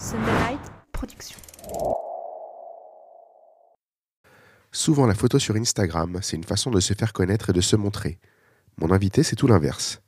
Sunderlight 0.00 0.60
Production. 0.92 1.36
Souvent, 4.72 5.06
la 5.06 5.14
photo 5.14 5.38
sur 5.38 5.56
Instagram, 5.56 6.20
c'est 6.22 6.38
une 6.38 6.44
façon 6.44 6.70
de 6.70 6.80
se 6.80 6.94
faire 6.94 7.12
connaître 7.12 7.50
et 7.50 7.52
de 7.52 7.60
se 7.60 7.76
montrer. 7.76 8.18
Mon 8.78 8.92
invité, 8.92 9.22
c'est 9.22 9.36
tout 9.36 9.46
l'inverse. 9.46 10.00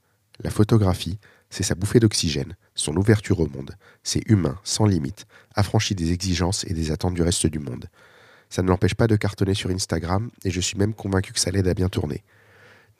La 0.42 0.48
photographie, 0.48 1.18
c'est 1.50 1.62
sa 1.62 1.74
bouffée 1.74 2.00
d'oxygène, 2.00 2.56
son 2.74 2.96
ouverture 2.96 3.40
au 3.40 3.46
monde. 3.48 3.76
C'est 4.02 4.26
humain, 4.30 4.58
sans 4.64 4.86
limite, 4.86 5.26
affranchi 5.54 5.94
des 5.94 6.10
exigences 6.12 6.64
et 6.64 6.72
des 6.72 6.90
attentes 6.90 7.12
du 7.12 7.22
reste 7.22 7.46
du 7.46 7.58
monde. 7.58 7.90
Ça 8.48 8.62
ne 8.62 8.68
l'empêche 8.68 8.94
pas 8.94 9.08
de 9.08 9.16
cartonner 9.16 9.52
sur 9.52 9.68
Instagram 9.68 10.30
et 10.42 10.50
je 10.50 10.60
suis 10.62 10.78
même 10.78 10.94
convaincu 10.94 11.34
que 11.34 11.40
ça 11.40 11.50
l'aide 11.50 11.68
à 11.68 11.74
bien 11.74 11.90
tourner. 11.90 12.24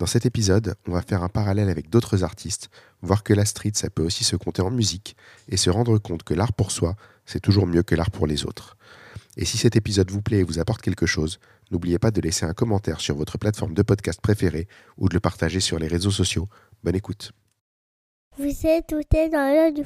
Dans 0.03 0.07
cet 0.07 0.27
épisode, 0.27 0.75
on 0.89 0.91
va 0.91 1.01
faire 1.01 1.23
un 1.23 1.29
parallèle 1.29 1.69
avec 1.69 1.89
d'autres 1.89 2.25
artistes, 2.25 2.71
voir 3.03 3.23
que 3.23 3.35
la 3.35 3.45
street, 3.45 3.71
ça 3.75 3.89
peut 3.89 4.03
aussi 4.03 4.25
se 4.25 4.35
compter 4.35 4.61
en 4.61 4.73
musique 4.73 5.15
et 5.49 5.57
se 5.57 5.71
rendre 5.71 5.97
compte 5.99 6.25
que 6.25 6.35
l'art 6.35 6.55
pour 6.55 6.73
soi, 6.73 6.97
c'est 7.25 7.39
toujours 7.39 7.69
mieux 7.69 7.85
que 7.85 7.95
l'art 7.95 8.11
pour 8.11 8.27
les 8.27 8.45
autres. 8.45 8.77
Et 9.37 9.45
si 9.45 9.59
cet 9.59 9.77
épisode 9.77 10.11
vous 10.11 10.21
plaît 10.21 10.39
et 10.39 10.43
vous 10.43 10.59
apporte 10.59 10.83
quelque 10.83 11.07
chose, 11.07 11.39
n'oubliez 11.71 12.01
pas 12.01 12.11
de 12.11 12.21
laisser 12.21 12.45
un 12.45 12.53
commentaire 12.53 13.01
sur 13.01 13.15
votre 13.15 13.39
plateforme 13.39 13.75
de 13.75 13.83
podcast 13.83 14.21
préférée 14.21 14.67
ou 14.99 15.09
de 15.09 15.15
le 15.15 15.21
partager 15.21 15.61
sur 15.61 15.79
les 15.79 15.87
réseaux 15.87 16.11
sociaux. 16.11 16.49
Bonne 16.83 16.97
écoute. 16.97 17.31
Vous 18.37 18.67
êtes 18.67 18.93
dans 19.31 19.73
du. 19.73 19.85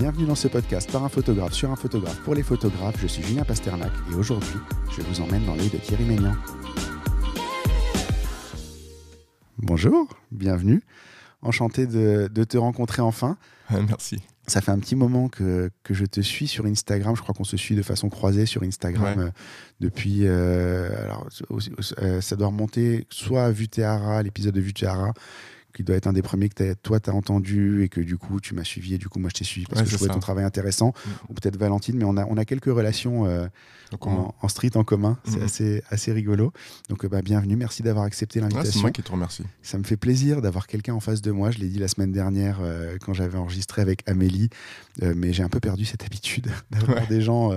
Bienvenue 0.00 0.24
dans 0.26 0.34
ce 0.34 0.48
podcast 0.48 0.90
par 0.90 1.04
un 1.04 1.08
photographe 1.08 1.52
sur 1.52 1.70
un 1.70 1.76
photographe 1.76 2.18
pour 2.22 2.34
les 2.34 2.42
photographes. 2.42 2.96
Je 3.00 3.06
suis 3.06 3.22
Julien 3.22 3.44
Pasternak 3.44 3.92
et 4.10 4.14
aujourd'hui, 4.14 4.56
je 4.90 5.02
vous 5.02 5.20
emmène 5.20 5.44
dans 5.44 5.54
l'œil 5.54 5.68
de 5.68 5.76
Thierry 5.76 6.04
Ménian. 6.04 6.34
Bonjour, 9.58 10.08
bienvenue. 10.32 10.82
Enchanté 11.42 11.86
de, 11.86 12.28
de 12.32 12.44
te 12.44 12.56
rencontrer 12.56 13.02
enfin. 13.02 13.36
Merci. 13.70 14.18
Ça 14.46 14.60
fait 14.60 14.72
un 14.72 14.78
petit 14.78 14.96
moment 14.96 15.28
que, 15.28 15.70
que 15.84 15.94
je 15.94 16.04
te 16.06 16.20
suis 16.22 16.48
sur 16.48 16.64
Instagram. 16.66 17.14
Je 17.14 17.22
crois 17.22 17.34
qu'on 17.34 17.44
se 17.44 17.56
suit 17.56 17.76
de 17.76 17.82
façon 17.82 18.08
croisée 18.08 18.46
sur 18.46 18.62
Instagram 18.62 19.18
Ouais. 19.18 19.24
euh, 19.26 19.30
depuis. 19.80 20.20
euh, 20.24 21.04
alors, 21.04 21.28
euh, 22.00 22.20
ça 22.20 22.36
doit 22.36 22.48
remonter 22.48 23.06
soit 23.10 23.44
à 23.44 23.50
Vuteara, 23.52 24.22
l'épisode 24.22 24.54
de 24.54 24.60
Vuteara, 24.60 25.12
qui 25.74 25.84
doit 25.84 25.96
être 25.96 26.06
un 26.06 26.12
des 26.12 26.22
premiers 26.22 26.48
que 26.48 26.54
t'as- 26.54 26.74
toi 26.74 27.00
tu 27.00 27.10
as 27.10 27.14
entendu 27.14 27.82
et 27.82 27.88
que 27.88 28.00
du 28.00 28.16
coup 28.16 28.40
tu 28.40 28.54
m'as 28.54 28.64
suivi 28.64 28.94
et 28.94 28.98
du 28.98 29.08
coup 29.08 29.18
moi 29.18 29.30
je 29.32 29.38
t'ai 29.38 29.44
suivi 29.44 29.66
parce 29.66 29.80
Ouais, 29.80 29.84
que 29.84 29.90
je 29.90 29.92
c'est 29.92 29.96
trouvais 29.98 30.08
ça. 30.10 30.14
ton 30.14 30.20
travail 30.20 30.44
intéressant. 30.44 30.88
Mm. 30.88 31.10
Ou 31.30 31.34
peut-être 31.34 31.56
Valentine, 31.56 31.96
mais 31.96 32.04
on 32.04 32.16
a, 32.16 32.24
on 32.26 32.36
a 32.36 32.44
quelques 32.44 32.66
relations 32.66 33.26
euh, 33.26 33.46
en, 34.00 34.34
en 34.40 34.48
street 34.48 34.70
en 34.76 34.84
commun. 34.84 35.18
C'est 35.24 35.38
Mhm. 35.38 35.42
assez, 35.44 35.82
assez 35.90 36.12
rigolo. 36.12 36.52
Donc 36.88 37.06
bah, 37.06 37.22
bienvenue, 37.22 37.56
merci 37.56 37.82
d'avoir 37.82 38.04
accepté 38.04 38.38
c'est 38.40 38.48
l'invitation. 38.48 38.80
moi 38.82 38.90
qui 38.90 39.02
te 39.02 39.10
remercie. 39.12 39.44
Ça 39.62 39.78
me 39.78 39.84
fait 39.84 39.96
plaisir 39.96 40.42
d'avoir 40.42 40.66
quelqu'un 40.66 40.94
en 40.94 41.00
face 41.00 41.22
de 41.22 41.30
moi. 41.30 41.50
Je 41.50 41.58
l'ai 41.58 41.68
dit 41.68 41.78
la 41.78 41.88
semaine 41.88 42.12
dernière 42.12 42.58
euh, 42.62 42.96
quand 43.04 43.12
j'avais 43.14 43.38
enregistré 43.38 43.82
avec 43.82 44.08
Amélie, 44.08 44.48
euh, 45.02 45.14
mais 45.16 45.32
j'ai 45.32 45.42
un 45.42 45.48
peu 45.48 45.60
perdu 45.60 45.84
cette 45.84 46.04
habitude 46.04 46.48
d'avoir 46.70 46.98
Ouais. 46.98 47.06
des 47.08 47.20
gens 47.20 47.52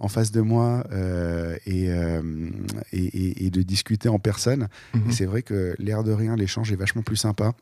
en 0.00 0.08
face 0.08 0.32
de 0.32 0.40
moi 0.40 0.82
euh, 0.92 1.56
et, 1.66 1.90
euh, 1.90 2.50
et, 2.92 3.46
et- 3.46 3.50
de 3.50 3.62
discuter 3.62 4.08
en 4.08 4.18
personne. 4.18 4.66
Mhm. 4.94 5.10
Et 5.10 5.12
c'est 5.12 5.26
vrai 5.26 5.42
que 5.42 5.76
l'air 5.78 6.02
de 6.02 6.10
rien, 6.12 6.34
l'échange 6.36 6.72
est 6.72 6.76
vachement 6.76 7.02
plus 7.02 7.16
sympa. 7.16 7.52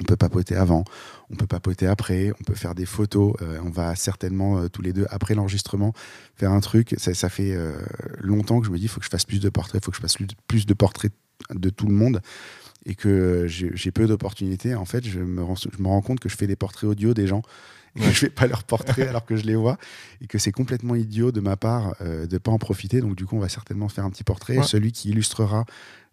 On 0.00 0.04
peut 0.04 0.16
papoter 0.16 0.54
avant, 0.56 0.84
on 1.30 1.34
peut 1.36 1.46
papoter 1.46 1.86
après, 1.86 2.30
on 2.40 2.44
peut 2.44 2.54
faire 2.54 2.74
des 2.74 2.86
photos. 2.86 3.34
euh, 3.42 3.58
on 3.64 3.68
va 3.70 3.94
certainement 3.96 4.58
euh, 4.58 4.68
tous 4.68 4.80
les 4.80 4.92
deux 4.94 5.06
après 5.10 5.34
l'enregistrement 5.34 5.92
faire 6.36 6.52
un 6.52 6.60
truc. 6.60 6.94
Ça, 6.98 7.12
ça 7.14 7.28
fait 7.28 7.52
euh, 7.54 7.72
longtemps 8.20 8.60
que 8.60 8.66
je 8.66 8.70
me 8.72 8.78
dis 8.78 8.84
il 8.84 8.88
faut 8.88 9.00
que 9.00 9.04
je 9.06 9.10
fasse 9.10 9.24
plus 9.26 9.40
de 9.40 9.50
portraits, 9.50 9.82
il 9.82 9.84
faut 9.84 9.90
que 9.90 9.96
je 9.96 10.02
fasse 10.02 10.16
plus 10.46 10.64
de- 10.66 10.74
portraits 10.74 11.12
de 11.52 11.68
tout 11.68 11.86
le 11.86 11.94
monde 11.94 12.22
et 12.86 12.94
que 12.94 13.46
j'ai 13.48 13.70
j'ai 13.74 13.90
peu 13.90 14.06
d'opportunités. 14.06 14.74
En 14.76 14.84
fait, 14.84 15.04
je 15.04 15.18
me, 15.20 15.42
rends, 15.42 15.56
je 15.56 15.82
me 15.82 15.88
rends 15.88 16.00
compte 16.02 16.20
que 16.20 16.28
je 16.28 16.36
fais 16.36 16.46
des 16.46 16.56
portraits 16.56 16.88
audio 16.88 17.12
des 17.12 17.26
gens 17.26 17.42
et 17.96 18.00
que 18.00 18.04
Ouais. 18.06 18.12
je 18.12 18.18
fais 18.18 18.30
pas 18.30 18.46
leurs 18.46 18.64
portraits 18.64 19.06
alors 19.08 19.24
que 19.26 19.36
je 19.36 19.44
les 19.44 19.54
vois 19.54 19.76
et 20.20 20.26
que 20.26 20.38
c'est 20.38 20.52
complètement 20.52 20.94
idiot 20.94 21.30
de 21.32 21.40
ma 21.40 21.56
part 21.56 21.94
euh, 22.00 22.26
de 22.26 22.38
pas 22.38 22.50
en 22.50 22.58
profiter. 22.58 23.00
Donc 23.00 23.14
du 23.16 23.26
coup, 23.26 23.36
on 23.36 23.40
va 23.40 23.48
certainement 23.48 23.88
faire 23.88 24.04
un 24.04 24.10
petit 24.10 24.24
portrait. 24.24 24.58
Ouais. 24.58 24.64
Celui 24.64 24.92
qui 24.92 25.10
illustrera 25.10 25.64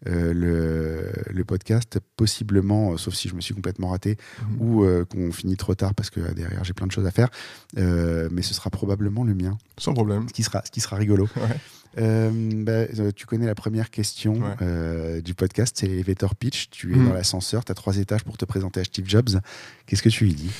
euh, 0.08 0.34
le, 0.34 1.12
le 1.34 1.44
podcast, 1.44 2.00
possiblement, 2.16 2.94
euh, 2.94 2.98
sauf 2.98 3.14
si 3.16 3.28
je 3.28 3.36
me 3.36 3.42
suis 3.42 3.54
complètement 3.54 3.90
raté 3.90 4.18
Mhm. 4.42 4.58
ou 4.62 4.84
euh, 4.84 5.04
qu'on 5.06 5.32
finit 5.32 5.58
trop 5.58 5.76
tard 5.76 5.94
parce 5.94 6.10
que 6.10 6.20
derrière 6.34 6.64
j'ai 6.64 6.74
plein 6.74 6.88
de 6.88 6.92
choses 6.92 7.06
à 7.06 7.12
faire, 7.12 7.30
mais 7.76 8.42
ce 8.42 8.54
sera 8.54 8.70
probablement 8.70 9.24
le 9.24 9.34
mien, 9.36 9.58
Sans 9.78 9.94
problème. 9.94 10.28
ce 10.30 10.34
qui 10.34 10.44
sera, 10.44 10.62
ce 10.66 10.72
qui 10.72 10.80
sera 10.82 10.96
rigolo. 10.98 11.28
Ouais. 11.36 11.58
Bah, 12.64 12.86
tu 13.16 13.26
connais 13.26 13.46
la 13.46 13.56
première 13.56 13.90
question 13.90 14.40
Ouais. 14.62 15.22
du 15.22 15.34
podcast, 15.34 15.76
c'est 15.80 15.88
l'elevator 15.88 16.36
pitch. 16.36 16.70
Tu 16.70 16.94
es 16.94 16.96
Mhm. 16.96 17.08
dans 17.10 17.14
l'ascenseur, 17.14 17.66
tu 17.66 17.72
as 17.72 17.76
trois 17.76 17.98
étages 17.98 18.24
pour 18.24 18.38
te 18.38 18.46
présenter 18.46 18.80
à 18.80 18.84
Steve 18.84 19.08
Jobs. 19.08 19.40
Qu'est-ce 19.86 20.04
que 20.04 20.10
tu 20.10 20.24
lui 20.26 20.34
dis? 20.34 20.52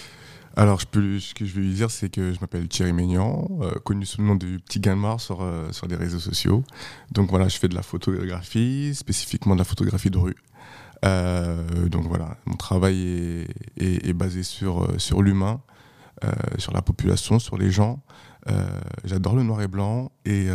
Alors, 0.56 0.80
je 0.80 0.86
peux, 0.88 1.20
ce 1.20 1.34
que 1.34 1.46
je 1.46 1.54
vais 1.56 1.62
lui 1.62 1.74
dire, 1.74 1.90
c'est 1.92 2.10
que 2.10 2.34
je 2.34 2.40
m'appelle 2.42 2.68
Thierry 2.68 2.92
Ménian, 2.92 3.48
euh, 3.62 3.72
connu 3.86 4.06
sous 4.06 4.20
le 4.22 4.28
nom 4.28 4.36
du 4.36 4.60
Petit 4.60 4.80
Galmar 4.80 5.22
sur, 5.22 5.42
euh, 5.42 5.72
sur 5.72 5.88
les 5.88 5.96
réseaux 5.96 6.20
sociaux. 6.20 6.64
Donc 7.12 7.30
voilà, 7.30 7.48
je 7.48 7.58
fais 7.58 7.68
de 7.68 7.76
la 7.76 7.82
photographie, 7.84 8.94
spécifiquement 8.96 9.54
de 9.56 9.60
la 9.60 9.66
photographie 9.66 10.10
de 10.10 10.18
rue. 10.18 10.36
Euh, 11.06 11.88
donc 11.88 12.08
voilà, 12.08 12.36
mon 12.46 12.56
travail 12.56 13.00
est, 13.02 13.48
est- 13.78 14.10
est 14.10 14.14
basé 14.14 14.44
sur, 14.44 14.84
euh, 14.84 14.98
sur 14.98 15.22
l'humain, 15.22 15.62
sur 16.58 16.74
la 16.74 16.82
population, 16.82 17.40
sur 17.40 17.58
les 17.58 17.72
gens. 17.72 18.02
J'adore 19.06 19.36
le 19.38 19.44
noir 19.44 19.62
et 19.62 19.68
blanc. 19.70 20.12
Et, 20.26 20.48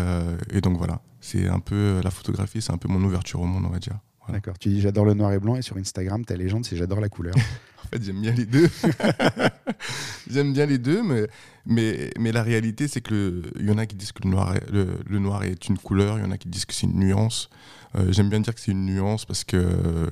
et 0.50 0.60
donc 0.60 0.76
voilà, 0.76 1.00
c'est 1.20 1.48
un 1.48 1.60
peu 1.60 2.02
la 2.04 2.10
photographie, 2.10 2.60
c'est 2.60 2.72
un 2.72 2.76
peu 2.76 2.88
mon 2.88 3.02
ouverture 3.02 3.40
au 3.40 3.46
monde, 3.46 3.64
on 3.66 3.70
va 3.70 3.78
dire. 3.78 3.96
Voilà. 4.26 4.40
D'accord. 4.40 4.58
Tu 4.58 4.68
dis 4.68 4.82
j'adore 4.82 5.06
le 5.06 5.14
noir 5.14 5.32
et 5.32 5.38
blanc 5.38 5.56
et 5.56 5.62
sur 5.62 5.78
Instagram, 5.78 6.22
ta 6.26 6.36
légende, 6.36 6.66
c'est 6.66 6.76
j'adore 6.76 7.00
la 7.00 7.08
couleur. 7.08 7.34
En 7.84 7.86
fait, 7.88 8.02
j'aime 8.02 8.20
bien 8.22 8.32
les 8.32 8.46
deux. 8.46 8.68
j'aime 10.30 10.52
bien 10.52 10.66
les 10.66 10.78
deux, 10.78 11.02
mais, 11.02 11.26
mais, 11.66 12.10
mais 12.18 12.32
la 12.32 12.42
réalité, 12.42 12.88
c'est 12.88 13.00
qu'il 13.00 13.42
y 13.60 13.70
en 13.70 13.78
a 13.78 13.86
qui 13.86 13.96
disent 13.96 14.12
que 14.12 14.22
le 14.24 14.30
noir, 14.30 14.54
est, 14.54 14.70
le, 14.70 14.98
le 15.08 15.18
noir 15.18 15.44
est 15.44 15.68
une 15.68 15.78
couleur, 15.78 16.18
il 16.18 16.24
y 16.24 16.26
en 16.26 16.30
a 16.30 16.38
qui 16.38 16.48
disent 16.48 16.66
que 16.66 16.74
c'est 16.74 16.86
une 16.86 16.98
nuance. 16.98 17.50
Euh, 17.96 18.10
j'aime 18.10 18.28
bien 18.28 18.40
dire 18.40 18.54
que 18.54 18.60
c'est 18.60 18.72
une 18.72 18.86
nuance 18.86 19.24
parce 19.24 19.44
que, 19.44 20.08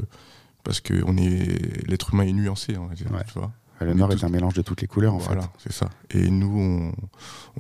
parce 0.64 0.80
que 0.80 1.02
on 1.06 1.16
est, 1.16 1.86
l'être 1.88 2.14
humain 2.14 2.24
est 2.24 2.32
nuancé, 2.32 2.76
on 2.76 2.86
va 2.86 2.94
dire. 2.94 3.10
Ouais. 3.12 3.24
Tu 3.26 3.38
vois 3.38 3.52
le 3.84 3.90
est 3.90 3.94
noir 3.94 4.12
est 4.12 4.24
un 4.24 4.28
mélange 4.28 4.54
de 4.54 4.62
toutes 4.62 4.80
les 4.80 4.86
couleurs 4.86 5.14
en 5.14 5.18
voilà, 5.18 5.50
c'est 5.58 5.72
ça. 5.72 5.90
Et 6.10 6.30
nous, 6.30 6.56
on, 6.56 6.92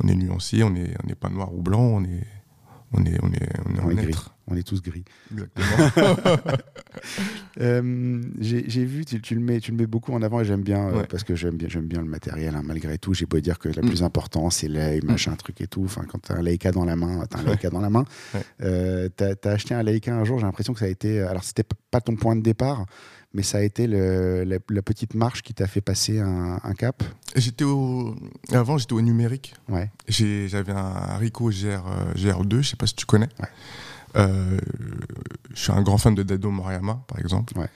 on 0.02 0.08
est 0.08 0.14
nuancé, 0.14 0.62
on 0.62 0.70
n'est 0.70 0.94
on 1.02 1.06
n'est 1.06 1.14
pas 1.14 1.28
noir 1.28 1.52
ou 1.54 1.62
blanc, 1.62 1.80
on 1.80 2.04
est, 2.04 2.26
on 2.92 3.04
est, 3.04 3.18
on 3.22 3.32
est, 3.32 3.48
on 3.66 3.74
est, 3.74 3.80
On 3.80 3.88
un 3.88 3.90
est 3.90 3.94
gris. 4.06 4.14
On 4.48 4.56
est 4.56 4.62
tous 4.66 4.82
gris. 4.82 5.04
Exactement. 5.32 6.16
Euh, 7.60 8.22
J'ai 8.40 8.84
vu, 8.84 9.04
tu, 9.04 9.20
tu 9.20 9.34
le 9.34 9.40
mets, 9.40 9.60
tu 9.60 9.70
le 9.72 9.76
mets 9.76 9.86
beaucoup 9.86 10.12
en 10.12 10.22
avant 10.22 10.40
et 10.40 10.44
j'aime 10.44 10.62
bien 10.62 10.88
euh, 10.88 10.92
Ouais. 11.00 11.06
parce 11.08 11.22
que 11.24 11.34
j'aime 11.34 11.56
bien, 11.56 11.68
bien 11.82 12.00
le 12.00 12.08
matériel. 12.08 12.54
hein, 12.54 12.62
malgré 12.64 12.96
tout, 12.98 13.12
j'ai 13.14 13.26
beau 13.26 13.40
dire 13.40 13.58
que 13.58 13.68
la 13.68 13.82
Mm. 13.82 13.86
plus 13.88 14.02
importante 14.02 14.52
c'est 14.52 14.68
l'œil, 14.68 15.00
machin, 15.02 15.34
truc 15.36 15.60
et 15.60 15.66
tout. 15.66 15.84
Enfin, 15.84 16.04
quand 16.08 16.18
t'as 16.18 16.36
un 16.36 16.42
Leica 16.42 16.70
dans 16.72 16.84
la 16.84 16.96
main, 16.96 17.24
t'as 17.28 17.38
un 17.40 17.42
Leica 17.44 17.70
dans 17.70 17.80
la 17.80 17.90
main. 17.90 18.04
Ouais. 18.34 18.40
Euh, 18.62 19.08
t'as 19.14 19.34
as 19.44 19.48
acheté 19.48 19.74
un 19.74 19.82
Leica 19.82 20.14
un 20.14 20.24
jour. 20.24 20.38
J'ai 20.38 20.46
l'impression 20.46 20.72
que 20.72 20.78
ça 20.80 20.86
a 20.86 20.88
été. 20.88 21.20
Alors, 21.20 21.44
c'était 21.44 21.64
pas 21.90 22.00
ton 22.00 22.16
point 22.16 22.36
de 22.36 22.42
départ, 22.42 22.86
mais 23.34 23.42
ça 23.42 23.58
a 23.58 23.62
été 23.62 23.86
le- 23.86 24.44
la, 24.44 24.58
la 24.68 24.82
petite 24.82 25.14
marche 25.14 25.42
qui 25.42 25.54
t'a 25.54 25.66
fait 25.66 25.80
passer 25.80 26.20
un, 26.20 26.60
un 26.62 26.74
cap. 26.74 27.02
j'étais 27.36 27.64
au, 27.64 28.14
avant, 28.52 28.78
j'étais 28.78 28.92
au 28.92 29.00
numérique. 29.00 29.54
Ouais. 29.68 29.90
J'avais 30.08 30.72
un 30.72 31.16
Ricoh 31.16 31.50
GR, 31.50 31.66
euh, 31.86 32.14
GR2, 32.14 32.60
je 32.62 32.68
sais 32.70 32.76
pas 32.76 32.86
si 32.86 32.94
tu 32.94 33.06
connais. 33.06 33.28
Ouais. 33.40 33.48
Euh, 34.16 34.58
je 35.54 35.62
suis 35.62 35.72
un 35.72 35.82
grand 35.82 35.98
fan 35.98 36.14
de 36.14 36.22
Dado 36.22 36.50
Moriyama, 36.50 37.02
par 37.08 37.18
exemple. 37.18 37.56
Ouais. 37.58 37.68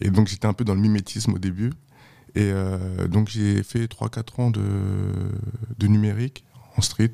Et 0.00 0.10
donc 0.10 0.28
j'étais 0.28 0.46
un 0.46 0.54
peu 0.54 0.64
dans 0.64 0.74
le 0.74 0.80
mimétisme 0.80 1.34
au 1.34 1.38
début. 1.38 1.70
Et 2.34 2.50
euh, 2.50 3.06
donc 3.08 3.28
j'ai 3.28 3.62
fait 3.62 3.84
3-4 3.84 4.40
ans 4.40 4.50
de, 4.50 4.62
de 5.78 5.86
numérique 5.86 6.44
en 6.78 6.80
street, 6.80 7.12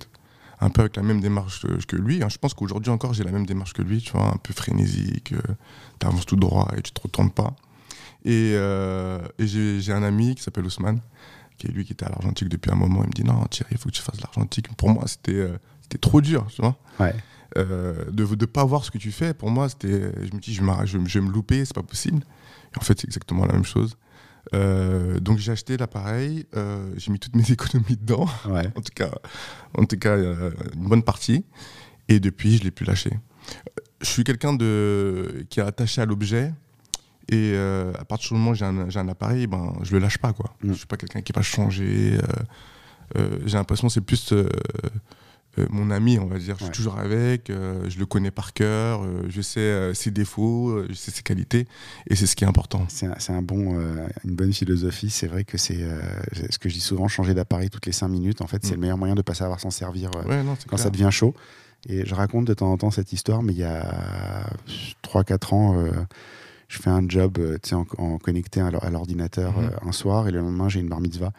un 0.60 0.70
peu 0.70 0.82
avec 0.82 0.94
la 0.94 1.02
même 1.02 1.20
démarche 1.20 1.66
que, 1.88 1.96
lui. 1.96 2.22
hein. 2.22 2.28
Je 2.28 2.38
pense 2.38 2.54
qu'aujourd'hui 2.54 2.90
encore 2.92 3.14
j'ai 3.14 3.24
la 3.24 3.32
même 3.32 3.44
démarche 3.46 3.72
que 3.72 3.82
lui, 3.82 4.00
tu 4.00 4.12
vois, 4.12 4.28
un 4.32 4.36
peu 4.36 4.54
frénésique, 4.54 5.34
tu 5.98 6.06
avances 6.06 6.24
tout 6.26 6.36
droit 6.36 6.72
et 6.76 6.82
tu 6.82 6.92
te 6.92 7.00
retournes 7.00 7.32
pas. 7.32 7.56
Et, 8.28 8.52
euh, 8.54 9.18
et 9.38 9.46
j'ai 9.46 9.92
un 9.92 10.02
ami 10.02 10.34
qui 10.34 10.42
s'appelle 10.42 10.64
Ousmane, 10.66 11.00
qui 11.56 11.66
est 11.66 11.70
lui 11.70 11.84
qui 11.84 11.92
était 11.92 12.04
à 12.04 12.10
l'argentique 12.10 12.48
depuis 12.48 12.70
un 12.70 12.74
moment. 12.74 13.00
Il 13.02 13.08
me 13.08 13.12
dit 13.12 13.24
non 13.24 13.42
Thierry, 13.46 13.70
il 13.72 13.78
faut 13.78 13.88
que 13.88 13.94
tu 13.94 14.02
fasses 14.02 14.20
l'argentique. 14.20 14.68
Pour 14.76 14.90
moi 14.90 15.04
c'était 15.06 15.32
euh, 15.32 15.56
c'était 15.82 15.98
trop 15.98 16.20
dur, 16.20 16.46
tu 16.54 16.60
vois. 16.60 16.76
Ouais. 17.00 17.14
Euh, 17.56 18.04
de 18.10 18.24
ne 18.24 18.44
pas 18.44 18.64
voir 18.64 18.84
ce 18.84 18.90
que 18.90 18.98
tu 18.98 19.10
fais, 19.10 19.32
pour 19.32 19.50
moi, 19.50 19.70
c'était. 19.70 20.12
Je 20.26 20.34
me 20.34 20.38
dis, 20.38 20.52
je, 20.52 20.62
m'arrête- 20.62 20.86
je, 20.86 20.98
je 21.06 21.18
vais 21.18 21.24
me 21.26 21.32
louper, 21.32 21.64
c'est 21.64 21.74
pas 21.74 21.82
possible. 21.82 22.18
Et 22.74 22.78
en 22.78 22.82
fait, 22.82 23.00
c'est 23.00 23.06
exactement 23.06 23.46
la 23.46 23.54
même 23.54 23.64
chose. 23.64 23.96
Euh, 24.54 25.18
donc, 25.18 25.38
j'ai 25.38 25.52
acheté 25.52 25.78
l'appareil, 25.78 26.44
euh, 26.54 26.92
j'ai 26.98 27.10
mis 27.10 27.18
toutes 27.18 27.34
mes 27.36 27.50
économies 27.50 27.96
dedans, 27.96 28.26
Ouais. 28.46 28.66
en 28.76 28.82
tout 28.82 28.92
cas, 28.94 29.10
en 29.78 29.84
tout 29.86 29.96
cas 29.98 30.10
euh, 30.10 30.50
une 30.74 30.88
bonne 30.88 31.02
partie. 31.02 31.46
Et 32.08 32.20
depuis, 32.20 32.58
je 32.58 32.64
l'ai 32.64 32.70
plus 32.70 32.84
lâché. 32.84 33.10
Je 34.02 34.06
suis 34.06 34.24
quelqu'un 34.24 34.52
de 34.52 35.46
qui 35.48 35.60
est 35.60 35.62
attaché 35.62 36.02
à 36.02 36.06
l'objet. 36.06 36.52
Et 37.30 37.52
euh, 37.54 37.92
à 37.98 38.04
partir 38.04 38.28
du 38.28 38.34
moment 38.38 38.52
où 38.52 38.54
j'ai 38.54 38.64
un, 38.64 39.08
appareil, 39.08 39.46
ben, 39.46 39.74
je 39.82 39.92
le 39.92 39.98
lâche 39.98 40.18
pas. 40.18 40.32
Quoi. 40.32 40.54
Mm. 40.62 40.72
Je 40.72 40.78
suis 40.78 40.86
pas 40.86 40.96
quelqu'un 40.96 41.20
qui 41.20 41.32
va 41.32 41.42
changer. 41.42 42.14
euh, 42.16 42.22
euh, 43.18 43.38
j'ai 43.46 43.56
l'impression 43.56 43.88
que 43.88 43.92
c'est 43.92 44.00
plus 44.00 44.32
euh, 44.32 44.48
mon 45.70 45.90
ami, 45.90 46.18
on 46.18 46.26
va 46.26 46.38
dire. 46.38 46.54
Je 46.54 46.58
suis 46.60 46.64
Ouais. 46.66 46.70
toujours 46.72 46.98
avec, 46.98 47.48
je 47.48 47.98
le 47.98 48.06
connais 48.06 48.30
par 48.30 48.52
cœur, 48.52 49.02
je 49.28 49.40
sais 49.42 49.92
ses 49.92 50.10
défauts, 50.12 50.84
je 50.88 50.94
sais 50.94 51.10
ses 51.10 51.22
qualités, 51.22 51.66
et 52.06 52.14
c'est 52.14 52.26
ce 52.26 52.36
qui 52.36 52.44
est 52.44 52.46
important. 52.46 52.86
C'est 52.88 53.06
un, 53.32 53.42
bon, 53.42 53.76
une 54.24 54.34
bonne 54.36 54.52
philosophie. 54.52 55.10
C'est 55.10 55.26
vrai 55.26 55.42
que 55.44 55.58
c'est 55.58 55.84
ce 56.50 56.58
que 56.58 56.68
je 56.68 56.74
dis 56.74 56.80
souvent, 56.80 57.08
changer 57.08 57.34
d'appareil 57.34 57.70
toutes 57.70 57.86
les 57.86 57.92
5 57.92 58.06
minutes. 58.08 58.40
En 58.40 58.46
fait, 58.46 58.64
c'est 58.64 58.72
Mm. 58.72 58.74
le 58.74 58.80
meilleur 58.82 58.98
moyen 58.98 59.14
de 59.16 59.22
pas 59.22 59.34
savoir 59.34 59.58
s'en 59.58 59.70
servir 59.70 60.10
Ouais, 60.26 60.44
non, 60.44 60.54
c'est 60.58 60.68
quand 60.68 60.76
clair. 60.76 60.84
ça 60.84 60.90
devient 60.90 61.08
chaud. 61.10 61.34
Et 61.88 62.06
je 62.06 62.14
raconte 62.14 62.44
de 62.46 62.54
temps 62.54 62.70
en 62.70 62.76
temps 62.76 62.90
cette 62.92 63.12
histoire, 63.12 63.42
mais 63.42 63.52
il 63.52 63.58
y 63.58 63.64
a 63.64 64.44
3-4 65.02 65.54
ans, 65.54 65.78
euh, 65.78 65.90
je 66.68 66.78
fais 66.78 66.90
un 66.90 67.06
job 67.08 67.38
euh, 67.38 67.56
tu 67.62 67.74
en, 67.74 67.86
en 67.98 68.18
connecté 68.18 68.60
à 68.60 68.70
l'or- 68.70 68.84
à 68.84 68.90
l'ordinateur 68.90 69.58
Mhm. 69.58 69.64
euh, 69.64 69.88
un 69.88 69.92
soir, 69.92 70.28
et 70.28 70.30
le 70.30 70.40
lendemain, 70.40 70.68
j'ai 70.68 70.80
une 70.80 70.88
bar 70.88 71.00
mitzvah. 71.00 71.32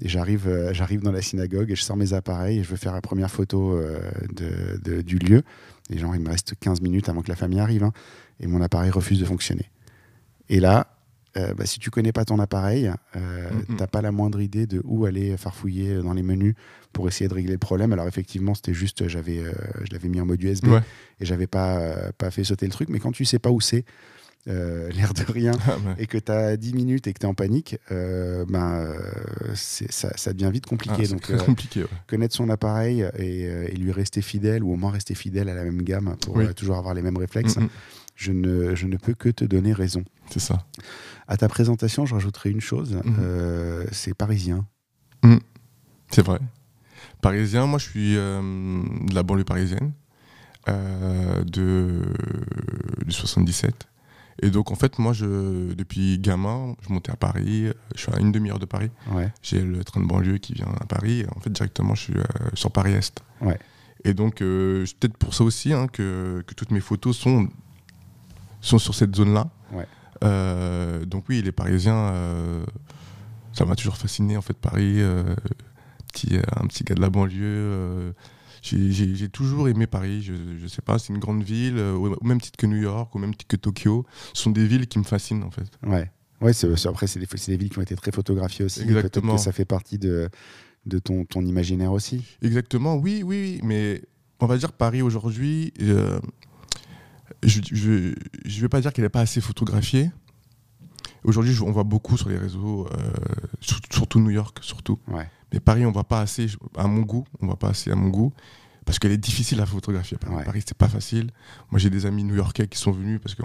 Et 0.00 0.08
j'arrive, 0.08 0.48
euh, 0.48 0.72
j'arrive 0.72 1.02
dans 1.02 1.12
la 1.12 1.20
synagogue 1.22 1.70
et 1.70 1.76
je 1.76 1.82
sors 1.82 1.96
mes 1.96 2.14
appareils 2.14 2.58
et 2.58 2.62
je 2.64 2.68
veux 2.70 2.76
faire 2.76 2.94
la 2.94 3.02
première 3.02 3.30
photo 3.30 3.74
euh, 3.74 4.00
de, 4.34 4.80
de- 4.82 5.02
du 5.02 5.18
lieu. 5.18 5.42
Et 5.90 5.98
genre, 5.98 6.14
il 6.16 6.22
me 6.22 6.30
reste 6.30 6.54
15 6.58 6.80
minutes 6.80 7.08
avant 7.10 7.20
que 7.22 7.28
la 7.28 7.36
famille 7.36 7.60
arrive. 7.60 7.84
hein, 7.84 7.92
et 8.40 8.46
mon 8.46 8.62
appareil 8.62 8.90
refuse 8.90 9.20
de 9.20 9.24
fonctionner. 9.26 9.70
Et 10.48 10.58
là, 10.58 10.86
euh, 11.36 11.54
bah, 11.54 11.66
si 11.66 11.78
tu 11.78 11.90
connais 11.90 12.12
pas 12.12 12.24
ton 12.24 12.38
appareil, 12.38 12.90
euh, 13.16 13.50
Mhm. 13.68 13.76
t'as 13.76 13.86
pas 13.86 14.00
la 14.02 14.10
moindre 14.12 14.40
idée 14.40 14.66
de 14.66 14.80
où 14.84 15.04
aller 15.04 15.36
farfouiller 15.36 15.96
dans 16.02 16.14
les 16.14 16.22
menus 16.22 16.54
pour 16.92 17.06
essayer 17.06 17.28
de 17.28 17.34
régler 17.34 17.52
le 17.52 17.58
problème. 17.58 17.92
Alors 17.92 18.08
effectivement, 18.08 18.54
c'était 18.54 18.74
juste, 18.74 19.06
j'avais, 19.08 19.42
je 19.84 19.92
l'avais 19.92 20.08
mis 20.08 20.20
en 20.20 20.26
mode 20.26 20.42
USB 20.42 20.68
Ouais. 20.68 20.80
et 21.20 21.24
j'avais 21.26 21.46
pas, 21.46 22.10
pas 22.18 22.30
fait 22.30 22.44
sauter 22.44 22.66
le 22.66 22.72
truc. 22.72 22.88
Mais 22.88 22.98
quand 22.98 23.12
tu 23.12 23.24
sais 23.26 23.38
pas 23.38 23.50
où 23.50 23.60
c'est, 23.60 23.84
euh, 24.48 24.90
l'air 24.92 25.14
de 25.14 25.22
rien, 25.30 25.52
Ah, 25.66 25.76
et 25.98 26.06
que 26.06 26.18
tu 26.18 26.32
as 26.32 26.56
10 26.56 26.74
minutes 26.74 27.06
et 27.06 27.12
que 27.12 27.18
tu 27.20 27.26
es 27.26 27.28
en 27.28 27.34
panique, 27.34 27.76
euh, 27.90 28.44
ben, 28.48 28.72
euh, 28.86 28.98
ça, 29.54 30.10
ça 30.16 30.32
devient 30.32 30.50
vite 30.52 30.64
Ah, 30.66 30.70
compliqué. 30.70 31.04
c'est 31.04 31.12
Donc, 31.12 31.22
très 31.22 31.34
euh, 31.34 31.44
compliqué. 31.44 31.82
ouais. 31.82 31.88
connaître 32.06 32.34
son 32.34 32.48
appareil 32.50 33.08
et, 33.18 33.42
et 33.42 33.76
lui 33.76 33.92
rester 33.92 34.20
fidèle, 34.22 34.62
ou 34.64 34.72
au 34.72 34.76
moins 34.76 34.90
rester 34.90 35.14
fidèle 35.14 35.48
à 35.48 35.54
la 35.54 35.64
même 35.64 35.82
gamme 35.82 36.16
pour 36.20 36.36
Oui. 36.36 36.52
toujours 36.54 36.76
avoir 36.76 36.94
les 36.94 37.02
mêmes 37.02 37.16
réflexes, 37.18 37.56
Mm, 37.56 37.64
mm, 37.64 37.68
je, 38.16 38.32
ne, 38.32 38.74
je 38.74 38.86
ne 38.86 38.96
peux 38.96 39.14
que 39.14 39.28
te 39.28 39.44
donner 39.44 39.72
raison. 39.72 40.04
c'est 40.30 40.40
ça. 40.40 40.64
À 41.28 41.36
ta 41.36 41.48
présentation, 41.48 42.04
je 42.06 42.14
rajouterai 42.14 42.50
une 42.50 42.60
chose 42.60 42.98
euh, 43.20 43.84
c'est 43.92 44.14
parisien. 44.14 44.66
C'est 46.10 46.24
vrai. 46.26 46.40
Parisien, 47.22 47.66
moi 47.66 47.78
je 47.78 47.88
suis 47.88 48.14
de 48.16 49.14
la 49.14 49.22
banlieue 49.22 49.44
parisienne, 49.44 49.92
de, 50.66 52.02
du 53.06 53.12
77. 53.12 53.74
Et 54.40 54.50
donc 54.50 54.70
en 54.70 54.74
fait, 54.74 54.98
moi, 54.98 55.12
je, 55.12 55.74
depuis 55.74 56.18
gamin, 56.18 56.74
je 56.86 56.92
montais 56.92 57.12
à 57.12 57.16
Paris, 57.16 57.68
je 57.94 58.00
suis 58.00 58.12
à 58.12 58.18
une 58.18 58.32
demi-heure 58.32 58.58
de 58.58 58.64
Paris. 58.64 58.90
Ouais. 59.10 59.32
J'ai 59.42 59.60
le 59.60 59.84
train 59.84 60.00
de 60.00 60.06
banlieue 60.06 60.38
qui 60.38 60.54
vient 60.54 60.72
à 60.80 60.86
Paris. 60.86 61.20
Et 61.20 61.26
en 61.36 61.40
fait, 61.40 61.50
directement, 61.50 61.94
je 61.94 62.02
suis 62.02 62.16
euh, 62.16 62.22
sur 62.54 62.70
Paris-Est. 62.70 63.22
Ouais. 63.40 63.58
Et 64.04 64.14
donc, 64.14 64.40
euh, 64.40 64.84
c'est 64.86 64.96
peut-être 64.98 65.16
pour 65.16 65.34
ça 65.34 65.44
aussi 65.44 65.72
hein, 65.72 65.86
que, 65.86 66.42
que 66.46 66.54
toutes 66.54 66.70
mes 66.70 66.80
photos 66.80 67.16
sont, 67.16 67.48
sont 68.60 68.78
sur 68.78 68.94
cette 68.94 69.14
zone-là. 69.14 69.50
Ouais. 69.70 69.86
Euh, 70.24 71.04
donc 71.04 71.24
oui, 71.28 71.42
les 71.42 71.52
Parisiens, 71.52 71.94
euh, 71.96 72.64
ça 73.52 73.64
m'a 73.64 73.76
toujours 73.76 73.96
fasciné, 73.96 74.36
en 74.36 74.42
fait, 74.42 74.56
Paris. 74.56 75.00
euh, 75.00 75.36
petit, 76.12 76.36
euh, 76.36 76.42
un 76.60 76.66
petit 76.66 76.84
gars 76.84 76.94
de 76.94 77.00
la 77.00 77.10
banlieue. 77.10 78.14
J'ai- 78.62 79.28
toujours 79.28 79.68
aimé 79.68 79.86
Paris. 79.86 80.22
Je, 80.22 80.32
je 80.58 80.66
sais 80.66 80.82
pas, 80.82 80.98
c'est 80.98 81.12
une 81.12 81.18
grande 81.18 81.42
ville, 81.42 81.76
euh, 81.76 81.94
au 81.94 82.14
au 82.14 82.24
même 82.24 82.40
titre 82.40 82.56
que 82.56 82.66
New 82.66 82.80
York, 82.80 83.14
au 83.14 83.18
même 83.18 83.34
titre 83.34 83.48
que 83.48 83.56
Tokyo. 83.56 84.06
Ce 84.32 84.42
sont 84.42 84.50
des 84.50 84.66
villes 84.66 84.86
qui 84.86 84.98
me 84.98 85.04
fascinent, 85.04 85.42
en 85.42 85.50
fait. 85.50 85.68
Ouais. 85.82 86.10
Ouais, 86.40 86.52
après, 86.86 87.06
c'est 87.06 87.20
des, 87.20 87.56
villes 87.56 87.70
qui 87.70 87.78
ont 87.78 87.82
été 87.82 87.94
très 87.94 88.10
photographiées 88.10 88.64
aussi. 88.64 88.82
Exactement. 88.82 89.36
que 89.36 89.40
ça 89.40 89.52
fait 89.52 89.64
partie 89.64 89.98
de, 89.98 90.28
de 90.86 90.98
ton, 90.98 91.24
ton 91.24 91.44
imaginaire 91.44 91.92
aussi. 91.92 92.24
Exactement, 92.42 92.96
oui, 92.96 93.22
oui, 93.24 93.58
oui, 93.60 93.60
mais 93.62 94.02
on 94.40 94.46
va 94.46 94.56
dire 94.58 94.72
Paris 94.72 95.02
aujourd'hui, 95.02 95.72
euh, 95.80 96.18
je 97.44 97.60
ne 97.60 98.60
vais 98.60 98.68
pas 98.68 98.80
dire 98.80 98.92
qu'elle 98.92 99.04
n'est 99.04 99.08
pas 99.08 99.20
assez 99.20 99.40
photographiée. 99.40 100.10
Aujourd'hui, 101.24 101.56
on 101.64 101.70
voit 101.70 101.84
beaucoup 101.84 102.16
sur 102.16 102.28
les 102.28 102.38
réseaux, 102.38 102.88
euh, 102.88 103.12
sur- 103.60 103.78
surtout 103.92 104.18
New 104.18 104.30
York, 104.30 104.58
surtout. 104.62 104.98
Ouais. 105.06 105.28
Mais 105.52 105.60
Paris, 105.60 105.84
on 105.86 105.92
voit 105.92 106.04
pas 106.04 106.20
assez, 106.20 106.46
à 106.76 106.86
mon 106.86 107.00
goût, 107.02 107.24
on 107.40 107.46
voit 107.46 107.58
pas 107.58 107.68
assez 107.70 107.90
à 107.90 107.94
mon 107.94 108.08
goût, 108.08 108.32
parce 108.84 108.98
qu'elle 108.98 109.12
est 109.12 109.16
difficile 109.18 109.60
à 109.60 109.66
photographier. 109.66 110.16
Paris, 110.18 110.34
Ouais. 110.36 110.44
Paris 110.44 110.62
c'est 110.66 110.76
pas 110.76 110.88
facile. 110.88 111.30
Moi, 111.70 111.78
j'ai 111.78 111.90
des 111.90 112.06
amis 112.06 112.24
new-yorkais 112.24 112.66
qui 112.68 112.78
sont 112.78 112.90
venus 112.92 113.20
parce 113.22 113.34
que 113.34 113.42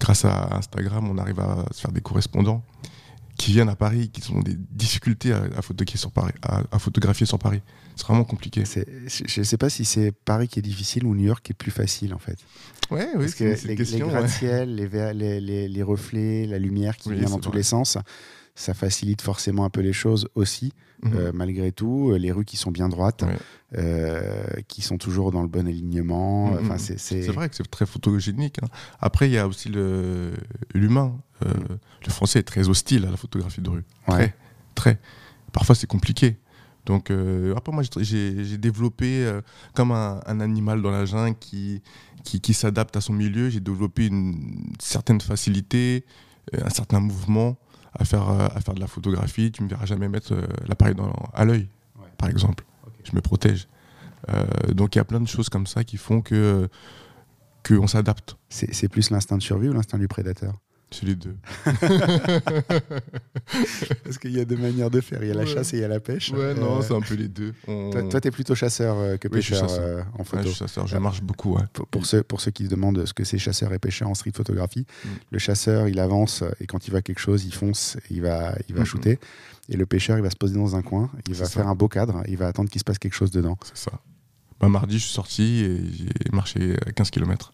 grâce 0.00 0.24
à 0.24 0.56
Instagram, 0.56 1.08
on 1.10 1.18
arrive 1.18 1.40
à 1.40 1.64
se 1.72 1.80
faire 1.80 1.92
des 1.92 2.00
correspondants 2.00 2.62
qui 3.36 3.52
viennent 3.52 3.68
à 3.68 3.76
Paris, 3.76 4.08
qui 4.10 4.32
ont 4.32 4.40
des 4.40 4.56
difficultés 4.56 5.32
à, 5.32 5.44
à 5.56 5.62
photographier 5.62 5.98
sur 6.00 6.10
Paris. 6.10 6.32
À, 6.42 6.62
à 6.72 6.78
photographier 6.80 7.24
sur 7.24 7.38
Paris. 7.38 7.60
C'est 7.94 8.04
vraiment 8.06 8.24
compliqué. 8.24 8.64
Je 8.66 9.40
ne 9.40 9.44
sais 9.44 9.56
pas 9.56 9.70
si 9.70 9.84
c'est 9.84 10.10
Paris 10.10 10.48
qui 10.48 10.58
est 10.58 10.62
difficile 10.62 11.04
ou 11.04 11.14
New 11.14 11.24
York 11.26 11.44
qui 11.44 11.52
est 11.52 11.54
plus 11.54 11.70
facile 11.70 12.14
en 12.14 12.18
fait. 12.18 12.36
Ouais, 12.90 13.06
oui, 13.14 13.20
Parce 13.20 13.34
que 13.34 13.44
les, 13.44 13.54
les 13.62 13.76
question. 13.76 14.06
ouais. 14.06 14.12
gratte-ciel, 14.12 14.74
les, 14.74 14.88
les, 15.14 15.40
les- 15.40 15.68
les 15.68 15.82
reflets, 15.84 16.46
la 16.46 16.58
lumière 16.58 16.96
qui 16.96 17.10
Oui, 17.10 17.16
vient 17.18 17.28
dans 17.28 17.38
tous 17.38 17.50
vrai. 17.50 17.58
les 17.58 17.62
sens, 17.62 17.96
ça 18.58 18.74
facilite 18.74 19.22
forcément 19.22 19.64
un 19.64 19.70
peu 19.70 19.80
les 19.80 19.92
choses 19.92 20.28
aussi, 20.34 20.72
Mhm. 21.02 21.12
euh, 21.14 21.30
malgré 21.32 21.70
tout. 21.70 22.12
Les 22.18 22.32
rues 22.32 22.44
qui 22.44 22.56
sont 22.56 22.70
bien 22.72 22.88
droites, 22.88 23.22
Ouais. 23.22 23.36
euh, 23.78 24.44
qui 24.66 24.82
sont 24.82 24.98
toujours 24.98 25.30
dans 25.30 25.42
le 25.42 25.48
bon 25.48 25.66
alignement. 25.68 26.50
Mhm. 26.50 26.58
Enfin, 26.62 26.76
c'est, 26.78 27.20
vrai 27.28 27.48
que 27.48 27.54
c'est 27.56 27.70
très 27.70 27.86
photogénique. 27.86 28.56
hein. 28.62 28.68
Après, 29.00 29.28
il 29.28 29.32
y 29.32 29.38
a 29.38 29.46
aussi 29.46 29.68
le- 29.68 30.32
l'humain. 30.74 31.16
Euh, 31.46 31.52
Le 32.04 32.10
français 32.10 32.38
est 32.40 32.42
très 32.44 32.68
hostile 32.68 33.04
à 33.06 33.10
la 33.10 33.16
photographie 33.16 33.60
de 33.60 33.70
rue. 33.70 33.84
Ouais. 34.08 34.16
Très, 34.16 34.34
très. 34.74 34.98
Parfois, 35.52 35.74
c'est 35.74 35.86
compliqué. 35.86 36.36
Donc, 36.86 37.10
euh, 37.10 37.54
après, 37.56 37.70
moi, 37.72 37.82
j'ai- 38.00 38.56
développé, 38.58 39.24
euh, 39.26 39.40
comme 39.74 39.92
un, 39.92 40.20
un 40.26 40.40
animal 40.40 40.80
dans 40.82 40.90
la 40.90 41.04
jungle 41.04 41.36
qui, 41.38 41.82
qui, 42.24 42.40
qui 42.40 42.54
s'adapte 42.54 42.96
à 42.96 43.00
son 43.00 43.12
milieu, 43.12 43.50
j'ai 43.50 43.60
développé 43.60 44.06
une 44.06 44.72
certaine 44.80 45.20
facilité, 45.20 46.04
euh, 46.54 46.64
un 46.64 46.70
certain 46.70 47.00
mouvement 47.00 47.56
à 47.98 48.04
faire, 48.04 48.28
euh, 48.28 48.46
à 48.54 48.60
faire 48.60 48.74
de 48.74 48.80
la 48.80 48.86
photographie. 48.86 49.50
Tu 49.52 49.62
ne 49.62 49.66
me 49.66 49.70
verras 49.70 49.86
jamais 49.86 50.08
mettre 50.08 50.32
euh, 50.34 50.46
l'appareil 50.66 50.94
à 51.34 51.44
l'œil, 51.44 51.68
Ouais. 51.98 52.06
par 52.16 52.28
exemple. 52.28 52.64
Je 53.04 53.14
me 53.14 53.20
protège. 53.20 53.68
Euh, 54.30 54.44
donc, 54.74 54.94
il 54.94 54.98
y 54.98 55.00
a 55.00 55.04
plein 55.04 55.20
de 55.20 55.28
choses 55.28 55.48
comme 55.48 55.66
ça 55.66 55.84
qui 55.84 55.96
font 55.96 56.20
que 56.20 56.68
qu'on 57.66 57.86
s'adapte. 57.86 58.36
c'est, 58.48 58.72
c'est 58.72 58.88
plus 58.88 59.10
l'instinct 59.10 59.36
de 59.36 59.42
survie 59.42 59.68
ou 59.68 59.72
l'instinct 59.72 59.98
du 59.98 60.08
prédateur? 60.08 60.54
C'est 60.90 61.04
les 61.06 61.14
deux. 61.16 61.36
Parce 64.04 64.18
qu'il 64.18 64.32
y 64.36 64.40
a 64.40 64.44
deux 64.44 64.56
manières 64.56 64.90
de 64.90 65.00
faire. 65.00 65.22
Il 65.22 65.28
y 65.28 65.30
a 65.30 65.34
la 65.34 65.40
Ouais. 65.40 65.46
chasse 65.46 65.72
et 65.74 65.78
il 65.78 65.80
y 65.80 65.84
a 65.84 65.88
la 65.88 66.00
pêche. 66.00 66.30
Ouais, 66.32 66.54
non, 66.54 66.78
Euh, 66.78 66.82
c'est 66.82 66.94
un 66.94 67.00
peu 67.00 67.14
les 67.14 67.28
deux. 67.28 67.52
On- 67.66 67.90
toi, 67.90 68.02
toi, 68.04 68.20
t'es 68.20 68.30
plutôt 68.30 68.54
chasseur 68.54 68.96
euh, 68.96 69.16
que 69.16 69.28
Oui, 69.28 69.36
je 69.38 69.40
suis 69.42 69.52
pêcheur 69.54 69.68
chasseur. 69.68 69.84
euh, 69.84 70.02
en 70.14 70.18
Ouais, 70.20 70.24
photo. 70.24 70.42
je 70.44 70.48
suis 70.48 70.56
chasseur, 70.56 70.86
je 70.86 70.96
marche 70.96 71.22
beaucoup, 71.22 71.54
ouais. 71.56 71.62
Pour, 71.72 71.86
pour 71.88 72.06
ceux, 72.06 72.22
pour 72.22 72.40
ceux 72.40 72.50
qui 72.50 72.64
se 72.64 72.70
demandent 72.70 73.04
ce 73.04 73.12
que 73.14 73.24
c'est 73.24 73.38
chasseur 73.38 73.72
et 73.72 73.78
pêcheur 73.78 74.08
en 74.08 74.14
street 74.14 74.32
photographie, 74.34 74.86
Mm. 75.04 75.08
le 75.32 75.38
chasseur, 75.38 75.88
il 75.88 75.98
avance 76.00 76.42
et 76.60 76.66
quand 76.66 76.86
il 76.86 76.90
voit 76.90 77.02
quelque 77.02 77.20
chose, 77.20 77.44
il 77.44 77.52
fonce, 77.54 77.96
et 78.10 78.14
il 78.14 78.22
va, 78.22 78.54
il 78.68 78.74
va 78.74 78.84
shooter. 78.84 79.18
Et 79.68 79.76
le 79.76 79.84
pêcheur, 79.86 80.16
il 80.16 80.22
va 80.22 80.30
se 80.30 80.36
poser 80.36 80.54
dans 80.54 80.74
un 80.76 80.82
coin, 80.82 81.10
il 81.28 81.34
va 81.34 81.46
faire 81.46 81.68
un 81.68 81.74
beau 81.74 81.88
cadre, 81.88 82.22
il 82.28 82.36
va 82.38 82.46
attendre 82.48 82.70
qu'il 82.70 82.78
se 82.78 82.84
passe 82.84 82.98
quelque 82.98 83.14
chose 83.14 83.30
dedans. 83.30 83.58
C'est 83.62 83.76
ça. 83.90 83.92
Bah, 84.60 84.68
mardi, 84.68 84.98
je 84.98 85.04
suis 85.04 85.12
sorti 85.14 85.62
et 85.64 85.80
j'ai 85.92 86.08
marché 86.32 86.76
15 86.96 87.10
km. 87.10 87.52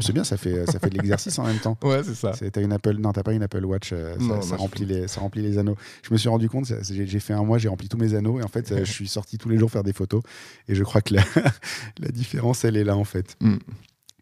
C'est 0.00 0.12
bien, 0.12 0.24
ça 0.24 0.36
fait, 0.36 0.64
ça 0.66 0.78
fait 0.78 0.88
de 0.90 0.96
l'exercice 0.96 1.38
en 1.38 1.44
même 1.46 1.58
temps. 1.58 1.76
Ouais, 1.84 2.02
c'est 2.04 2.14
ça. 2.14 2.32
T'as 2.32 2.60
une 2.62 2.72
Apple, 2.72 2.94
non, 2.96 3.12
t'as 3.12 3.22
pas 3.22 3.32
une 3.32 3.42
Apple 3.42 3.64
Watch, 3.64 3.90
euh, 3.92 4.14
ça, 4.14 4.22
Non, 4.24 4.40
remplit 4.56 4.86
les, 4.86 5.08
ça 5.08 5.20
remplit 5.20 5.42
les 5.42 5.58
anneaux. 5.58 5.76
Je 6.02 6.12
me 6.12 6.18
suis 6.18 6.28
rendu 6.28 6.48
compte, 6.48 6.66
j'ai 6.82 7.20
fait 7.20 7.32
un 7.34 7.42
mois, 7.44 7.58
j'ai 7.58 7.68
rempli 7.68 7.88
tous 7.88 7.98
mes 7.98 8.14
anneaux 8.14 8.40
et 8.40 8.42
en 8.42 8.48
fait, 8.48 8.72
euh, 8.72 8.84
je 8.84 8.90
suis 8.90 9.08
sorti 9.08 9.36
tous 9.38 9.48
les 9.48 9.58
jours 9.58 9.70
faire 9.70 9.82
des 9.82 9.92
photos 9.92 10.22
et 10.68 10.74
je 10.74 10.82
crois 10.84 11.02
que 11.02 11.14
la, 11.14 11.22
la 11.98 12.08
différence, 12.08 12.64
elle 12.64 12.76
est 12.76 12.84
là 12.84 12.96
en 12.96 13.04
fait. 13.04 13.36
Mm. 13.40 13.56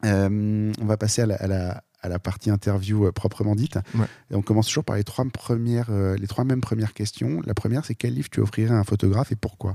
Euh, 0.04 0.73
on 0.80 0.85
va 0.87 0.97
passer 0.97 1.23
à 1.23 1.26
la, 1.26 1.35
à 1.37 1.47
la- 1.47 1.85
à 2.00 2.09
la 2.09 2.21
partie 2.21 2.49
interview 2.49 3.11
proprement 3.11 3.57
dite. 3.57 3.76
Ouais. 3.97 4.07
Et 4.30 4.37
on 4.37 4.40
commence 4.42 4.68
toujours 4.68 4.85
par 4.85 4.95
les 4.95 5.02
trois, 5.02 5.25
premières, 5.25 5.90
les 5.90 6.28
trois 6.28 6.45
mêmes 6.45 6.61
premières 6.61 6.92
questions. 6.95 7.40
La 7.45 7.54
première, 7.54 7.85
c'est 7.85 7.97
quel 7.97 8.14
livre 8.14 8.28
tu 8.30 8.38
offrirais 8.40 8.73
à 8.73 8.78
un 8.78 8.85
photographe 8.85 9.33
et 9.33 9.37
pourquoi? 9.37 9.75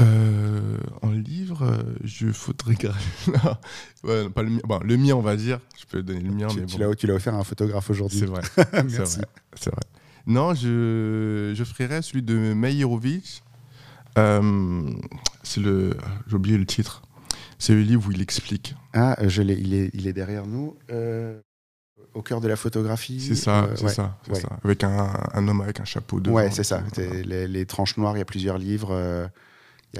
Euh, 0.00 0.78
en 1.02 1.10
livre, 1.10 1.84
je 2.04 2.30
photographe. 2.32 3.28
ouais, 4.04 4.28
pas 4.30 4.42
le, 4.42 4.50
mien. 4.50 4.60
Bon, 4.64 4.78
le 4.82 4.96
mien, 4.96 5.14
on 5.14 5.20
va 5.20 5.36
dire. 5.36 5.60
Je 5.78 5.84
peux 5.86 6.02
donner 6.02 6.20
le 6.20 6.30
mien, 6.32 6.46
Tu, 6.48 6.60
mais 6.60 6.66
tu 6.66 6.78
bon. 6.78 6.88
l'as 6.88 6.94
tu 6.94 7.06
l'as 7.06 7.14
offert 7.14 7.34
à 7.34 7.38
un 7.38 7.44
photographe 7.44 7.90
aujourd'hui. 7.90 8.18
C'est 8.20 8.26
vrai. 8.26 8.42
Merci. 8.90 9.20
C'est 9.54 9.70
vrai. 9.70 9.82
Non, 10.26 10.54
je, 10.54 11.52
je 11.54 11.64
ferais 11.64 12.00
celui 12.02 12.22
de 12.22 12.54
Meyerovic. 12.54 13.42
Euh, 14.18 14.90
c'est 15.42 15.60
le. 15.60 15.96
J'ai 16.28 16.36
oublié 16.36 16.58
le 16.58 16.66
titre. 16.66 17.02
C'est 17.58 17.74
le 17.74 17.82
livre 17.82 18.06
où 18.08 18.12
il 18.12 18.20
explique. 18.22 18.74
Ah, 18.92 19.16
je 19.26 19.42
l'ai, 19.42 19.54
il, 19.54 19.74
est, 19.74 19.90
il 19.94 20.06
est 20.06 20.12
derrière 20.12 20.46
nous. 20.46 20.76
euh, 20.90 21.40
au 22.14 22.20
cœur 22.20 22.40
de 22.42 22.48
la 22.48 22.56
photographie. 22.56 23.20
C'est 23.20 23.34
ça, 23.34 23.64
euh, 23.64 23.72
c'est 23.74 23.84
ouais. 23.84 23.92
ça, 23.92 24.18
c'est 24.26 24.32
ouais. 24.32 24.40
ça. 24.40 24.48
Avec 24.64 24.84
un, 24.84 25.12
un 25.32 25.48
homme 25.48 25.60
avec 25.62 25.80
un 25.80 25.84
chapeau 25.84 26.20
devant. 26.20 26.36
Ouais, 26.36 26.50
c'est 26.50 26.64
ça. 26.64 26.82
Voilà. 26.94 27.22
Les, 27.22 27.48
les 27.48 27.64
tranches 27.66 27.96
noires, 27.96 28.14
il 28.16 28.18
y 28.18 28.22
a 28.22 28.26
plusieurs 28.26 28.58
livres. 28.58 28.90
euh, 28.92 29.26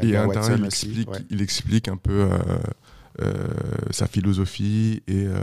il 0.03 0.09
Et 0.09 0.13
y 0.13 0.17
a 0.17 0.23
à 0.23 0.27
l'intérieur, 0.27 0.59
il 0.59 0.65
explique, 0.65 1.11
ouais. 1.11 1.19
il 1.31 1.43
explique 1.43 1.89
un 1.89 1.97
peu 1.97 2.13
euh, 2.31 2.39
euh, 3.21 3.33
sa 3.91 4.07
philosophie 4.07 5.03
et 5.07 5.27
euh, 5.27 5.37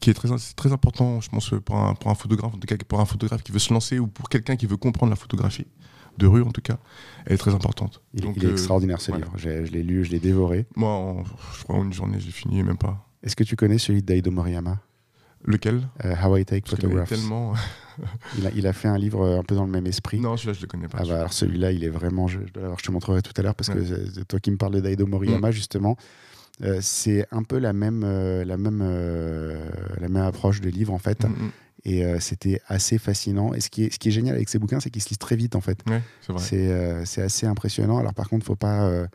qui 0.00 0.08
est 0.10 0.14
très, 0.14 0.28
très 0.56 0.72
important, 0.72 1.20
je 1.20 1.28
pense, 1.28 1.50
pour 1.64 1.76
un, 1.76 1.94
pour 1.94 2.10
un 2.10 2.14
photographe, 2.14 2.54
en 2.54 2.58
tout 2.58 2.66
cas 2.66 2.76
pour 2.88 3.00
un 3.00 3.04
photographe 3.04 3.42
qui 3.42 3.52
veut 3.52 3.58
se 3.58 3.72
lancer 3.72 3.98
ou 3.98 4.06
pour 4.06 4.28
quelqu'un 4.28 4.56
qui 4.56 4.66
veut 4.66 4.76
comprendre 4.76 5.10
la 5.10 5.16
photographie. 5.16 5.66
de 6.18 6.26
rue 6.26 6.42
en 6.42 6.52
tout 6.52 6.62
cas, 6.62 6.78
elle 7.26 7.34
est 7.34 7.38
très 7.38 7.54
importante. 7.54 8.00
Il, 8.14 8.22
Donc, 8.22 8.36
il 8.36 8.44
est 8.44 8.50
extraordinaire 8.50 9.00
ce 9.00 9.10
voilà. 9.10 9.26
livre. 9.26 9.36
Je 9.38 9.48
l'ai 9.48 9.82
lu, 9.82 10.04
je 10.04 10.10
l'ai 10.10 10.20
dévoré. 10.20 10.66
Moi, 10.76 10.90
en, 10.90 11.24
je 11.24 11.62
crois 11.64 11.76
en 11.76 11.84
une 11.84 11.92
journée, 11.92 12.18
j'ai 12.20 12.30
fini, 12.30 12.62
même 12.62 12.78
pas. 12.78 13.06
Est-ce 13.22 13.36
que 13.36 13.44
tu 13.44 13.56
connais 13.56 13.78
celui 13.78 14.02
d'Aido 14.02 14.30
Moriyama? 14.30 14.80
Lequel 15.44 15.80
euh, 16.04 16.14
How 16.22 16.36
I 16.36 16.44
Take 16.44 16.62
Parce 16.62 16.76
Photographs 16.76 17.08
tellement. 17.08 17.54
il, 18.38 18.46
a, 18.46 18.50
il 18.54 18.66
a 18.66 18.72
fait 18.72 18.88
un 18.88 18.98
livre 18.98 19.26
un 19.38 19.42
peu 19.42 19.54
dans 19.54 19.64
le 19.64 19.70
même 19.70 19.86
esprit. 19.86 20.20
non, 20.20 20.36
celui-là, 20.36 20.52
je 20.54 20.60
le 20.60 20.66
connais 20.66 20.88
pas. 20.88 20.98
Ah 21.00 21.04
bah 21.06 21.16
alors 21.18 21.32
celui-là, 21.32 21.72
il 21.72 21.82
est 21.84 21.88
vraiment. 21.88 22.28
Je, 22.28 22.38
je 22.46 22.52
dois 22.52 22.62
l'avoir, 22.62 22.78
je 22.78 22.84
te 22.84 22.90
montrerai 22.92 23.22
tout 23.22 23.32
à 23.36 23.42
l'heure 23.42 23.54
parce 23.54 23.70
que 23.70 23.78
Ouais. 23.78 24.04
c'est 24.14 24.28
toi 24.28 24.38
qui 24.40 24.50
me 24.50 24.56
parles 24.56 24.74
de 24.74 24.80
Daido 24.80 25.06
Moriyama 25.06 25.48
Mm. 25.48 25.52
justement. 25.52 25.96
euh, 26.62 26.78
c'est 26.82 27.26
un 27.30 27.42
peu 27.42 27.58
la 27.58 27.72
même, 27.72 28.02
euh, 28.04 28.44
la, 28.44 28.58
même, 28.58 28.80
euh, 28.82 29.66
la 29.98 30.08
même 30.10 30.22
approche 30.24 30.60
de 30.60 30.68
livre 30.68 30.92
en 30.92 30.98
fait. 30.98 31.24
Mm, 31.24 31.28
mm. 31.28 31.50
Et 31.86 32.04
c'était 32.20 32.60
assez 32.68 32.98
fascinant. 32.98 33.54
Et 33.54 33.60
ce 33.60 33.70
qui 33.70 33.84
est, 33.84 33.90
ce 33.94 33.98
qui 33.98 34.08
est 34.08 34.12
génial 34.12 34.34
avec 34.36 34.50
ces 34.50 34.58
bouquins, 34.58 34.80
c'est 34.80 34.90
qu'ils 34.90 35.00
se 35.00 35.08
lisent 35.08 35.16
très 35.18 35.34
vite 35.36 35.56
en 35.56 35.62
fait. 35.62 35.78
Ouais, 35.88 36.02
c'est 36.38 37.22
assez 37.22 37.46
impressionnant. 37.46 37.96
Alors 37.96 38.12
par 38.12 38.28
contre, 38.28 38.44
faut 38.44 38.54
pas, 38.54 39.06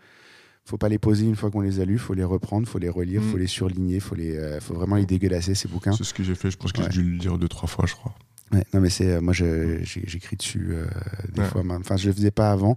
faut 0.65 0.77
pas 0.77 0.89
les 0.89 0.97
poser 0.97 1.25
une 1.25 1.35
fois 1.35 1.51
qu'on 1.51 1.61
les 1.61 1.79
a 1.79 1.85
lus. 1.85 1.99
Faut 1.99 2.13
les 2.15 2.23
reprendre, 2.23 2.67
faut 2.67 2.79
les 2.79 2.89
relire, 2.89 3.21
Mm. 3.21 3.31
faut 3.31 3.37
les 3.37 3.47
surligner, 3.47 3.99
faut 3.99 4.15
les, 4.15 4.35
euh, 4.35 4.59
faut 4.59 4.73
vraiment 4.73 4.95
les 4.95 5.05
dégueulasser 5.05 5.53
ces 5.55 5.67
bouquins. 5.67 5.91
C'est 5.93 6.03
ce 6.03 6.13
que 6.13 6.23
j'ai 6.23 6.35
fait. 6.35 6.49
Je 6.51 6.57
pense 6.57 6.71
que 6.71 6.81
Ouais. 6.81 6.87
j'ai 6.91 7.01
dû 7.01 7.09
le 7.11 7.17
lire 7.17 7.37
deux, 7.37 7.47
trois 7.47 7.67
fois, 7.69 7.85
je 7.87 7.93
crois. 7.93 8.13
Ouais, 8.51 8.63
non 8.73 8.79
mais 8.81 8.89
c'est, 8.89 9.09
euh, 9.11 9.21
moi 9.21 9.33
j'ai- 9.33 9.79
j'écris 9.83 10.35
dessus 10.35 10.67
euh, 10.71 10.85
des 11.33 11.41
Ouais. 11.41 11.47
fois. 11.47 11.63
Enfin, 11.79 11.97
je 11.97 12.07
le 12.07 12.13
faisais 12.13 12.31
pas 12.31 12.51
avant, 12.51 12.75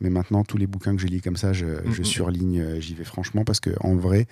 mais 0.00 0.10
maintenant 0.10 0.44
tous 0.44 0.56
les 0.58 0.66
bouquins 0.66 0.94
que 0.96 1.00
je 1.02 1.06
lis 1.06 1.20
comme 1.20 1.36
ça, 1.36 1.52
je, 1.52 1.66
je 1.66 1.98
Mm, 1.98 2.00
mm. 2.00 2.04
surligne, 2.04 2.80
j'y 2.80 2.94
vais 2.94 3.04
franchement 3.04 3.44
parce 3.44 3.60
que 3.60 3.70
en 3.80 3.94
vrai, 3.96 4.26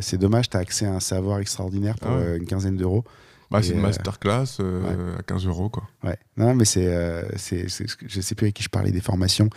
c'est 0.00 0.16
dommage. 0.18 0.48
Tu 0.48 0.56
as 0.56 0.60
accès 0.60 0.86
à 0.86 0.92
un 0.94 1.00
savoir 1.00 1.38
extraordinaire 1.38 1.96
pour 1.96 2.10
Ah 2.12 2.34
une 2.36 2.46
quinzaine 2.46 2.76
d'euros. 2.76 3.04
Bah, 3.50 3.62
c'est 3.62 3.74
une 3.74 3.80
masterclass 3.80 4.56
euh, 4.58 5.18
à 5.18 5.22
15 5.22 5.46
euros, 5.46 5.68
quoi. 5.68 5.84
Ouais. 6.02 6.16
Non, 6.36 6.54
mais 6.54 6.64
c'est, 6.64 6.88
euh, 6.88 7.22
c'est, 7.36 7.66
je 7.68 8.20
sais 8.20 8.34
plus 8.34 8.46
avec 8.46 8.54
qui 8.54 8.62
je 8.64 8.68
parlais 8.68 8.90
des 8.90 9.00
formations 9.00 9.48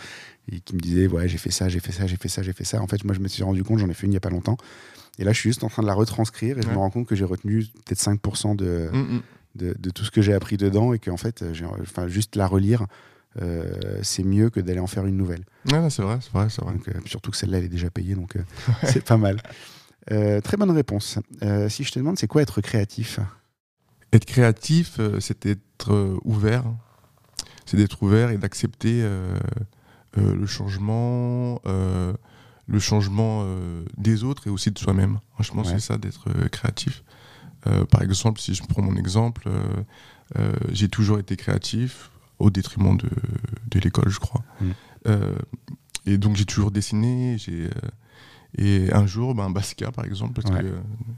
et 0.52 0.60
qui 0.60 0.74
me 0.74 0.80
disait 0.80 1.06
ouais 1.06 1.28
j'ai 1.28 1.38
fait 1.38 1.50
ça, 1.50 1.68
j'ai 1.68 1.80
fait 1.80 1.92
ça, 1.92 2.06
j'ai 2.06 2.16
fait 2.16 2.28
ça, 2.28 2.42
j'ai 2.42 2.52
fait 2.52 2.64
ça. 2.64 2.80
En 2.82 2.86
fait, 2.86 3.04
moi 3.04 3.14
je 3.14 3.20
me 3.20 3.28
suis 3.28 3.42
rendu 3.42 3.62
compte, 3.64 3.78
j'en 3.78 3.88
ai 3.88 3.94
fait 3.94 4.06
une 4.06 4.12
il 4.12 4.14
y 4.14 4.18
a 4.18 4.20
pas 4.20 4.30
longtemps. 4.30 4.56
Et 5.18 5.24
là, 5.24 5.32
je 5.32 5.38
suis 5.38 5.50
juste 5.50 5.64
en 5.64 5.68
train 5.68 5.82
de 5.82 5.86
la 5.86 5.94
retranscrire 5.94 6.58
et 6.58 6.62
je 6.62 6.68
me 6.68 6.76
rends 6.76 6.90
compte 6.90 7.06
que 7.06 7.14
j'ai 7.14 7.24
retenu 7.24 7.66
peut-être 7.84 8.00
5% 8.00 8.56
de, 8.56 8.88
Mm, 8.92 8.98
mm. 8.98 9.22
de, 9.56 9.76
de 9.78 9.90
tout 9.90 10.04
ce 10.04 10.10
que 10.10 10.22
j'ai 10.22 10.32
appris 10.32 10.56
dedans 10.56 10.94
et 10.94 10.98
qu'en 10.98 11.18
fait, 11.18 11.44
enfin, 11.82 12.08
juste 12.08 12.36
la 12.36 12.46
relire, 12.46 12.86
euh, 13.40 13.98
c'est 14.02 14.24
mieux 14.24 14.50
que 14.50 14.60
d'aller 14.60 14.80
en 14.80 14.86
faire 14.86 15.06
une 15.06 15.16
nouvelle. 15.16 15.44
Ouais, 15.70 15.90
c'est 15.90 16.02
vrai, 16.02 16.18
c'est 16.20 16.32
vrai, 16.32 16.48
c'est 16.48 16.62
vrai. 16.62 16.72
Donc, 16.72 16.88
euh, 16.88 16.92
surtout 17.04 17.30
que 17.30 17.36
celle-là, 17.36 17.58
elle 17.58 17.64
est 17.64 17.68
déjà 17.68 17.90
payée, 17.90 18.14
donc 18.14 18.36
euh, 18.36 18.42
c'est 18.84 19.04
pas 19.04 19.16
mal. 19.16 19.40
Très 20.06 20.56
bonne 20.56 20.72
réponse. 20.72 21.18
Si 21.68 21.84
je 21.84 21.92
te 21.92 21.98
demande, 21.98 22.18
c'est 22.18 22.26
quoi 22.26 22.42
être 22.42 22.60
créatif? 22.60 23.20
Être 24.12 24.24
créatif, 24.24 24.98
c'est 25.20 25.46
être 25.46 26.18
ouvert. 26.24 26.64
C'est 27.64 27.76
d'être 27.76 28.02
ouvert 28.02 28.30
et 28.30 28.38
d'accepter 28.38 29.06
le 30.16 30.46
changement, 30.46 31.60
euh, 31.66 32.12
le 32.66 32.78
changement 32.78 33.42
euh, 33.44 33.84
des 33.96 34.24
autres 34.24 34.46
et 34.46 34.50
aussi 34.50 34.70
de 34.70 34.78
soi-même. 34.78 35.18
Je 35.40 35.50
pense 35.52 35.68
Ouais. 35.68 35.74
que 35.74 35.80
c'est 35.80 35.86
ça 35.86 35.98
d'être 35.98 36.28
euh, 36.30 36.48
créatif. 36.48 37.02
Euh, 37.66 37.84
par 37.84 38.02
exemple, 38.02 38.40
si 38.40 38.54
je 38.54 38.62
prends 38.64 38.82
mon 38.82 38.96
exemple, 38.96 39.42
euh, 39.46 39.62
euh, 40.38 40.52
j'ai 40.72 40.88
toujours 40.88 41.18
été 41.18 41.36
créatif 41.36 42.10
au 42.38 42.48
détriment 42.50 42.96
de, 42.96 43.08
de 43.70 43.80
l'école, 43.80 44.08
je 44.08 44.18
crois. 44.18 44.42
Mm. 44.60 44.70
Euh, 45.08 45.34
et 46.06 46.16
donc 46.18 46.36
j'ai 46.36 46.44
toujours 46.46 46.70
dessiné. 46.70 47.36
J'ai 47.38 47.66
euh, 47.66 47.70
et 48.58 48.92
un 48.92 49.06
jour, 49.06 49.34
ben, 49.34 49.48
Basquiat, 49.50 49.92
par 49.92 50.04
exemple, 50.04 50.32
parce 50.40 50.52
Ouais. 50.52 50.62
que 50.62 50.74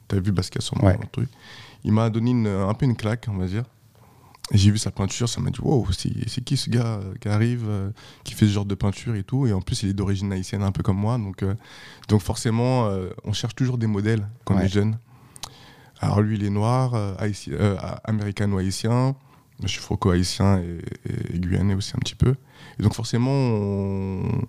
tu 0.09 0.17
as 0.17 0.21
vu 0.21 0.33
Basquiat 0.33 0.61
sur 0.61 0.77
mon 0.77 0.87
Ouais. 0.89 0.99
truc, 1.13 1.29
il 1.85 1.93
m'a 1.93 2.11
donné 2.11 2.31
une- 2.33 2.47
un 2.47 2.75
peu 2.75 2.85
une 2.85 2.97
claque, 2.97 3.27
on 3.31 3.37
va 3.39 3.47
dire. 3.47 3.65
Et 4.55 4.59
J'ai 4.59 4.71
vu 4.71 4.77
sa 4.79 4.91
peinture, 4.91 5.29
ça 5.31 5.41
m'a 5.41 5.51
dit 5.51 5.61
wow, 5.63 5.87
c'est 5.93 6.45
qui 6.45 6.57
ce 6.59 6.69
gars 6.69 6.99
euh, 7.01 7.15
qui 7.21 7.29
arrive, 7.29 7.65
euh, 7.67 7.91
qui 8.23 8.35
fait 8.35 8.47
ce 8.47 8.51
genre 8.53 8.67
de 8.67 8.75
peinture 8.75 9.15
et 9.15 9.23
tout. 9.23 9.47
Et 9.47 9.53
en 9.55 9.63
plus, 9.63 9.83
il 9.83 9.89
est 9.89 9.95
d'origine 9.95 10.31
haïtienne, 10.33 10.63
un 10.63 10.73
peu 10.73 10.83
comme 10.83 10.99
moi. 10.99 11.17
Donc, 11.17 11.43
euh, 11.43 11.55
donc 12.09 12.21
forcément, 12.21 12.87
euh, 12.89 13.09
on 13.25 13.33
cherche 13.33 13.55
toujours 13.55 13.79
des 13.79 13.87
modèles 13.87 14.29
quand 14.45 14.55
on 14.55 14.59
est 14.59 14.69
jeune. 14.69 14.99
Alors 16.01 16.21
lui, 16.21 16.37
il 16.37 16.45
est 16.45 16.51
noir, 16.51 16.95
haïti- 17.19 17.53
américano-haïtien. 18.05 19.15
Je 19.63 19.69
suis 19.69 19.81
franco-haïtien 19.81 20.59
et, 20.59 20.79
et 21.35 21.39
guyanais 21.39 21.75
aussi 21.75 21.93
un 21.95 22.01
petit 22.01 22.17
peu. 22.17 22.35
Et 22.79 22.83
donc 22.83 22.95
forcément, 22.95 23.31
on- 23.31 24.43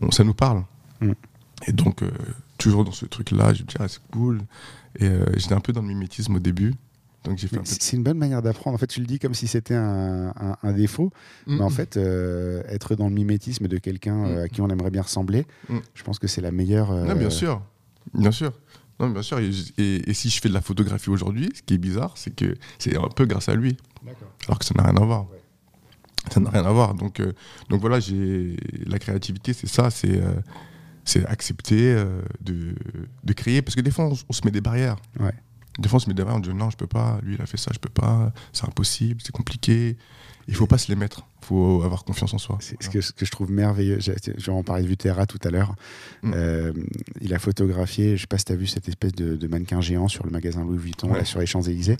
on- 0.00 0.10
ça 0.10 0.24
nous 0.24 0.34
parle. 0.34 0.64
Mm. 1.00 1.12
Et 1.68 1.72
donc, 1.72 2.02
toujours 2.58 2.84
dans 2.84 2.92
ce 2.92 3.06
truc-là, 3.06 3.54
je 3.54 3.62
me 3.62 3.66
dis, 3.68 3.76
ah, 3.80 3.88
c'est 3.88 4.00
cool. 4.12 4.42
Et 4.98 5.08
j'étais 5.36 5.54
un 5.54 5.60
peu 5.60 5.72
dans 5.72 5.80
le 5.80 5.88
mimétisme 5.88 6.34
au 6.36 6.38
début. 6.40 6.74
Donc 7.24 7.38
j'ai 7.38 7.46
fait 7.48 7.56
un 7.56 7.60
Mais 7.60 7.64
peu 7.64 7.76
C'est 7.80 7.96
une 7.96 8.02
bonne 8.02 8.18
manière 8.18 8.42
d'apprendre. 8.42 8.74
En 8.74 8.78
fait, 8.78 8.86
tu 8.88 9.00
le 9.00 9.06
dis 9.06 9.18
comme 9.18 9.34
si 9.34 9.46
c'était 9.46 9.74
un, 9.74 10.32
un- 10.36 10.56
un 10.62 10.72
défaut, 10.72 11.12
Mm, 11.46 11.56
mais 11.56 11.62
en 11.64 11.68
mm. 11.70 11.72
fait, 11.72 11.96
euh, 11.96 12.62
être 12.68 12.96
dans 12.96 13.08
le 13.08 13.14
mimétisme 13.14 13.68
de 13.68 13.78
quelqu'un 13.78 14.24
euh, 14.26 14.40
Mm. 14.40 14.44
à 14.44 14.48
qui 14.48 14.60
on 14.60 14.68
aimerait 14.68 14.90
bien 14.90 15.02
ressembler, 15.02 15.46
je 15.94 16.02
pense 16.02 16.18
que 16.18 16.26
c'est 16.26 16.40
la 16.40 16.50
meilleure. 16.50 16.90
euh, 16.90 17.04
Non, 17.06 17.14
bien 17.14 17.30
sûr. 17.30 17.62
Bien 18.14 18.32
sûr. 18.32 18.52
Non, 18.98 19.08
bien 19.10 19.22
sûr. 19.22 19.38
Et, 19.38 19.50
et- 19.78 20.10
et 20.10 20.14
si 20.14 20.28
je 20.30 20.40
fais 20.40 20.48
de 20.48 20.54
la 20.54 20.60
photographie 20.60 21.10
aujourd'hui, 21.10 21.48
ce 21.54 21.62
qui 21.62 21.74
est 21.74 21.78
bizarre, 21.78 22.12
c'est 22.16 22.34
que 22.34 22.54
c'est 22.78 22.96
un 22.96 23.08
peu 23.08 23.24
grâce 23.26 23.48
à 23.48 23.54
lui. 23.54 23.76
Alors 24.48 24.58
que 24.58 24.64
ça 24.64 24.74
n'a 24.76 24.82
rien 24.84 24.96
à 24.96 25.04
voir. 25.04 25.30
Ouais. 25.30 25.38
Ça 26.32 26.40
n'a 26.40 26.50
rien 26.50 26.64
à 26.64 26.70
voir. 26.72 26.94
Donc, 26.94 27.20
euh, 27.20 27.32
donc 27.68 27.80
voilà, 27.80 27.98
j'ai 28.00 28.56
la 28.86 28.98
créativité, 28.98 29.52
c'est 29.52 29.66
ça, 29.68 29.90
c'est 29.90 30.20
euh, 30.20 30.34
c'est 31.04 31.24
accepter 31.26 31.92
euh, 31.94 32.20
de, 32.40 32.74
de 33.24 33.32
créer. 33.32 33.60
Parce 33.62 33.74
que 33.74 33.80
des 33.80 33.90
fois, 33.90 34.06
on, 34.06 34.14
on 34.28 34.32
se 34.32 34.42
met 34.44 34.50
des 34.52 34.60
barrières. 34.60 34.96
Ouais. 35.18 35.32
Des 35.78 35.88
fois, 35.88 35.96
on 35.96 36.00
se 36.00 36.08
met 36.08 36.14
des 36.14 36.22
barrières, 36.22 36.36
on 36.38 36.40
dit 36.40 36.52
non, 36.54 36.70
je 36.70 36.76
peux 36.76 36.86
pas, 36.86 37.18
lui, 37.22 37.34
il 37.36 37.42
a 37.42 37.46
fait 37.46 37.56
ça, 37.56 37.70
je 37.74 37.78
peux 37.78 37.88
pas, 37.88 38.32
c'est 38.52 38.66
impossible, 38.66 39.20
c'est 39.24 39.32
compliqué. 39.32 39.96
Il 40.48 40.54
faut 40.56 40.66
pas 40.66 40.76
se 40.76 40.88
les 40.88 40.96
mettre. 40.96 41.24
Il 41.42 41.46
faut 41.46 41.82
avoir 41.84 42.02
confiance 42.04 42.34
en 42.34 42.38
soi. 42.38 42.58
C'est 42.60 42.80
ce 42.82 42.90
que, 42.90 43.00
ce 43.00 43.12
que 43.12 43.24
je 43.24 43.30
trouve 43.30 43.50
merveilleux. 43.50 43.98
J'ai- 44.00 44.16
Je 44.36 44.46
vais 44.46 44.52
en 44.52 44.64
parler 44.64 44.82
de 44.82 44.88
Vutera 44.88 45.24
tout 45.24 45.38
à 45.44 45.50
l'heure. 45.50 45.74
Mm. 46.22 46.32
Euh, 46.34 46.72
il 47.20 47.32
a 47.32 47.38
photographié, 47.38 48.16
je 48.16 48.22
sais 48.22 48.26
pas 48.26 48.38
si 48.38 48.46
tu 48.46 48.52
as 48.52 48.56
vu 48.56 48.66
cette 48.66 48.88
espèce 48.88 49.12
de, 49.12 49.36
de 49.36 49.46
mannequin 49.46 49.80
géant 49.80 50.08
sur 50.08 50.24
le 50.24 50.30
magasin 50.30 50.64
Louis 50.64 50.78
Vuitton, 50.78 51.10
Ouais. 51.12 51.18
là, 51.18 51.24
sur 51.24 51.38
les 51.38 51.46
Champs-Élysées. 51.46 51.96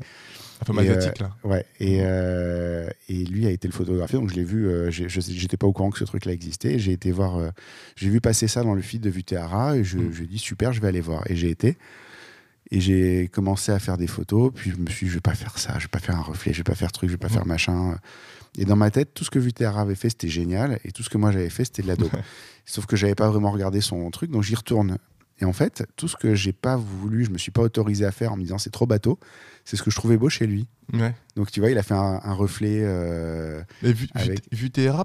Un 0.61 0.64
peu 0.64 0.75
Et, 0.83 0.88
euh, 0.91 0.97
asiatique, 0.99 1.21
là. 1.21 1.37
Ouais, 1.45 1.64
et, 1.81 1.99
euh, 2.02 2.88
et 3.09 3.25
lui 3.25 3.47
a 3.47 3.50
été 3.50 3.67
le 3.69 3.73
photographié, 3.73 4.19
donc 4.19 4.29
je 4.31 4.35
l'ai 4.35 4.45
vu, 4.45 4.67
euh, 4.69 4.91
j'étais 4.91 5.57
pas 5.57 5.67
au 5.67 5.73
courant 5.73 5.91
que 5.91 5.99
ce 5.99 6.05
truc-là 6.05 6.33
existait, 6.33 6.79
j'ai 6.79 6.93
été 6.93 7.11
voir, 7.11 7.37
euh, 7.37 7.50
j'ai 7.97 8.09
vu 8.09 8.21
passer 8.21 8.47
ça 8.49 8.62
dans 8.62 8.75
le 8.75 8.83
feed 8.83 9.00
de 9.02 9.11
Vutera, 9.11 9.76
et 9.76 9.83
je, 9.85 9.99
Mm. 9.99 10.12
je 10.12 10.19
lui 10.19 10.25
ai 10.25 10.29
dit 10.29 10.38
super, 10.38 10.73
je 10.73 10.81
vais 10.81 10.87
aller 10.88 11.00
voir, 11.00 11.23
et 11.29 11.35
j'ai 11.35 11.50
été, 11.50 11.76
et 12.75 12.81
j'ai 12.81 13.29
commencé 13.29 13.71
à 13.71 13.79
faire 13.79 13.99
des 13.99 14.07
photos, 14.09 14.50
puis 14.55 14.71
je 14.73 14.76
me 14.76 14.88
suis 14.88 15.05
dit, 15.07 15.11
je 15.11 15.17
vais 15.17 15.21
pas 15.21 15.35
faire 15.35 15.59
ça, 15.59 15.75
je 15.79 15.85
vais 15.85 15.88
pas 15.91 15.99
faire 16.00 16.17
un 16.17 16.23
reflet, 16.23 16.52
je 16.52 16.59
vais 16.59 16.64
pas 16.64 16.75
faire 16.75 16.91
truc, 16.91 17.09
je 17.11 17.14
vais 17.14 17.19
pas 17.19 17.29
faire 17.29 17.47
machin, 17.47 17.99
et 18.59 18.64
dans 18.64 18.76
ma 18.76 18.91
tête, 18.91 19.12
tout 19.14 19.25
ce 19.25 19.31
que 19.31 19.38
Vutera 19.38 19.83
avait 19.83 19.95
fait, 19.95 20.09
c'était 20.09 20.29
génial, 20.29 20.81
et 20.85 20.91
tout 20.91 21.02
ce 21.02 21.11
que 21.11 21.19
moi 21.19 21.31
j'avais 21.33 21.50
fait, 21.50 21.64
c'était 21.67 21.83
de 21.83 21.88
la 21.88 21.97
dope. 21.97 22.17
Sauf 22.64 22.87
que 22.87 22.97
j'avais 22.97 23.14
pas 23.14 23.29
vraiment 23.31 23.50
regardé 23.50 23.81
son 23.81 24.11
truc, 24.11 24.31
donc 24.31 24.43
j'y 24.43 24.55
retourne. 24.55 24.97
Et 25.41 25.45
en 25.45 25.52
fait, 25.52 25.85
tout 25.97 26.07
ce 26.09 26.17
que 26.17 26.35
j'ai 26.35 26.52
pas 26.52 26.76
voulu, 26.76 27.25
je 27.25 27.31
me 27.31 27.37
suis 27.38 27.50
pas 27.50 27.62
autorisé 27.62 28.05
à 28.07 28.12
faire 28.12 28.33
en 28.33 28.37
me 28.37 28.43
disant 28.43 28.59
c'est 28.59 28.71
trop 28.71 28.87
bateau, 28.87 29.19
c'est 29.64 29.76
ce 29.76 29.83
que 29.83 29.91
je 29.91 29.97
trouvais 29.97 30.17
beau 30.17 30.29
chez 30.29 30.47
lui. 30.47 30.67
Ouais. 30.93 31.14
Donc 31.37 31.50
tu 31.50 31.59
vois, 31.61 31.71
il 31.71 31.79
a 31.79 31.83
fait 31.83 31.95
un, 31.95 32.21
un 32.23 32.33
reflet. 32.33 32.81
euh, 32.83 33.61
Mais 33.83 33.93
vu, 33.93 34.09
Avec- 34.14 34.41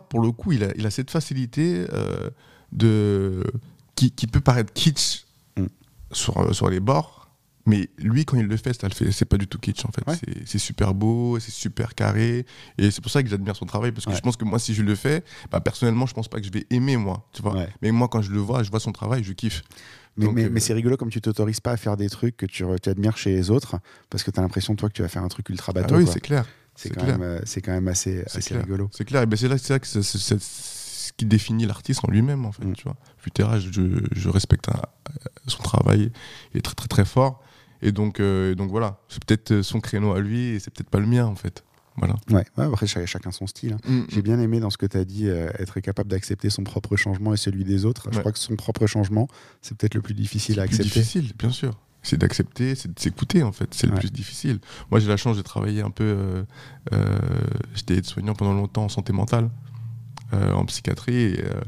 pour 0.09 0.21
le 0.21 0.31
coup, 0.31 0.51
il 0.51 0.63
a, 0.63 0.67
il 0.75 0.85
a 0.85 0.91
cette 0.91 1.09
facilité 1.11 1.85
euh, 1.91 2.29
de 2.71 3.43
qui, 3.95 4.11
qui 4.11 4.27
peut 4.27 4.41
paraître 4.41 4.71
kitsch 4.73 5.23
Mm. 5.57 5.65
sur, 6.11 6.37
euh, 6.37 6.53
sur 6.53 6.69
les 6.69 6.79
bords, 6.79 7.16
mais 7.67 7.89
lui, 7.99 8.25
quand 8.25 8.37
il 8.37 8.47
le 8.47 8.57
fait, 8.57 8.73
ça 8.73 8.87
le 8.87 8.93
fait. 8.95 9.11
C'est 9.11 9.25
pas 9.25 9.37
du 9.37 9.45
tout 9.47 9.59
kitsch 9.59 9.85
en 9.85 9.91
fait. 9.91 10.03
Ouais. 10.09 10.17
C'est- 10.45 10.57
super 10.57 10.95
beau, 10.95 11.37
c'est 11.39 11.51
super 11.51 11.93
carré, 11.93 12.45
et 12.79 12.89
c'est 12.89 13.01
pour 13.01 13.11
ça 13.11 13.21
que 13.21 13.29
j'admire 13.29 13.55
son 13.55 13.65
travail 13.67 13.91
parce 13.91 14.05
que 14.05 14.09
Ouais. 14.09 14.15
je 14.15 14.21
pense 14.21 14.35
que 14.37 14.45
moi, 14.45 14.57
si 14.57 14.73
je 14.73 14.81
le 14.81 14.95
fais, 14.95 15.23
bah, 15.51 15.59
personnellement, 15.61 16.07
je 16.07 16.13
pense 16.15 16.27
pas 16.27 16.39
que 16.39 16.45
je 16.47 16.51
vais 16.51 16.65
aimer 16.71 16.97
moi, 16.97 17.27
tu 17.33 17.43
vois. 17.43 17.55
ouais. 17.55 17.69
Mais 17.83 17.91
moi, 17.91 18.07
quand 18.07 18.23
je 18.23 18.31
le 18.31 18.39
vois, 18.39 18.63
je 18.63 18.71
vois 18.71 18.79
son 18.79 18.91
travail, 18.91 19.23
je 19.23 19.33
kiffe. 19.33 19.61
Mais, 20.17 20.25
Donc, 20.25 20.33
mais, 20.35 20.45
euh, 20.45 20.49
mais 20.51 20.59
c'est 20.59 20.73
rigolo 20.73 20.97
comme 20.97 21.11
tu 21.11 21.21
t'autorises 21.21 21.59
pas 21.59 21.71
à 21.73 21.77
faire 21.77 21.95
des 21.95 22.09
trucs 22.09 22.35
que 22.37 22.47
tu, 22.47 22.63
re- 22.63 22.79
tu 22.79 22.89
admires 22.89 23.17
chez 23.17 23.29
les 23.35 23.51
autres 23.51 23.77
parce 24.09 24.23
que 24.23 24.31
tu 24.31 24.39
as 24.39 24.41
l'impression, 24.41 24.75
toi, 24.75 24.89
que 24.89 24.93
tu 24.93 25.03
vas 25.03 25.07
faire 25.09 25.23
un 25.23 25.27
truc 25.27 25.47
ultra 25.49 25.73
Ah 25.75 25.81
bateau. 25.81 25.97
oui, 25.97 26.07
c'est 26.11 26.19
clair. 26.21 26.45
c'est 26.75 26.89
quand, 26.89 27.05
euh, 27.07 27.39
quand 27.63 27.71
même 27.71 27.87
assez, 27.87 28.23
assez 28.25 28.41
clair. 28.41 28.61
rigolo. 28.63 28.89
C'est 28.93 29.05
clair, 29.05 29.21
et 29.21 29.25
ben 29.27 29.35
c'est 29.35 29.47
là, 29.47 29.57
là 29.69 29.79
que 29.79 29.85
c'est 29.87 30.01
ce 30.03 31.11
qui 31.15 31.25
définit 31.25 31.65
l'artiste 31.65 32.01
en 32.03 32.11
lui-même, 32.11 32.45
en 32.45 32.51
fait. 32.51 32.65
Mm. 32.65 32.73
Tu 32.73 32.83
vois. 32.83 32.95
Futera, 33.17 33.59
je, 33.59 33.69
je 34.11 34.29
respecte 34.29 34.69
un- 34.69 34.81
son 35.47 35.61
travail, 35.63 36.11
il 36.53 36.57
est 36.57 36.61
très 36.61 36.75
très 36.75 36.87
très 36.87 37.05
fort. 37.05 37.41
Et 37.81 37.91
donc, 37.91 38.19
euh, 38.19 38.51
et 38.51 38.55
donc 38.55 38.69
voilà, 38.71 38.99
c'est 39.07 39.23
peut-être 39.23 39.61
son 39.61 39.79
créneau 39.79 40.13
à 40.13 40.19
lui 40.19 40.39
et 40.55 40.59
c'est 40.59 40.71
peut-être 40.73 40.89
pas 40.89 40.99
le 40.99 41.05
mien, 41.07 41.25
en 41.25 41.35
fait. 41.35 41.63
Voilà. 41.97 42.15
Ouais, 42.29 42.45
après, 42.57 42.85
ch- 42.85 43.09
chacun 43.09 43.31
son 43.31 43.47
style. 43.47 43.73
hein. 43.73 43.89
Mm. 43.89 44.01
J'ai 44.09 44.21
bien 44.21 44.39
aimé 44.39 44.59
dans 44.59 44.69
ce 44.69 44.77
que 44.77 44.85
tu 44.85 44.97
as 44.97 45.03
dit, 45.05 45.27
euh, 45.27 45.49
être 45.57 45.79
capable 45.79 46.09
d'accepter 46.11 46.49
son 46.51 46.63
propre 46.63 46.95
changement 46.95 47.33
et 47.33 47.37
celui 47.37 47.63
des 47.63 47.85
autres. 47.85 48.09
Je 48.11 48.19
crois 48.19 48.31
que 48.31 48.37
son 48.39 48.55
propre 48.55 48.85
changement, 48.85 49.27
c'est 49.63 49.75
peut-être 49.75 49.95
le 49.95 50.01
plus 50.01 50.13
difficile 50.13 50.59
à 50.59 50.63
C'est 50.67 50.73
accepter. 50.75 50.83
difficile, 50.99 51.31
bien 51.39 51.49
sûr. 51.49 51.77
C'est 52.03 52.17
d'accepter, 52.17 52.75
c'est 52.75 52.93
de 52.93 52.99
s'écouter, 52.99 53.41
en 53.43 53.51
fait. 53.51 53.73
C'est 53.73 53.87
le 53.87 53.95
plus 53.95 54.11
difficile. 54.11 54.59
Moi, 54.91 54.99
j'ai 54.99 55.07
la 55.07 55.17
chance 55.17 55.35
de 55.37 55.41
travailler 55.41 55.81
un 55.81 55.89
peu. 55.89 56.03
euh, 56.03 56.43
euh, 56.93 57.17
J'étais 57.73 57.95
aide-soignant 57.95 58.33
pendant 58.35 58.53
longtemps 58.53 58.85
en 58.85 58.89
santé 58.89 59.11
mentale, 59.11 59.49
euh, 60.33 60.53
en 60.53 60.65
psychiatrie. 60.65 61.15
Et, 61.15 61.43
euh, 61.43 61.61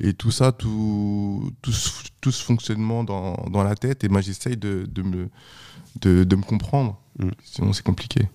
et 0.00 0.12
tout 0.14 0.30
ça, 0.30 0.52
tout, 0.52 1.52
tout, 1.62 1.72
ce, 1.72 1.90
tout 2.20 2.30
ce 2.30 2.42
fonctionnement 2.44 3.04
dans, 3.04 3.34
dans 3.50 3.62
la 3.64 3.74
tête, 3.74 4.04
et 4.04 4.08
moi, 4.08 4.20
j'essaye 4.20 4.56
de, 4.56 4.86
de, 4.90 5.02
me, 5.02 5.28
de, 6.00 6.24
de 6.24 6.36
me 6.36 6.42
comprendre. 6.42 7.00
Mm. 7.18 7.28
Sinon, 7.44 7.72
c'est 7.72 7.84
compliqué. 7.84 8.28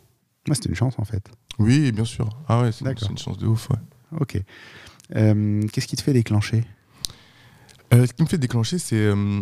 Moi, 0.48 0.56
c'était 0.56 0.70
une 0.70 0.76
chance 0.76 0.96
en 0.98 1.06
fait. 1.06 1.30
Oui, 1.60 1.92
bien 1.92 2.04
sûr. 2.06 2.28
Ah 2.48 2.62
ouais, 2.62 2.72
c'est 2.72 2.86
une 3.10 3.18
chance 3.18 3.38
de 3.38 3.48
ouf. 3.48 3.70
ouais. 3.70 3.78
Ok. 4.20 4.42
Euh, 5.16 5.62
Qu'est-ce 5.72 5.88
qui 5.88 5.96
te 5.96 6.02
fait 6.02 6.14
déclencher? 6.14 6.66
Euh, 7.94 8.06
ce 8.08 8.14
qui 8.14 8.24
me 8.24 8.28
fait 8.28 8.38
déclencher, 8.38 8.80
c'est 8.80 8.96
euh, 8.98 9.42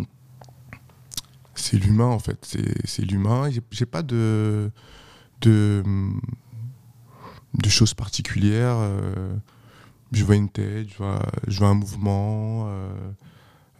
c'est 1.55 1.77
l'humain 1.77 2.05
en 2.07 2.19
fait. 2.19 2.37
C'est- 2.85 3.01
l'humain. 3.05 3.49
J'ai 3.71 3.85
pas 3.85 4.03
de 4.03 4.69
de 5.41 5.83
de 7.55 7.69
choses 7.69 7.93
particulières. 7.93 8.77
Je 10.11 10.23
vois 10.23 10.35
une 10.35 10.49
tête, 10.49 10.89
je 10.89 10.97
vois, 10.97 11.21
je 11.47 11.57
vois 11.59 11.69
un 11.69 11.73
mouvement. 11.75 12.65
euh, 12.67 12.91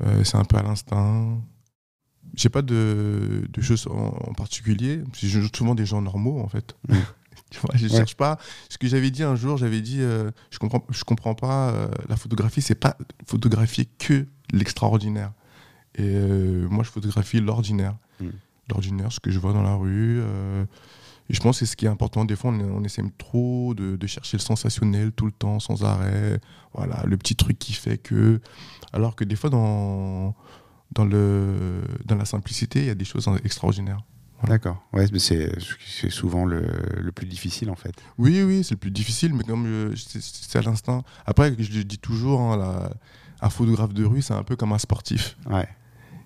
euh, 0.03 0.23
c'est 0.23 0.37
un 0.37 0.45
peu 0.45 0.57
à 0.57 0.63
l'instinct. 0.63 1.39
J'ai 2.35 2.49
pas 2.49 2.61
de, 2.61 3.45
de 3.49 3.61
choses 3.61 3.87
en, 3.87 4.07
en 4.29 4.33
particulier. 4.33 5.03
Je 5.21 5.27
joue 5.41 5.49
souvent 5.53 5.75
des 5.75 5.85
gens 5.85 6.01
normaux 6.01 6.39
en 6.39 6.47
fait. 6.47 6.75
Mm. 6.87 6.95
tu 7.51 7.59
vois, 7.59 7.75
je 7.75 7.87
Ouais. 7.87 7.89
cherche 7.97 8.15
pas. 8.15 8.37
Ce 8.69 8.77
que 8.77 8.87
j'avais 8.87 9.11
dit 9.11 9.23
un 9.23 9.35
jour, 9.35 9.57
j'avais 9.57 9.81
dit, 9.81 10.01
euh, 10.01 10.31
je 10.49 10.57
comprends, 10.59 10.85
je 10.89 11.03
comprends 11.03 11.35
pas. 11.35 11.69
euh, 11.71 11.87
la 12.07 12.15
photographie, 12.15 12.61
c'est 12.61 12.75
pas 12.75 12.97
photographier 13.27 13.85
que 13.99 14.25
l'extraordinaire. 14.53 15.33
Et 15.95 16.03
euh, 16.03 16.67
moi, 16.69 16.83
je 16.85 16.89
photographie 16.89 17.41
l'ordinaire. 17.41 17.95
Mm. 18.21 18.27
L'ordinaire, 18.69 19.11
ce 19.11 19.19
que 19.19 19.29
je 19.31 19.39
vois 19.39 19.51
dans 19.51 19.63
la 19.63 19.75
rue. 19.75 20.21
Et 21.29 21.33
je 21.33 21.39
pense 21.39 21.59
que 21.59 21.65
c'est 21.65 21.71
ce 21.71 21.75
qui 21.77 21.85
est 21.85 21.89
important. 21.89 22.25
Des 22.25 22.35
fois, 22.35 22.51
on, 22.51 22.59
on 22.59 22.83
essaie 22.83 23.03
trop 23.17 23.73
de, 23.73 23.95
de 23.95 24.07
chercher 24.07 24.37
le 24.37 24.41
sensationnel 24.41 25.11
tout 25.11 25.25
le 25.25 25.31
temps, 25.31 25.59
sans 25.59 25.83
arrêt. 25.83 26.39
Voilà, 26.73 27.03
le 27.05 27.17
petit 27.17 27.35
truc 27.35 27.57
qui 27.59 27.73
fait 27.73 27.97
que. 27.97 28.41
Alors 28.93 29.15
que 29.15 29.23
des 29.23 29.35
fois, 29.35 29.49
dans, 29.49 30.35
dans, 30.91 31.05
le, 31.05 31.81
dans 32.05 32.15
la 32.15 32.25
simplicité, 32.25 32.79
il 32.79 32.85
y 32.87 32.89
a 32.89 32.95
des 32.95 33.05
choses 33.05 33.29
extraordinaires. 33.43 34.01
D'accord. 34.47 34.83
Ouais, 34.91 35.05
c'est 35.19 35.51
c'est 35.85 36.09
souvent 36.09 36.45
le, 36.45 36.63
le 36.97 37.11
plus 37.11 37.27
difficile 37.27 37.69
en 37.69 37.75
fait. 37.75 37.93
Oui, 38.17 38.41
oui, 38.41 38.63
c'est 38.63 38.71
le 38.73 38.79
plus 38.79 38.89
difficile, 38.89 39.35
mais 39.35 39.43
comme 39.43 39.67
euh, 39.67 39.93
c'est 39.95 40.19
c'est 40.19 40.57
à 40.57 40.63
l'instinct. 40.63 41.03
Après, 41.27 41.53
je 41.59 41.71
le 41.77 41.83
dis 41.83 41.99
toujours, 41.99 42.41
hein, 42.41 42.57
la- 42.57 42.91
un 43.43 43.49
photographe 43.51 43.93
de 43.93 44.03
rue, 44.03 44.23
c'est 44.23 44.33
un 44.33 44.41
peu 44.43 44.55
comme 44.55 44.71
un 44.73 44.79
sportif. 44.79 45.37
Ouais. 45.47 45.67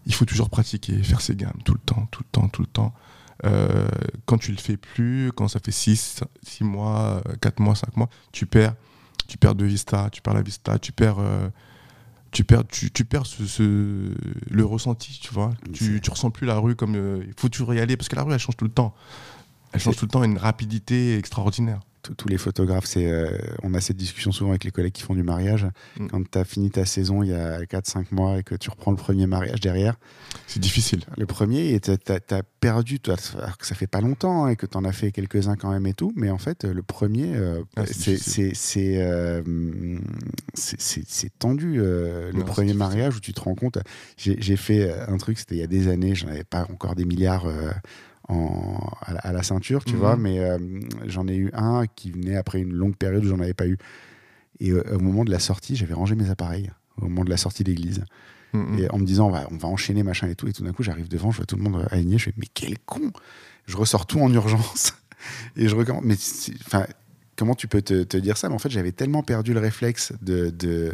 Il 0.05 0.13
faut 0.13 0.23
toujours 0.23 0.49
pratiquer, 0.49 1.03
faire 1.03 1.19
ses 1.19 1.35
gammes, 1.35 1.59
tout 1.65 1.73
le 1.73 1.79
temps, 1.79 2.07
tout 2.09 2.23
le 2.23 2.29
temps, 2.31 2.47
tout 2.47 2.61
le 2.61 2.67
temps. 2.67 2.93
Euh, 3.43 3.87
quand 4.25 4.37
tu 4.37 4.51
le 4.51 4.57
fais 4.57 4.77
plus, 4.77 5.31
quand 5.35 5.47
ça 5.47 5.59
fait 5.59 5.71
6, 5.71 6.21
6 6.43 6.63
mois, 6.63 7.21
4 7.41 7.59
mois, 7.59 7.75
5 7.75 7.97
mois, 7.97 8.09
tu 8.31 8.45
perds. 8.45 8.75
Tu 9.27 9.37
perds 9.37 9.55
de 9.55 9.65
vista, 9.65 10.09
tu 10.11 10.21
perds 10.21 10.35
la 10.35 10.41
vista, 10.43 10.77
tu 10.79 10.91
perds, 10.91 11.17
euh, 11.19 11.49
tu 12.31 12.43
perds, 12.43 12.65
tu, 12.67 12.91
tu 12.91 13.05
perds 13.05 13.25
ce, 13.25 13.45
ce- 13.45 14.13
le 14.51 14.65
ressenti, 14.65 15.19
tu 15.21 15.33
vois. 15.33 15.53
Tu, 15.73 15.99
ressens 16.09 16.29
plus 16.31 16.45
la 16.45 16.57
rue 16.59 16.75
comme. 16.75 16.95
euh, 16.95 17.23
il 17.27 17.33
faut 17.35 17.49
toujours 17.49 17.73
y 17.73 17.79
aller, 17.79 17.97
parce 17.97 18.07
que 18.07 18.15
la 18.15 18.23
rue, 18.23 18.31
elle 18.33 18.39
change 18.39 18.55
tout 18.57 18.65
le 18.65 18.71
temps. 18.71 18.93
Elle 19.73 19.79
change 19.81 19.97
tout 19.97 20.05
le 20.05 20.11
temps 20.11 20.21
à 20.21 20.25
une 20.25 20.37
rapidité 20.37 21.17
extraordinaire. 21.17 21.79
Tous- 22.17 22.27
les 22.27 22.37
photographes, 22.37 22.85
c'est, 22.85 23.09
euh, 23.11 23.29
on 23.63 23.73
a 23.73 23.81
cette 23.81 23.97
discussion 23.97 24.31
souvent 24.31 24.49
avec 24.51 24.63
les 24.63 24.71
collègues 24.71 24.93
qui 24.93 25.03
font 25.03 25.15
du 25.15 25.23
mariage. 25.23 25.67
Mm. 25.99 26.07
Quand 26.07 26.29
tu 26.31 26.37
as 26.37 26.43
fini 26.43 26.69
ta 26.71 26.85
saison 26.85 27.23
il 27.23 27.29
y 27.29 27.33
a 27.33 27.65
4-5 27.65 28.11
mois 28.11 28.39
et 28.39 28.43
que 28.43 28.55
tu 28.55 28.69
reprends 28.69 28.91
le 28.91 28.97
premier 28.97 29.27
mariage 29.27 29.59
derrière, 29.61 29.95
C'est 30.47 30.59
difficile. 30.59 31.01
le 31.17 31.25
premier, 31.25 31.73
et 31.73 31.79
tu 31.79 31.91
as, 31.91 32.43
perdu, 32.59 32.99
toi, 32.99 33.15
alors 33.37 33.57
que 33.57 33.65
ça 33.67 33.75
fait 33.75 33.85
pas 33.87 34.01
longtemps 34.01 34.45
hein, 34.45 34.49
et 34.49 34.55
que 34.55 34.65
tu 34.65 34.75
en 34.75 34.83
as 34.85 34.91
fait 34.91 35.11
quelques-uns 35.11 35.55
quand 35.55 35.69
même 35.71 35.85
et 35.85 35.93
tout, 35.93 36.11
mais 36.15 36.29
en 36.31 36.37
fait, 36.39 36.63
le 36.65 36.81
premier, 36.81 37.35
euh, 37.35 37.61
Ah, 37.75 37.85
c'est 37.85 37.93
c'est 37.93 38.11
difficile. 38.13 38.51
c'est- 38.55 38.55
c'est, 38.55 38.95
euh, 39.01 39.41
c'est- 40.53 40.79
c'est- 41.07 41.29
tendu. 41.37 41.75
le 41.75 42.31
Non, 42.33 42.43
premier 42.45 42.73
mariage 42.73 43.17
où 43.17 43.19
tu 43.19 43.33
te 43.33 43.41
rends 43.41 43.55
compte. 43.55 43.77
J'ai 44.17 44.35
j'ai 44.39 44.55
fait 44.57 44.91
un 45.07 45.17
truc, 45.17 45.37
c'était 45.39 45.55
il 45.55 45.59
y 45.59 45.63
a 45.63 45.67
des 45.67 45.87
années, 45.87 46.15
j'en 46.15 46.27
avais 46.27 46.43
pas 46.43 46.65
encore 46.71 46.95
des 46.95 47.05
milliards. 47.05 47.45
En, 48.27 48.77
à, 49.01 49.13
la, 49.13 49.19
à 49.19 49.31
la 49.31 49.43
ceinture, 49.43 49.83
tu 49.85 49.93
Mhm. 49.93 49.99
vois, 49.99 50.15
mais 50.17 50.39
euh, 50.39 50.57
j'en 51.05 51.27
ai 51.27 51.35
eu 51.35 51.51
un 51.53 51.85
qui 51.95 52.11
venait 52.11 52.35
après 52.35 52.59
une 52.61 52.73
longue 52.73 52.95
période 52.95 53.23
où 53.23 53.27
j'en 53.27 53.39
avais 53.39 53.53
pas 53.53 53.67
eu. 53.67 53.77
Et 54.59 54.71
euh, 54.71 54.83
au 54.95 54.99
moment 54.99 55.25
de 55.25 55.31
la 55.31 55.39
sortie, 55.39 55.75
j'avais 55.75 55.93
rangé 55.93 56.15
mes 56.15 56.29
appareils, 56.29 56.71
au 56.97 57.05
moment 57.05 57.23
de 57.23 57.29
la 57.29 57.37
sortie 57.37 57.63
d'église. 57.63 58.03
Mm, 58.53 58.57
mm. 58.59 58.79
Et 58.79 58.91
en 58.91 58.97
me 58.99 59.05
disant, 59.05 59.27
on 59.27 59.31
va, 59.31 59.47
on 59.51 59.57
va 59.57 59.67
enchaîner, 59.67 60.01
machin 60.03 60.27
et 60.29 60.35
tout. 60.35 60.47
Et 60.47 60.53
tout 60.53 60.63
d'un 60.63 60.71
coup, 60.73 60.81
j'arrive 60.83 61.07
devant, 61.09 61.29
je 61.31 61.37
vois 61.37 61.45
tout 61.45 61.55
le 61.57 61.63
monde 61.63 61.85
aligné. 61.91 62.17
Je 62.17 62.25
fais, 62.25 62.33
mais 62.37 62.47
quel 62.53 62.79
con 62.79 63.11
Je 63.67 63.75
ressors 63.77 64.05
tout 64.05 64.19
en 64.19 64.31
urgence. 64.31 64.93
et 65.57 65.67
je 65.67 65.75
recommence. 65.75 66.03
Mais 66.05 66.15
enfin, 66.65 66.85
comment 67.35 67.53
tu 67.53 67.67
peux 67.67 67.81
te, 67.81 68.03
te 68.03 68.17
dire 68.17 68.37
ça? 68.37 68.47
Mais 68.49 68.55
en 68.55 68.59
fait, 68.59 68.69
j'avais 68.69 68.91
tellement 68.93 69.23
perdu 69.23 69.53
le 69.53 69.59
réflexe 69.59 70.13
de, 70.21 70.49
de, 70.49 70.93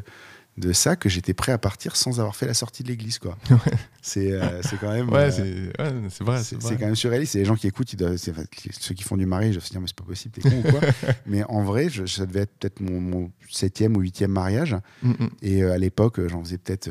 de 0.62 0.72
ça 0.74 0.96
que 0.96 1.10
j'étais 1.10 1.34
prêt 1.34 1.52
à 1.52 1.58
partir 1.58 1.96
sans 1.98 2.20
avoir 2.20 2.36
fait 2.36 2.46
la 2.46 2.54
sortie 2.54 2.84
de 2.84 2.88
l'église. 2.88 3.20
quoi. 3.20 3.38
C'est 4.02 4.32
euh, 4.32 4.62
c'est 4.64 4.80
quand 4.80 4.92
même. 4.92 5.10
Ouais, 5.14 5.30
euh, 5.40 6.10
c'est 6.10 6.24
ouais, 6.24 6.42
c'est 6.42 6.56
quand 6.78 6.86
même 6.86 6.96
surréaliste. 6.96 7.36
Et 7.36 7.40
les 7.40 7.46
gens 7.46 7.56
qui 7.56 7.68
écoutent, 7.68 7.92
ils 7.94 7.98
doivent- 7.98 8.16
ceux 8.18 8.96
qui 8.96 9.04
font 9.04 9.18
du 9.18 9.26
mariage, 9.26 9.50
ils 9.52 9.54
doivent 9.58 9.66
se 9.66 9.72
dire, 9.72 9.82
mais 9.82 9.88
c'est 9.88 9.96
pas 9.96 10.04
possible, 10.06 10.34
t'es 10.34 10.42
con 10.50 10.58
ou 10.66 10.72
quoi? 10.72 10.80
Mais 11.28 11.44
en 11.44 11.64
vrai, 11.64 11.90
je- 11.90 12.06
ça 12.06 12.26
devait 12.26 12.42
être 12.42 12.54
peut-être 12.58 12.80
mon, 12.80 13.00
mon 13.02 13.32
septième 13.50 13.96
ou 13.98 14.00
huitième 14.00 14.32
mariage. 14.32 14.76
Mm, 15.04 15.10
mm. 15.12 15.30
Et 15.44 15.64
euh, 15.64 15.74
à 15.74 15.78
l'époque, 15.78 16.20
j'en 16.28 16.44
faisais 16.44 16.58
peut-être 16.58 16.90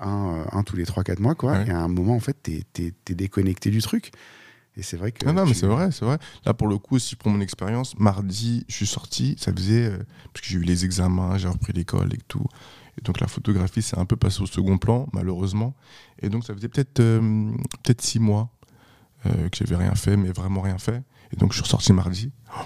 un, 0.00 0.44
un 0.52 0.62
tous 0.62 0.76
les 0.76 0.84
3-4 0.84 1.20
mois. 1.20 1.34
Quoi. 1.34 1.52
Ouais. 1.52 1.66
Et 1.66 1.70
à 1.70 1.78
un 1.80 1.88
moment, 1.88 2.14
en 2.14 2.20
fait, 2.20 2.36
t'es 2.42 2.62
es, 2.78 3.14
déconnecté 3.14 3.70
du 3.70 3.80
truc. 3.82 4.12
Et 4.76 4.82
c'est 4.82 4.96
vrai 4.96 5.12
que. 5.12 5.26
Non, 5.26 5.32
non, 5.34 5.46
mais 5.46 5.52
c'est 5.54 5.66
vrai, 5.66 5.90
c'est 5.90 6.04
vrai. 6.04 6.18
Là, 6.46 6.54
pour 6.54 6.66
le 6.68 6.78
coup, 6.78 6.94
aussi 6.96 7.14
pour 7.16 7.30
mon 7.30 7.40
expérience, 7.40 7.98
mardi, 7.98 8.64
je 8.68 8.74
suis 8.76 8.86
sorti, 8.86 9.36
ça 9.38 9.52
faisait. 9.52 9.86
euh, 9.86 9.98
parce 10.32 10.46
que 10.46 10.52
j'ai 10.52 10.58
eu 10.58 10.62
les 10.62 10.84
examens, 10.84 11.36
j'ai 11.38 11.48
repris 11.48 11.72
l'école 11.74 12.14
et 12.14 12.20
tout. 12.28 12.44
Et 12.98 13.02
donc, 13.02 13.20
la 13.20 13.26
photographie, 13.26 13.80
c'est 13.82 13.98
un 13.98 14.04
peu 14.04 14.16
passé 14.16 14.42
au 14.42 14.46
second 14.46 14.76
plan, 14.78 15.08
malheureusement. 15.12 15.74
Et 16.20 16.28
donc, 16.28 16.44
ça 16.44 16.54
faisait 16.54 16.68
peut-être 16.68 17.00
euh, 17.00 17.50
peut-être 17.82 18.02
six 18.02 18.18
mois 18.20 18.50
euh, 19.26 19.48
que 19.48 19.56
j'avais 19.58 19.76
rien 19.76 19.94
fait, 19.94 20.16
mais 20.16 20.30
vraiment 20.30 20.60
rien 20.60 20.78
fait. 20.78 21.02
Et 21.32 21.36
donc, 21.36 21.52
je 21.52 21.56
suis 21.56 21.64
ressorti 21.64 21.92
mardi. 21.92 22.30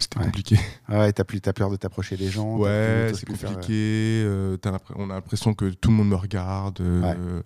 C'était 0.00 0.18
Ouais. 0.20 0.26
compliqué. 0.26 0.56
Ah 0.86 1.00
ouais, 1.00 1.12
t'as 1.12 1.24
plus 1.24 1.40
t'as 1.40 1.52
peur 1.52 1.70
de 1.70 1.76
t'approcher 1.76 2.16
des 2.16 2.30
gens. 2.30 2.56
Ouais, 2.56 3.10
c'est 3.16 3.26
compliqué. 3.26 4.22
euh, 4.24 4.56
on 4.94 5.10
a 5.10 5.14
l'impression 5.14 5.54
que 5.54 5.70
tout 5.70 5.90
le 5.90 5.96
monde 5.96 6.08
me 6.08 6.14
regarde. 6.14 6.80
euh, 6.80 7.42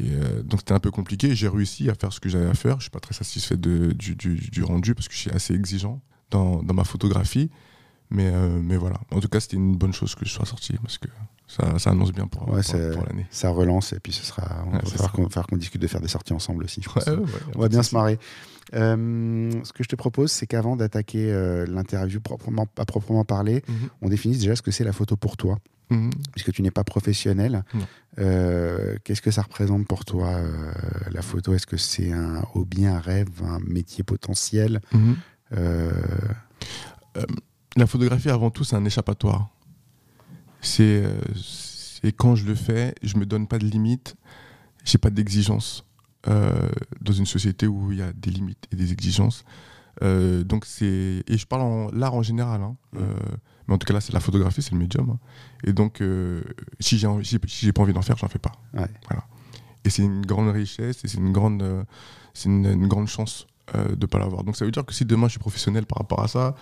et, 0.00 0.10
euh, 0.10 0.42
donc 0.42 0.58
c'était 0.60 0.74
un 0.74 0.80
peu 0.80 0.90
compliqué. 0.90 1.36
J'ai 1.36 1.46
réussi 1.46 1.88
à 1.88 1.94
faire 1.94 2.12
ce 2.12 2.18
que 2.18 2.28
j'avais 2.28 2.46
à 2.50 2.54
faire. 2.54 2.78
Je 2.78 2.82
suis 2.82 2.90
pas 2.90 2.98
très 2.98 3.14
satisfait 3.14 3.56
de- 3.56 3.92
du, 3.92 4.16
du- 4.16 4.34
du 4.50 4.64
rendu 4.64 4.94
parce 4.96 5.06
que 5.06 5.14
je 5.14 5.20
suis 5.20 5.30
assez 5.30 5.54
exigeant 5.54 6.02
dans, 6.32 6.64
dans 6.64 6.74
ma 6.74 6.82
photographie. 6.84 7.48
Mais, 8.10 8.30
euh, 8.32 8.58
mais 8.62 8.76
voilà. 8.76 8.96
En 9.10 9.20
tout 9.20 9.28
cas, 9.28 9.38
c'était 9.40 9.56
une 9.56 9.76
bonne 9.76 9.92
chose 9.92 10.14
que 10.14 10.24
je 10.24 10.30
sois 10.32 10.46
sorti 10.46 10.74
parce 10.82 10.96
que 10.98 11.08
ça, 11.46 11.78
ça 11.78 11.90
annonce 11.90 12.12
bien 12.12 12.26
pour, 12.26 12.42
Ouais, 12.48 12.54
pour, 12.62 12.64
c'est- 12.64 12.92
pour 12.92 13.04
l'année. 13.06 13.26
Ça 13.30 13.50
relance 13.50 13.92
et 13.92 14.00
puis 14.00 14.12
ce 14.12 14.24
sera. 14.24 14.64
On 14.66 14.72
Ouais, 14.76 14.80
va 14.82 15.08
falloir 15.08 15.46
qu'on 15.46 15.56
discute 15.56 15.80
de 15.82 15.86
faire 15.86 16.00
des 16.00 16.08
sorties 16.08 16.32
ensemble 16.32 16.64
aussi. 16.64 16.80
Je 16.82 16.88
pense. 16.88 17.04
Ouais, 17.06 17.12
ouais, 17.12 17.18
ouais, 17.20 17.28
On 17.54 17.60
va 17.60 17.68
bien 17.68 17.82
se 17.82 17.94
marrer. 17.94 18.18
Euh, 18.74 19.50
ce 19.64 19.72
que 19.72 19.82
je 19.82 19.88
te 19.88 19.96
propose, 19.96 20.30
c'est 20.30 20.46
qu'avant 20.46 20.76
d'attaquer 20.76 21.32
euh, 21.32 21.64
l'interview 21.66 22.20
proprement, 22.20 22.66
à 22.76 22.84
proprement 22.84 23.24
parler, 23.24 23.62
Mhm, 23.68 23.88
on 24.02 24.08
définisse 24.10 24.38
déjà 24.40 24.56
ce 24.56 24.62
que 24.62 24.70
c'est 24.70 24.84
la 24.84 24.92
photo 24.92 25.16
pour 25.16 25.36
toi. 25.36 25.58
mhm. 25.90 26.10
puisque 26.32 26.52
tu 26.52 26.60
n'es 26.62 26.70
pas 26.70 26.84
professionnel. 26.84 27.64
Qu'est-ce 28.16 29.22
que 29.22 29.30
ça 29.30 29.40
représente 29.42 29.86
pour 29.86 30.04
toi, 30.04 30.38
la 31.10 31.22
photo? 31.22 31.54
Est-ce 31.54 31.66
que 31.66 31.76
c'est 31.78 32.12
un 32.12 32.42
hobby, 32.54 32.84
un 32.86 32.98
rêve, 33.00 33.28
un 33.42 33.58
métier 33.60 34.04
potentiel? 34.04 34.80
Mhm. 34.92 35.16
La 37.76 37.86
photographie, 37.86 38.30
avant 38.30 38.50
tout, 38.50 38.64
c'est 38.64 38.76
un 38.76 38.84
échappatoire. 38.84 39.48
C'est 40.60 41.02
euh, 41.04 42.10
quand 42.16 42.34
je 42.34 42.44
le 42.46 42.54
fais, 42.54 42.94
je 43.02 43.16
me 43.16 43.26
donne 43.26 43.46
pas 43.46 43.58
de 43.58 43.66
limites, 43.66 44.16
j'ai 44.84 44.98
pas 44.98 45.10
d'exigences. 45.10 45.84
Euh, 46.26 46.68
dans 47.00 47.12
une 47.12 47.26
société 47.26 47.68
où 47.68 47.92
il 47.92 47.98
y 47.98 48.02
a 48.02 48.12
des 48.12 48.30
limites 48.30 48.66
et 48.72 48.76
des 48.76 48.92
exigences. 48.92 49.44
Euh, 50.02 50.42
donc 50.42 50.64
c'est 50.64 51.22
et 51.26 51.38
je 51.38 51.46
parle 51.46 51.62
en 51.62 51.90
l'art 51.92 52.12
en 52.14 52.22
général, 52.22 52.60
hein. 52.60 52.76
Mm. 52.92 52.98
Euh, 52.98 53.14
mais 53.66 53.74
en 53.74 53.78
tout 53.78 53.86
cas 53.86 53.94
là 53.94 54.00
c'est 54.00 54.12
la 54.12 54.18
photographie, 54.18 54.60
c'est 54.60 54.72
le 54.72 54.78
médium. 54.78 55.10
hein. 55.10 55.18
Et 55.62 55.72
donc 55.72 56.02
si 56.80 56.98
j'ai 56.98 57.08
si 57.46 57.72
pas 57.72 57.82
envie 57.82 57.92
d'en 57.92 58.02
faire, 58.02 58.16
j'en 58.16 58.26
fais 58.26 58.40
pas. 58.40 58.52
Ouais. 58.74 58.90
Voilà. 59.08 59.24
Et 59.84 59.90
c'est 59.90 60.02
une 60.02 60.26
grande 60.26 60.48
richesse 60.48 61.04
et 61.04 61.08
c'est 61.08 61.18
une 61.18 61.32
grande 61.32 61.86
c'est 62.34 62.48
une, 62.48 62.66
une 62.66 62.88
grande 62.88 63.06
chance 63.06 63.46
euh, 63.76 63.94
de 63.94 64.06
pas 64.06 64.18
l'avoir. 64.18 64.42
Donc 64.42 64.56
ça 64.56 64.64
veut 64.64 64.72
dire 64.72 64.84
que 64.84 64.94
si 64.94 65.04
demain 65.04 65.28
je 65.28 65.32
suis 65.32 65.40
professionnel 65.40 65.86
par 65.86 65.98
rapport 65.98 66.22
à 66.22 66.28
ça, 66.28 66.56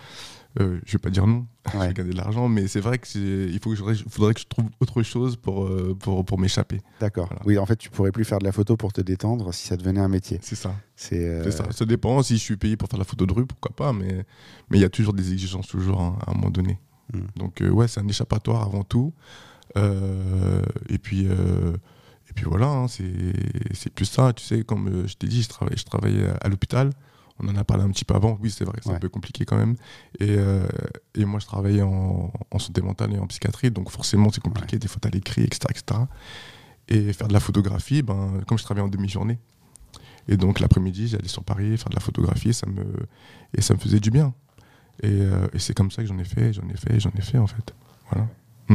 euh, 0.61 0.81
je 0.87 0.93
vais 0.93 0.99
pas 0.99 1.11
dire 1.11 1.27
non, 1.27 1.47
je 1.73 1.79
ouais, 1.79 1.89
vais 1.89 1.95
gagner 1.95 2.11
de 2.13 2.17
l'argent, 2.17 2.49
mais 2.49 2.67
c'est 2.69 2.81
vrai 2.81 2.99
que 2.99 3.07
c'est- 3.07 3.19
il 3.21 3.59
faut 3.61 3.71
que 3.71 3.77
je, 3.77 4.05
faudrait 4.09 4.35
que 4.35 4.41
je 4.41 4.47
trouve 4.47 4.67
autre 4.81 5.03
chose 5.03 5.37
pour 5.37 5.65
euh, 5.65 5.95
pour, 5.99 6.25
pour 6.25 6.39
m'échapper. 6.39 6.81
D'accord. 7.01 7.27
Voilà. 7.29 7.43
Oui, 7.47 7.59
en 7.59 7.67
fait, 7.67 7.77
tu 7.77 7.91
pourrais 7.91 8.13
plus 8.13 8.25
faire 8.25 8.39
de 8.39 8.45
la 8.45 8.53
photo 8.53 8.77
pour 8.77 8.93
te 8.93 9.01
détendre 9.01 9.53
si 9.53 9.67
ça 9.67 9.77
devenait 9.77 10.01
un 10.01 10.09
métier. 10.09 10.39
C'est 10.43 10.55
ça. 10.55 10.75
C'est 10.95 11.25
euh, 11.25 11.51
ça. 11.51 11.71
Ça 11.73 11.85
dépend. 11.85 12.23
Si 12.23 12.35
je 12.37 12.43
suis 12.43 12.57
payé 12.57 12.77
pour 12.77 12.89
faire 12.89 12.99
la 12.99 13.05
photo 13.05 13.27
de 13.27 13.33
rue, 13.33 13.47
pourquoi 13.47 13.75
pas. 13.75 13.93
Mais 13.93 14.25
mais 14.71 14.79
il 14.79 14.81
y 14.81 14.85
a 14.85 14.89
toujours 14.91 15.13
des 15.13 15.33
exigences, 15.33 15.69
toujours 15.69 16.01
hein, 16.01 16.19
à 16.27 16.31
un 16.31 16.35
moment 16.35 16.51
donné. 16.51 16.79
Mm. 17.13 17.21
Donc 17.37 17.61
euh, 17.63 17.71
ouais, 17.71 17.89
c'est 17.89 18.01
un 18.01 18.09
échappatoire 18.09 18.63
avant 18.63 18.85
tout. 18.85 19.13
Euh, 19.77 20.63
et 20.89 20.99
puis 20.99 21.27
et 21.27 22.33
puis 22.35 22.45
voilà, 22.47 22.67
hein, 22.67 22.87
c'est 22.89 23.91
plus 23.95 24.05
ça. 24.07 24.33
Tu 24.33 24.45
sais, 24.45 24.63
comme 24.63 25.07
je 25.07 25.15
t'ai 25.15 25.27
dit, 25.27 25.43
je 25.43 25.49
travaille, 25.49 25.77
je 25.77 25.85
travaillais 25.85 26.27
à 26.41 26.49
l'hôpital. 26.49 26.91
On 27.39 27.49
en 27.49 27.57
a 27.57 27.65
parlé 27.65 27.85
un 27.85 27.91
petit 27.91 28.05
peu 28.05 28.15
avant. 28.15 28.39
Oui, 28.41 28.51
c'est 28.51 28.65
vrai, 28.65 28.79
c'est 28.83 28.89
Ouais. 28.91 28.97
un 28.97 28.99
peu 28.99 29.09
compliqué 29.09 29.45
quand 29.45 29.57
même. 29.59 29.77
Et, 30.21 30.27
euh, 30.31 30.67
et 31.15 31.25
moi, 31.25 31.39
je 31.41 31.47
travaillais 31.47 31.83
en, 31.83 32.33
en 32.51 32.59
santé 32.59 32.81
mentale 32.83 33.13
et 33.15 33.19
en 33.19 33.27
psychiatrie, 33.27 33.71
donc 33.71 33.91
forcément, 33.91 34.31
c'est 34.33 34.41
compliqué. 34.43 34.79
Des 34.79 34.89
fois, 34.89 34.99
t'as 35.01 35.11
l'écrit, 35.11 35.43
etc., 35.45 35.67
etc. 35.71 36.01
Et 36.89 37.13
faire 37.13 37.29
de 37.29 37.33
la 37.33 37.41
photographie, 37.41 38.03
ben, 38.03 38.41
comme 38.47 38.59
je 38.59 38.63
travaillais 38.65 38.87
en 38.87 38.89
demi-journée, 38.91 39.39
et 40.29 40.37
donc 40.37 40.61
l'après-midi, 40.61 41.09
j'allais 41.09 41.29
sur 41.29 41.45
Paris 41.45 41.77
faire 41.77 41.89
de 41.91 41.95
la 41.95 42.01
photographie, 42.01 42.55
ça 42.55 42.67
me, 42.67 42.85
et 43.57 43.61
ça 43.61 43.75
me 43.75 43.79
faisait 43.79 44.01
du 44.01 44.11
bien. 44.11 44.35
Et, 45.03 45.09
euh, 45.11 45.47
et 45.53 45.59
c'est 45.59 45.75
comme 45.75 45.91
ça 45.91 46.03
que 46.03 46.09
j'en 46.09 46.19
ai 46.19 46.25
fait, 46.25 46.53
j'en 46.53 46.67
ai 46.69 46.77
fait, 46.77 46.99
j'en 47.01 47.11
ai 47.17 47.21
fait 47.21 47.39
en 47.39 47.47
fait. 47.47 47.75
Voilà. 48.11 48.27
Mm. 48.69 48.75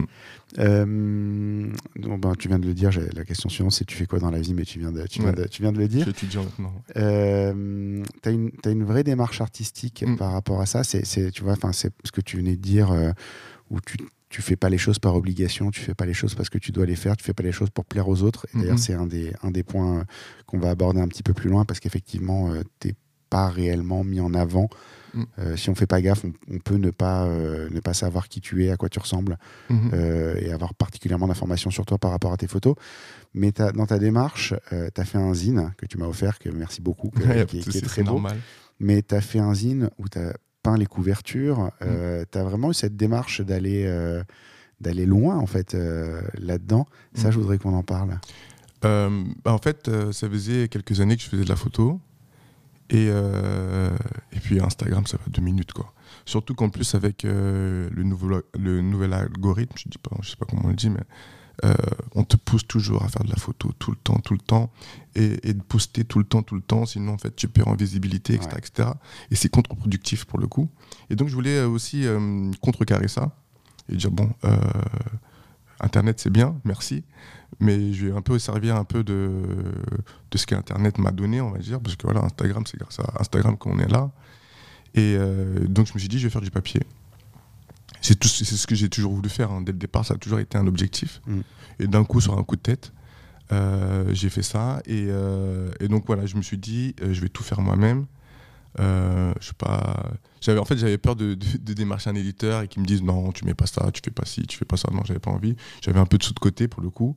Euh, 0.59 1.67
donc, 1.97 2.21
ben, 2.21 2.33
tu 2.35 2.47
viens 2.47 2.59
de 2.59 2.67
le 2.67 2.73
dire, 2.73 2.89
la 3.13 3.23
question 3.25 3.49
suivante 3.49 3.71
c'est 3.71 3.85
tu 3.85 3.95
fais 3.95 4.05
quoi 4.05 4.19
dans 4.19 4.31
la 4.31 4.39
vie, 4.39 4.53
mais 4.53 4.63
tu 4.63 4.79
viens 4.79 4.91
de, 4.91 5.05
tu 5.07 5.21
viens 5.21 5.31
de, 5.33 5.45
tu 5.45 5.61
viens 5.61 5.71
de 5.71 5.77
le 5.77 5.85
Je 5.85 5.89
dire. 5.89 6.01
suis 6.03 6.11
étudiant 6.11 6.43
maintenant. 6.43 6.73
Euh, 6.97 8.03
tu 8.21 8.29
as 8.29 8.71
une, 8.71 8.83
vraie 8.83 9.03
démarche 9.03 9.41
artistique 9.41 10.03
Mm. 10.05 10.17
par 10.17 10.31
rapport 10.33 10.61
à 10.61 10.65
ça. 10.65 10.83
C'est, 10.83 11.31
tu 11.31 11.43
vois, 11.43 11.55
c'est 11.73 11.91
ce 12.03 12.11
que 12.11 12.21
tu 12.21 12.37
venais 12.37 12.55
de 12.55 12.61
dire, 12.61 12.91
euh, 12.91 13.11
où 13.69 13.79
tu 13.81 13.97
tu 14.29 14.41
fais 14.41 14.55
pas 14.55 14.69
les 14.69 14.77
choses 14.77 14.97
par 14.97 15.13
obligation, 15.15 15.71
tu 15.71 15.81
fais 15.81 15.93
pas 15.93 16.05
les 16.05 16.13
choses 16.13 16.35
parce 16.35 16.49
que 16.49 16.57
tu 16.57 16.71
dois 16.71 16.85
les 16.85 16.95
faire, 16.95 17.17
tu 17.17 17.23
fais 17.25 17.33
pas 17.33 17.43
les 17.43 17.51
choses 17.51 17.69
pour 17.69 17.83
plaire 17.83 18.07
aux 18.07 18.23
autres. 18.23 18.47
Et 18.53 18.59
D'ailleurs, 18.59 18.75
Mhm. 18.75 18.77
c'est 18.77 18.93
un 18.93 19.05
des, 19.05 19.33
un 19.43 19.51
des 19.51 19.61
points 19.63 20.05
qu'on 20.45 20.57
va 20.57 20.69
aborder 20.69 21.01
un 21.01 21.07
petit 21.09 21.21
peu 21.21 21.33
plus 21.33 21.49
loin 21.49 21.65
parce 21.65 21.81
qu'effectivement, 21.81 22.49
euh, 22.53 22.61
t'es 22.79 22.95
pas 23.29 23.49
réellement 23.49 24.05
mis 24.05 24.21
en 24.21 24.33
avant. 24.33 24.69
Mm. 25.13 25.23
Euh, 25.39 25.57
si 25.57 25.69
on 25.69 25.75
fait 25.75 25.87
pas 25.87 26.01
gaffe, 26.01 26.23
on, 26.25 26.31
on 26.53 26.59
peut 26.59 26.75
ne 26.77 26.89
pas, 26.91 27.25
euh, 27.25 27.69
ne 27.69 27.79
pas 27.79 27.93
savoir 27.93 28.29
qui 28.29 28.39
tu 28.41 28.65
es, 28.65 28.71
à 28.71 28.77
quoi 28.77 28.87
tu 28.89 28.99
ressembles 28.99 29.37
Mhm. 29.69 29.91
euh, 29.93 30.35
et 30.39 30.51
avoir 30.51 30.73
particulièrement 30.73 31.27
d'informations 31.27 31.69
sur 31.71 31.85
toi 31.85 31.97
par 31.97 32.11
rapport 32.11 32.31
à 32.33 32.37
tes 32.37 32.47
photos. 32.47 32.75
Mais 33.33 33.51
dans 33.51 33.85
ta 33.85 33.99
démarche, 33.99 34.53
tu 34.69 35.01
as 35.01 35.05
fait 35.05 35.17
un 35.17 35.33
zine 35.33 35.73
que 35.77 35.85
tu 35.85 35.97
m'as 35.97 36.07
offert, 36.07 36.39
que 36.39 36.49
merci 36.49 36.81
beaucoup, 36.81 37.09
que- 37.09 37.23
Ouais, 37.23 37.45
qui, 37.45 37.59
de 37.59 37.69
qui 37.69 37.77
est 37.77 37.81
très 37.81 38.03
beau. 38.03 38.11
normal. 38.13 38.37
Mais 38.79 39.01
tu 39.01 39.13
as 39.15 39.21
fait 39.21 39.39
un 39.39 39.53
zine 39.53 39.89
où 39.99 40.07
tu 40.09 40.17
as 40.19 40.33
peint 40.63 40.77
les 40.77 40.85
couvertures. 40.85 41.71
tu 41.79 42.37
as 42.37 42.43
vraiment 42.43 42.71
eu 42.71 42.73
cette 42.73 42.95
démarche 42.97 43.41
d'aller 43.41 43.85
d'aller 44.79 45.05
loin, 45.05 45.37
en 45.37 45.45
fait, 45.45 45.75
là-dedans. 46.39 46.87
Ça, 47.13 47.27
Mm. 47.27 47.31
je 47.31 47.37
voudrais 47.39 47.57
qu'on 47.59 47.73
en 47.75 47.83
parle. 47.83 48.17
Bah, 48.81 49.09
en 49.45 49.57
fait, 49.59 49.89
ça 50.11 50.27
faisait 50.29 50.67
quelques 50.69 50.99
années 51.01 51.15
que 51.15 51.21
je 51.21 51.29
faisais 51.29 51.43
de 51.43 51.49
la 51.49 51.55
photo. 51.55 51.99
Et, 52.91 53.07
euh, 53.09 53.89
et 54.33 54.39
puis 54.39 54.59
Instagram, 54.61 55.07
ça 55.07 55.17
va 55.17 55.23
deux 55.29 55.41
minutes. 55.41 55.71
quoi. 55.73 55.93
Surtout 56.25 56.53
qu'en 56.53 56.69
plus, 56.69 56.93
avec 56.93 57.25
euh, 57.25 57.89
le, 57.91 58.03
nouveau, 58.03 58.29
le 58.57 58.81
nouvel 58.81 59.13
algorithme, 59.13 59.75
je 59.77 59.87
ne 59.87 60.23
sais 60.23 60.35
pas 60.37 60.45
comment 60.45 60.63
on 60.65 60.69
le 60.69 60.75
dit, 60.75 60.89
mais 60.89 60.99
euh, 61.63 61.73
on 62.15 62.23
te 62.23 62.37
pousse 62.37 62.65
toujours 62.65 63.03
à 63.03 63.07
faire 63.07 63.23
de 63.23 63.29
la 63.29 63.35
photo 63.35 63.71
tout 63.77 63.91
le 63.91 63.97
temps, 63.97 64.17
tout 64.23 64.33
le 64.33 64.39
temps, 64.39 64.71
et, 65.15 65.47
et 65.47 65.53
de 65.53 65.61
poster 65.61 66.03
tout 66.03 66.17
le 66.19 66.25
temps, 66.25 66.41
tout 66.41 66.55
le 66.55 66.61
temps, 66.61 66.85
sinon 66.85 67.13
en 67.13 67.17
fait 67.17 67.35
tu 67.35 67.47
perds 67.47 67.67
en 67.67 67.75
visibilité, 67.75 68.33
etc. 68.33 68.49
Ouais. 68.51 68.57
etc. 68.59 68.89
et 69.29 69.35
c'est 69.35 69.49
contre-productif 69.49 70.25
pour 70.25 70.39
le 70.39 70.47
coup. 70.47 70.69
Et 71.09 71.15
donc 71.15 71.27
je 71.27 71.35
voulais 71.35 71.61
aussi 71.63 72.07
euh, 72.07 72.51
contrecarrer 72.61 73.07
ça 73.07 73.35
et 73.89 73.95
dire 73.95 74.09
bon, 74.11 74.29
euh, 74.43 74.57
Internet 75.79 76.19
c'est 76.19 76.31
bien, 76.31 76.59
merci, 76.63 77.03
mais 77.61 77.93
je 77.93 78.07
vais 78.07 78.11
un 78.11 78.21
peu 78.21 78.37
servir 78.39 78.75
un 78.75 78.83
peu 78.83 79.03
de, 79.03 79.31
de 80.31 80.37
ce 80.37 80.45
qu'Internet 80.45 80.97
m'a 80.97 81.11
donné, 81.11 81.39
on 81.39 81.51
va 81.51 81.59
dire, 81.59 81.79
parce 81.79 81.95
que 81.95 82.03
voilà, 82.07 82.23
Instagram, 82.25 82.63
c'est 82.65 82.77
grâce 82.77 82.99
à 82.99 83.21
Instagram 83.21 83.57
qu'on 83.57 83.79
est 83.79 83.87
là. 83.87 84.11
Et 84.93 85.15
euh, 85.17 85.59
donc 85.67 85.87
je 85.87 85.93
me 85.93 85.99
suis 85.99 86.09
dit, 86.09 86.19
je 86.19 86.25
vais 86.27 86.31
faire 86.31 86.41
du 86.41 86.51
papier. 86.51 86.81
C'est 88.01 88.19
tout- 88.19 88.27
c'est 88.27 88.45
ce 88.45 88.65
que 88.67 88.75
j'ai 88.75 88.89
toujours 88.89 89.13
voulu 89.13 89.29
faire, 89.29 89.51
hein. 89.51 89.61
dès 89.61 89.71
le 89.71 89.77
départ, 89.77 90.05
ça 90.05 90.15
a 90.15 90.17
toujours 90.17 90.39
été 90.39 90.57
un 90.57 90.65
objectif. 90.67 91.21
Mm. 91.27 91.39
Et 91.79 91.87
d'un 91.87 92.03
coup, 92.03 92.19
sur 92.19 92.37
un 92.37 92.43
coup 92.43 92.55
de 92.55 92.61
tête, 92.61 92.91
euh, 93.51 94.05
j'ai 94.13 94.29
fait 94.29 94.41
ça. 94.43 94.81
Et, 94.85 95.05
euh, 95.09 95.71
et 95.79 95.87
donc 95.87 96.05
voilà, 96.07 96.25
je 96.25 96.35
me 96.35 96.41
suis 96.41 96.57
dit, 96.57 96.95
je 97.01 97.21
vais 97.21 97.29
tout 97.29 97.43
faire 97.43 97.61
moi-même. 97.61 98.05
Euh, 98.79 99.33
je 99.41 99.47
sais 99.47 99.53
pas. 99.57 100.11
J'avais 100.39 100.59
en 100.59 100.65
fait 100.65 100.77
j'avais 100.77 100.97
peur 100.97 101.15
de, 101.15 101.33
de- 101.35 101.57
de 101.57 101.73
démarcher 101.73 102.09
un 102.09 102.15
éditeur 102.15 102.61
et 102.61 102.67
qu'ils 102.67 102.81
me 102.81 102.87
disent 102.87 103.03
non 103.03 103.31
tu 103.31 103.43
mets 103.45 103.53
pas 103.53 103.65
ça, 103.67 103.91
tu 103.91 104.01
fais 104.03 104.11
pas 104.11 104.25
ci, 104.25 104.43
tu 104.47 104.57
fais 104.57 104.65
pas 104.65 104.77
ça. 104.77 104.89
Non 104.93 105.01
j'avais 105.05 105.19
pas 105.19 105.31
envie. 105.31 105.55
J'avais 105.81 105.99
un 105.99 106.05
peu 106.05 106.17
de 106.17 106.23
sous 106.23 106.33
de 106.33 106.39
côté 106.39 106.67
pour 106.67 106.81
le 106.81 106.89
coup. 106.89 107.15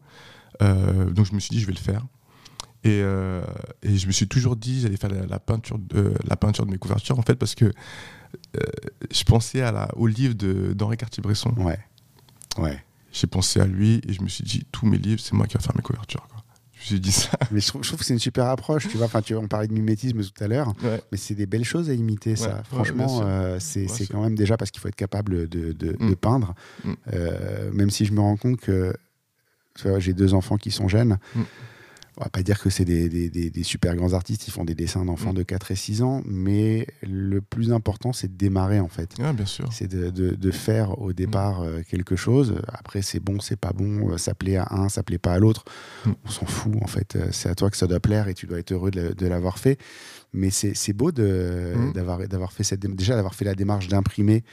Euh, 0.63 1.11
donc 1.11 1.27
je 1.27 1.33
me 1.35 1.41
suis 1.41 1.51
dit 1.55 1.61
je 1.61 1.67
vais 1.67 1.73
le 1.73 1.79
faire. 1.79 2.05
Et, 2.83 3.01
euh, 3.03 3.43
et 3.83 3.97
je 3.97 4.07
me 4.07 4.13
suis 4.13 4.29
toujours 4.29 4.57
dit 4.57 4.81
j'allais 4.83 4.97
faire 4.99 5.11
la, 5.11 5.25
la 5.27 5.39
peinture 5.39 5.79
de 5.79 6.13
la 6.29 6.37
peinture 6.37 6.67
de 6.67 6.71
mes 6.71 6.79
couvertures 6.79 7.19
en 7.19 7.23
fait 7.23 7.37
parce 7.37 7.55
que 7.55 7.73
je 9.11 9.23
pensais 9.25 9.63
à 9.63 9.73
la, 9.73 9.89
au 9.97 10.07
livre 10.07 10.35
d'Henri 10.35 10.97
Cartier-Bresson. 10.97 11.55
Ouais. 11.57 11.79
Ouais. 12.59 12.83
J'ai 13.13 13.27
pensé 13.29 13.61
à 13.61 13.67
lui 13.67 14.01
et 14.09 14.13
je 14.13 14.23
me 14.23 14.29
suis 14.29 14.45
dit 14.45 14.67
tous 14.73 14.87
mes 14.87 14.99
livres 14.99 15.21
c'est 15.21 15.35
moi 15.35 15.47
qui 15.47 15.57
vais 15.57 15.63
faire 15.63 15.77
mes 15.77 15.83
couvertures. 15.83 16.27
Suis 16.87 17.01
dit 17.01 17.13
ça. 17.13 17.31
Mais 17.51 17.61
je 17.61 17.67
trouve, 17.69 17.83
je 17.83 17.89
trouve 17.89 18.01
que 18.01 18.05
c'est 18.07 18.13
une 18.15 18.19
super 18.21 18.47
approche. 18.47 18.89
Tu 18.89 18.97
vois, 18.97 19.07
enfin, 19.07 19.23
tu 19.23 19.35
vois, 19.35 19.43
on 19.43 19.49
parlait 19.49 19.69
de 19.69 19.73
mimétisme 19.73 20.23
tout 20.23 20.45
à 20.45 20.49
l'heure. 20.49 20.75
Ouais. 20.83 21.01
Mais 21.11 21.19
c'est 21.19 21.35
des 21.35 21.47
belles 21.47 21.65
choses 21.65 21.89
à 21.91 21.95
imiter, 21.95 22.37
ça. 22.37 22.49
Ouais, 22.57 22.61
Franchement, 22.65 23.23
euh, 23.25 23.59
c'est 23.61 23.87
quand 24.11 24.23
même 24.23 24.35
déjà 24.35 24.57
parce 24.57 24.71
qu'il 24.71 24.81
faut 24.81 24.89
être 24.89 24.95
capable 24.97 25.49
de, 25.49 25.73
de- 25.73 25.97
Mm. 25.99 26.11
de 26.11 26.15
peindre. 26.15 26.55
Mm. 26.85 26.93
Euh, 27.15 27.71
même 27.73 27.91
si 27.91 28.05
je 28.05 28.13
me 28.13 28.21
rends 28.21 28.37
compte 28.37 28.61
que 28.61 28.95
j'ai 29.99 30.13
deux 30.13 30.35
enfants 30.35 30.57
qui 30.57 30.71
sont 30.71 30.89
jeunes. 30.89 31.19
Mm. 31.35 31.41
On 32.17 32.23
va 32.25 32.31
pas 32.31 32.43
dire 32.45 32.61
que 32.61 32.71
c'est 32.71 32.85
des, 32.85 33.09
des- 33.09 33.29
des- 33.29 33.51
des 33.51 33.63
super 33.65 33.97
grands 33.97 34.13
artistes, 34.13 34.47
ils 34.47 34.53
font 34.53 34.65
des 34.65 34.77
dessins 34.77 35.05
d'enfants 35.05 35.33
Mm. 35.33 35.37
de 35.39 35.43
4 35.43 35.71
et 35.73 35.75
6 35.77 36.01
ans, 36.03 36.23
mais 36.27 36.87
le 37.03 37.41
plus 37.41 37.73
important, 37.73 38.13
c'est 38.13 38.29
de 38.29 38.37
démarrer 38.37 38.79
en 38.79 38.87
fait. 38.89 39.15
Ouais, 39.19 39.33
bien 39.33 39.47
sûr. 39.47 39.69
C'est 39.73 39.89
de, 39.89 40.11
de- 40.11 40.35
de 40.37 40.51
faire 40.53 41.01
au 41.01 41.13
départ 41.13 41.63
euh, 41.63 41.83
quelque 41.89 42.15
chose. 42.15 42.55
Après, 42.69 43.03
c'est 43.03 43.19
bon, 43.21 43.41
c'est 43.41 43.59
pas 43.59 43.73
bon. 43.73 44.11
euh, 44.13 44.17
Ça 44.19 44.35
plaît 44.35 44.57
à 44.57 44.69
un, 44.71 44.89
ça 44.89 45.03
plaît 45.03 45.19
pas 45.19 45.33
à 45.33 45.39
l'autre. 45.41 45.65
Mm. 46.07 46.13
On 46.25 46.29
s'en 46.29 46.47
fout, 46.47 46.73
en 46.83 46.87
fait. 46.87 47.17
Euh, 47.17 47.29
C'est 47.33 47.49
à 47.49 47.55
toi 47.57 47.69
que 47.69 47.77
ça 47.77 47.89
doit 47.89 47.99
plaire 48.01 48.29
et 48.29 48.35
tu 48.35 48.47
dois 48.47 48.59
être 48.61 48.71
heureux 48.73 48.93
de, 48.93 49.01
la- 49.01 49.13
de 49.13 49.27
l'avoir 49.27 49.59
fait. 49.59 49.79
Mais 50.33 50.51
c'est 50.51 50.93
beau 50.93 51.11
Mm. 51.11 51.93
d'avoir 51.95 52.53
fait 52.53 52.63
cette 52.65 52.81
dé- 52.81 52.89
déjà 52.95 53.17
d'avoir 53.17 53.35
fait 53.35 53.45
la 53.45 53.55
démarche 53.57 53.89
d'imprimer 53.89 54.45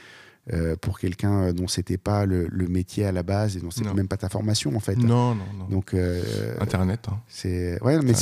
euh, 0.52 0.74
pour 0.76 0.98
quelqu'un 0.98 1.42
euh, 1.44 1.52
dont 1.52 1.68
c'était 1.68 1.98
pas 1.98 2.26
le, 2.26 2.48
le 2.50 2.66
métier 2.66 3.04
à 3.04 3.12
la 3.12 3.22
base 3.22 3.56
et 3.56 3.60
dont 3.60 3.70
c'était 3.70 3.92
même 3.94 4.08
pas 4.08 4.16
ta 4.16 4.28
formation 4.28 4.74
en 4.74 4.80
fait. 4.80 4.96
Non, 4.96 5.34
non, 5.36 5.44
non. 5.56 5.66
Donc 5.68 5.94
euh, 5.94 6.56
Internet. 6.60 7.06
hein. 7.10 7.20
c'est 7.28 7.80
ouais, 7.82 8.00
mais 8.02 8.12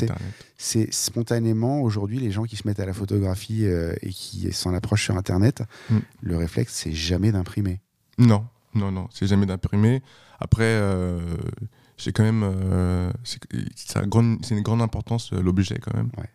C'est 0.59 0.93
spontanément 0.93 1.81
aujourd'hui 1.81 2.19
les 2.19 2.31
gens 2.31 2.45
qui 2.45 2.57
se 2.57 2.67
mettent 2.69 2.81
à 2.81 2.85
la 2.87 2.93
photographie 2.93 3.65
euh, 3.65 3.95
et 4.03 4.11
qui 4.11 4.53
s'en 4.53 4.75
approchent 4.75 5.05
sur 5.05 5.17
internet, 5.17 5.63
Mm. 5.89 5.99
le 6.21 6.37
réflexe 6.37 6.75
c'est 6.75 6.93
jamais 6.93 7.33
d'imprimer. 7.33 7.81
Non, 8.19 8.45
non, 8.75 8.93
non, 8.93 9.09
c'est 9.11 9.27
jamais 9.27 9.47
d'imprimer. 9.47 10.03
Après, 10.41 10.79
j'ai 11.97 12.13
quand 12.13 12.23
même. 12.23 13.13
c'est 13.23 14.55
une 14.55 14.63
grande 14.63 14.83
importance, 14.83 15.33
l'objet, 15.33 15.79
quand 15.79 15.95
même. 15.95 16.11
Ouais. 16.19 16.29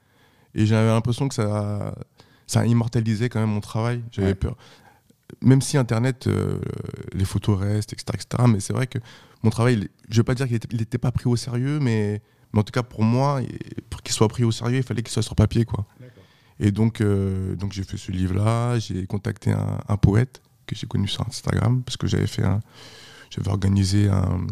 Et 0.56 0.65
j'avais 0.65 0.88
l'impression 0.89 1.28
que 1.28 1.36
ça, 1.36 1.93
ça 2.48 2.62
a 2.62 2.65
immortalisé 2.65 3.30
quand 3.30 3.39
même 3.39 3.50
mon 3.50 3.62
travail. 3.62 4.02
J'avais 4.12 4.30
Ouais. 4.30 4.36
peur. 4.36 4.58
Même 5.42 5.62
si 5.62 5.78
Internet, 5.78 6.28
euh, 6.28 6.60
les 7.14 7.26
photos 7.26 7.60
restent, 7.60 7.94
etc. 7.94 8.06
etc. 8.14 8.44
mais 8.48 8.60
c'est 8.60 8.74
vrai 8.74 8.88
que 8.88 9.00
mon 9.44 9.50
travail, 9.50 9.74
il- 9.76 9.90
je 10.10 10.14
ne 10.14 10.18
veux 10.18 10.24
pas 10.24 10.36
dire 10.36 10.48
qu'il 10.48 10.60
n'était 10.78 10.98
pas 10.98 11.12
pris 11.12 11.26
au 11.28 11.36
sérieux, 11.36 11.80
mais, 11.80 12.22
mais 12.54 12.60
en 12.60 12.64
tout 12.64 12.72
cas, 12.72 12.84
pour 12.84 13.04
moi, 13.04 13.42
pour 13.90 14.02
qu'il 14.04 14.14
soit 14.14 14.28
pris 14.28 14.44
au 14.44 14.52
sérieux, 14.52 14.78
il 14.78 14.84
fallait 14.84 15.02
qu'il 15.02 15.12
soit 15.12 15.24
sur 15.24 15.36
papier. 15.36 15.66
Quoi. 15.66 15.86
Et 16.60 16.72
donc, 16.72 17.02
euh, 17.02 17.56
donc 17.56 17.74
j'ai 17.74 17.84
fait 17.84 17.98
ce 17.98 18.12
livre-là. 18.12 18.80
J'ai 18.80 19.06
contacté 19.08 19.52
un, 19.52 19.80
un 19.88 19.98
poète 19.98 20.42
que 20.68 20.76
j'ai 20.76 20.88
connu 20.88 21.08
sur 21.08 21.28
Instagram 21.28 21.84
parce 21.84 21.98
que 21.98 22.08
j'avais 22.08 22.28
fait 22.28 22.44
un, 22.44 22.60
j'avais 23.30 23.50
organisé 23.50 24.08
un- 24.10 24.46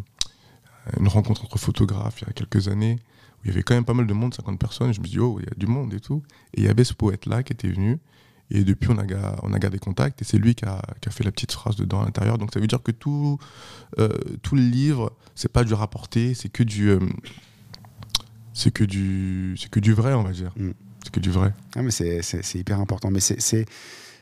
une 1.00 1.08
rencontre 1.08 1.44
entre 1.46 1.58
photographes 1.58 2.22
il 2.22 2.28
y 2.28 2.30
a 2.30 2.34
quelques 2.34 2.68
années 2.68 2.98
où 3.38 3.46
il 3.46 3.48
y 3.48 3.52
avait 3.52 3.64
quand 3.64 3.74
même 3.74 3.86
pas 3.86 3.94
mal 3.94 4.06
de 4.08 4.14
monde, 4.14 4.34
50 4.34 4.60
personnes. 4.60 4.94
Je 4.94 5.00
me 5.00 5.06
suis 5.06 5.14
dit, 5.14 5.20
oh, 5.20 5.38
il 5.40 5.46
y 5.46 5.50
a 5.50 5.56
du 5.56 5.66
monde 5.68 5.94
et 5.94 6.00
tout. 6.00 6.22
Et 6.54 6.62
il 6.62 6.66
y 6.66 6.68
avait 6.68 6.84
ce 6.84 6.94
poète-là 6.94 7.42
qui 7.44 7.54
était 7.54 7.70
venu. 7.70 8.00
Et 8.54 8.63
depuis, 8.63 8.89
on 8.92 8.98
a, 9.00 9.06
ga- 9.06 9.36
on 9.44 9.52
a 9.52 9.60
gardé 9.60 9.80
contact. 9.80 10.22
Et 10.22 10.26
c'est 10.26 10.38
lui 10.38 10.54
qui 10.56 10.63
a, 10.66 10.82
qui 11.02 11.10
a 11.10 11.12
fait 11.12 11.24
la 11.24 11.32
petite 11.32 11.52
phrase 11.52 11.76
dedans 11.76 12.02
à 12.02 12.06
l'intérieur. 12.06 12.38
Donc 12.38 12.54
ça 12.54 12.60
veut 12.60 12.68
dire 12.68 12.82
que 12.84 12.92
tout, 12.92 13.38
euh, 14.00 14.10
tout 14.44 14.56
le 14.56 14.62
livre, 14.62 15.12
c'est 15.36 15.52
pas 15.52 15.63
du 15.63 15.74
rapporté, 15.74 16.34
c'est 16.36 16.50
que 16.50 16.63
du. 16.63 16.89
euh, 16.89 17.00
c'est 18.54 18.72
que 18.72 18.84
du 18.84 19.56
c'est 19.60 19.70
que 19.70 19.80
du 19.80 19.94
vrai 19.94 20.13
on 20.13 20.24
va 20.24 20.32
dire 20.32 20.52
Mm. 20.56 20.72
c'est 21.04 21.12
que 21.12 21.20
du 21.20 21.32
vrai 21.32 21.54
Ah, 21.76 21.82
mais 21.82 21.92
c'est, 21.92 22.22
hyper 22.54 22.80
important. 22.80 23.10
Mais 23.12 23.20
c'est, 23.20 23.66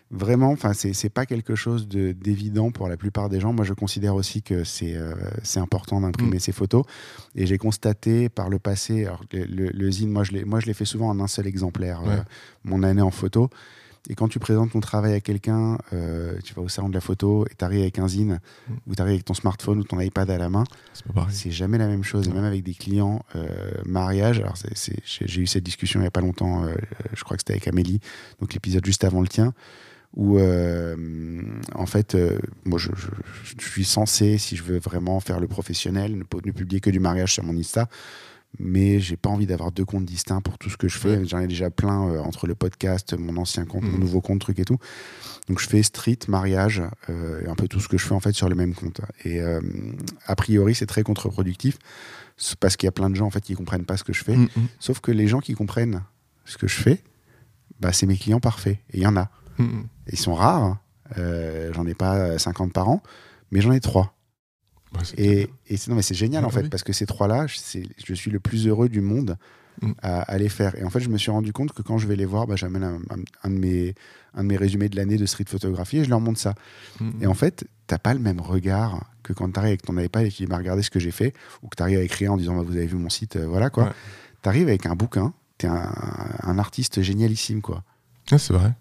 vraiment, 0.10 0.52
enfin, 0.52 0.74
c'est, 0.74 1.10
pas 1.10 1.26
quelque 1.26 1.56
chose 1.56 1.88
de, 1.88 2.12
d'évident 2.14 2.72
pour 2.72 2.88
la 2.90 2.98
plupart 2.98 3.30
des 3.30 3.40
gens. 3.40 3.54
Moi, 3.54 3.64
je 3.66 3.74
considère 3.74 4.14
aussi 4.16 4.42
que 4.42 4.64
c'est, 4.66 4.96
euh, 4.96 5.14
important 5.56 6.02
d'imprimer 6.02 6.38
Mm. 6.38 6.40
ses 6.40 6.52
photos. 6.54 6.84
Et 7.36 7.46
j'ai 7.46 7.58
constaté 7.58 8.28
par 8.30 8.50
le 8.50 8.60
passé, 8.60 9.06
alors 9.06 9.24
le, 9.34 9.44
le- 9.46 9.70
le 9.70 9.92
zine, 9.92 10.10
moi 10.12 10.24
je, 10.24 10.32
l'ai, 10.32 10.44
moi, 10.46 10.60
je 10.62 10.66
l'ai 10.66 10.74
fait 10.74 10.86
souvent 10.86 11.10
en 11.10 11.20
un 11.20 11.28
seul 11.28 11.48
exemplaire, 11.48 12.02
euh, 12.08 12.18
mon 12.64 12.84
année 12.84 13.02
en 13.02 13.12
photo. 13.12 13.50
Et 14.10 14.16
quand 14.16 14.28
tu 14.28 14.40
présentes 14.40 14.72
ton 14.72 14.80
travail 14.80 15.14
à 15.14 15.20
quelqu'un, 15.22 15.78
euh, 15.94 16.34
tu 16.44 16.54
vas 16.56 16.62
au 16.64 16.68
salon 16.68 16.90
de 16.90 16.94
la 16.94 17.02
photo 17.02 17.46
et 17.46 17.54
tu 17.56 17.64
arrives 17.64 17.82
avec 17.82 18.00
un 18.00 18.08
zine, 18.08 18.40
Mm. 18.68 18.74
ou 18.88 18.96
tu 18.96 19.02
arrives 19.02 19.14
avec 19.14 19.26
ton 19.26 19.34
smartphone 19.36 19.80
ou 19.80 19.84
ton 19.84 20.00
iPad 20.00 20.30
à 20.32 20.38
la 20.38 20.50
main, 20.50 20.64
c'est 21.30 21.52
jamais 21.52 21.78
la 21.78 21.88
même 21.88 22.04
chose. 22.04 22.28
Et 22.28 22.32
même 22.32 22.44
avec 22.44 22.64
des 22.64 22.74
clients 22.74 23.24
euh, 23.36 23.48
mariage, 23.86 24.40
alors 24.40 24.56
j'ai 24.56 25.42
eu 25.42 25.48
cette 25.48 25.64
discussion 25.64 26.00
il 26.00 26.04
n'y 26.04 26.08
a 26.08 26.12
pas 26.12 26.22
longtemps, 26.22 26.64
euh, 26.66 26.74
je 27.14 27.24
crois 27.24 27.38
que 27.38 27.42
c'était 27.42 27.54
avec 27.54 27.68
Amélie, 27.68 28.00
donc 28.40 28.54
l'épisode 28.54 28.84
juste 28.86 29.04
avant 29.04 29.22
le 29.22 29.28
tien, 29.28 29.54
où 30.16 30.38
en 30.40 31.86
fait, 31.86 32.18
moi 32.66 32.78
je, 32.80 32.90
je- 32.96 33.54
je 33.60 33.68
suis 33.70 33.86
censé, 33.86 34.38
si 34.38 34.56
je 34.58 34.64
veux 34.64 34.80
vraiment 34.80 35.20
faire 35.20 35.40
le 35.40 35.48
professionnel, 35.48 36.18
ne 36.18 36.24
publier 36.24 36.82
que 36.82 36.90
du 36.90 37.00
mariage 37.00 37.34
sur 37.34 37.44
mon 37.44 37.56
Insta. 37.58 37.88
Mais 38.60 39.00
j'ai 39.00 39.16
pas 39.18 39.30
envie 39.30 39.46
d'avoir 39.48 39.72
deux 39.72 39.86
comptes 39.86 40.06
distincts 40.06 40.42
pour 40.42 40.58
tout 40.58 40.70
ce 40.70 40.78
que 40.78 40.88
je 40.88 40.98
fais. 40.98 41.18
Ouais. 41.18 41.26
J'en 41.26 41.40
ai 41.40 41.48
déjà 41.48 41.70
plein 41.72 42.08
euh, 42.10 42.20
entre 42.20 42.48
le 42.48 42.54
podcast, 42.56 43.14
mon 43.18 43.38
ancien 43.38 43.66
compte, 43.66 43.84
mon 43.84 43.92
Mhm. 43.94 44.00
nouveau 44.00 44.22
compte, 44.22 44.40
truc 44.42 44.60
et 44.60 44.66
tout. 44.66 44.78
Donc 45.48 45.60
je 45.60 45.68
fais 45.68 45.82
street, 45.84 46.20
mariage, 46.28 46.82
euh, 47.10 47.42
et 47.44 47.48
un 47.48 47.56
peu 47.56 47.68
tout 47.68 47.80
ce 47.80 47.88
que 47.88 47.98
je 47.98 48.06
fais 48.06 48.14
en 48.14 48.20
fait 48.20 48.34
sur 48.34 48.50
le 48.50 48.56
même 48.56 48.74
compte. 48.76 49.02
Et 49.24 49.40
euh, 49.42 49.62
a 50.26 50.36
priori, 50.36 50.76
c'est 50.76 50.86
très 50.86 51.02
contre-productif 51.04 51.78
parce 52.60 52.76
qu'il 52.76 52.88
y 52.88 52.90
a 52.90 52.92
plein 52.92 53.10
de 53.10 53.16
gens 53.16 53.26
en 53.28 53.30
fait 53.32 53.42
qui 53.42 53.54
comprennent 53.56 53.86
pas 53.86 53.98
ce 53.98 54.04
que 54.04 54.14
je 54.14 54.24
fais. 54.24 54.36
Mm, 54.36 54.48
Sauf 54.80 55.00
que 55.00 55.12
les 55.12 55.28
gens 55.28 55.40
qui 55.40 55.54
comprennent 55.54 56.04
ce 56.46 56.58
que 56.58 56.68
je 56.68 56.76
fais, 56.76 57.02
bah, 57.80 57.94
c'est 57.94 58.06
mes 58.06 58.18
clients 58.18 58.40
parfaits. 58.42 58.78
Et 58.92 58.98
il 58.98 59.02
y 59.02 59.08
en 59.08 59.16
a. 59.16 59.30
mm. 59.60 59.84
Ils 60.12 60.20
sont 60.20 60.34
rares. 60.34 60.64
hein. 60.64 60.80
J'en 61.74 61.86
ai 61.88 61.94
pas 61.94 62.38
50 62.38 62.74
par 62.74 62.90
an, 62.90 63.02
mais 63.52 63.62
j'en 63.62 63.72
ai 63.72 63.80
trois. 63.80 64.14
Bah, 64.92 65.00
Et, 65.18 65.50
et 65.68 65.78
c'est, 65.78 65.90
non, 65.90 65.96
mais 65.96 66.02
c'est 66.02 66.16
génial 66.16 66.44
Ah, 66.44 66.48
en 66.48 66.50
fait, 66.50 66.64
oui. 66.64 66.70
parce 66.70 66.84
que 66.84 66.94
ces 66.94 67.06
trois-là, 67.06 67.48
je- 67.48 68.14
suis 68.14 68.32
le 68.32 68.40
plus 68.40 68.68
heureux 68.68 68.90
du 68.90 69.02
monde 69.02 69.38
Mm. 69.82 69.92
à, 70.02 70.22
à 70.24 70.38
les 70.38 70.50
faire. 70.50 70.76
Et 70.78 70.84
en 70.84 70.90
fait, 70.90 71.00
je 71.00 71.08
me 71.08 71.18
suis 71.18 71.32
rendu 71.32 71.54
compte 71.54 71.72
que 71.72 71.82
quand 71.82 71.98
je 71.98 72.06
vais 72.06 72.18
les 72.18 72.26
voir, 72.26 72.46
bah, 72.46 72.58
j'amène 72.58 72.84
un, 72.84 72.96
un- 73.10 73.24
un 73.44 73.50
de 73.50 73.56
mes, 73.58 73.96
un 74.34 74.44
de 74.44 74.50
mes 74.50 74.58
résumés 74.58 74.90
de 74.90 74.98
l'année 74.98 75.16
de 75.18 75.26
street 75.26 75.46
photographie 75.48 76.00
et 76.00 76.04
je 76.04 76.10
leur 76.10 76.20
montre 76.20 76.40
ça. 76.40 76.56
Mm. 77.00 77.10
Et 77.24 77.28
en 77.28 77.34
fait, 77.34 77.66
t'as 77.88 77.98
pas 77.98 78.14
le 78.14 78.20
même 78.20 78.42
regard 78.42 79.06
que 79.24 79.32
quand 79.32 79.50
tu 79.50 79.58
arrives 79.60 79.70
avec 79.70 79.82
ton 79.84 79.98
iPad 79.98 80.26
et 80.26 80.30
que 80.30 80.36
tu 80.36 80.44
dis 80.44 80.48
bah, 80.48 80.58
regardez 80.58 80.84
ce 80.84 80.90
que 80.90 81.00
j'ai 81.00 81.12
fait, 81.12 81.34
ou 81.64 81.70
que 81.70 81.78
tu 81.78 81.84
arrives 81.84 82.00
à 82.00 82.04
écrire 82.04 82.34
en 82.34 82.38
disant 82.38 82.56
bah, 82.58 82.64
vous 82.64 82.76
avez 82.76 82.86
vu 82.86 82.98
mon 82.98 83.10
site, 83.10 83.38
euh, 83.38 83.48
voilà 83.48 83.70
quoi. 83.70 83.86
Ouais. 83.86 83.92
Tu 84.44 84.50
arrives 84.50 84.68
avec 84.68 84.86
un 84.88 84.96
bouquin, 84.96 85.34
tu 85.58 85.68
es 85.68 85.70
un, 85.70 85.90
un 86.44 86.60
artiste 86.60 87.02
génialissime 87.02 87.62
quoi. 87.62 87.84
Ouais, 88.30 88.38
c'est 88.40 88.54
vrai. 88.54 88.74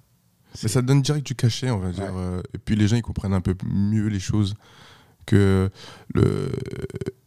Mais 0.64 0.68
ça 0.68 0.82
donne 0.82 1.02
direct 1.02 1.24
du 1.24 1.36
cachet, 1.36 1.70
on 1.70 1.78
va 1.78 1.92
dire. 1.92 2.12
euh, 2.16 2.42
Et 2.52 2.58
puis 2.58 2.74
les 2.74 2.88
gens, 2.88 2.96
ils 2.96 3.02
comprennent 3.02 3.32
un 3.34 3.40
peu 3.40 3.54
mieux 3.64 4.08
les 4.08 4.18
choses. 4.18 4.56
Que 5.30 5.70
le 6.12 6.50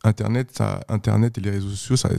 Internet, 0.03 0.49
ça, 0.51 0.81
Internet 0.89 1.37
et 1.37 1.41
les 1.41 1.51
réseaux 1.51 1.69
sociaux, 1.69 1.95
ça, 1.95 2.09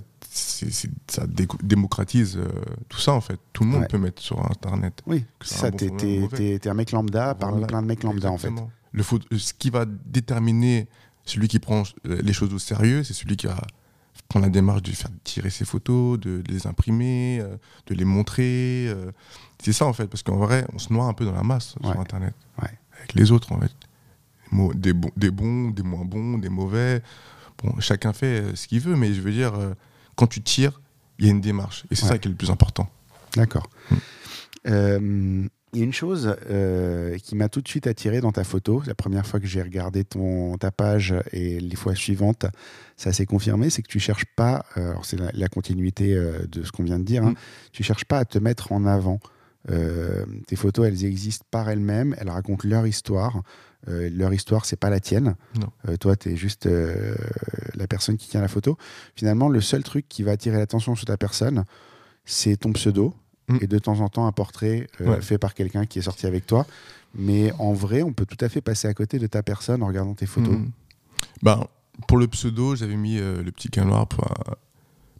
démocratise 1.62 2.37
euh, 2.38 2.49
tout 2.88 2.99
ça, 2.99 3.12
en 3.12 3.20
fait. 3.20 3.38
Tout 3.53 3.64
le 3.64 3.70
monde 3.70 3.83
Ouais. 3.83 3.88
peut 3.88 3.99
mettre 3.99 4.23
sur 4.23 4.40
Internet. 4.51 5.03
Oui, 5.07 5.25
ça 5.42 5.70
bon 5.70 5.77
t'es, 5.77 6.68
un 6.68 6.75
mec 6.75 6.90
lambda 6.92 7.35
parmi 7.35 7.55
Voilà. 7.55 7.66
plein 7.66 7.83
de 7.83 7.87
mecs 7.87 8.03
lambda 8.03 8.31
en 8.31 8.38
fait. 8.38 8.51
Le 8.92 9.03
photo- 9.03 9.27
ce 9.37 9.53
qui 9.53 9.70
va 9.70 9.85
déterminer 9.87 10.88
celui 11.25 11.49
qui 11.49 11.59
prend 11.59 11.83
les 12.05 12.33
choses 12.33 12.53
au 12.55 12.59
sérieux, 12.59 13.03
c'est 13.05 13.12
celui 13.14 13.37
qui 13.37 13.47
va 13.47 13.61
prendre 14.29 14.47
la 14.47 14.51
démarche 14.51 14.83
de 14.83 14.90
faire 14.92 15.11
tirer 15.25 15.51
ses 15.51 15.64
photos, 15.64 16.18
de, 16.18 16.40
de 16.40 16.53
les 16.53 16.66
imprimer, 16.66 17.40
euh, 17.42 17.57
de 17.88 17.94
les 17.94 18.05
montrer. 18.05 18.87
euh. 18.88 19.11
C'est 19.62 19.73
ça 19.73 19.87
en 19.87 19.92
fait, 19.92 20.07
parce 20.07 20.23
qu'en 20.23 20.37
vrai, 20.37 20.66
on 20.73 20.79
se 20.79 20.92
noie 20.92 21.05
un 21.07 21.12
peu 21.12 21.25
dans 21.25 21.33
la 21.35 21.42
masse 21.42 21.75
Ouais. 21.83 21.90
sur 21.92 22.01
Internet. 22.01 22.35
Ouais. 22.62 22.70
Avec 22.99 23.14
les 23.14 23.33
autres 23.33 23.53
en 23.53 23.61
fait. 23.61 23.73
Des 24.75 24.93
bons, 24.93 25.11
des 25.17 25.31
bons, 25.31 25.71
des 25.71 25.83
moins 25.83 26.05
bons, 26.05 26.38
des 26.38 26.49
mauvais. 26.49 27.03
Bon, 27.62 27.79
chacun 27.81 28.12
fait 28.12 28.40
euh, 28.43 28.55
ce 28.55 28.67
qu'il 28.69 28.81
veut, 28.81 28.97
mais 28.97 29.12
je 29.12 29.21
veux 29.21 29.33
dire, 29.33 29.55
euh, 29.55 29.75
quand 30.17 30.27
tu 30.27 30.40
tires, 30.43 30.81
il 31.19 31.27
y 31.27 31.29
a 31.29 31.31
une 31.33 31.40
démarche. 31.40 31.85
Et 31.90 31.95
c'est 31.95 32.05
Ouais. 32.05 32.09
ça 32.11 32.19
qui 32.19 32.29
est 32.29 32.31
le 32.31 32.37
plus 32.37 32.51
important. 32.51 32.88
D'accord. 33.37 33.69
Mm. 33.90 33.95
Euh, 34.69 35.49
Il 35.73 35.79
y 35.81 35.83
a 35.83 35.87
une 35.87 35.93
chose 35.93 36.37
euh, 36.51 37.19
qui 37.19 37.35
m'a 37.35 37.49
tout 37.49 37.61
de 37.61 37.67
suite 37.67 37.88
attiré 37.88 38.21
dans 38.21 38.31
ta 38.31 38.45
photo. 38.45 38.81
La 38.87 38.95
première 38.95 39.27
fois 39.27 39.40
que 39.40 39.47
j'ai 39.49 39.61
regardé 39.61 40.05
ton, 40.05 40.57
ta 40.57 40.71
page 40.71 41.12
et 41.33 41.59
les 41.59 41.75
fois 41.75 41.97
suivantes, 41.97 42.47
ça 42.97 43.12
s'est 43.12 43.27
confirmé, 43.27 43.71
c'est 43.71 43.83
que 43.83 43.88
tu 43.88 43.99
cherches 43.99 44.27
pas, 44.37 44.64
euh, 44.77 44.95
c'est 45.03 45.19
la, 45.19 45.31
la 45.35 45.49
continuité 45.49 46.14
de 46.14 46.62
ce 46.62 46.71
qu'on 46.71 46.85
vient 46.85 47.01
de 47.01 47.05
dire, 47.05 47.25
hein, 47.25 47.31
Mm. 47.33 47.37
tu 47.73 47.83
cherches 47.83 48.05
pas 48.05 48.19
à 48.21 48.25
te 48.25 48.38
mettre 48.38 48.71
en 48.71 48.87
avant. 48.87 49.19
Tes 50.47 50.57
photos, 50.57 50.87
elles 50.87 51.05
existent 51.07 51.47
par 51.51 51.69
elles-mêmes, 51.71 52.14
elles 52.19 52.29
racontent 52.31 52.69
leur 52.69 52.87
histoire. 52.87 53.43
Euh, 53.88 54.09
leur 54.12 54.33
histoire, 54.33 54.64
c'est 54.64 54.77
pas 54.77 54.90
la 54.90 55.01
tienne. 55.01 55.37
Euh, 55.88 55.97
toi, 55.97 56.16
tu 56.16 56.31
es 56.33 56.37
juste 56.37 56.66
euh, 56.66 57.14
la 57.75 57.87
personne 57.87 58.16
qui 58.16 58.29
tient 58.29 58.40
la 58.40 58.49
photo. 58.49 58.79
Finalement, 59.14 59.49
le 59.49 59.61
seul 59.61 59.83
truc 59.83 60.07
qui 60.09 60.23
va 60.23 60.33
attirer 60.33 60.57
l'attention 60.57 60.94
sur 60.94 61.05
ta 61.07 61.16
personne, 61.16 61.64
c'est 62.25 62.57
ton 62.57 62.73
pseudo 62.73 63.14
Mm. 63.47 63.59
et 63.61 63.66
de 63.66 63.79
temps 63.79 64.01
en 64.01 64.09
temps 64.09 64.27
un 64.27 64.33
portrait 64.33 64.87
Ouais. 65.01 65.20
fait 65.20 65.37
par 65.37 65.53
quelqu'un 65.53 65.85
qui 65.85 65.99
est 65.99 66.03
sorti 66.03 66.27
avec 66.27 66.47
toi. 66.47 66.66
Mais 67.14 67.53
en 67.59 67.75
vrai, 67.75 68.03
on 68.03 68.14
peut 68.14 68.25
tout 68.25 68.42
à 68.42 68.49
fait 68.49 68.62
passer 68.62 68.88
à 68.88 68.94
côté 68.94 69.18
de 69.18 69.27
ta 69.27 69.42
personne 69.42 69.83
en 69.83 69.87
regardant 69.87 70.14
tes 70.14 70.25
photos. 70.25 70.57
Ben, 71.42 71.66
pour 72.09 72.16
le 72.16 72.27
pseudo, 72.27 72.75
j'avais 72.75 72.97
mis 72.97 73.18
le 73.18 73.51
petit 73.51 73.68
cas 73.68 73.85
noir 73.85 74.07
pour, 74.09 74.27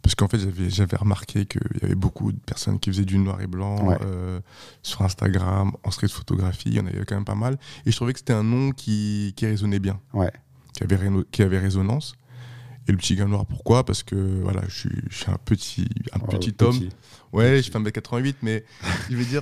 parce 0.05 0.13
qu'en 0.13 0.27
fait, 0.27 0.37
j'avais, 0.69 0.97
remarqué 0.97 1.47
qu'il 1.47 1.61
y 1.81 1.85
avait 1.85 1.95
beaucoup 1.95 2.31
de 2.31 2.37
personnes 2.37 2.79
qui 2.79 2.91
faisaient 2.91 3.05
du 3.05 3.17
noir 3.17 3.41
et 3.41 3.47
blanc 3.47 3.87
Ouais. 3.87 3.97
euh, 4.05 4.39
sur 4.83 5.01
Instagram, 5.01 5.71
en 5.83 5.89
street 5.89 6.09
photographie, 6.09 6.69
il 6.69 6.75
y 6.75 6.79
en 6.79 6.85
avait 6.85 7.03
quand 7.05 7.15
même 7.15 7.25
pas 7.25 7.33
mal. 7.33 7.57
Et 7.87 7.91
je 7.91 7.95
trouvais 7.95 8.13
que 8.13 8.19
c'était 8.19 8.33
un 8.33 8.43
nom 8.43 8.69
qui, 8.71 9.33
qui 9.35 9.47
résonnait 9.47 9.79
bien, 9.79 9.99
Ouais. 10.13 10.31
qui 10.73 10.83
avait, 10.83 10.99
qui 11.31 11.41
avait 11.41 11.57
résonance. 11.57 12.13
Et 12.87 12.91
le 12.91 12.99
petit 12.99 13.15
gars 13.15 13.25
noir, 13.25 13.47
pourquoi? 13.47 13.83
Parce 13.83 14.03
que 14.03 14.41
voilà, 14.43 14.61
je 14.67 14.75
suis, 14.81 15.01
je 15.09 15.15
suis 15.23 15.31
un 15.31 15.39
petit, 15.43 15.87
un 16.13 16.19
Oh, 16.21 16.27
petit 16.27 16.51
petit. 16.51 16.63
homme. 16.63 16.89
Ouais, 17.33 17.57
Petit. 17.57 17.63
je 17.67 17.71
fais 17.71 17.79
1m88, 17.79 18.35
mais 18.43 18.63
je 19.09 19.15
veux 19.15 19.25
dire, 19.25 19.41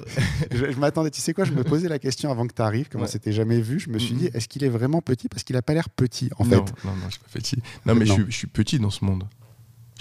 je 0.49 0.71
je 0.71 0.79
m'attendais, 0.79 1.11
tu 1.11 1.19
sais 1.19 1.33
quoi, 1.33 1.43
je 1.43 1.51
me 1.51 1.65
posais 1.65 1.89
la 1.89 1.99
question 1.99 2.31
avant 2.31 2.47
que 2.47 2.53
tu 2.53 2.61
arrives, 2.61 2.87
comme 2.87 3.01
on 3.01 3.03
Ouais. 3.03 3.09
s'était 3.09 3.33
jamais 3.33 3.59
vu. 3.59 3.81
Je 3.81 3.89
me 3.89 3.99
suis 3.99 4.15
dit, 4.15 4.27
est-ce 4.33 4.47
qu'il 4.47 4.63
est 4.63 4.69
vraiment 4.69 5.01
petit? 5.01 5.27
Parce 5.27 5.43
qu'il 5.43 5.57
a 5.57 5.61
pas 5.61 5.73
l'air 5.73 5.89
petit, 5.89 6.29
en 6.39 6.45
non, 6.45 6.65
fait. 6.65 6.85
non, 6.85 6.91
non, 6.95 7.05
je 7.07 7.11
suis 7.11 7.19
pas 7.19 7.29
petit. 7.33 7.57
Non, 7.85 7.95
mais 7.95 8.05
je 8.05 8.31
suis 8.31 8.47
petit 8.47 8.79
dans 8.79 8.89
ce 8.89 9.03
monde. 9.03 9.25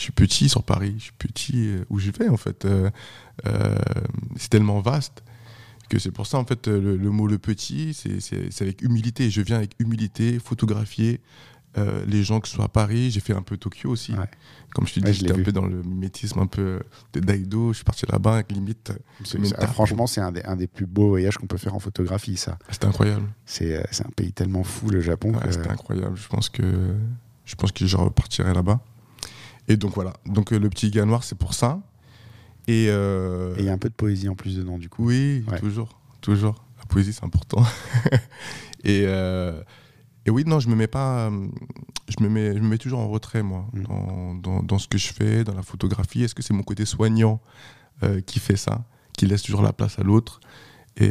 Je 0.03 0.07
suis 0.07 0.13
petit 0.13 0.49
sur 0.49 0.65
Paris. 0.65 0.95
Je 0.99 1.03
suis 1.05 1.13
petit 1.17 1.69
euh, 1.69 1.85
où 1.89 2.01
je 2.01 2.11
vais, 2.11 2.29
en 2.29 2.37
fait. 2.37 2.65
Euh, 2.65 2.91
euh, 3.47 3.79
c'est 4.37 4.49
tellement 4.51 4.81
vaste 4.81 5.23
que 5.89 6.01
c'est 6.01 6.11
pour 6.11 6.27
ça, 6.27 6.39
en 6.39 6.45
fait, 6.45 6.67
le, 6.67 6.97
le 6.97 7.11
mot 7.11 7.29
le 7.29 7.39
petit, 7.39 7.95
c'est- 7.95 8.61
avec 8.63 8.83
humilité. 8.83 9.31
Je 9.31 9.41
viens 9.43 9.59
avec 9.59 9.75
humilité, 9.79 10.41
photographier 10.41 11.21
euh, 11.79 12.05
les 12.09 12.25
gens, 12.25 12.41
que 12.41 12.49
ce 12.49 12.55
soit 12.57 12.65
à 12.65 12.69
Paris. 12.69 13.13
J'ai 13.13 13.21
fait 13.21 13.33
un 13.33 13.43
peu 13.43 13.57
Tokyo 13.57 13.91
aussi. 13.91 14.11
Ouais. 14.13 14.27
Comme 14.75 14.89
je 14.89 14.95
te 14.95 14.99
dis, 15.01 15.13
j'étais 15.13 15.31
un 15.31 15.37
peu 15.45 15.53
dans 15.53 15.67
le 15.67 15.83
mimétisme 15.85 16.41
un 16.41 16.47
peu 16.49 16.81
de 17.13 17.21
Daido. 17.21 17.69
Je 17.73 17.77
suis 17.77 17.85
parti 17.85 18.05
là-bas, 18.11 18.35
avec 18.35 18.51
limite. 18.51 18.93
franchement, 19.69 20.09
c'est 20.09 20.21
un 20.21 20.33
des, 20.33 20.43
un 20.43 20.57
des 20.57 20.67
plus 20.67 20.87
beaux 20.87 21.11
voyages 21.11 21.39
qu'on 21.39 21.47
peut 21.47 21.59
faire 21.59 21.77
en 21.77 21.79
photographie, 21.79 22.37
ça. 22.37 22.59
C'était 22.71 22.87
incroyable. 22.87 23.29
C'est 23.47 23.87
c'est 23.93 24.05
un 24.05 24.11
pays 24.11 24.33
tellement 24.33 24.65
fou, 24.65 24.91
le 24.91 25.01
Japon. 25.01 25.33
Ouais, 25.33 25.41
que- 25.43 25.53
C'était 25.53 25.71
incroyable. 25.71 26.17
Je 26.17 26.27
pense 26.27 26.49
que 26.49 26.65
je 27.45 27.55
pense 27.55 27.71
que 27.71 27.87
je 27.87 27.97
repartirai 27.97 28.53
là-bas. 28.53 28.81
Et 29.73 29.77
donc 29.79 29.95
voilà. 29.95 30.13
Donc 30.27 30.53
euh, 30.53 30.59
le 30.59 30.69
petit 30.69 30.91
gars 30.91 31.05
noir, 31.07 31.25
c'est 31.25 31.35
pour 31.39 31.55
ça. 31.55 31.81
Et, 32.69 32.87
euh, 32.91 33.55
Et 33.57 33.61
il 33.61 33.65
y 33.65 33.69
a 33.69 33.73
un 33.73 33.79
peu 33.79 33.89
de 33.89 33.95
poésie 33.95 34.29
en 34.29 34.35
plus 34.35 34.57
dedans, 34.57 34.79
du 34.79 34.89
coup. 34.89 35.07
oui, 35.07 35.45
Ouais. 35.51 35.59
toujours, 35.59 35.99
toujours. 36.21 36.65
La 36.79 36.85
poésie, 36.87 37.13
c'est 37.13 37.25
important. 37.25 37.63
et, 38.85 39.05
euh, 39.07 39.63
et 40.27 40.31
oui, 40.31 40.45
non, 40.47 40.61
je 40.61 40.69
me 40.69 40.75
mets 40.77 40.87
pas. 40.87 41.31
Je 42.09 42.23
me 42.23 42.29
mets, 42.29 42.55
je 42.55 42.61
me 42.61 42.69
mets 42.69 42.79
toujours 42.79 43.01
en 43.01 43.09
retrait, 43.09 43.43
moi, 43.43 43.67
Mm. 43.73 43.83
dans, 43.85 44.35
dans, 44.35 44.63
dans 44.63 44.79
ce 44.79 44.89
que 44.89 44.99
je 44.99 45.13
fais, 45.13 45.43
dans 45.45 45.55
la 45.55 45.63
photographie. 45.63 46.23
Est-ce 46.23 46.35
que 46.35 46.43
c'est 46.43 46.55
mon 46.55 46.63
côté 46.63 46.85
soignant 46.85 47.41
euh, 48.03 48.21
qui 48.21 48.39
fait 48.41 48.57
ça, 48.57 48.85
qui 49.17 49.27
laisse 49.27 49.43
toujours 49.43 49.63
la 49.63 49.73
place 49.73 49.99
à 49.99 50.03
l'autre 50.03 50.41
et 50.99 51.11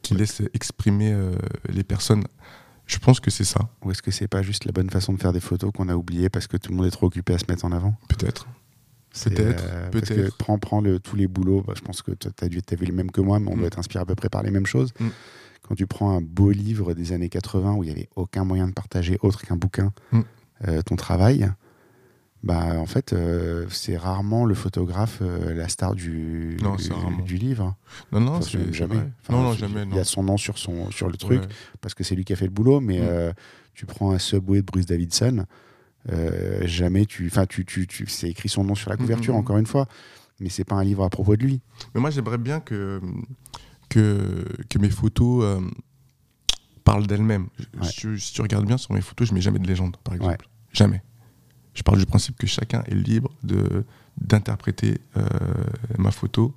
qui 0.00 0.14
laisse 0.14 0.40
exprimer 0.54 1.14
les 1.68 1.84
personnes 1.84 2.24
Je 2.90 2.98
pense 2.98 3.20
que 3.20 3.30
c'est 3.30 3.44
ça, 3.44 3.60
Ou 3.84 3.92
est-ce 3.92 4.02
que 4.02 4.10
c'est 4.10 4.26
pas 4.28 4.42
juste 4.42 4.64
la 4.64 4.72
bonne 4.72 4.90
façon 4.90 5.12
de 5.12 5.20
faire 5.20 5.32
des 5.32 5.40
photos 5.40 5.70
qu'on 5.72 5.88
a 5.88 5.94
oublié 5.94 6.28
parce 6.28 6.46
que 6.48 6.56
tout 6.56 6.70
le 6.72 6.76
monde 6.76 6.86
est 6.86 6.90
trop 6.90 7.06
occupé 7.06 7.34
à 7.34 7.38
se 7.38 7.44
mettre 7.48 7.64
en 7.64 7.70
avant 7.72 7.94
peut-être. 8.08 8.48
C'est, 9.12 9.30
Peut-être, 9.34 9.90
peut-être. 9.90 10.36
prends, 10.36 10.58
prends 10.58 10.80
le, 10.80 11.00
tous 11.00 11.16
les 11.16 11.26
boulots, 11.26 11.62
bah, 11.66 11.72
je 11.76 11.80
pense 11.82 12.02
que 12.02 12.12
tu 12.12 12.28
as 12.42 12.48
dû 12.48 12.58
as 12.70 12.74
vu 12.76 12.86
les 12.86 12.92
mêmes 12.92 13.10
que 13.10 13.20
moi, 13.20 13.38
mais 13.40 13.48
on 13.50 13.54
Mm. 13.54 13.58
doit 13.58 13.66
être 13.68 13.78
inspiré 13.78 14.02
à 14.02 14.06
peu 14.06 14.14
près 14.14 14.28
par 14.28 14.42
les 14.42 14.50
mêmes 14.52 14.66
choses. 14.66 14.92
Mm. 15.00 15.08
Quand 15.62 15.74
tu 15.76 15.86
prends 15.86 16.16
un 16.16 16.20
beau 16.20 16.50
livre 16.50 16.94
des 16.94 17.12
années 17.12 17.28
80 17.28 17.74
où 17.74 17.82
il 17.84 17.86
n'y 17.86 17.92
avait 17.92 18.08
aucun 18.16 18.44
moyen 18.44 18.66
de 18.68 18.72
partager 18.72 19.18
autre 19.22 19.42
qu'un 19.42 19.56
bouquin 19.56 19.92
Mm. 20.12 20.20
euh, 20.68 20.82
ton 20.82 20.96
travail, 20.96 21.48
bah, 22.42 22.78
en 22.78 22.86
fait, 22.86 23.12
euh, 23.12 23.66
c'est 23.70 23.96
rarement 23.96 24.44
le 24.46 24.54
photographe 24.54 25.18
euh, 25.20 25.52
la 25.54 25.68
star 25.68 25.94
du, 25.94 26.56
Non, 26.62 26.76
du 27.24 27.36
livre. 27.36 27.74
Non, 28.12 28.20
non, 28.20 28.32
Enfin, 28.36 28.58
jamais. 28.72 28.96
Enfin, 28.96 29.32
non, 29.32 29.42
non, 29.42 29.52
il- 29.52 29.58
jamais. 29.58 29.82
Il 29.90 29.94
y 29.94 29.98
a 29.98 30.04
son 30.04 30.22
nom 30.22 30.36
sur, 30.36 30.56
son, 30.58 30.90
sur 30.90 31.08
le 31.08 31.16
truc 31.16 31.42
Ouais. 31.42 31.48
parce 31.82 31.94
que 31.94 32.02
c'est 32.04 32.14
lui 32.14 32.24
qui 32.24 32.32
a 32.32 32.36
fait 32.36 32.46
le 32.46 32.50
boulot, 32.50 32.80
mais 32.80 32.98
Mm. 33.00 33.04
euh, 33.04 33.32
tu 33.74 33.84
prends 33.86 34.10
un 34.12 34.18
Subway 34.18 34.60
de 34.62 34.66
Bruce 34.66 34.86
Davidson, 34.86 35.44
jamais 36.64 37.04
tu. 37.06 37.26
Enfin, 37.26 37.46
tu, 37.46 37.64
tu, 37.64 37.86
tu, 37.86 38.06
c'est 38.06 38.30
écrit 38.30 38.48
son 38.48 38.64
nom 38.64 38.74
sur 38.74 38.88
la 38.90 38.96
Mm, 38.96 39.00
couverture, 39.00 39.34
mm, 39.34 39.38
encore 39.38 39.58
une 39.58 39.66
fois, 39.66 39.86
mais 40.40 40.48
c'est 40.48 40.64
pas 40.64 40.76
un 40.76 40.84
livre 40.84 41.04
à 41.04 41.10
propos 41.10 41.36
de 41.36 41.42
lui. 41.44 41.60
Mais 41.94 42.00
moi, 42.00 42.10
j'aimerais 42.10 42.38
bien 42.38 42.60
que, 42.60 43.00
que, 43.90 44.44
que 44.70 44.78
mes 44.78 44.90
photos 44.90 45.60
parlent 46.84 47.06
d'elles-mêmes. 47.06 47.48
Ouais. 47.80 47.88
je- 47.94 48.16
si 48.16 48.32
tu 48.32 48.40
regardes 48.42 48.66
bien 48.66 48.78
sur 48.78 48.94
mes 48.94 49.00
photos, 49.02 49.28
je 49.28 49.34
mets 49.34 49.40
jamais 49.42 49.58
de 49.58 49.66
légende, 49.66 49.96
par 50.02 50.14
exemple. 50.14 50.48
Jamais. 50.72 51.02
Je 51.74 51.82
parle 51.82 51.98
du 51.98 52.06
principe 52.06 52.36
que 52.36 52.46
chacun 52.46 52.82
est 52.86 52.94
libre 52.94 53.30
de 53.42 53.84
d'interpréter 54.20 54.98
euh, 55.16 55.22
ma 55.98 56.10
photo. 56.10 56.54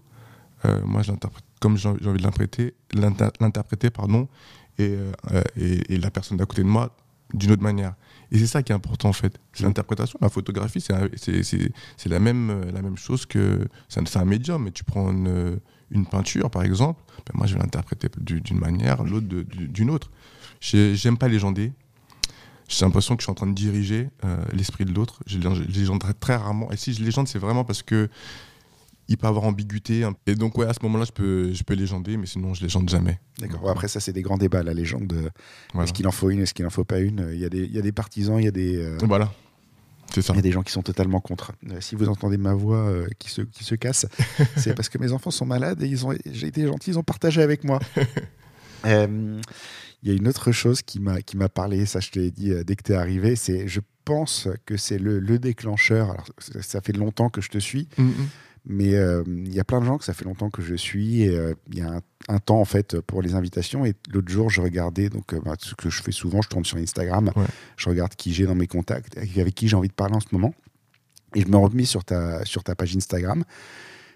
Euh, 0.65 0.81
moi, 0.85 1.01
je 1.01 1.11
l'interprète 1.11 1.43
comme 1.59 1.77
j'ai 1.77 1.87
envie 1.87 1.99
de 2.01 2.07
l'interpréter, 2.23 2.73
l'inter- 2.93 3.29
l'interpréter, 3.39 3.89
pardon, 3.89 4.27
et, 4.77 4.97
euh, 5.31 5.41
et, 5.55 5.93
et 5.93 5.97
la 5.97 6.11
personne 6.11 6.35
d'à 6.37 6.45
côté 6.45 6.61
de 6.61 6.67
moi 6.67 6.93
d'une 7.33 7.51
autre 7.51 7.63
manière. 7.63 7.93
Et 8.31 8.37
c'est 8.37 8.47
ça 8.47 8.61
qui 8.63 8.73
est 8.73 8.75
important 8.75 9.09
en 9.09 9.13
fait. 9.13 9.39
C'est 9.53 9.63
Mm. 9.63 9.67
l'interprétation. 9.67 10.19
La 10.21 10.29
photographie, 10.29 10.81
c'est 10.81 10.93
un- 10.93 11.07
c'est- 11.15 11.43
c'est- 11.43 11.71
c'est 11.95 12.09
la 12.09 12.19
même, 12.19 12.69
la 12.73 12.81
même 12.81 12.97
chose 12.97 13.25
que. 13.25 13.65
C'est 13.87 14.01
un, 14.17 14.21
un 14.21 14.25
médium, 14.25 14.63
mais 14.63 14.71
tu 14.71 14.83
prends 14.83 15.09
une, 15.11 15.59
une 15.91 16.05
peinture 16.05 16.49
par 16.49 16.63
exemple, 16.63 17.01
ben 17.25 17.33
moi 17.35 17.45
je 17.47 17.53
vais 17.53 17.59
l'interpréter 17.61 18.09
du- 18.17 18.41
d'une 18.41 18.59
manière, 18.59 19.03
l'autre 19.03 19.27
de- 19.27 19.43
d'une 19.43 19.89
autre. 19.89 20.11
J'ai- 20.59 20.95
J'aime 20.95 21.17
pas 21.17 21.27
légender. 21.29 21.71
J'ai 22.67 22.85
l'impression 22.85 23.15
que 23.15 23.21
je 23.21 23.25
suis 23.25 23.31
en 23.31 23.35
train 23.35 23.47
de 23.47 23.53
diriger 23.53 24.09
euh, 24.25 24.37
l'esprit 24.53 24.85
de 24.85 24.93
l'autre. 24.93 25.21
Je 25.27 25.37
lég- 25.37 25.53
je 25.55 25.79
légende 25.79 25.99
très, 25.99 26.13
très 26.13 26.35
rarement. 26.35 26.71
Et 26.71 26.77
si 26.77 26.93
je 26.93 27.03
légende, 27.03 27.27
c'est 27.27 27.39
vraiment 27.39 27.63
parce 27.63 27.83
que 27.83 28.09
il 29.09 29.17
peut 29.17 29.27
avoir 29.27 29.43
ambiguïté. 29.43 30.03
hein. 30.05 30.15
Et 30.27 30.35
donc, 30.35 30.57
ouais, 30.57 30.65
à 30.65 30.73
ce 30.73 30.79
moment-là, 30.83 31.03
je 31.05 31.11
peux, 31.11 31.53
je 31.53 31.63
peux 31.63 31.73
légender, 31.73 32.15
mais 32.15 32.25
sinon, 32.25 32.53
je 32.53 32.63
légende 32.63 32.89
jamais. 32.89 33.19
D'accord. 33.37 33.69
Après, 33.69 33.89
ça, 33.89 33.99
c'est 33.99 34.13
des 34.13 34.21
grands 34.21 34.37
débats, 34.37 34.63
la 34.63 34.73
légende. 34.73 35.31
Voilà. 35.73 35.83
Est-ce 35.85 35.93
qu'il 35.93 36.07
en 36.07 36.11
faut 36.11 36.29
une, 36.29 36.39
est-ce 36.39 36.53
qu'il 36.53 36.65
en 36.65 36.69
faut 36.69 36.85
pas 36.85 36.99
une? 36.99 37.29
Il 37.33 37.39
y, 37.39 37.45
a 37.45 37.49
des- 37.49 37.65
il 37.65 37.71
y 37.73 37.77
a 37.77 37.81
des 37.81 37.91
partisans, 37.91 38.39
il 38.39 38.45
y 38.45 38.47
a 38.47 38.51
des. 38.51 38.77
euh, 38.77 38.97
Voilà. 39.03 39.31
C'est 40.13 40.21
ça. 40.21 40.33
Il 40.33 40.37
y 40.37 40.39
a 40.39 40.43
des 40.43 40.51
gens 40.51 40.63
qui 40.63 40.71
sont 40.71 40.83
totalement 40.83 41.19
contre. 41.19 41.51
Euh, 41.69 41.81
si 41.81 41.95
vous 41.95 42.07
entendez 42.07 42.37
ma 42.37 42.53
voix 42.53 42.91
qui, 43.19 43.29
se, 43.29 43.41
qui 43.41 43.63
se 43.65 43.75
casse, 43.75 44.05
c'est 44.57 44.73
parce 44.73 44.87
que 44.87 44.97
mes 44.99 45.11
enfants 45.11 45.31
sont 45.31 45.45
malades 45.45 45.81
et 45.83 45.87
ils 45.87 46.05
ont, 46.05 46.13
j'ai 46.31 46.47
été 46.47 46.65
gentils, 46.65 46.91
ils 46.91 46.97
ont 46.99 47.03
partagé 47.03 47.41
avec 47.41 47.63
moi. 47.65 47.79
Euh, 48.85 49.39
Il 50.03 50.09
y 50.09 50.11
a 50.11 50.15
une 50.17 50.27
autre 50.27 50.51
chose 50.51 50.81
qui 50.81 50.99
m'a 50.99 51.21
qui 51.21 51.37
m'a 51.37 51.47
parlé, 51.49 51.85
ça 51.85 51.99
je 52.01 52.09
te 52.11 52.19
l'ai 52.19 52.31
dit 52.31 52.51
euh, 52.51 52.63
dès 52.63 52.75
que 52.75 52.83
tu 52.83 52.91
es 52.91 52.95
arrivé, 52.95 53.35
c'est 53.37 53.67
je 53.69 53.79
pense 54.05 54.49
que 54.65 54.75
c'est 54.75 54.97
le, 54.99 55.19
le 55.19 55.39
déclencheur. 55.39 56.11
Alors, 56.11 56.25
ça 56.39 56.61
ça 56.61 56.81
fait 56.81 56.91
longtemps 56.93 57.29
que 57.29 57.39
je 57.41 57.49
te 57.49 57.57
suis, 57.57 57.87
Mm, 57.97 58.03
mm. 58.03 58.27
mais 58.65 58.95
euh, 58.95 59.23
il 59.27 59.53
y 59.53 59.61
a 59.61 59.63
plein 59.63 59.79
de 59.79 59.85
gens 59.85 59.97
que 59.97 60.03
ça 60.03 60.13
fait 60.13 60.25
longtemps 60.25 60.49
que 60.49 60.61
je 60.61 60.75
suis. 60.75 61.21
Et 61.23 61.29
euh, 61.37 61.53
il 61.71 61.77
y 61.77 61.81
a 61.81 61.89
un, 61.89 62.01
un 62.27 62.39
temps 62.39 62.59
en 62.59 62.65
fait 62.65 62.99
pour 62.99 63.21
les 63.21 63.33
invitations. 63.33 63.85
Et 63.85 63.93
l'autre 64.11 64.29
jour, 64.29 64.49
je 64.49 64.59
regardais 64.59 65.07
donc 65.09 65.33
bah, 65.45 65.55
ce 65.57 65.73
que 65.75 65.89
je 65.89 66.01
fais 66.03 66.11
souvent. 66.11 66.41
Je 66.41 66.49
tourne 66.49 66.65
sur 66.65 66.77
Instagram, 66.77 67.31
Ouais. 67.37 67.45
je 67.77 67.87
regarde 67.89 68.13
qui 68.15 68.33
j'ai 68.33 68.45
dans 68.45 68.55
mes 68.55 68.67
contacts, 68.67 69.17
avec 69.17 69.37
avec 69.37 69.55
qui 69.55 69.69
j'ai 69.69 69.77
envie 69.77 69.87
de 69.87 69.93
parler 69.93 70.15
en 70.15 70.19
ce 70.19 70.27
moment. 70.33 70.53
Et 71.35 71.41
je 71.41 71.47
me 71.47 71.55
remis 71.57 71.85
sur 71.85 72.03
ta 72.03 72.43
sur 72.43 72.61
ta 72.65 72.75
page 72.75 72.93
Instagram. 72.95 73.45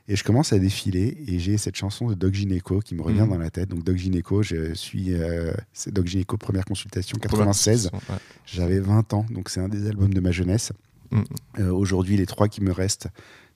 Et 0.10 0.16
je 0.16 0.24
commence 0.24 0.54
à 0.54 0.60
défiler 0.60 1.18
et 1.28 1.38
j'ai 1.38 1.58
cette 1.58 1.76
chanson 1.76 2.08
de 2.08 2.14
Doc 2.14 2.34
Gineco 2.34 2.80
qui 2.80 2.96
me 2.96 3.02
revient 3.02 3.22
Mhm. 3.22 3.30
dans 3.30 3.38
la 3.38 3.50
tête. 3.50 3.70
Donc 3.70 3.84
Doc 3.84 3.98
Gineco, 3.98 4.42
je 4.42 4.74
suis 4.74 5.14
euh, 5.14 5.52
c'est 5.74 5.94
Doc 5.94 6.08
Gineco 6.08 6.38
première 6.38 6.64
consultation 6.66 7.18
Première 7.18 7.46
96. 7.48 7.90
consultation, 7.90 8.14
ouais. 8.14 8.20
J'avais 8.46 8.80
20 8.80 9.14
ans, 9.14 9.26
donc 9.30 9.50
c'est 9.50 9.60
un 9.60 9.68
des 9.68 9.86
albums 9.88 10.14
de 10.14 10.20
ma 10.22 10.32
jeunesse. 10.32 10.72
Mhm. 11.12 11.24
Euh, 11.60 11.72
Aujourd'hui, 11.72 12.16
les 12.18 12.26
trois 12.26 12.48
qui 12.48 12.62
me 12.62 12.72
restent 12.72 13.08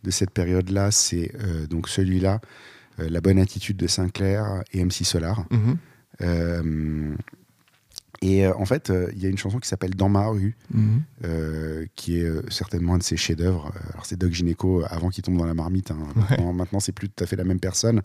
de 0.04 0.12
cette 0.12 0.32
période-là, 0.32 0.92
c'est 0.92 1.32
euh, 1.42 1.68
donc 1.68 1.88
celui-là, 1.88 2.42
La 2.98 3.22
bonne 3.22 3.40
attitude 3.40 3.78
de 3.78 3.88
Sinclair 3.88 4.64
et 4.74 4.84
MC 4.84 5.04
Solar. 5.06 5.46
Mhm. 5.52 5.78
Et 8.24 8.46
euh, 8.46 8.54
en 8.56 8.66
fait, 8.66 8.92
euh, 8.92 9.10
il 9.16 9.24
y 9.24 9.26
a 9.26 9.30
une 9.30 9.38
chanson 9.40 9.58
qui 9.58 9.68
s'appelle 9.68 9.96
Dans 9.96 10.08
ma 10.10 10.28
rue, 10.28 10.56
Mhm. 10.72 11.02
euh, 11.26 11.86
qui 11.96 12.18
est 12.20 12.52
certainement 12.52 12.94
un 12.94 12.98
de 13.00 13.04
ses 13.04 13.18
chefs-d'œuvre. 13.18 13.72
Alors 13.94 14.06
c'est 14.06 14.16
Doc 14.18 14.32
Gineco 14.32 14.84
avant 14.88 15.10
qu'il 15.10 15.24
tombe 15.24 15.38
dans 15.38 15.46
la 15.46 15.56
marmite. 15.56 15.90
hein. 15.90 15.98
Maintenant, 16.16 16.54
maintenant, 16.54 16.80
c'est 16.80 16.92
plus 16.92 17.10
tout 17.10 17.24
à 17.24 17.28
fait 17.28 17.36
la 17.36 17.44
même 17.44 17.60
personne. 17.60 18.02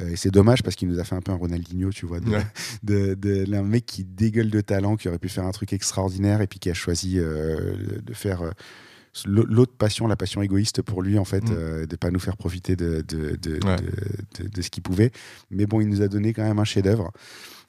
Et 0.00 0.16
c'est 0.16 0.30
dommage 0.32 0.62
parce 0.64 0.74
qu'il 0.74 0.88
nous 0.88 0.98
a 0.98 1.04
fait 1.04 1.14
un 1.14 1.20
peu 1.20 1.30
un 1.30 1.36
Ronaldinho, 1.36 1.90
tu 1.90 2.06
vois, 2.06 2.18
de, 2.18 2.28
Ouais. 2.30 2.42
de, 2.82 3.14
de- 3.14 3.44
d'un 3.44 3.62
mec 3.62 3.86
qui 3.86 4.02
dégueule 4.04 4.50
de 4.50 4.60
talent, 4.60 4.96
qui 4.96 5.08
aurait 5.08 5.18
pu 5.20 5.28
faire 5.28 5.44
un 5.44 5.52
truc 5.52 5.72
extraordinaire 5.72 6.40
et 6.40 6.46
puis 6.48 6.58
qui 6.58 6.68
a 6.68 6.74
choisi 6.74 7.16
de 7.16 8.14
faire 8.14 8.42
l'au- 9.26 9.44
l'autre 9.46 9.74
passion, 9.76 10.08
la 10.08 10.16
passion 10.16 10.42
égoïste 10.42 10.82
pour 10.82 11.02
lui 11.02 11.18
en 11.18 11.24
fait, 11.24 11.44
Mm. 11.44 11.52
euh, 11.56 11.86
de 11.86 11.94
pas 11.96 12.10
nous 12.10 12.18
faire 12.18 12.36
profiter 12.36 12.74
de, 12.74 13.04
de, 13.06 13.36
de, 13.36 13.64
Ouais. 13.64 13.76
de- 13.76 14.42
de- 14.44 14.48
de 14.48 14.62
ce 14.62 14.70
qu'il 14.70 14.82
pouvait. 14.82 15.12
Mais 15.50 15.66
bon, 15.66 15.80
il 15.80 15.88
nous 15.88 16.02
a 16.02 16.08
donné 16.08 16.32
quand 16.32 16.42
même 16.42 16.58
un 16.58 16.64
chef-d'œuvre. 16.64 17.12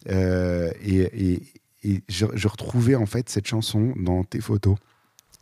Euh, 0.10 0.72
et, 0.84 1.34
et, 1.34 1.44
et 1.84 2.04
je, 2.10 2.26
je 2.34 2.48
retrouvais 2.48 2.96
en 2.96 3.06
fait 3.06 3.30
cette 3.30 3.48
chanson 3.48 3.94
dans 3.98 4.24
tes 4.24 4.42
photos. 4.42 4.78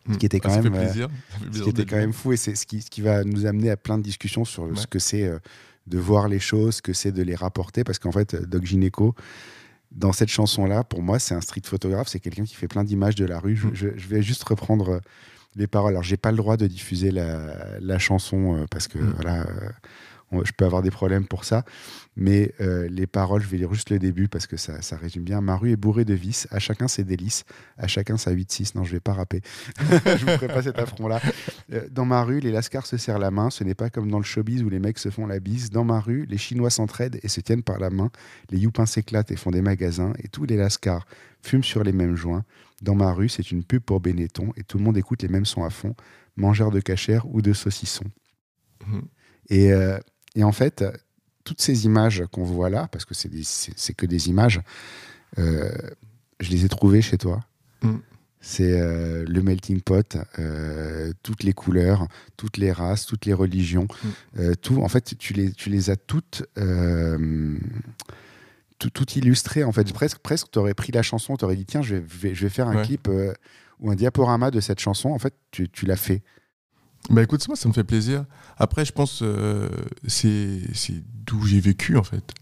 Mm. 0.08 0.17
qui 0.17 0.25
était 0.25 0.39
quand 0.39 0.49
Ah, 0.49 0.56
ça 0.56 0.62
même, 0.63 0.73
euh, 0.73 0.84
plaisir. 0.84 1.10
Ce 1.54 1.62
qui 1.62 1.69
était 1.69 1.86
quand 1.86 1.95
même 1.97 2.12
fou 2.13 2.34
et 2.34 2.38
c'est 2.38 2.56
ce 2.56 2.65
qui, 2.65 2.82
ce 2.82 2.89
qui 2.89 3.01
va 3.01 3.23
nous 3.23 3.45
amener 3.45 3.69
à 3.69 3.77
plein 3.77 3.99
de 3.99 4.04
discussions 4.04 4.45
sur 4.45 4.63
Ouais. 4.63 4.75
ce 4.75 4.88
que 4.88 4.97
c'est 4.97 5.25
euh, 5.27 5.38
de 5.86 5.99
voir 5.99 6.27
les 6.27 6.39
choses, 6.39 6.77
ce 6.77 6.82
que 6.82 6.91
c'est 6.93 7.12
de 7.12 7.21
les 7.21 7.36
rapporter. 7.36 7.84
Parce 7.84 7.99
qu'en 7.99 8.12
fait, 8.12 8.36
Doc 8.36 8.65
Gineco, 8.65 9.13
dans 9.91 10.12
cette 10.12 10.30
chanson-là, 10.30 10.84
pour 10.84 11.04
moi, 11.04 11.19
c'est 11.19 11.36
un 11.36 11.41
street 11.41 11.62
photographe. 11.65 12.08
C'est 12.08 12.19
quelqu'un 12.19 12.45
qui 12.45 12.56
fait 12.56 12.67
plein 12.67 12.84
d'images 12.84 13.13
de 13.13 13.25
la 13.25 13.38
rue. 13.39 13.56
Je, 13.56 13.67
Mm. 13.67 13.71
je- 13.75 13.88
je 13.97 14.08
vais 14.08 14.23
juste 14.23 14.43
reprendre 14.43 14.89
euh, 14.89 14.99
les 15.56 15.67
paroles. 15.67 15.91
Alors, 15.93 16.01
j'ai 16.04 16.17
pas 16.17 16.32
le 16.32 16.38
droit 16.38 16.58
de 16.58 16.65
diffuser 16.65 17.12
la, 17.12 17.80
la 17.80 17.99
chanson 17.99 18.56
euh, 18.58 18.65
parce 18.71 18.88
que 18.88 18.97
Mm. 18.97 19.13
voilà, 19.17 19.41
euh, 19.41 19.69
je 20.31 20.51
peux 20.55 20.65
avoir 20.65 20.81
des 20.81 20.91
problèmes 20.91 21.25
pour 21.27 21.45
ça. 21.45 21.63
Mais 22.15 22.53
euh, 22.59 22.87
les 22.89 23.07
paroles, 23.07 23.41
je 23.41 23.47
vais 23.47 23.57
lire 23.57 23.73
juste 23.73 23.89
le 23.89 23.99
début 23.99 24.27
parce 24.27 24.47
que 24.47 24.57
ça, 24.57 24.81
ça 24.81 24.97
résume 24.97 25.23
bien. 25.23 25.39
Ma 25.41 25.55
rue 25.55 25.71
est 25.71 25.77
bourrée 25.77 26.05
de 26.05 26.13
vices, 26.13 26.47
à 26.51 26.59
chacun 26.59 26.87
ses 26.87 27.03
délices, 27.03 27.45
à 27.77 27.87
chacun 27.87 28.17
sa 28.17 28.33
8-6. 28.33 28.73
Non, 28.75 28.83
je 28.83 28.91
vais 28.91 28.99
pas 28.99 29.13
rapper. 29.13 29.41
je 29.79 30.25
ne 30.25 30.31
ferai 30.31 30.47
pas 30.47 30.63
cet 30.63 30.77
affront-là. 30.79 31.21
Euh, 31.73 31.87
Dans 31.89 32.05
ma 32.05 32.23
rue, 32.23 32.39
les 32.39 32.51
lascars 32.51 32.85
se 32.85 32.97
serrent 32.97 33.19
la 33.19 33.31
main. 33.31 33.49
Ce 33.49 33.63
n'est 33.63 33.75
pas 33.75 33.89
comme 33.89 34.09
dans 34.11 34.17
le 34.17 34.25
showbiz 34.25 34.63
où 34.63 34.69
les 34.69 34.79
mecs 34.79 34.99
se 34.99 35.09
font 35.09 35.25
la 35.25 35.39
bise. 35.39 35.69
Dans 35.69 35.85
ma 35.85 35.99
rue, 35.99 36.25
les 36.25 36.37
Chinois 36.37 36.69
s'entraident 36.69 37.19
et 37.23 37.27
se 37.27 37.39
tiennent 37.39 37.63
par 37.63 37.79
la 37.79 37.89
main. 37.89 38.11
Les 38.49 38.59
youpins 38.59 38.85
s'éclatent 38.85 39.31
et 39.31 39.37
font 39.37 39.51
des 39.51 39.61
magasins. 39.61 40.13
Et 40.19 40.27
tous 40.27 40.45
les 40.45 40.57
lascars 40.57 41.05
fument 41.41 41.63
sur 41.63 41.83
les 41.83 41.93
mêmes 41.93 42.15
joints. 42.15 42.43
Dans 42.81 42.95
ma 42.95 43.11
rue, 43.13 43.29
c'est 43.29 43.51
une 43.51 43.63
pub 43.63 43.83
pour 43.83 43.99
Benetton 43.99 44.51
et 44.57 44.63
tout 44.63 44.77
le 44.77 44.83
monde 44.83 44.97
écoute 44.97 45.21
les 45.21 45.29
mêmes 45.29 45.45
sons 45.45 45.63
à 45.63 45.69
fond. 45.69 45.95
Mangeurs 46.35 46.71
de 46.71 46.79
cachère 46.79 47.25
ou 47.33 47.41
de 47.41 47.53
saucisson. 47.53 48.05
Mhm. 48.87 49.01
Et, 49.49 49.71
euh, 49.71 49.99
et 50.35 50.43
en 50.43 50.51
fait, 50.51 50.83
toutes 51.43 51.61
ces 51.61 51.85
images 51.85 52.23
qu'on 52.31 52.43
voit 52.43 52.69
là, 52.69 52.87
parce 52.91 53.05
que 53.05 53.13
c'est 53.13 53.93
que 53.93 54.05
des 54.05 54.29
images, 54.29 54.61
euh, 55.37 55.71
je 56.39 56.49
les 56.51 56.65
ai 56.65 56.69
trouvées 56.69 57.01
chez 57.01 57.17
toi. 57.17 57.41
Mm. 57.81 57.95
C'est 58.43 58.79
euh, 58.79 59.23
le 59.27 59.41
melting 59.43 59.81
pot, 59.81 60.17
euh, 60.39 61.13
toutes 61.21 61.43
les 61.43 61.53
couleurs, 61.53 62.07
toutes 62.37 62.57
les 62.57 62.71
races, 62.71 63.05
toutes 63.05 63.25
les 63.25 63.33
religions, 63.33 63.87
Mm. 64.35 64.55
tout. 64.61 64.81
En 64.81 64.87
fait, 64.87 65.15
tu 65.17 65.33
les, 65.33 65.51
tu 65.51 65.69
les 65.69 65.89
as 65.89 65.95
toutes. 65.97 66.43
tout, 68.79 68.89
tout 68.89 69.11
illustré 69.11 69.63
en 69.63 69.71
fait 69.71 69.93
presque 69.93 70.17
presque 70.19 70.47
tu 70.51 70.57
aurais 70.57 70.73
pris 70.73 70.91
la 70.91 71.03
chanson 71.03 71.37
tu 71.37 71.45
aurais 71.45 71.55
dit 71.55 71.65
tiens 71.65 71.83
je 71.83 71.95
vais, 71.97 72.33
je 72.33 72.47
faire 72.47 72.67
un 72.67 72.77
Ouais. 72.77 72.83
clip 72.85 73.07
ou 73.79 73.91
un 73.91 73.95
diaporama 73.95 74.49
de 74.49 74.59
cette 74.59 74.79
chanson 74.79 75.09
en 75.09 75.19
fait 75.19 75.35
tu, 75.51 75.69
tu 75.69 75.85
l'as 75.85 75.95
fait 75.97 76.23
Bah 77.09 77.23
écoute, 77.23 77.45
moi 77.47 77.57
ça 77.57 77.67
me 77.67 77.73
fait 77.73 77.83
plaisir. 77.83 78.25
Après, 78.57 78.85
je 78.85 78.91
pense 78.93 79.21
euh, 79.21 79.69
c'est 80.07 80.61
c'est 80.73 81.01
d'où 81.25 81.45
j'ai 81.45 81.59
vécu 81.59 81.97
en 81.97 82.03
fait. 82.03 82.33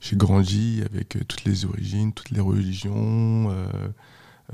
J'ai 0.00 0.16
grandi 0.16 0.82
avec 0.84 1.16
euh, 1.16 1.20
toutes 1.26 1.44
les 1.44 1.64
origines, 1.64 2.12
toutes 2.12 2.30
les 2.30 2.40
religions, 2.40 3.50
euh, 3.50 3.66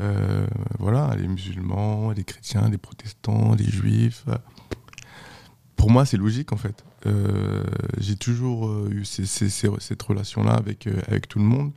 euh, 0.00 0.46
voilà, 0.79 1.14
les 1.16 1.29
musulmans, 1.29 2.11
les 2.11 2.24
chrétiens, 2.24 2.68
les 2.68 2.79
protestants, 2.79 3.55
les 3.55 3.68
juifs. 3.70 4.24
Pour 5.77 5.90
moi, 5.90 6.05
c'est 6.07 6.16
logique 6.16 6.53
en 6.53 6.57
fait. 6.57 6.85
J'ai 7.98 8.16
toujours 8.16 8.87
eu 8.88 9.05
ces- 9.05 9.27
ces- 9.27 9.50
ces- 9.50 9.68
cette 9.81 10.03
relation-là 10.03 10.53
avec, 10.55 10.87
avec 11.07 11.29
tout 11.29 11.38
le 11.38 11.44
monde. 11.44 11.72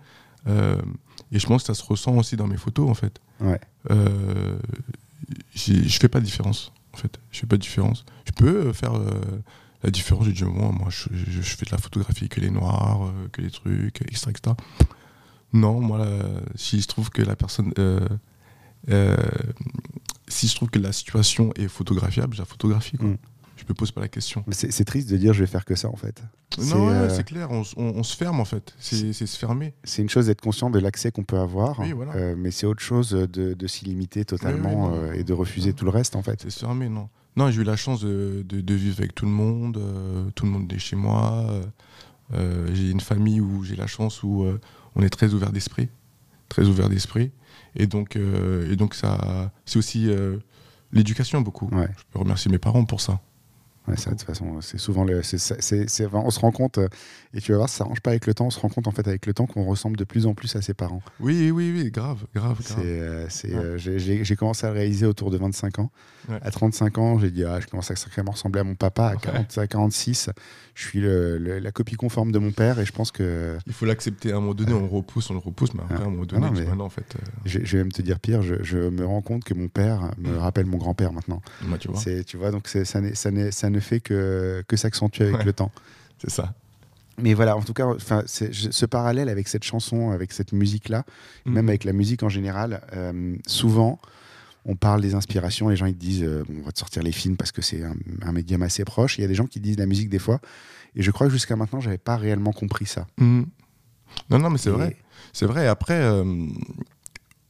Et 0.48 1.40
je 1.40 1.46
pense 1.46 1.64
que 1.64 1.68
ça 1.68 1.74
se 1.74 1.84
ressent 1.84 2.16
aussi 2.16 2.38
dans 2.38 2.48
mes 2.48 2.56
photos 2.58 2.90
en 2.90 2.94
fait. 2.94 3.20
Ouais. 3.42 3.60
Je 5.56 5.98
fais 6.00 6.08
pas 6.08 6.20
de 6.20 6.26
différence 6.26 6.72
en 6.98 7.02
fait. 7.02 7.20
Je 7.32 7.40
fais 7.40 7.48
pas 7.48 7.58
de 7.58 7.62
différence. 7.62 8.06
Je 8.26 8.32
peux 8.32 8.68
euh, 8.68 8.74
faire 8.74 8.96
euh, 8.96 9.22
la 9.84 9.92
différence. 9.92 10.26
Je 10.26 10.32
dis 10.32 10.44
moi, 10.44 10.72
moi 10.72 10.90
je, 10.90 11.08
fais 11.42 11.66
de 11.66 11.72
la 11.72 11.78
photographie 11.78 12.30
que 12.30 12.42
les 12.42 12.50
noirs, 12.50 13.06
euh, 13.06 13.28
que 13.32 13.42
les 13.42 13.52
trucs, 13.52 14.02
etc. 14.02 14.34
Non, 15.54 15.80
moi, 15.80 16.02
euh, 16.02 16.42
si 16.56 16.82
je 16.82 16.88
trouve 16.88 17.10
que 17.10 17.22
la 17.22 17.36
personne. 17.36 17.72
si 20.28 20.48
je 20.48 20.56
trouve 20.56 20.70
que 20.70 20.80
la 20.80 20.92
situation 20.92 21.54
est 21.56 21.68
photographiable, 21.68 22.34
je 22.34 22.40
la 22.42 22.46
photographie. 22.46 22.98
Mm. 23.00 23.16
Je 23.58 23.64
me 23.68 23.74
pose 23.74 23.92
pas 23.92 24.02
la 24.02 24.08
question. 24.08 24.46
C'est 24.52 24.72
c'est 24.72 24.86
triste 24.86 25.10
de 25.10 25.18
dire 25.18 25.34
je 25.34 25.42
vais 25.42 25.48
faire 25.48 25.66
que 25.66 25.76
ça 25.76 25.90
en 25.90 25.96
fait 25.96 26.22
C'est, 26.58 26.74
Non, 26.76 26.88
ouais, 26.88 26.94
euh, 26.94 27.10
c'est 27.10 27.24
clair, 27.26 27.50
on, 27.52 27.62
s- 27.64 27.74
on- 27.76 27.94
on 27.96 28.04
se 28.04 28.16
ferme 28.16 28.40
en 28.40 28.46
fait. 28.46 28.74
C'est 28.80 29.12
c'est 29.14 29.26
se 29.26 29.38
fermer. 29.38 29.74
c'est 29.84 30.02
une 30.02 30.10
chose 30.10 30.28
d'être 30.28 30.42
conscient 30.42 30.70
de 30.70 30.80
l'accès 30.80 31.12
qu'on 31.12 31.24
peut 31.24 31.40
avoir, 31.40 31.80
Oui, 31.80 31.92
voilà. 31.92 32.14
euh, 32.16 32.36
mais 32.38 32.52
c'est 32.52 32.66
autre 32.68 32.82
chose 32.82 33.10
de, 33.12 33.26
de 33.54 33.68
s'y 33.68 33.86
limiter 33.86 34.24
totalement 34.26 34.90
Oui, 34.90 34.92
oui, 34.94 34.98
non. 35.00 35.10
euh, 35.10 35.14
et 35.14 35.24
de 35.24 35.34
refuser 35.34 35.74
tout 35.74 35.86
le 35.86 35.92
reste 35.92 36.16
en 36.16 36.22
fait. 36.24 36.42
C'est 36.42 36.50
se 36.52 36.60
fermer, 36.60 36.88
non. 36.90 37.10
Non, 37.36 37.52
j'ai 37.52 37.62
eu 37.62 37.66
la 37.66 37.76
chance 37.76 38.00
de, 38.02 38.44
de- 38.48 38.62
de 38.62 38.74
vivre 38.74 38.96
avec 39.00 39.14
tout 39.14 39.26
le 39.26 39.32
monde. 39.32 39.80
tout 40.36 40.46
le 40.46 40.52
monde 40.52 40.72
est 40.72 40.80
chez 40.80 40.96
moi. 40.96 41.48
j'ai 42.34 42.92
une 42.92 43.00
famille 43.02 43.42
où 43.42 43.64
j'ai 43.64 43.76
la 43.76 43.88
chance 43.88 44.24
où 44.24 44.46
on 44.96 45.02
est 45.02 45.10
très 45.10 45.34
ouvert 45.34 45.52
d'esprit. 45.52 45.90
Très 46.50 46.66
ouvert 46.66 46.90
d'esprit. 46.90 47.32
Et 47.76 47.86
donc, 47.88 48.16
et 48.16 48.76
donc 48.76 48.94
ça, 48.96 49.52
c'est 49.66 49.78
aussi 49.78 50.10
l'éducation 50.92 51.42
beaucoup. 51.42 51.68
Ouais. 51.72 51.90
Je 51.98 52.04
peux 52.12 52.20
remercier 52.20 52.50
mes 52.52 52.58
parents 52.58 52.86
pour 52.86 53.02
ça. 53.02 53.20
Ouais, 53.88 53.96
ça, 53.96 54.12
de 54.12 54.16
toute 54.18 54.26
façon, 54.28 54.60
c'est 54.62 54.78
souvent 54.78 55.04
le. 55.06 55.22
on 55.22 56.30
se 56.30 56.40
rend 56.40 56.52
compte, 56.52 56.78
euh, 56.78 56.88
et 57.34 57.40
tu 57.42 57.52
vas 57.52 57.58
voir, 57.60 57.70
ça 57.70 57.80
s'arrange 57.80 58.02
pas 58.02 58.10
avec 58.12 58.26
le 58.28 58.34
temps, 58.34 58.48
on 58.48 58.50
se 58.50 58.60
rend 58.60 58.70
compte 58.70 58.88
en 58.88 58.92
fait 58.92 59.08
avec 59.08 59.26
le 59.26 59.34
temps 59.34 59.46
qu'on 59.46 59.64
ressemble 59.66 59.96
de 59.98 60.04
plus 60.04 60.26
en 60.26 60.34
plus 60.34 60.56
à 60.56 60.62
ses 60.62 60.74
parents. 60.74 61.02
Oui, 61.20 61.52
oui, 61.52 61.72
oui, 61.74 61.90
grave, 61.92 62.26
grave, 62.36 62.58
C'est, 62.62 62.74
grave. 62.74 62.84
euh, 62.86 63.28
euh, 63.46 63.78
j'ai- 63.78 64.36
commencé 64.36 64.66
à 64.68 64.70
le 64.72 64.76
réaliser 64.78 65.06
autour 65.06 65.32
de 65.32 65.38
25 65.38 65.80
ans. 65.80 65.90
Ouais. 66.30 66.38
À 66.42 66.52
35 66.52 66.98
ans, 66.98 67.18
j'ai 67.20 67.32
dit, 67.32 67.44
ah, 67.46 67.60
je 67.62 67.68
commence 67.68 67.90
à 67.90 67.96
sacrément 67.96 68.32
ressembler 68.34 68.60
à 68.60 68.64
mon 68.66 68.76
papa. 68.76 69.08
À, 69.08 69.12
Ouais. 69.14 69.18
40, 69.22 69.58
à 69.58 69.68
46, 69.68 70.30
je 70.76 70.86
suis 70.86 71.00
le- 71.00 71.38
le- 71.38 71.60
la 71.60 71.72
copie 71.72 71.96
conforme 71.96 72.32
de 72.34 72.40
mon 72.40 72.52
père, 72.52 72.80
et 72.80 72.86
je 72.86 72.92
pense 72.92 73.12
que. 73.12 73.58
Il 73.66 73.74
faut 73.74 73.86
l'accepter. 73.86 74.32
À 74.34 74.38
un 74.38 74.40
moment 74.42 74.54
donné, 74.54 74.74
on 74.74 74.82
le 74.82 74.86
repousse, 74.88 75.30
on 75.30 75.34
le 75.34 75.40
repousse, 75.40 75.74
mais 75.74 75.82
après, 75.82 75.96
Ah. 75.98 76.04
à 76.04 76.06
un 76.08 76.10
moment 76.10 76.24
Ah 76.24 76.32
donné, 76.36 76.46
non, 76.48 76.52
mais- 76.54 76.66
bah 76.66 76.76
non, 76.76 76.84
en 76.86 76.90
fait, 76.90 77.16
Je, 77.46 77.60
je 77.64 77.78
vais 77.78 77.84
même 77.84 77.92
te 77.94 78.02
dire 78.02 78.20
pire, 78.20 78.42
je, 78.42 78.56
je 78.64 78.78
me 78.78 79.06
rends 79.06 79.22
compte 79.22 79.44
que 79.46 79.54
mon 79.54 79.70
père 79.70 80.12
me 80.18 80.34
Mm. 80.34 80.38
rappelle 80.40 80.66
mon 80.66 80.78
grand-père 80.78 81.14
maintenant. 81.14 81.42
bah, 81.64 81.78
tu 81.80 81.88
vois, 81.88 82.00
C'est, 82.00 82.24
tu 82.26 82.36
vois, 82.38 82.52
donc 82.52 82.68
ça, 82.68 83.00
n'est- 83.02 83.16
ne 83.78 83.82
fait 83.82 84.00
que, 84.00 84.64
que 84.68 84.76
s'accentuer 84.78 85.26
avec 85.26 85.38
Ouais. 85.40 85.46
le 85.46 85.54
temps. 85.54 85.72
c'est 86.20 86.32
ça. 86.32 86.54
Mais 87.20 87.34
voilà, 87.34 87.56
en 87.58 87.62
tout 87.62 87.74
cas, 87.74 87.88
je- 87.98 88.70
ce 88.72 88.86
parallèle 88.86 89.30
avec 89.30 89.48
cette 89.48 89.64
chanson, 89.64 90.12
avec 90.12 90.32
cette 90.34 90.52
musique-là, 90.52 91.04
même 91.46 91.64
Mhm. 91.66 91.70
avec 91.70 91.84
la 91.84 91.94
musique 91.94 92.22
en 92.24 92.30
général, 92.30 92.82
euh, 92.94 93.36
souvent, 93.48 94.00
on 94.66 94.76
parle 94.76 95.02
des 95.02 95.14
inspirations, 95.16 95.70
les 95.70 95.76
gens 95.76 95.86
ils 95.88 95.96
te 95.96 96.00
disent, 96.00 96.24
euh, 96.24 96.44
on 96.60 96.66
va 96.66 96.72
te 96.72 96.80
sortir 96.80 97.02
les 97.04 97.12
films 97.12 97.36
parce 97.38 97.52
que 97.52 97.62
c'est 97.62 97.84
un, 97.84 97.96
un 98.22 98.32
médium 98.32 98.62
assez 98.64 98.84
proche. 98.84 99.18
Il 99.18 99.22
y 99.22 99.26
a 99.26 99.28
des 99.28 99.34
gens 99.36 99.48
qui 99.48 99.60
disent 99.60 99.78
la 99.80 99.86
musique 99.88 100.10
des 100.10 100.20
fois, 100.20 100.40
et 100.96 101.02
je 101.04 101.10
crois 101.12 101.28
que 101.28 101.34
jusqu'à 101.34 101.56
maintenant, 101.56 101.80
j'avais 101.80 101.98
pas 101.98 102.18
réellement 102.18 102.52
compris 102.54 102.86
ça. 102.86 103.08
Mhm. 103.20 103.46
Non, 104.30 104.40
non, 104.40 104.50
mais 104.50 104.58
c'est 104.60 104.70
Et- 104.70 104.74
vrai. 104.74 104.98
C'est 105.34 105.46
vrai. 105.46 105.68
Après, 105.68 106.00
euh, 106.02 106.24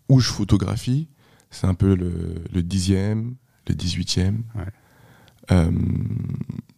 où 0.09 0.19
je 0.19 0.30
photographie, 0.30 1.07
c'est 1.51 1.67
un 1.67 1.73
peu 1.73 1.95
le, 1.95 2.36
le 2.53 2.63
dixième, 2.63 3.36
le 3.67 3.75
dix-huitième. 3.75 4.43
Ouais. 4.55 4.63
Euh, 5.52 5.72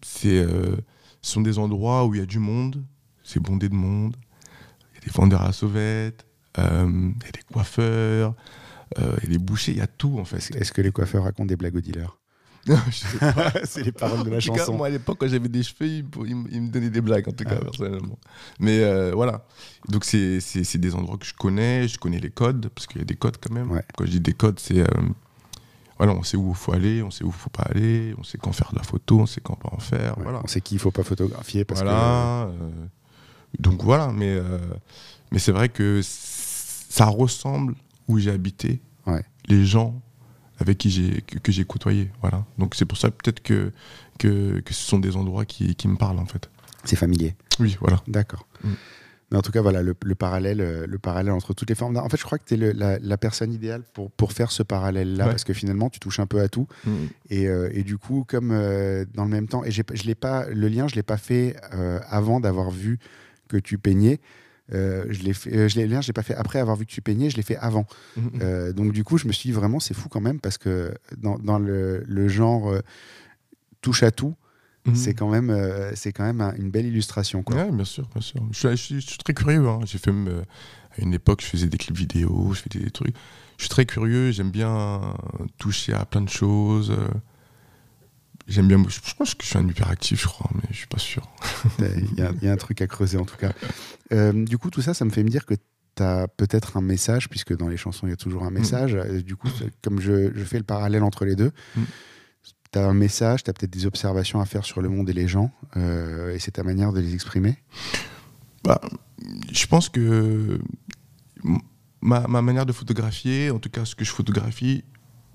c'est, 0.02 0.40
euh, 0.40 0.76
ce 1.22 1.32
sont 1.34 1.42
des 1.42 1.58
endroits 1.60 2.06
où 2.06 2.14
il 2.16 2.20
y 2.20 2.24
a 2.24 2.26
du 2.26 2.40
monde, 2.40 2.84
c'est 3.24 3.40
bondé 3.40 3.70
de 3.70 3.76
monde. 3.76 4.16
Il 4.94 4.96
y 4.96 4.98
a 4.98 5.06
des 5.06 5.12
vendeurs 5.12 5.42
à 5.44 5.52
sauvettes, 5.54 6.26
euh, 6.58 6.88
il 7.20 7.26
y 7.26 7.30
a 7.30 7.32
des 7.32 7.42
coiffeurs, 7.52 8.36
il 8.98 9.04
y 9.24 9.28
a 9.28 9.30
des 9.30 9.38
bouchers, 9.38 9.72
il 9.74 9.78
y 9.78 9.82
a 9.82 9.88
tout 9.88 10.18
en 10.20 10.26
fait. 10.26 10.38
Est-ce 10.56 10.72
que 10.72 10.82
les 10.82 10.92
coiffeurs 10.92 11.24
racontent 11.24 11.46
des 11.48 11.56
blagues 11.56 11.76
aux 11.76 11.82
dealers 11.82 12.18
Je 12.68 12.74
sais 12.92 13.18
pas. 13.20 13.54
C'est 13.66 13.84
les 13.84 13.92
paroles 13.92 14.24
de 14.26 14.30
la 14.30 14.38
En 14.38 14.40
tout 14.40 14.52
cas, 14.52 14.58
chanson. 14.60 14.76
moi 14.78 14.88
à 14.88 14.90
l'époque, 14.90 15.18
quand 15.20 15.28
j'avais 15.28 15.48
des 15.48 15.64
cheveux, 15.64 15.88
il, 15.90 16.04
me- 16.04 16.28
il 16.28 16.36
me- 16.36 16.50
il 16.52 16.62
me 16.64 16.70
donnait 16.70 16.90
des 16.90 17.02
blagues, 17.02 17.28
en 17.28 17.32
tout 17.32 17.44
cas, 17.46 17.56
Ah. 17.58 17.64
personnellement. 17.64 18.20
Mais 18.60 18.84
euh, 18.84 19.12
voilà. 19.16 19.46
Donc, 19.88 20.04
c'est 20.06 20.40
c'est- 20.42 20.64
c'est 20.66 20.78
des 20.78 20.94
endroits 20.94 21.18
que 21.18 21.26
je 21.26 21.34
connais, 21.34 21.88
je 21.88 21.98
connais 21.98 22.20
les 22.20 22.30
codes, 22.30 22.68
parce 22.76 22.86
qu'il 22.86 23.00
y 23.00 23.02
a 23.02 23.06
des 23.06 23.16
codes 23.16 23.38
quand 23.42 23.54
même. 23.54 23.72
Ouais. 23.72 23.84
Quand 23.98 24.06
je 24.06 24.12
dis 24.12 24.20
des 24.20 24.34
codes, 24.34 24.60
c'est. 24.60 24.80
euh, 24.80 24.86
voilà, 26.00 26.14
on 26.14 26.24
sait 26.24 26.38
où 26.38 26.50
il 26.50 26.56
faut 26.56 26.74
aller, 26.74 27.04
on 27.04 27.12
sait 27.12 27.24
où 27.24 27.28
il 27.28 27.34
faut 27.34 27.50
pas 27.52 27.64
aller, 27.70 28.16
on 28.18 28.24
sait 28.24 28.38
quand 28.40 28.52
faire 28.54 28.72
de 28.72 28.78
la 28.78 28.84
photo, 28.84 29.20
on 29.20 29.26
sait 29.28 29.42
quand 29.42 29.56
pas 29.56 29.70
en 29.72 29.80
faire. 29.80 30.18
Ouais, 30.18 30.24
Voilà. 30.24 30.42
On 30.44 30.48
sait 30.48 30.62
qu'il 30.62 30.80
faut 30.80 30.90
pas 30.92 31.04
photographier 31.04 31.66
parce 31.66 31.82
voilà. 31.82 32.48
euh, 32.48 32.70
donc 33.60 33.84
voilà, 33.84 34.12
mais, 34.12 34.30
euh, 34.32 34.58
mais 35.32 35.40
c'est 35.40 35.52
vrai 35.52 35.70
que 35.70 36.02
ça 36.04 37.06
ressemble 37.06 37.76
où 38.08 38.18
j'ai 38.18 38.32
habité, 38.32 38.82
Ouais. 39.06 39.24
les 39.48 39.66
gens 39.66 40.02
avec 40.60 40.78
qui 40.78 40.90
j'ai 40.90 41.22
que, 41.22 41.38
que 41.40 41.52
j'ai 41.52 41.64
côtoyé. 41.66 42.12
Voilà. 42.22 42.46
Donc 42.58 42.76
c'est 42.76 42.86
pour 42.86 42.98
ça 42.98 43.12
peut-être 43.12 43.42
que, 43.42 43.72
que, 44.18 44.60
que 44.60 44.74
ce 44.74 44.82
sont 44.84 45.00
des 45.00 45.16
endroits 45.16 45.46
qui, 45.46 45.76
qui 45.76 45.88
me 45.88 45.96
parlent 45.96 46.20
en 46.20 46.26
fait. 46.26 46.50
que 46.84 46.90
c'est 46.90 46.96
familier. 46.96 47.36
Oui, 47.60 47.78
voilà. 47.82 48.02
D'accord. 48.08 48.46
Mm. 48.64 48.70
Mais 49.32 49.38
en 49.38 49.42
tout 49.42 49.52
cas, 49.52 49.62
voilà, 49.62 49.84
le, 49.84 49.96
le 50.04 50.16
parallèle, 50.16 50.60
euh, 50.60 50.88
le 50.88 50.98
parallèle 50.98 51.32
entre 51.34 51.54
toutes 51.54 51.70
les 51.70 51.76
formes 51.76 51.94
d'art. 51.94 52.04
En 52.04 52.10
fait, 52.10 52.18
je 52.18 52.24
crois 52.24 52.40
que 52.40 52.46
tu 52.46 52.56
es 52.56 52.74
la, 52.74 52.98
la 52.98 53.18
personne 53.18 53.54
idéale 53.54 53.84
pour, 53.94 54.10
pour 54.12 54.34
faire 54.34 54.52
ce 54.52 54.64
parallèle-là, 54.64 55.26
Ouais. 55.26 55.32
parce 55.32 55.44
que 55.44 55.54
finalement, 55.54 55.90
tu 55.90 56.00
touches 56.00 56.20
un 56.20 56.26
peu 56.26 56.40
à 56.42 56.50
tout. 56.50 56.68
Et, 57.30 57.48
euh, 57.48 57.70
et 57.72 57.84
du 57.84 57.98
coup, 57.98 58.26
comme 58.28 58.50
euh, 58.52 59.06
dans 59.14 59.26
le 59.26 59.30
même 59.30 59.48
temps, 59.48 59.64
et 59.64 59.72
je 59.72 59.84
l'ai 60.06 60.16
pas, 60.16 60.48
le 60.50 60.68
lien, 60.68 60.88
je 60.88 60.96
l'ai 60.96 61.04
pas 61.04 61.18
fait 61.18 61.56
euh, 61.74 62.00
avant 62.10 62.40
d'avoir 62.40 62.72
vu 62.72 62.98
que 63.48 63.58
tu 63.58 63.78
peignais. 63.78 64.20
Euh, 64.72 65.06
je 65.10 65.24
l'ai 65.24 65.34
fait, 65.34 65.52
euh, 65.56 65.68
je 65.68 65.78
l'ai, 65.78 65.86
le 65.88 65.94
lien, 65.94 66.02
je 66.02 66.08
l'ai 66.08 66.14
pas 66.14 66.22
fait 66.24 66.36
après 66.36 66.60
avoir 66.60 66.76
vu 66.78 66.86
que 66.86 66.92
tu 66.92 67.02
peignais, 67.02 67.30
je 67.32 67.38
l'ai 67.38 67.44
fait 67.44 67.58
avant. 67.58 67.86
Mhm. 68.18 68.30
Euh, 68.42 68.72
donc 68.74 68.92
du 68.94 69.04
coup, 69.04 69.18
je 69.18 69.28
me 69.28 69.32
suis 69.32 69.50
dit 69.50 69.54
vraiment, 69.54 69.80
c'est 69.80 69.96
fou 69.96 70.10
quand 70.10 70.22
même 70.22 70.40
parce 70.40 70.58
que 70.60 70.92
dans, 71.18 71.40
dans 71.40 71.58
le, 71.58 72.04
le 72.08 72.28
genre 72.28 72.72
touche 73.82 74.04
à 74.04 74.12
tout, 74.12 74.36
Mhm. 74.90 74.96
c'est 74.96 75.14
quand 75.14 75.30
même, 75.30 75.50
euh, 75.50 75.92
c'est 75.96 76.12
quand 76.12 76.24
même 76.24 76.42
un- 76.42 76.54
une 76.56 76.70
belle 76.70 76.86
illustration. 76.86 77.44
Quoi. 77.44 77.56
Ouais, 77.56 77.72
bien 77.72 77.86
sûr, 77.86 78.08
bien 78.14 78.22
sûr. 78.22 78.42
Je 78.52 78.58
suis, 78.58 78.70
je 78.70 78.76
suis- 78.76 79.02
je 79.02 79.08
suis 79.08 79.18
très 79.18 79.34
curieux. 79.34 79.68
hein. 79.68 79.80
J'ai 79.86 79.98
fait 79.98 80.12
même, 80.12 80.28
euh, 80.28 80.42
à 80.98 81.02
une 81.02 81.14
époque, 81.14 81.42
je 81.42 81.48
faisais 81.48 81.68
des 81.68 81.78
clips 81.78 81.98
vidéo, 81.98 82.52
je 82.54 82.62
fais 82.62 82.70
des 82.80 82.90
trucs. 82.92 83.16
Je 83.58 83.64
suis 83.64 83.70
très 83.70 83.86
curieux. 83.86 84.32
J'aime 84.32 84.52
bien 84.52 85.02
toucher 85.58 85.94
à 85.94 86.06
plein 86.06 86.22
de 86.22 86.30
choses. 86.30 86.92
euh, 86.92 87.08
J'aime 88.48 88.68
bien. 88.68 88.84
Je, 88.88 89.00
je 89.06 89.14
pense 89.16 89.36
que 89.36 89.44
je 89.44 89.50
suis 89.50 89.58
un 89.60 89.68
hyperactif, 89.68 90.22
je 90.24 90.28
crois, 90.28 90.50
mais 90.56 90.64
je 90.72 90.78
suis 90.78 90.88
pas 90.88 90.98
sûr. 90.98 91.22
Il 91.80 92.18
y, 92.18 92.22
a- 92.22 92.32
il 92.42 92.46
y 92.48 92.50
a 92.50 92.52
un 92.52 92.58
truc 92.58 92.82
à 92.82 92.88
creuser 92.88 93.18
en 93.20 93.26
tout 93.26 93.38
cas. 93.38 93.52
Euh, 94.12 94.32
du 94.46 94.58
coup, 94.58 94.72
tout 94.72 94.82
ça, 94.82 94.94
ça 94.96 95.06
me 95.06 95.12
fait 95.12 95.24
me 95.24 95.30
dire 95.30 95.46
que 95.46 95.54
tu 95.96 96.02
as 96.04 96.28
peut-être 96.28 96.76
un 96.78 96.82
message, 96.82 97.30
puisque 97.30 97.56
dans 97.56 97.68
les 97.68 97.78
chansons, 97.78 98.08
il 98.08 98.10
y 98.10 98.14
a 98.14 98.18
toujours 98.18 98.44
un 98.46 98.50
message. 98.50 98.96
Euh, 98.96 99.22
Du 99.22 99.36
coup, 99.36 99.50
comme 99.84 100.00
je, 100.00 100.32
je 100.36 100.44
fais 100.44 100.58
le 100.58 100.64
parallèle 100.64 101.04
entre 101.04 101.26
les 101.26 101.36
deux, 101.36 101.52
Mm. 101.76 101.82
Tu 102.72 102.80
as 102.80 102.88
un 102.88 102.94
message, 102.94 103.44
tu 103.44 103.50
as 103.50 103.54
peut-être 103.54 103.72
des 103.72 103.86
observations 103.86 104.40
à 104.42 104.46
faire 104.46 104.66
sur 104.66 104.82
le 104.82 104.90
monde 104.90 105.10
et 105.10 105.14
les 105.14 105.28
gens, 105.28 105.52
euh, 105.78 106.34
et 106.34 106.40
c'est 106.40 106.52
ta 106.52 106.64
manière 106.64 106.94
de 106.94 107.00
les 107.00 107.14
exprimer? 107.14 107.58
Bah, 108.64 108.82
je 109.52 109.66
pense 109.66 109.90
que 109.90 110.60
ma, 112.02 112.28
ma 112.28 112.42
manière 112.42 112.66
de 112.66 112.74
photographier, 112.74 113.52
en 113.52 113.60
tout 113.60 113.70
cas 113.70 113.86
ce 113.86 113.96
que 113.96 114.06
je 114.06 114.12
photographie, 114.12 114.84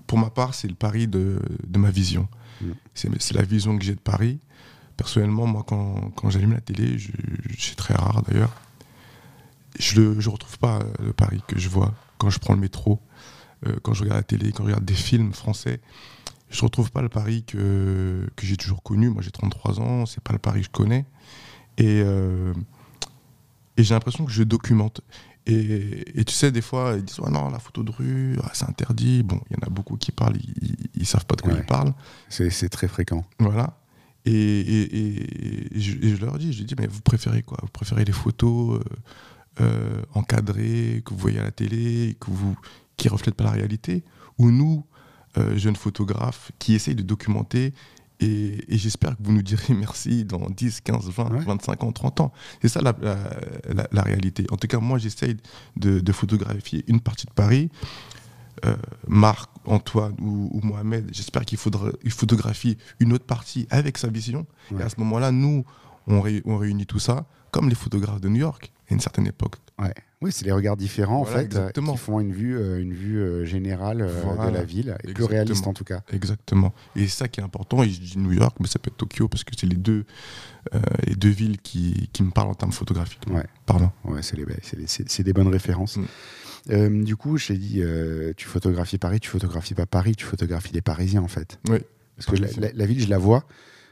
pour 0.07 0.17
ma 0.17 0.29
part, 0.29 0.53
c'est 0.53 0.67
le 0.67 0.75
pari 0.75 1.07
de, 1.07 1.39
de 1.65 1.79
ma 1.79 1.89
vision. 1.89 2.27
Mm. 2.61 2.71
C'est 2.93 3.33
la 3.33 3.41
vision 3.41 3.77
que 3.77 3.83
j'ai 3.83 3.95
de 3.95 3.99
Paris. 3.99 4.39
Personnellement, 4.97 5.45
moi, 5.45 5.63
quand, 5.67 6.11
quand 6.15 6.29
j'allume 6.29 6.53
la 6.53 6.61
télé, 6.61 6.97
c'est 7.57 7.75
très 7.75 7.95
rare 7.95 8.21
d'ailleurs, 8.23 8.53
je 9.77 10.01
ne 10.01 10.29
retrouve 10.29 10.57
pas 10.57 10.79
euh, 10.79 11.07
le 11.07 11.13
Paris 11.13 11.41
que 11.47 11.59
je 11.59 11.67
vois 11.67 11.93
quand 12.17 12.29
je 12.29 12.39
prends 12.39 12.53
le 12.53 12.61
métro, 12.61 13.01
euh, 13.67 13.75
quand 13.81 13.93
je 13.93 14.03
regarde 14.03 14.19
la 14.19 14.23
télé, 14.23 14.51
quand 14.51 14.63
je 14.63 14.67
regarde 14.67 14.85
des 14.85 14.93
films 14.93 15.33
français. 15.33 15.81
Je 16.49 16.59
ne 16.61 16.65
retrouve 16.65 16.91
pas 16.91 17.01
le 17.01 17.09
Paris 17.09 17.43
que, 17.45 18.27
que 18.35 18.45
j'ai 18.45 18.55
toujours 18.57 18.83
connu. 18.83 19.09
Moi, 19.09 19.21
j'ai 19.21 19.31
33 19.31 19.79
ans, 19.79 20.05
c'est 20.05 20.23
pas 20.23 20.33
le 20.33 20.39
Paris 20.39 20.61
que 20.61 20.65
je 20.67 20.71
connais. 20.71 21.05
Et, 21.77 22.01
euh, 22.05 22.53
et 23.77 23.83
j'ai 23.83 23.93
l'impression 23.93 24.25
que 24.25 24.31
je 24.31 24.43
documente. 24.43 25.01
Et, 25.47 26.19
et 26.19 26.23
tu 26.25 26.33
sais, 26.33 26.51
des 26.51 26.61
fois, 26.61 26.93
ils 26.97 27.03
disent 27.03 27.19
oh 27.21 27.29
non, 27.29 27.49
la 27.49 27.59
photo 27.59 27.83
de 27.83 27.91
rue, 27.91 28.37
ah, 28.43 28.49
c'est 28.53 28.67
interdit. 28.67 29.21
Bon, 29.23 29.39
il 29.49 29.57
y 29.57 29.59
en 29.59 29.67
a 29.67 29.69
beaucoup 29.69 29.97
qui 29.97 30.11
parlent, 30.11 30.37
ils, 30.37 30.75
ils, 30.95 31.05
savent 31.05 31.25
pas 31.25 31.35
de 31.35 31.41
quoi 31.41 31.53
Ouais. 31.53 31.59
ils 31.59 31.65
parlent. 31.65 31.93
C'est 32.29 32.69
très 32.69 32.87
fréquent. 32.87 33.25
Voilà. 33.39 33.77
Et, 34.25 34.31
et- 34.31 34.97
et- 34.97 35.77
et 35.77 35.79
je, 35.79 35.97
et 36.03 36.15
je 36.15 36.25
leur 36.25 36.37
dis, 36.39 36.51
je 36.53 36.63
dis, 36.63 36.73
mais 36.79 36.87
vous 36.87 37.01
préférez 37.01 37.43
quoi? 37.43 37.59
Vous 37.61 37.67
préférez 37.69 38.05
les 38.05 38.11
photos 38.11 38.79
euh, 38.79 38.83
euh, 39.61 40.01
encadrées 40.15 41.03
que 41.05 41.11
vous 41.13 41.19
voyez 41.19 41.39
à 41.39 41.43
la 41.43 41.51
télé, 41.51 42.17
que 42.19 42.31
vous, 42.31 42.57
qui 42.97 43.07
reflètent 43.07 43.35
pas 43.35 43.43
la 43.43 43.51
réalité? 43.51 44.03
Ou 44.39 44.49
nous, 44.49 44.83
euh, 45.37 45.57
jeunes 45.57 45.75
photographes, 45.75 46.51
qui 46.59 46.73
essayent 46.75 46.95
de 46.95 47.01
documenter 47.03 47.73
et, 48.21 48.73
et 48.73 48.77
j'espère 48.77 49.17
que 49.17 49.23
vous 49.23 49.33
nous 49.33 49.41
direz 49.41 49.73
merci 49.75 50.23
dans 50.23 50.49
10, 50.49 50.81
15, 50.81 51.09
20, 51.09 51.31
Ouais. 51.33 51.43
25 51.45 51.83
ans, 51.83 51.91
30 51.91 52.21
ans. 52.21 52.33
C'est 52.61 52.69
ça 52.69 52.81
la, 52.81 52.95
la- 53.01 53.17
la- 53.73 53.87
la 53.91 54.01
réalité. 54.01 54.45
En 54.51 54.57
tout 54.57 54.67
cas, 54.67 54.79
moi, 54.79 54.97
j'essaye 54.97 55.35
de, 55.75 55.99
de 55.99 56.11
photographier 56.13 56.83
une 56.87 57.01
partie 57.01 57.25
de 57.25 57.31
Paris. 57.33 57.69
Euh, 58.65 58.77
Marc, 59.07 59.49
Antoine 59.65 60.15
ou, 60.21 60.49
ou 60.53 60.61
Mohamed, 60.65 61.09
j'espère 61.11 61.43
qu'il 61.43 61.57
faudra, 61.57 61.89
il 62.05 62.11
photographie 62.11 62.77
une 63.01 63.11
autre 63.11 63.25
partie 63.25 63.67
avec 63.69 63.97
sa 63.97 64.07
vision. 64.07 64.45
Ouais. 64.71 64.79
Et 64.79 64.83
à 64.83 64.89
ce 64.89 64.95
moment-là, 65.01 65.31
nous, 65.33 65.65
on, 66.07 66.21
ré- 66.21 66.41
on 66.45 66.57
réunit 66.57 66.85
tout 66.85 66.99
ça, 66.99 67.25
comme 67.51 67.67
les 67.67 67.75
photographes 67.75 68.21
de 68.21 68.29
New 68.29 68.37
York, 68.39 68.71
à 68.89 68.93
une 68.93 68.99
certaine 68.99 69.27
époque. 69.27 69.55
Ouais. 69.79 69.93
Oui, 70.21 70.31
c'est 70.31 70.45
les 70.45 70.51
regards 70.51 70.77
différents 70.77 71.23
Voilà, 71.23 71.37
en 71.37 71.41
fait, 71.41 71.55
euh, 71.55 71.59
exactement. 71.59 71.91
qui 71.93 71.97
font 71.99 72.19
une 72.19 72.31
vue, 72.31 72.57
euh, 72.57 72.81
une 72.81 72.93
vue 72.93 73.19
euh, 73.19 73.45
générale 73.45 73.97
de 73.99 74.49
la 74.53 74.63
ville, 74.63 74.95
et 75.03 75.13
plus 75.13 75.25
réaliste 75.25 75.67
en 75.67 75.73
tout 75.73 75.83
cas. 75.83 76.01
Exactement. 76.11 76.73
Et 76.95 77.07
ça 77.07 77.27
qui 77.27 77.39
est 77.41 77.43
important. 77.43 77.83
Et 77.83 77.89
je 77.89 77.99
dis 77.99 78.17
New 78.17 78.31
York, 78.31 78.55
mais 78.59 78.67
ça 78.67 78.79
peut 78.79 78.89
être 78.89 78.97
Tokyo, 78.97 79.27
parce 79.27 79.43
que 79.43 79.51
c'est 79.57 79.67
les 79.67 79.75
deux, 79.75 80.05
euh, 80.73 80.79
les 81.05 81.15
deux 81.15 81.29
villes 81.29 81.59
qui, 81.61 82.09
qui 82.13 82.23
me 82.23 82.31
parlent 82.31 82.49
en 82.49 82.55
termes 82.55 82.71
photographiques. 82.71 83.21
Ouais. 83.29 83.45
Pardon. 83.65 83.91
Ouais, 84.05 84.21
c'est 84.23 84.37
les- 84.37 84.45
les- 84.45 85.23
des 85.23 85.33
bonnes 85.33 85.49
références. 85.49 85.97
Mm. 85.97 86.05
Euh, 86.71 87.03
du 87.03 87.15
coup, 87.15 87.37
je 87.37 87.47
t'ai 87.47 87.57
dit, 87.57 87.81
tu 88.37 88.47
photographies 88.47 88.97
Paris, 88.97 89.19
tu 89.19 89.29
photographies 89.29 89.75
pas 89.75 89.85
Paris, 89.85 90.15
tu 90.15 90.25
photographies 90.25 90.71
des 90.73 90.81
Parisiens 90.81 91.21
en 91.21 91.27
fait. 91.27 91.59
Oui. 91.69 91.79
Parce 92.15 92.25
que 92.27 92.35
la, 92.35 92.47
Parisiens. 92.47 92.61
la- 92.61 92.71
la 92.73 92.85
ville, 92.85 93.01
je 93.01 93.09
la 93.09 93.17
vois, 93.17 93.45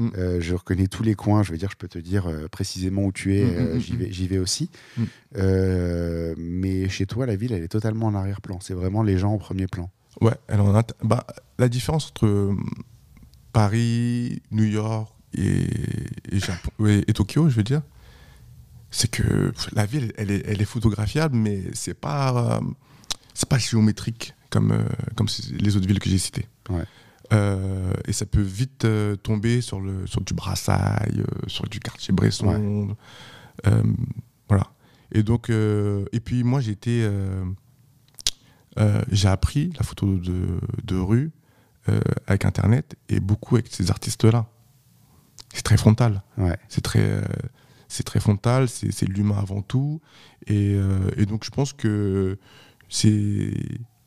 Mm. 0.03 0.11
euh, 0.17 0.41
je 0.41 0.55
reconnais 0.55 0.87
tous 0.87 1.03
les 1.03 1.15
coins, 1.15 1.43
je 1.43 1.51
veux 1.51 1.57
dire, 1.57 1.69
je 1.71 1.75
peux 1.77 1.87
te 1.87 1.99
dire 1.99 2.27
euh, 2.27 2.47
précisément 2.47 3.03
où 3.03 3.11
tu 3.11 3.35
es, 3.37 3.43
Mm, 3.43 3.57
euh, 3.57 3.75
mm, 3.75 3.79
j'y 3.79 3.95
vais, 3.95 4.11
j'y 4.11 4.27
vais 4.27 4.37
aussi. 4.39 4.69
Euh, 5.37 6.33
mais 6.37 6.89
chez 6.89 7.05
toi, 7.05 7.25
la 7.25 7.35
ville, 7.35 7.53
elle 7.53 7.63
est 7.63 7.67
totalement 7.67 8.07
en 8.07 8.15
arrière-plan. 8.15 8.59
C'est 8.61 8.73
vraiment 8.73 9.03
les 9.03 9.17
gens 9.17 9.33
au 9.33 9.37
premier 9.39 9.67
plan. 9.67 9.89
Ouais, 10.21 10.35
alors 10.47 10.71
bah, 11.03 11.25
la 11.57 11.69
différence 11.69 12.07
entre 12.09 12.27
euh, 12.27 12.55
Paris, 13.51 14.41
New 14.51 14.63
York 14.65 15.11
et, 15.35 15.63
et, 16.31 16.39
Japon- 16.39 16.69
ouais, 16.79 17.03
et 17.07 17.13
Tokyo, 17.13 17.49
je 17.49 17.55
veux 17.55 17.63
dire, 17.63 17.81
c'est 18.91 19.09
que 19.09 19.51
la 19.73 19.85
ville, 19.85 20.13
elle 20.17 20.29
est, 20.31 20.43
elle 20.47 20.61
est 20.61 20.65
photographiable, 20.65 21.35
mais 21.35 21.63
c'est 21.73 21.95
pas, 21.95 22.57
euh, 22.57 22.61
c'est 23.33 23.49
pas 23.49 23.57
géométrique 23.57 24.35
comme, 24.51 24.71
euh, 24.71 24.83
comme 25.15 25.27
les 25.51 25.75
autres 25.75 25.87
villes 25.87 25.99
que 25.99 26.09
j'ai 26.09 26.19
citées. 26.19 26.47
Ouais. 26.69 26.83
Euh, 27.31 27.93
et 28.05 28.13
ça 28.13 28.25
peut 28.25 28.41
vite 28.41 28.85
euh, 28.85 29.15
tomber 29.15 29.61
sur, 29.61 29.79
le, 29.79 30.05
sur 30.07 30.21
du 30.21 30.33
Brassailles, 30.33 31.21
euh, 31.21 31.47
sur 31.47 31.67
du 31.67 31.79
quartier 31.79 32.13
Bresson. 32.13 32.95
euh, 33.65 33.83
voilà. 34.49 34.67
Et 35.11 35.23
donc, 35.23 35.49
et 35.49 36.19
puis 36.19 36.43
moi, 36.43 36.59
j'étais. 36.59 37.07
j'ai 39.11 39.27
appris 39.27 39.71
la 39.77 39.83
photo 39.83 40.17
de, 40.17 40.59
de 40.83 40.95
rue 40.97 41.31
avec 42.27 42.45
Internet 42.45 42.95
et 43.09 43.19
beaucoup 43.19 43.55
avec 43.55 43.67
ces 43.71 43.91
artistes-là. 43.91 44.47
C'est 45.53 45.61
très 45.61 45.77
frontal. 45.77 46.23
Ouais. 46.37 46.57
C'est 46.67 46.81
très, 46.81 47.21
c'est 47.87 48.03
très 48.03 48.19
frontal, 48.19 48.67
c'est 48.67 49.07
l'humain 49.07 49.37
avant 49.37 49.61
tout. 49.61 50.01
Et, 50.47 50.75
et 51.17 51.25
donc, 51.27 51.45
je 51.45 51.51
pense 51.51 51.73
que 51.73 52.39
c'est 52.89 53.53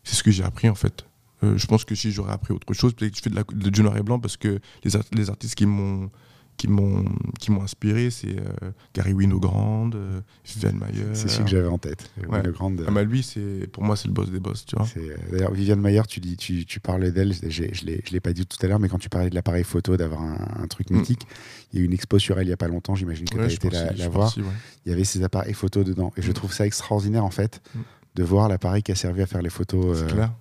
ce 0.03 0.23
que 0.25 0.33
j'ai 0.33 0.43
appris 0.43 0.69
en 0.69 0.75
fait. 0.75 1.07
Euh, 1.45 1.59
je 1.59 1.67
pense 1.67 1.85
que 1.85 1.95
si 1.95 2.13
j'aurais 2.13 2.33
appris 2.33 2.55
autre 2.55 2.73
chose, 2.73 2.95
peut-être 2.95 3.13
que 3.13 3.19
je 3.19 3.23
fais 3.23 3.31
de 3.31 3.37
la, 3.37 3.45
de- 3.53 3.71
du 3.71 3.83
noir 3.83 3.97
et 3.97 4.03
blanc 4.03 4.19
parce 4.19 4.37
que 4.37 4.59
les, 4.85 4.97
art- 4.97 5.05
les 5.13 5.29
artistes 5.29 5.55
qui 5.55 5.67
m'ont 5.67 6.11
qui 6.57 6.69
m'ont 6.69 7.05
qui 7.39 7.51
m'ont 7.51 7.63
inspiré, 7.63 8.09
c'est 8.09 8.39
euh, 8.39 8.71
Gary 8.95 9.13
Winogrand, 9.13 9.91
euh, 9.95 10.23
Viviane 10.47 10.79
Mayer. 10.79 11.05
C'est 11.13 11.29
celui 11.29 11.45
que 11.45 11.51
j'avais 11.51 11.69
en 11.69 11.77
tête. 11.77 12.11
Ouais. 12.27 12.43
Le 12.43 12.51
grand, 12.53 12.73
Ah 12.89 12.91
bah 12.91 13.03
lui, 13.05 13.23
c'est 13.23 13.69
pour 13.71 13.83
moi, 13.83 13.95
c'est 13.95 14.09
le 14.09 14.15
boss 14.15 14.31
des 14.31 14.41
boss, 14.41 14.65
tu 14.65 14.75
vois. 14.75 14.87
Euh, 14.97 15.15
D'ailleurs, 15.31 15.53
Viviane 15.53 15.81
Mayer, 15.83 16.01
tu, 16.09 16.19
dis, 16.21 16.39
tu, 16.39 16.65
tu 16.65 16.81
parlais 16.81 17.11
d'elle, 17.13 17.35
je 17.35 17.63
ne 17.65 17.69
l'ai, 17.85 18.03
l'ai 18.11 18.21
pas 18.21 18.33
dit 18.33 18.47
tout 18.47 18.57
à 18.63 18.69
l'heure, 18.69 18.81
mais 18.81 18.89
quand 18.89 18.97
tu 18.99 19.11
parlais 19.11 19.29
de 19.29 19.35
l'appareil 19.35 19.65
photo, 19.65 19.99
d'avoir 19.99 20.23
un, 20.23 20.63
un 20.63 20.67
truc 20.67 20.89
Mm. 20.89 20.97
mythique, 20.97 21.27
il 21.75 21.79
y 21.79 21.83
a 21.83 21.83
eu 21.83 21.87
une 21.87 21.93
expo 21.93 22.19
sur 22.19 22.39
elle 22.39 22.45
il 22.47 22.49
n'y 22.49 22.55
a 22.55 22.57
pas 22.57 22.69
longtemps, 22.69 22.95
j'imagine 22.95 23.27
que 23.29 23.35
tu 23.37 23.41
as 23.43 23.53
été 23.53 23.69
la, 23.69 24.09
voir. 24.09 24.35
ouais. 24.39 24.45
Il 24.87 24.91
y 24.93 24.95
avait 24.95 25.05
ces 25.05 25.23
appareils 25.25 25.53
photo 25.53 25.85
dedans. 25.85 26.11
Et 26.17 26.23
je 26.23 26.31
Mm. 26.31 26.33
trouve 26.33 26.55
ça 26.55 26.65
extraordinaire, 26.65 27.27
en 27.27 27.31
fait, 27.31 27.61
Mm. 27.75 27.81
de 28.15 28.23
voir 28.23 28.49
l'appareil 28.49 28.83
qui 28.83 28.93
a 28.93 28.95
servi 28.95 29.21
à 29.21 29.27
faire 29.27 29.43
les 29.43 29.51
photos 29.51 29.99
C'est 29.99 30.05
euh, 30.05 30.09
clair. 30.09 30.33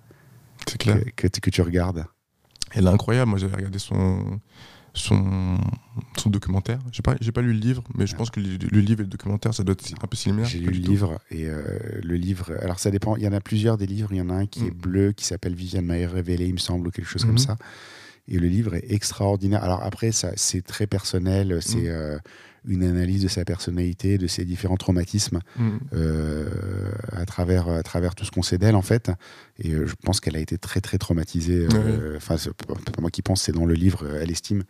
C'est 0.68 0.78
clair. 0.78 0.98
que, 1.04 1.10
que, 1.10 1.26
tu- 1.28 1.40
que 1.40 1.50
tu 1.50 1.62
regardes. 1.62 2.04
Elle 2.72 2.86
est 2.86 2.90
incroyable. 2.90 3.30
Moi, 3.30 3.38
j'avais 3.38 3.56
regardé 3.56 3.78
son, 3.78 4.40
son, 4.92 5.58
son 6.16 6.30
documentaire. 6.30 6.80
J'ai 6.92 7.02
pas, 7.02 7.14
j'ai 7.20 7.30
pas 7.32 7.42
lu 7.42 7.52
le 7.52 7.58
livre, 7.58 7.84
mais 7.94 8.06
je 8.06 8.16
pense 8.16 8.30
que 8.30 8.40
le, 8.40 8.56
le 8.56 8.80
livre 8.80 9.00
et 9.00 9.04
le 9.04 9.08
documentaire, 9.10 9.54
ça 9.54 9.62
doit 9.62 9.74
être 9.74 9.84
un 10.02 10.06
peu 10.06 10.16
similaire. 10.16 10.46
J'ai 10.46 10.58
lu 10.58 10.66
le 10.70 10.78
livre 10.78 11.20
et 11.30 11.46
euh, 11.46 11.62
le 12.02 12.14
livre. 12.16 12.52
Alors 12.60 12.78
ça 12.80 12.90
dépend. 12.90 13.16
Il 13.16 13.22
y 13.22 13.28
en 13.28 13.32
a 13.32 13.40
plusieurs 13.40 13.76
des 13.78 13.86
livres. 13.86 14.08
Il 14.12 14.16
y 14.18 14.20
en 14.20 14.30
a 14.30 14.34
un 14.34 14.46
qui 14.46 14.66
est 14.66 14.70
Mm. 14.70 14.78
bleu 14.78 15.12
qui 15.12 15.24
s'appelle 15.24 15.54
Viviane 15.54 15.84
Maher 15.86 16.10
révélé, 16.12 16.46
il 16.46 16.54
me 16.54 16.58
semble, 16.58 16.88
ou 16.88 16.90
quelque 16.90 17.08
chose 17.08 17.24
comme 17.24 17.38
ça. 17.38 17.56
Et 18.28 18.38
le 18.40 18.48
livre 18.48 18.74
est 18.74 18.90
extraordinaire. 18.92 19.62
Alors 19.62 19.82
après, 19.84 20.10
ça, 20.10 20.32
c'est 20.34 20.62
très 20.62 20.88
personnel. 20.88 21.58
C'est 21.60 21.76
Mm. 21.82 21.86
euh, 21.86 22.18
une 22.66 22.82
analyse 22.82 23.22
de 23.22 23.28
sa 23.28 23.44
personnalité, 23.44 24.18
de 24.18 24.26
ses 24.26 24.44
différents 24.44 24.76
traumatismes 24.76 25.40
Mm. 25.58 25.78
euh, 25.94 26.50
à 27.12 27.24
travers 27.26 27.68
à 27.68 27.82
travers 27.82 28.14
tout 28.14 28.24
ce 28.24 28.30
qu'on 28.30 28.42
sait 28.42 28.58
d'elle 28.58 28.76
en 28.76 28.82
fait. 28.82 29.10
Et 29.58 29.72
euh, 29.72 29.86
je 29.86 29.94
pense 30.04 30.20
qu'elle 30.20 30.36
a 30.36 30.40
été 30.40 30.58
très 30.58 30.80
très 30.80 30.98
traumatisée. 30.98 31.66
euh, 31.74 32.16
Enfin, 32.16 32.36
c'est 32.36 32.52
pas 32.54 32.74
pas 32.74 33.00
moi 33.00 33.10
qui 33.10 33.22
pense, 33.22 33.42
c'est 33.42 33.52
dans 33.52 33.66
le 33.66 33.74
livre. 33.74 34.04
euh, 34.04 34.20
Elle 34.22 34.30
estime 34.30 34.64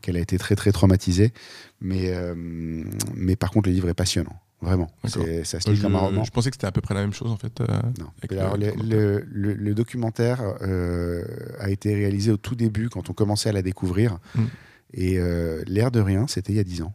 qu'elle 0.00 0.16
a 0.16 0.20
été 0.20 0.38
très 0.38 0.56
très 0.56 0.72
traumatisée. 0.72 1.32
Mais 1.80 2.12
euh, 2.14 2.34
mais 3.14 3.36
par 3.36 3.50
contre, 3.50 3.68
le 3.68 3.74
livre 3.74 3.88
est 3.88 3.94
passionnant. 3.94 4.36
Vraiment. 4.60 4.88
C'est- 5.06 5.42
Ça 5.42 5.58
se 5.58 5.68
Euh, 5.68 5.72
lit 5.72 5.80
comme 5.80 5.96
un 5.96 5.98
roman. 5.98 6.22
je 6.22 6.30
pensais 6.30 6.48
que 6.50 6.54
c'était 6.54 6.68
à 6.68 6.72
peu 6.72 6.80
près 6.80 6.94
la 6.94 7.00
même 7.00 7.12
chose 7.12 7.32
en 7.32 7.36
fait. 7.36 7.60
euh, 7.60 7.66
Non. 7.98 8.06
alors, 8.38 8.56
le, 8.56 8.66
documentaire. 8.70 8.88
le- 8.88 9.24
le- 9.32 9.54
le 9.54 9.74
documentaire 9.74 10.40
euh, 10.62 11.24
a 11.58 11.68
été 11.68 11.92
réalisé 11.94 12.30
au 12.30 12.36
tout 12.36 12.54
début, 12.54 12.88
quand 12.88 13.10
on 13.10 13.12
commençait 13.12 13.48
à 13.48 13.52
la 13.52 13.62
découvrir. 13.62 14.18
Mm. 14.36 14.42
Et 14.94 15.18
euh, 15.18 15.62
l'air 15.66 15.90
de 15.90 15.98
rien, 16.00 16.26
c'était 16.28 16.52
il 16.52 16.56
y 16.56 16.60
a 16.60 16.64
10 16.64 16.82
ans. 16.82 16.92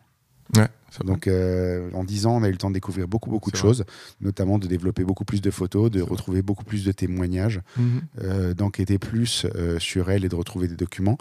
Ouais. 0.56 0.68
Donc 1.04 1.28
euh, 1.28 1.89
en 1.93 2.04
10 2.04 2.26
ans, 2.26 2.38
on 2.38 2.43
a 2.43 2.48
eu 2.48 2.52
le 2.52 2.58
temps 2.58 2.70
de 2.70 2.74
découvrir 2.74 3.08
beaucoup, 3.08 3.30
beaucoup 3.30 3.52
de 3.52 3.58
vrai. 3.58 3.68
choses, 3.68 3.84
notamment 4.22 4.58
de 4.58 4.68
développer 4.68 5.04
beaucoup 5.04 5.26
plus 5.26 5.41
de 5.41 5.52
photos, 5.52 5.91
de 5.91 6.00
vrai. 6.02 6.10
retrouver 6.10 6.41
beaucoup 6.41 6.64
plus 6.64 6.86
de 6.86 6.91
témoignages, 6.91 7.62
Mhm. 7.78 8.02
euh, 8.24 8.54
d'enquêter 8.54 8.98
plus 8.98 9.45
euh, 9.56 9.78
sur 9.80 10.10
elle 10.10 10.26
et 10.26 10.30
de 10.30 10.36
retrouver 10.36 10.68
des 10.68 10.76
documents. 10.76 11.18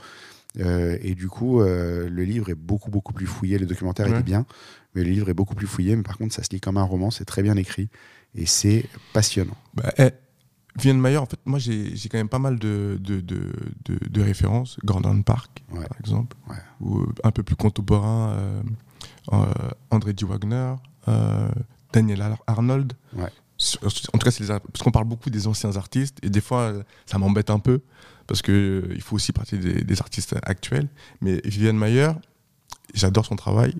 Et 0.59 1.15
du 1.15 1.29
coup, 1.29 1.61
le 1.61 2.09
livre 2.25 2.49
est 2.49 2.55
beaucoup, 2.55 2.91
beaucoup 2.91 3.13
plus 3.13 3.27
fouillé. 3.27 3.59
Le 3.59 3.67
documentaire 3.67 4.07
Ouais. 4.07 4.13
était 4.13 4.23
bien, 4.23 4.47
mais 4.95 5.05
le 5.05 5.11
livre 5.11 5.29
est 5.29 5.35
beaucoup 5.35 5.55
plus 5.55 5.67
fouillé. 5.67 5.95
Mais 5.97 6.03
par 6.03 6.17
contre, 6.17 6.33
ça 6.35 6.43
se 6.43 6.49
lit 6.51 6.61
comme 6.61 6.79
un 6.79 6.83
roman, 6.83 7.11
c'est 7.11 7.27
très 7.27 7.43
bien 7.43 7.57
écrit 7.57 7.91
et 8.35 8.47
c'est 8.47 8.87
passionnant. 9.13 9.57
Bah, 9.75 9.93
eh, 9.99 10.11
Vienne 10.81 10.99
Mayer, 10.99 11.19
en 11.19 11.27
fait, 11.27 11.39
moi 11.45 11.59
j'ai 11.59 11.93
quand 12.11 12.17
même 12.17 12.31
pas 12.31 12.39
mal 12.39 12.59
de, 12.59 12.97
de, 13.01 13.21
de, 13.21 13.53
de- 13.87 14.23
références. 14.23 14.79
Gordon 14.83 15.21
Park, 15.23 15.63
Ouais. 15.73 15.85
par 15.87 15.99
exemple, 16.01 16.35
Ouais. 16.49 16.57
ou 16.81 17.05
un 17.23 17.31
peu 17.33 17.43
plus 17.43 17.57
contemporain, 17.57 18.31
euh, 18.39 18.63
André 19.91 20.13
D. 20.13 20.25
Wagner, 20.25 20.75
euh, 21.09 21.49
Daniel 21.93 22.23
Ar- 22.23 22.43
Arnold. 22.47 22.93
Ouais. 23.15 23.29
En 23.83 24.19
tout 24.19 24.31
cas, 24.31 24.37
les 24.39 24.47
parce 24.47 24.83
qu'on 24.83 24.91
parle 24.91 25.07
beaucoup 25.07 25.31
des 25.31 25.47
anciens 25.47 25.77
artistes, 25.77 26.19
et 26.23 26.29
des 26.29 26.41
fois, 26.43 26.61
euh, 26.61 26.83
ça 27.07 27.17
m'embête 27.19 27.49
un 27.51 27.59
peu, 27.59 27.81
parce 28.27 28.43
qu'il 28.43 28.93
il 28.95 29.01
faut 29.01 29.17
aussi 29.17 29.33
partir 29.33 29.59
des, 29.59 29.83
des 29.83 30.01
artistes 30.01 30.35
actuels. 30.43 30.89
Mais 31.23 31.41
Viviane 31.45 31.79
Mayer, 31.79 32.11
j'adore 32.95 33.25
son 33.25 33.37
travail, 33.37 33.75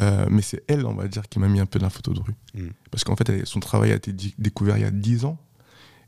euh, 0.00 0.26
mais 0.30 0.40
c'est 0.40 0.62
elle, 0.66 0.86
on 0.86 0.94
va 0.94 1.08
dire, 1.08 1.28
qui 1.28 1.38
m'a 1.38 1.48
mis 1.48 1.60
un 1.60 1.66
peu 1.66 1.78
dans 1.78 1.86
la 1.86 1.90
photo 1.90 2.14
de 2.14 2.20
rue. 2.20 2.34
Mm. 2.54 2.68
Parce 2.90 3.04
qu'en 3.04 3.14
fait, 3.16 3.28
elle- 3.28 3.46
son 3.46 3.60
travail 3.60 3.92
a 3.92 3.96
été 3.96 4.12
découvert 4.38 4.78
il 4.78 4.82
y 4.82 4.86
a 4.86 4.90
10 4.90 5.24
ans. 5.26 5.38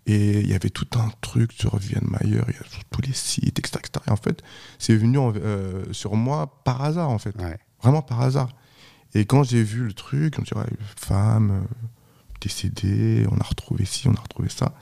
Et 0.06 0.40
il 0.40 0.48
y 0.50 0.54
avait 0.54 0.68
tout 0.68 0.86
un 0.98 1.08
truc 1.22 1.52
sur 1.52 1.76
Viviane 1.78 2.04
Mayer, 2.06 2.42
il 2.48 2.54
y 2.54 2.58
a 2.58 2.68
sur 2.68 2.84
tous 2.90 3.00
les 3.00 3.14
sites, 3.14 3.58
etc. 3.58 3.78
etc. 3.78 4.04
Et 4.06 4.10
en 4.10 4.16
fait, 4.16 4.42
c'est 4.78 4.94
venu 4.96 5.16
en- 5.16 5.32
euh, 5.34 5.82
sur 5.92 6.14
moi 6.14 6.60
par 6.64 6.82
hasard, 6.82 7.08
en 7.08 7.18
fait. 7.18 7.34
Ouais. 7.40 7.58
Vraiment 7.82 8.02
par 8.02 8.20
hasard. 8.20 8.50
Et 9.14 9.24
quand 9.26 9.44
j'ai 9.44 9.62
vu 9.62 9.84
le 9.84 9.92
truc, 9.92 10.34
on 10.38 10.42
me 10.42 10.46
dit, 10.46 10.54
ouais, 10.54 10.76
femme 10.96 11.50
euh, 11.50 11.76
décédée, 12.40 13.26
on 13.30 13.36
a 13.38 13.44
retrouvé 13.44 13.84
ci, 13.84 14.08
on 14.08 14.14
a 14.14 14.20
retrouvé 14.20 14.48
ça. 14.48 14.74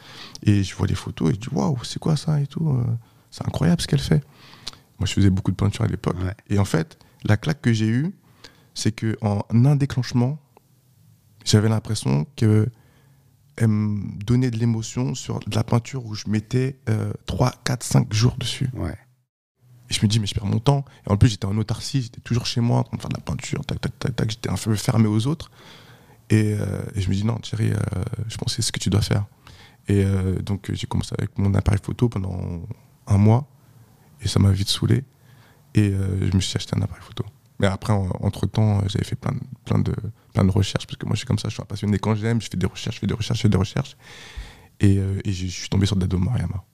Et 0.42 0.62
je 0.62 0.74
vois 0.74 0.86
les 0.86 0.94
photos 0.94 1.30
et 1.30 1.34
je 1.34 1.40
dis, 1.40 1.48
waouh, 1.52 1.82
c'est 1.84 1.98
quoi 1.98 2.16
ça 2.16 2.40
et 2.40 2.46
tout 2.46 2.68
euh, 2.68 2.84
C'est 3.30 3.46
incroyable 3.46 3.80
ce 3.80 3.86
qu'elle 3.86 4.00
fait. 4.00 4.24
Moi, 4.98 5.06
je 5.06 5.12
faisais 5.12 5.30
beaucoup 5.30 5.50
de 5.50 5.56
peinture 5.56 5.84
à 5.84 5.88
l'époque. 5.88 6.16
Ouais. 6.22 6.34
Et 6.48 6.58
en 6.58 6.64
fait, 6.64 6.98
la 7.24 7.36
claque 7.36 7.60
que 7.60 7.72
j'ai 7.72 7.88
eue, 7.88 8.14
c'est 8.74 8.92
qu'en 8.92 9.46
un 9.50 9.76
déclenchement, 9.76 10.38
j'avais 11.44 11.68
l'impression 11.68 12.26
que 12.36 12.68
elle 13.56 13.68
me 13.68 14.24
donnait 14.24 14.50
de 14.50 14.56
l'émotion 14.56 15.14
sur 15.14 15.40
de 15.40 15.54
la 15.54 15.62
peinture 15.62 16.06
où 16.06 16.14
je 16.14 16.24
mettais 16.28 16.78
euh, 16.88 17.12
3, 17.26 17.52
4, 17.64 17.82
5 17.82 18.12
jours 18.12 18.36
dessus. 18.38 18.70
Ouais. 18.72 18.96
Et 19.92 19.94
je 19.94 20.00
me 20.00 20.06
dis, 20.08 20.18
mais 20.20 20.26
je 20.26 20.32
perds 20.32 20.46
mon 20.46 20.58
temps. 20.58 20.86
Et 21.06 21.10
en 21.12 21.18
plus, 21.18 21.28
j'étais 21.28 21.44
en 21.44 21.54
autarcie, 21.58 22.00
j'étais 22.00 22.22
toujours 22.22 22.46
chez 22.46 22.62
moi 22.62 22.78
en 22.78 22.84
train 22.84 22.96
de 22.96 23.02
faire 23.02 23.10
de 23.10 23.16
la 23.16 23.20
peinture, 23.20 23.60
tac, 23.66 23.78
tac, 23.78 23.98
tac, 23.98 24.16
tac. 24.16 24.30
J'étais 24.30 24.48
un 24.48 24.54
peu 24.54 24.74
fermé 24.74 25.06
aux 25.06 25.26
autres. 25.26 25.50
Et, 26.30 26.54
euh, 26.58 26.80
je 26.96 27.06
me 27.10 27.14
dis, 27.14 27.24
non, 27.26 27.36
Thierry, 27.36 27.72
euh, 27.72 27.76
je 28.26 28.38
pense 28.38 28.54
c'est 28.56 28.62
ce 28.62 28.72
que 28.72 28.78
tu 28.78 28.88
dois 28.88 29.02
faire. 29.02 29.26
Et 29.88 30.02
euh, 30.02 30.40
donc, 30.40 30.70
j'ai 30.72 30.86
commencé 30.86 31.14
avec 31.18 31.36
mon 31.36 31.52
appareil 31.52 31.80
photo 31.84 32.08
pendant 32.08 32.62
un 33.06 33.18
mois. 33.18 33.46
Et 34.22 34.28
ça 34.28 34.38
m'a 34.40 34.50
vite 34.50 34.68
saoulé. 34.70 35.04
Et 35.74 35.90
je 35.92 36.34
me 36.34 36.40
suis 36.40 36.56
acheté 36.56 36.74
un 36.74 36.80
appareil 36.80 37.02
photo. 37.02 37.26
Mais 37.58 37.66
après, 37.66 37.92
en- 37.92 38.08
entre-temps, 38.20 38.80
j'avais 38.88 39.04
fait 39.04 39.16
plein 39.16 39.32
de, 39.32 39.40
plein, 39.66 39.78
de, 39.78 39.94
plein 40.32 40.44
de 40.44 40.50
recherches. 40.50 40.86
Parce 40.86 40.96
que 40.96 41.04
moi, 41.04 41.14
je 41.14 41.18
suis 41.18 41.26
comme 41.26 41.38
ça, 41.38 41.48
je 41.50 41.54
suis 41.54 41.62
un 41.62 41.66
passionné. 41.66 41.98
Quand 41.98 42.14
j'aime, 42.14 42.40
je 42.40 42.48
fais 42.48 42.56
des 42.56 42.66
recherches, 42.66 42.96
je 42.96 43.00
fais 43.00 43.06
des 43.06 43.14
recherches, 43.14 43.38
je 43.40 43.42
fais 43.42 43.48
des 43.50 43.58
recherches. 43.58 43.96
Et, 44.80 44.96
et 45.24 45.32
je 45.32 45.46
suis 45.48 45.68
tombé 45.68 45.84
sur 45.86 45.96
Dado 45.96 46.18
Mariama. 46.18 46.64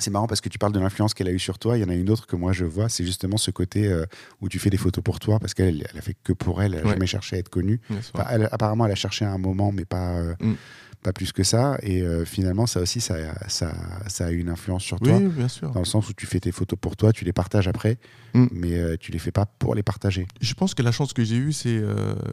C'est 0.00 0.10
marrant 0.10 0.26
parce 0.26 0.40
que 0.40 0.48
tu 0.48 0.58
parles 0.58 0.72
de 0.72 0.80
l'influence 0.80 1.14
qu'elle 1.14 1.28
a 1.28 1.32
eue 1.32 1.38
sur 1.38 1.58
toi. 1.58 1.76
Il 1.78 1.82
y 1.82 1.84
en 1.84 1.88
a 1.88 1.94
une 1.94 2.10
autre 2.10 2.26
que 2.26 2.34
moi 2.36 2.52
je 2.52 2.64
vois, 2.64 2.88
c'est 2.88 3.04
justement 3.04 3.36
ce 3.36 3.50
côté 3.50 3.86
euh, 3.86 4.04
où 4.40 4.48
tu 4.48 4.58
fais 4.58 4.70
des 4.70 4.76
photos 4.78 5.04
pour 5.04 5.20
toi 5.20 5.38
parce 5.38 5.54
qu'elle 5.54 5.86
elle 5.92 5.98
a 5.98 6.02
fait 6.02 6.16
que 6.24 6.32
pour 6.32 6.62
elle, 6.62 6.74
elle 6.74 6.80
n'a 6.80 6.86
Ouais. 6.86 6.92
jamais 6.94 7.06
cherché 7.06 7.36
à 7.36 7.38
être 7.38 7.48
connue. 7.50 7.80
Yes, 7.90 8.10
Enfin, 8.14 8.26
elle- 8.30 8.48
apparemment, 8.50 8.86
elle 8.86 8.92
a 8.92 8.96
cherché 8.96 9.24
à 9.24 9.30
un 9.32 9.38
moment, 9.38 9.72
mais 9.72 9.84
pas, 9.84 10.16
euh, 10.18 10.34
Mm. 10.40 10.54
pas 11.02 11.12
plus 11.12 11.32
que 11.32 11.42
ça. 11.44 11.78
Et 11.82 12.02
euh, 12.02 12.24
finalement, 12.24 12.66
ça 12.66 12.80
aussi, 12.80 13.00
ça, 13.00 13.14
ça, 13.48 13.72
ça 14.08 14.26
a 14.26 14.30
eu 14.30 14.38
une 14.38 14.48
influence 14.48 14.82
sur 14.82 14.98
toi. 15.00 15.16
Oui, 15.16 15.28
bien 15.28 15.48
sûr. 15.48 15.70
Dans 15.70 15.80
le 15.80 15.84
sens 15.86 16.08
où 16.08 16.12
tu 16.14 16.26
fais 16.26 16.40
tes 16.40 16.52
photos 16.52 16.78
pour 16.80 16.96
toi, 16.96 17.12
tu 17.12 17.24
les 17.24 17.32
partages 17.32 17.68
après, 17.68 17.98
Mm. 18.34 18.46
mais 18.52 18.96
tu 18.98 19.10
les 19.12 19.18
fais 19.18 19.32
pas 19.32 19.44
pour 19.46 19.74
les 19.74 19.82
partager. 19.82 20.26
Je 20.40 20.54
pense 20.54 20.74
que 20.74 20.82
la 20.82 20.92
chance 20.92 21.12
que 21.12 21.24
j'ai 21.24 21.36
eue, 21.36 21.52
c'est 21.52 21.82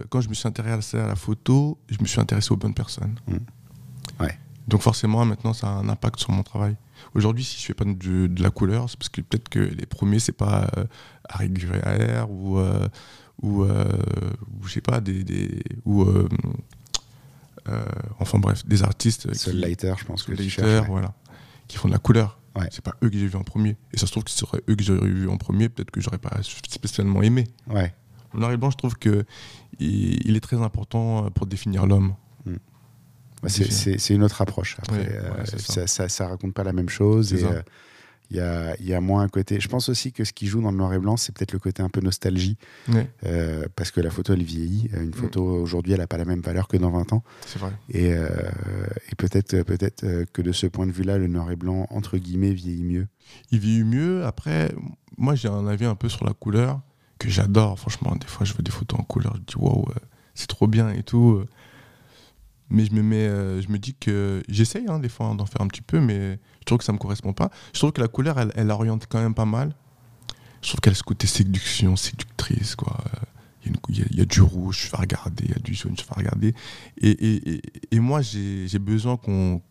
quand 0.10 0.22
je 0.22 0.30
me 0.30 0.34
suis 0.34 0.48
intéressé 0.48 0.98
à 0.98 1.08
la 1.08 1.16
photo, 1.16 1.78
je 1.90 1.98
me 2.02 2.06
suis 2.08 2.20
intéressé 2.22 2.52
aux 2.52 2.58
bonnes 2.58 2.74
personnes. 2.76 3.16
Mm. 3.28 3.38
Donc 4.68 4.82
forcément, 4.82 5.24
maintenant, 5.26 5.54
ça 5.54 5.68
a 5.68 5.72
un 5.72 5.88
impact 5.90 6.20
sur 6.20 6.32
mon 6.32 6.44
travail. 6.44 6.76
Aujourd'hui, 7.16 7.44
si 7.44 7.60
je 7.60 7.66
fais 7.66 7.74
pas 7.74 7.86
de, 7.86 8.28
de 8.28 8.44
la 8.44 8.50
couleur, 8.50 8.90
c'est 8.90 8.98
parce 8.98 9.10
que 9.10 9.22
peut-être 9.22 9.48
que 9.50 9.60
les 9.60 9.86
premiers, 9.86 10.20
c'est 10.20 10.32
pas 10.34 10.68
euh, 10.78 10.86
Harry 11.30 11.50
Guerrier 11.50 12.22
ou, 12.30 12.58
euh, 12.58 12.88
ou, 13.42 13.64
euh, 13.64 13.86
ou 14.62 14.68
je 14.68 14.74
sais 14.74 14.82
pas, 14.82 15.00
des, 15.00 15.24
des 15.24 15.64
ou 15.86 16.04
euh, 16.04 16.28
euh, 17.70 17.86
enfin 18.20 18.40
bref, 18.40 18.66
des 18.66 18.84
artistes 18.84 19.34
Seul 19.36 19.58
Lighter, 19.60 19.94
je 19.98 20.06
pense 20.06 20.24
que 20.24 20.32
tu 20.32 20.38
Lighter, 20.38 20.50
cherches. 20.50 20.82
ouais. 20.82 20.88
voilà, 20.88 21.14
qui 21.68 21.78
font 21.78 21.88
de 21.88 21.94
la 21.94 22.00
couleur. 22.00 22.40
Ouais. 22.56 22.68
C'est 22.72 22.84
pas 22.84 22.96
eux 23.04 23.10
que 23.10 23.18
j'ai 23.18 23.28
vu 23.28 23.36
en 23.38 23.44
premier. 23.44 23.78
Et 23.94 23.98
ça 24.00 24.08
se 24.08 24.12
trouve 24.12 24.24
que 24.24 24.32
ce 24.32 24.38
serait 24.40 24.62
eux 24.70 24.76
que 24.76 24.84
j'aurais 24.84 25.08
vu 25.08 25.30
en 25.30 25.38
premier, 25.38 25.70
peut-être 25.70 25.92
que 25.92 26.02
j'aurais 26.02 26.18
pas 26.18 26.38
spécialement 26.42 27.22
aimé. 27.22 27.46
Ouais. 27.68 27.94
Le 28.34 28.40
noir 28.40 28.52
et 28.52 28.58
blanc, 28.58 28.72
je 28.72 28.78
trouve 28.78 28.96
que 28.98 29.26
il, 29.80 30.28
il 30.28 30.36
est 30.36 30.40
très 30.42 30.58
important 30.58 31.26
euh, 31.26 31.30
pour 31.30 31.46
définir 31.46 31.86
l'homme. 31.86 32.16
Bah, 33.44 33.50
c'est- 33.50 34.14
une 34.14 34.24
autre 34.24 34.42
approche. 34.42 34.78
Après, 34.80 35.08
euh, 35.12 35.30
ouais, 35.32 35.46
ça. 35.46 35.58
ça, 35.60 35.88
ça, 35.88 36.10
ça 36.10 36.28
raconte 36.28 36.54
pas 36.54 36.64
la 36.64 36.74
même 36.74 36.90
chose. 36.90 37.34
Et 37.34 37.38
ça. 37.42 37.48
euh, 37.52 37.62
il 38.30 38.36
y, 38.36 38.42
a, 38.42 38.76
il 38.82 38.86
y 38.86 38.94
a 38.94 39.00
moins 39.00 39.22
un 39.22 39.30
côté. 39.30 39.62
Je 39.62 39.70
pense 39.70 39.88
aussi 39.88 40.12
que 40.12 40.26
ce 40.26 40.34
qui 40.34 40.48
joue 40.48 40.60
dans 40.62 40.72
le 40.72 40.76
noir 40.78 40.94
et 40.94 41.00
blanc, 41.00 41.16
c'est 41.16 41.34
peut-être 41.34 41.54
le 41.54 41.60
côté 41.60 41.82
un 41.82 41.88
peu 41.88 42.02
nostalgie. 42.02 42.58
Euh, 43.24 43.68
parce 43.78 43.90
que 43.92 44.02
la 44.02 44.10
photo, 44.10 44.34
elle 44.34 44.44
vieillit. 44.44 44.90
Une 44.94 45.10
Mm. 45.10 45.14
photo 45.14 45.44
aujourd'hui, 45.46 45.94
elle 45.94 46.00
n'a 46.00 46.08
pas 46.08 46.18
la 46.18 46.26
même 46.26 46.42
valeur 46.42 46.68
que 46.68 46.76
dans 46.76 46.90
20 46.92 47.14
ans. 47.14 47.24
c'est 47.46 47.58
vrai. 47.60 47.72
Et, 47.90 48.10
et 48.10 49.16
peut-être 49.18 49.62
peut 49.64 49.78
que 50.34 50.42
de 50.42 50.52
ce 50.52 50.68
point 50.68 50.86
de 50.88 50.92
vue-là, 50.92 51.18
le 51.18 51.28
noir 51.28 51.50
et 51.52 51.56
blanc, 51.56 51.88
entre 51.90 52.18
guillemets, 52.18 52.52
vieillit 52.54 52.84
mieux. 52.84 53.08
Il 53.52 53.60
vit 53.60 53.84
mieux. 53.84 54.26
Après, 54.26 54.74
moi, 55.18 55.36
j'ai 55.36 55.48
un 55.48 55.66
avis 55.66 55.86
un 55.86 55.96
peu 55.96 56.10
sur 56.10 56.26
la 56.26 56.34
couleur 56.34 56.82
que 57.20 57.30
j'adore. 57.30 57.80
Franchement, 57.80 58.14
des 58.18 58.28
fois, 58.28 58.46
je 58.46 58.52
vois 58.54 58.62
des 58.62 58.72
photos 58.72 59.00
en 59.00 59.04
couleur, 59.04 59.36
je 59.38 59.42
dis 59.42 59.56
waouh, 59.58 59.86
c'est 60.36 60.48
trop 60.48 60.68
bien 60.68 60.90
et 60.90 61.04
tout. 61.04 61.44
Mais 62.70 62.86
je 62.86 62.94
me 62.94 63.02
mets, 63.02 63.28
euh, 63.28 63.62
je 63.62 63.70
me 63.70 63.78
dis 63.78 63.94
que 63.94 64.44
j'essaye 64.50 64.86
hein, 64.88 65.00
des 65.00 65.10
fois 65.10 65.34
d'en 65.36 65.46
faire 65.46 65.62
un 65.62 65.68
petit 65.68 65.82
peu, 65.82 66.00
mais 66.00 66.40
je 66.60 66.66
trouve 66.66 66.80
que 66.80 66.84
ça 66.84 66.92
me 66.94 66.98
correspond 66.98 67.34
pas. 67.34 67.50
Je 67.74 67.80
trouve 67.80 67.94
que 67.94 68.02
la 68.02 68.08
couleur, 68.10 68.40
elle, 68.40 68.52
elle 68.56 68.72
oriente 68.72 69.06
quand 69.08 69.22
même 69.22 69.34
pas 69.34 69.46
mal. 69.46 69.74
Je 70.62 70.70
trouve 70.70 70.82
qu'elle 70.82 70.94
a 70.94 70.96
ce 70.96 71.04
côté 71.04 71.28
séduction, 71.28 71.96
séductrice, 71.96 72.76
quoi. 72.76 72.98
Il 73.66 73.98
y, 73.98 74.02
a 74.02 74.06
il 74.12 74.20
y 74.22 74.26
du 74.26 74.42
rouge, 74.42 74.84
je 74.84 74.88
fais 74.88 74.96
regarder, 74.98 75.44
il 75.44 75.52
y 75.52 75.56
a 75.56 75.60
du 75.60 75.74
jaune, 75.74 75.94
je 75.98 76.04
fais 76.04 76.14
regarder. 76.14 76.54
Et, 77.02 77.10
et, 77.10 77.54
et, 77.56 77.62
et 77.92 78.00
moi, 78.00 78.22
j'ai 78.22 78.80
besoin 78.80 79.18
qu'on 79.18 79.62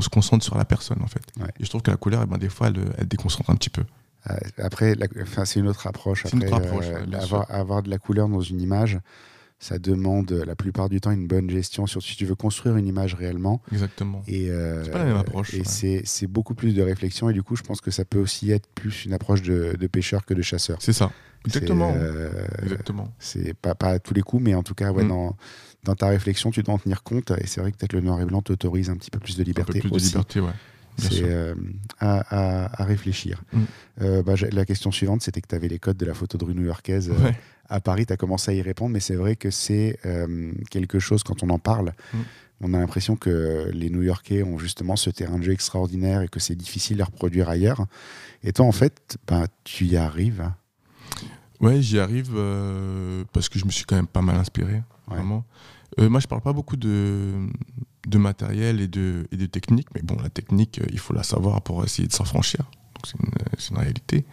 se 0.00 0.08
concentre 0.08 0.44
sur 0.44 0.56
la 0.56 0.64
personne, 0.64 1.00
en 1.02 1.06
fait. 1.06 1.22
Ouais. 1.38 1.46
Et 1.60 1.64
je 1.64 1.68
trouve 1.68 1.82
que 1.82 1.90
la 1.90 1.96
couleur, 1.96 2.22
eh 2.24 2.26
ben, 2.26 2.38
des 2.38 2.48
fois, 2.48 2.68
elle, 2.68 2.92
elle 2.98 3.06
déconcentre 3.08 3.50
un 3.50 3.56
petit 3.56 3.70
peu. 3.70 3.84
Euh, 4.30 4.36
Après, 4.58 4.96
enfin, 5.22 5.44
c'est 5.44 5.60
une 5.60 5.68
autre 5.68 5.86
approche. 5.86 6.22
C'est 6.24 6.32
une 6.32 6.44
Après, 6.44 6.56
autre 6.56 6.66
approche, 6.66 6.86
euh, 6.86 7.00
ouais, 7.00 7.06
bien 7.06 7.20
avoir, 7.20 7.50
avoir 7.50 7.82
de 7.82 7.90
la 7.90 7.98
couleur 7.98 8.28
dans 8.28 8.40
une 8.40 8.60
image, 8.60 8.98
ça 9.58 9.78
demande 9.78 10.30
euh, 10.32 10.44
la 10.44 10.54
plupart 10.56 10.88
du 10.88 11.00
temps 11.00 11.10
une 11.10 11.26
bonne 11.26 11.48
gestion, 11.48 11.86
surtout 11.86 12.08
si 12.08 12.16
tu 12.16 12.26
veux 12.26 12.34
construire 12.34 12.76
une 12.76 12.86
image 12.86 13.14
réellement. 13.14 13.62
Exactement. 13.72 14.22
Et, 14.26 14.50
euh, 14.50 14.84
C'est 14.84 14.90
pas 14.90 14.98
la 14.98 15.04
même 15.06 15.16
approche, 15.16 15.54
Et 15.54 15.60
ouais. 15.60 16.02
c'est 16.04 16.26
beaucoup 16.26 16.54
plus 16.54 16.74
de 16.74 16.82
réflexion. 16.82 17.30
Et 17.30 17.32
du 17.32 17.42
coup, 17.42 17.56
je 17.56 17.62
pense 17.62 17.80
que 17.80 17.90
ça 17.90 18.04
peut 18.04 18.18
aussi 18.18 18.50
être 18.50 18.68
plus 18.74 19.04
une 19.06 19.12
approche 19.14 19.42
de, 19.42 19.74
de 19.78 19.86
pêcheur 19.86 20.24
que 20.26 20.34
de 20.34 20.42
chasseur. 20.42 20.78
C'est 20.80 20.92
ça. 20.92 21.10
Exactement. 21.46 21.92
Euh, 21.96 22.30
Exactement. 22.62 23.12
C'est 23.18 23.54
pas, 23.54 23.74
pas 23.74 23.90
à 23.90 23.98
tous 23.98 24.14
les 24.14 24.22
coups, 24.22 24.42
mais 24.42 24.54
en 24.54 24.62
tout 24.62 24.74
cas, 24.74 24.90
ouais, 24.92 25.04
Mm. 25.04 25.08
dans, 25.08 25.36
dans 25.84 25.94
ta 25.94 26.08
réflexion, 26.08 26.50
tu 26.50 26.62
dois 26.62 26.74
en 26.74 26.78
tenir 26.78 27.02
compte. 27.02 27.30
Et 27.32 27.46
c'est 27.46 27.60
vrai 27.60 27.70
que 27.72 27.76
peut-être 27.76 27.92
le 27.92 28.00
noir 28.00 28.20
et 28.20 28.24
blanc 28.24 28.42
t'autorise 28.42 28.90
un 28.90 28.96
petit 28.96 29.10
peu 29.10 29.18
plus 29.18 29.36
de 29.36 29.42
Un 29.42 29.44
peu 29.44 29.48
liberté 29.50 29.80
plus 29.80 29.90
de 29.90 29.98
liberté, 29.98 30.40
ouais. 30.40 30.50
C'est 30.96 31.22
euh, 31.24 31.54
à, 31.98 32.20
à- 32.66 32.82
à 32.82 32.84
réfléchir. 32.84 33.42
Mm. 33.52 33.58
Euh, 34.02 34.22
bah, 34.22 34.34
la 34.52 34.64
question 34.64 34.90
suivante, 34.92 35.22
c'était 35.22 35.40
que 35.40 35.48
tu 35.48 35.54
avais 35.54 35.68
les 35.68 35.78
codes 35.78 35.96
de 35.96 36.06
la 36.06 36.14
photo 36.14 36.38
de 36.38 36.44
rue 36.44 36.54
new-yorkaise 36.54 37.10
euh, 37.10 37.24
Ouais. 37.24 37.36
à 37.68 37.80
Paris. 37.80 38.06
Tu 38.06 38.12
as 38.12 38.16
commencé 38.16 38.50
à 38.50 38.54
y 38.54 38.62
répondre, 38.62 38.92
mais 38.92 39.00
c'est 39.00 39.16
vrai 39.16 39.34
que 39.36 39.50
c'est 39.50 39.98
euh, 40.06 40.52
quelque 40.70 40.98
chose, 41.00 41.22
quand 41.24 41.42
on 41.42 41.50
en 41.50 41.58
parle, 41.58 41.92
Mm. 42.12 42.18
on 42.60 42.74
a 42.74 42.78
l'impression 42.78 43.16
que 43.16 43.70
les 43.72 43.90
New-Yorkais 43.90 44.42
ont 44.44 44.58
justement 44.58 44.94
ce 44.96 45.10
terrain 45.10 45.38
de 45.38 45.42
jeu 45.42 45.52
extraordinaire 45.52 46.22
et 46.22 46.28
que 46.28 46.38
c'est 46.40 46.54
difficile 46.54 46.98
le 46.98 47.04
reproduire 47.04 47.48
ailleurs. 47.48 47.86
Et 48.44 48.52
toi, 48.52 48.64
en 48.66 48.72
fait, 48.72 49.18
bah, 49.26 49.46
tu 49.64 49.86
y 49.86 49.96
arrives. 49.96 50.50
Ouais, 51.60 51.80
j'y 51.82 51.98
arrive 51.98 52.30
parce 53.32 53.48
que 53.48 53.58
je 53.58 53.64
me 53.64 53.70
suis 53.70 53.84
quand 53.84 53.96
même 53.96 54.06
pas 54.06 54.22
mal 54.22 54.36
inspiré, 54.36 54.74
Ouais. 54.74 55.16
vraiment. 55.16 55.44
Moi, 55.98 56.20
je 56.20 56.26
parle 56.26 56.40
pas 56.42 56.52
beaucoup 56.52 56.76
de, 56.76 57.32
de 58.06 58.18
matériel 58.18 58.80
et 58.80 58.88
de, 58.88 59.26
et 59.32 59.36
de 59.36 59.46
technique, 59.46 59.88
mais 59.94 60.02
bon, 60.02 60.16
la 60.22 60.28
technique, 60.30 60.78
euh, 60.80 60.86
il 60.92 60.98
faut 60.98 61.14
la 61.14 61.22
savoir 61.22 61.62
pour 61.62 61.84
essayer 61.84 62.06
de 62.08 62.12
s'affranchir. 62.12 62.60
Donc, 62.94 63.06
c'est 63.06 63.18
une, 63.18 63.30
une 63.70 63.78
réalité. 63.82 64.24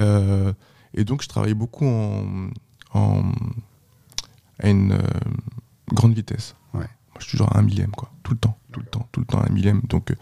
Euh, 0.00 0.52
et 0.94 1.04
donc, 1.04 1.22
je 1.22 1.28
travaille 1.28 1.54
beaucoup 1.54 1.86
en, 1.86 2.48
en- 2.92 3.32
à 4.58 4.68
une 4.70 4.92
euh, 4.92 5.02
grande 5.92 6.14
vitesse. 6.14 6.54
Ouais. 6.72 6.80
Moi, 6.80 7.18
je 7.18 7.24
suis 7.24 7.32
toujours 7.32 7.54
à 7.54 7.58
un 7.58 7.62
millième, 7.62 7.90
quoi. 7.90 8.10
Tout 8.22 8.32
le 8.32 8.38
temps, 8.38 8.56
tout 8.72 8.80
le 8.80 8.86
temps, 8.86 9.08
tout 9.12 9.20
le 9.20 9.26
temps 9.26 9.40
à 9.40 9.46
un 9.48 9.52
millième. 9.52 9.82
Donc, 9.88 10.10
euh, 10.10 10.16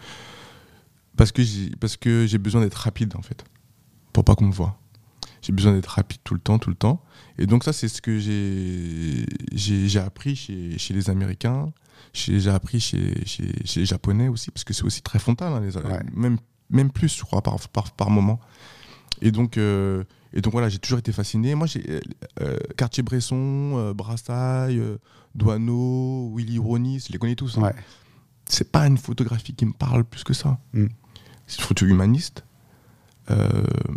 parce 1.15 1.31
que 1.31 1.43
j'ai 1.43 1.69
parce 1.79 1.95
que 1.95 2.25
j'ai 2.27 2.37
besoin 2.39 2.61
d'être 2.61 2.75
rapide, 2.75 3.15
en 3.15 3.21
fait, 3.21 3.45
pour 4.11 4.23
pas 4.25 4.35
qu'on 4.35 4.47
me 4.47 4.51
voit. 4.53 4.77
J'ai 5.41 5.53
besoin 5.53 5.73
d'être 5.73 5.87
rapide 5.87 6.19
tout 6.23 6.33
le 6.33 6.39
temps, 6.39 6.57
tout 6.59 6.69
le 6.69 6.75
temps. 6.75 7.03
Et 7.37 7.45
donc 7.47 7.63
ça, 7.63 7.71
c'est 7.73 7.87
ce 7.87 8.01
que 8.01 8.17
j'ai 8.19 9.25
j'ai 9.53 9.99
appris 9.99 10.35
chez, 10.35 10.77
chez 10.77 10.93
les 10.93 11.09
Américains, 11.09 11.71
j'ai 12.13 12.47
appris 12.49 12.79
chez, 12.79 13.25
chez, 13.25 13.53
chez 13.65 13.79
les 13.81 13.85
Japonais 13.85 14.27
aussi, 14.27 14.51
parce 14.51 14.63
que 14.63 14.73
c'est 14.73 14.83
aussi 14.83 15.01
très 15.01 15.19
frontal, 15.19 15.53
hein, 15.53 15.59
les, 15.61 15.75
Ouais. 15.77 15.99
même, 16.13 16.37
même 16.69 16.91
plus, 16.91 17.15
je 17.17 17.23
crois, 17.23 17.41
par, 17.41 17.57
par, 17.69 17.91
par 17.93 18.09
moment. 18.09 18.39
Et 19.21 19.31
donc, 19.31 19.57
euh, 19.57 20.03
et 20.33 20.41
donc 20.41 20.51
voilà, 20.53 20.69
j'ai 20.69 20.79
toujours 20.79 20.99
été 20.99 21.11
fasciné. 21.11 21.55
Moi, 21.55 21.67
j'ai 21.67 21.83
euh, 21.89 21.99
euh, 22.41 22.57
Cartier-Bresson, 22.77 23.73
euh, 23.77 23.93
Brassailles, 23.93 24.79
euh, 24.79 24.97
Douaneau, 25.35 26.31
Willy 26.35 26.57
Ronis, 26.59 27.05
je 27.07 27.13
les 27.13 27.19
connais 27.19 27.35
tous. 27.35 27.57
hein. 27.57 27.61
Ouais. 27.63 27.75
C'est 28.45 28.71
pas 28.71 28.85
une 28.87 28.97
photographie 28.97 29.53
qui 29.53 29.65
me 29.65 29.73
parle 29.73 30.03
plus 30.03 30.23
que 30.23 30.33
ça. 30.33 30.59
Mm. 30.73 30.87
C'est 31.47 31.59
une 31.59 31.65
photo 31.65 31.85
humaniste, 31.85 32.43
euh, 33.31 33.47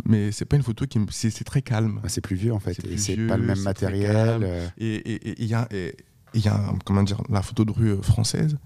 mais 0.05 0.31
c'est 0.31 0.45
pas 0.45 0.55
une 0.57 0.63
photo 0.63 0.85
qui 0.85 0.99
me... 0.99 1.07
C'est 1.11 1.31
très 1.43 1.61
calme. 1.61 1.99
Bah, 2.01 2.09
c'est 2.09 2.21
plus 2.21 2.35
vieux, 2.35 2.53
en 2.53 2.59
fait. 2.59 2.77
C'est 2.97 3.15
pas 3.27 3.37
le 3.37 3.43
même 3.43 3.59
matériel. 3.61 4.39
euh, 4.43 4.67
Et 4.77 5.41
il 5.41 5.47
y 5.47 5.53
a, 5.53 5.67
et 5.71 5.95
il 6.37 6.45
y 6.45 6.49
a 6.49 6.59
comment 6.85 7.03
dire, 7.03 7.21
la 7.29 7.41
photo 7.41 7.65
de 7.65 7.71
rue 7.71 7.89
euh, 7.91 8.01
française, 8.01 8.57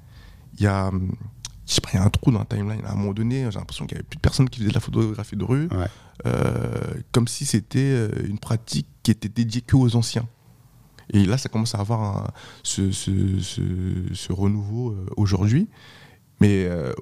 il 0.58 0.64
y 0.64 0.68
a, 0.68 0.88
hum, 0.90 1.12
je 1.68 1.74
sais 1.76 1.82
pas, 1.82 1.90
il 1.94 1.96
y 1.96 2.00
a 2.00 2.04
un 2.04 2.10
trou 2.10 2.32
dans 2.32 2.40
la 2.40 2.46
timeline. 2.46 2.84
À 2.86 2.92
un 2.94 2.96
moment 2.96 3.14
donné, 3.14 3.48
j'ai 3.50 3.60
l'impression 3.60 3.86
qu'il 3.86 3.96
y 3.96 4.00
avait 4.00 4.08
plus 4.08 4.18
de 4.18 4.22
personnes 4.22 4.50
qui 4.50 4.60
faisaient 4.60 4.70
de 4.70 4.74
la 4.74 4.80
photographie 4.82 5.36
de 5.38 5.44
rue, 5.44 5.68
Ouais. 5.72 5.88
euh, 6.26 6.94
comme 7.12 7.28
si 7.28 7.46
c'était 7.46 7.80
euh, 7.80 8.10
une 8.28 8.40
pratique 8.40 8.88
qui 9.04 9.12
était 9.12 9.30
dédiée 9.30 9.62
que 9.62 9.76
aux 9.76 9.96
anciens. 9.96 10.28
Et 11.14 11.26
là, 11.26 11.38
ça 11.38 11.50
commence 11.50 11.76
à 11.76 11.80
avoir 11.80 12.02
un- 12.26 12.32
ce, 12.64 12.92
ce- 12.92 13.40
ce- 13.40 14.14
ce 14.14 14.32
renouveau 14.34 14.96
aujourd'hui. 15.18 15.68
Mais, 16.40 16.66
euh, 16.66 16.94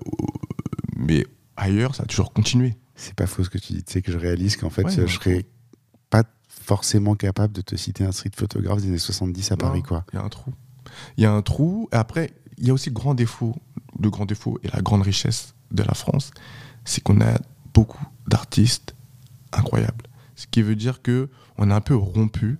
mais 0.95 1.25
ailleurs, 1.55 1.95
ça 1.95 2.03
a 2.03 2.05
toujours 2.05 2.33
continué. 2.33 2.75
C'est 2.95 3.13
pas 3.13 3.27
faux 3.27 3.43
ce 3.43 3.49
que 3.49 3.57
tu 3.57 3.73
dis. 3.73 3.83
Tu 3.83 3.93
sais 3.93 4.01
que 4.01 4.11
je 4.11 4.17
réalise 4.17 4.57
qu'en 4.57 4.69
fait, 4.69 4.83
Ouais, 4.83 4.97
euh, 4.99 5.01
ouais. 5.03 5.07
je 5.07 5.15
serais 5.15 5.45
pas 6.09 6.23
forcément 6.49 7.15
capable 7.15 7.53
de 7.53 7.61
te 7.61 7.75
citer 7.75 8.03
un 8.03 8.11
street 8.11 8.31
photographe 8.35 8.81
des 8.81 8.87
années 8.89 8.97
70 8.97 9.51
à 9.51 9.57
Paris, 9.57 9.83
Non. 9.89 10.01
Il 10.11 10.15
y 10.15 10.17
a 10.19 10.23
un 10.23 10.29
trou. 10.29 10.53
Il 11.17 11.23
y 11.23 11.25
a 11.25 11.31
un 11.31 11.41
trou. 11.41 11.87
Et 11.93 11.95
après, 11.95 12.33
il 12.57 12.67
y 12.67 12.69
a 12.71 12.73
aussi 12.73 12.89
le 12.89 12.95
grand 12.95 13.13
défaut, 13.15 13.55
le 13.99 14.09
grand 14.09 14.25
défaut 14.25 14.59
et 14.63 14.67
la 14.69 14.81
grande 14.81 15.03
richesse 15.03 15.53
de 15.71 15.83
la 15.83 15.93
France, 15.93 16.31
c'est 16.85 17.01
qu'on 17.01 17.21
a 17.21 17.37
beaucoup 17.73 18.05
d'artistes 18.27 18.95
incroyables. 19.53 20.05
Ce 20.35 20.47
qui 20.47 20.61
veut 20.61 20.75
dire 20.75 21.01
que 21.01 21.29
on 21.57 21.69
est 21.69 21.73
un 21.73 21.81
peu 21.81 21.95
rompu 21.95 22.57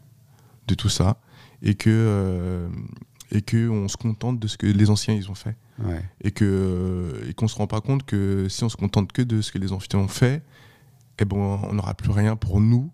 de 0.68 0.76
tout 0.76 0.90
ça 0.90 1.18
et 1.62 1.76
que 1.76 1.90
euh, 1.90 2.70
et 3.32 3.42
que 3.42 3.70
on 3.70 3.88
se 3.88 3.98
contente 3.98 4.40
de 4.40 4.48
ce 4.48 4.58
que 4.58 4.68
les 4.68 4.90
anciens 4.90 5.14
ils 5.14 5.30
ont 5.30 5.36
fait 5.36 5.56
Ouais. 5.82 6.04
et 6.22 6.32
que 6.32 7.24
et 7.30 7.34
qu'on 7.34 7.48
se 7.48 7.56
rend 7.56 7.68
pas 7.68 7.80
compte 7.80 8.04
que 8.06 8.48
si 8.50 8.64
on 8.66 8.70
se 8.70 8.76
contente 8.76 9.14
que 9.14 9.22
de 9.22 9.42
ce 9.42 9.52
que 9.52 9.58
les 9.58 9.72
anciens 9.72 10.00
ont 10.00 10.08
fait, 10.10 10.44
eh 11.20 11.26
ben 11.26 11.38
on 11.38 11.74
n'aura 11.74 11.94
plus 11.94 12.12
rien 12.12 12.36
pour 12.36 12.60
nous 12.60 12.92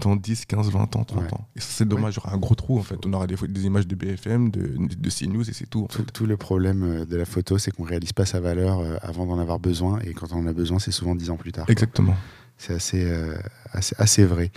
dans 0.00 0.16
10, 0.16 0.44
15, 0.46 0.70
20 0.70 0.96
ans, 0.96 1.04
30 1.04 1.22
Ouais. 1.22 1.32
ans. 1.34 1.46
Et 1.56 1.60
ça 1.60 1.68
c'est 1.70 1.88
dommage, 1.88 2.14
il 2.14 2.16
y 2.16 2.20
aura 2.20 2.34
un 2.34 2.38
gros 2.38 2.54
trou 2.54 2.78
en 2.78 2.82
fait. 2.82 2.96
On 3.06 3.12
aura 3.12 3.26
des, 3.26 3.36
fois 3.36 3.48
des 3.48 3.64
images 3.64 3.86
de 3.86 3.94
BFM, 3.94 4.50
de, 4.50 4.74
de 4.78 5.10
CNews 5.10 5.48
et 5.48 5.52
c'est 5.52 5.68
tout. 5.68 5.84
en 5.84 5.86
Tout, 5.86 5.98
fait. 5.98 6.12
tout 6.12 6.26
le 6.26 6.36
problème 6.36 6.82
euh, 6.82 7.04
de 7.04 7.16
la 7.16 7.24
photo, 7.24 7.58
c'est 7.58 7.70
qu'on 7.70 7.84
réalise 7.84 8.12
pas 8.12 8.26
sa 8.26 8.40
valeur 8.40 8.80
euh, 8.80 8.96
avant 9.02 9.26
d'en 9.26 9.38
avoir 9.38 9.58
besoin. 9.60 9.98
Et 10.00 10.12
quand 10.12 10.32
on 10.32 10.36
en 10.38 10.46
a 10.46 10.52
besoin, 10.52 10.78
c'est 10.78 10.90
souvent 10.92 11.14
dix 11.14 11.30
ans 11.30 11.36
plus 11.36 11.52
tard. 11.52 11.66
Exactement. 11.68 12.14
C'est 12.58 12.74
assez, 12.74 13.04
euh, 13.04 13.34
assez, 13.72 13.94
assez 13.98 14.24
vrai. 14.24 14.50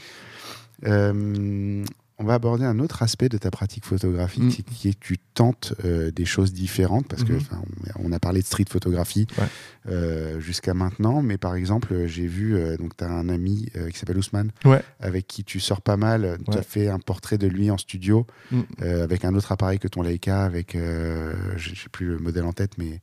Euh, 0.86 1.84
on 2.20 2.24
va 2.26 2.36
aborder 2.36 2.64
un 2.66 2.78
autre 2.80 3.02
aspect 3.02 3.28
de 3.28 3.38
ta 3.38 3.50
pratique 3.52 3.86
photographique, 3.86 4.44
Mm. 4.60 4.64
qui- 4.64 4.90
est 4.90 4.94
que 4.94 5.00
tu 5.00 5.18
tentes 5.34 5.74
euh, 5.84 6.12
des 6.12 6.26
choses 6.26 6.54
différentes, 6.54 7.08
parce 7.08 7.24
que 7.24 7.34
Mhm. 7.34 7.40
enfin, 7.42 7.62
on, 7.98 8.10
on 8.10 8.12
a 8.12 8.20
parlé 8.20 8.42
de 8.42 8.46
street 8.46 8.66
photographie 8.70 9.26
Ouais. 9.38 9.46
euh, 9.90 10.40
jusqu'à 10.40 10.74
maintenant, 10.74 11.22
mais 11.24 11.38
par 11.38 11.56
exemple, 11.56 11.92
euh, 11.94 12.08
j'ai 12.08 12.28
vu, 12.28 12.56
euh, 12.56 12.78
donc 12.78 12.96
tu 12.96 13.04
as 13.04 13.10
un 13.10 13.30
ami 13.30 13.70
qui 13.92 13.98
s'appelle 13.98 14.18
Ousmane, 14.20 14.52
Ouais. 14.64 14.84
avec 15.00 15.26
qui 15.28 15.44
tu 15.44 15.60
sors 15.60 15.82
pas 15.82 15.98
mal, 15.98 16.38
tu 16.52 16.58
as 16.58 16.62
fait 16.64 16.88
un 16.88 17.00
portrait 17.00 17.38
de 17.38 17.48
lui 17.48 17.72
en 17.72 17.78
studio, 17.78 18.28
Mm. 18.52 18.62
avec 18.84 19.26
un 19.26 19.34
autre 19.36 19.52
appareil 19.52 19.80
que 19.80 19.88
ton 19.88 20.02
Leica, 20.04 20.44
avec, 20.46 20.76
euh, 20.76 21.34
j'ai 21.58 21.74
plus 21.92 22.06
le 22.08 22.20
modèle 22.20 22.46
en 22.46 22.54
tête, 22.54 22.78
mais 22.78 23.02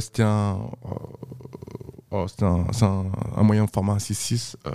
c'était 0.00 0.22
un, 0.22 0.58
oh, 2.10 2.16
un, 2.16 2.26
c'est 2.26 2.42
un, 2.84 3.06
un 3.36 3.42
moyen 3.42 3.66
format 3.66 3.98
6.6. 3.98 4.56
Euh, 4.66 4.72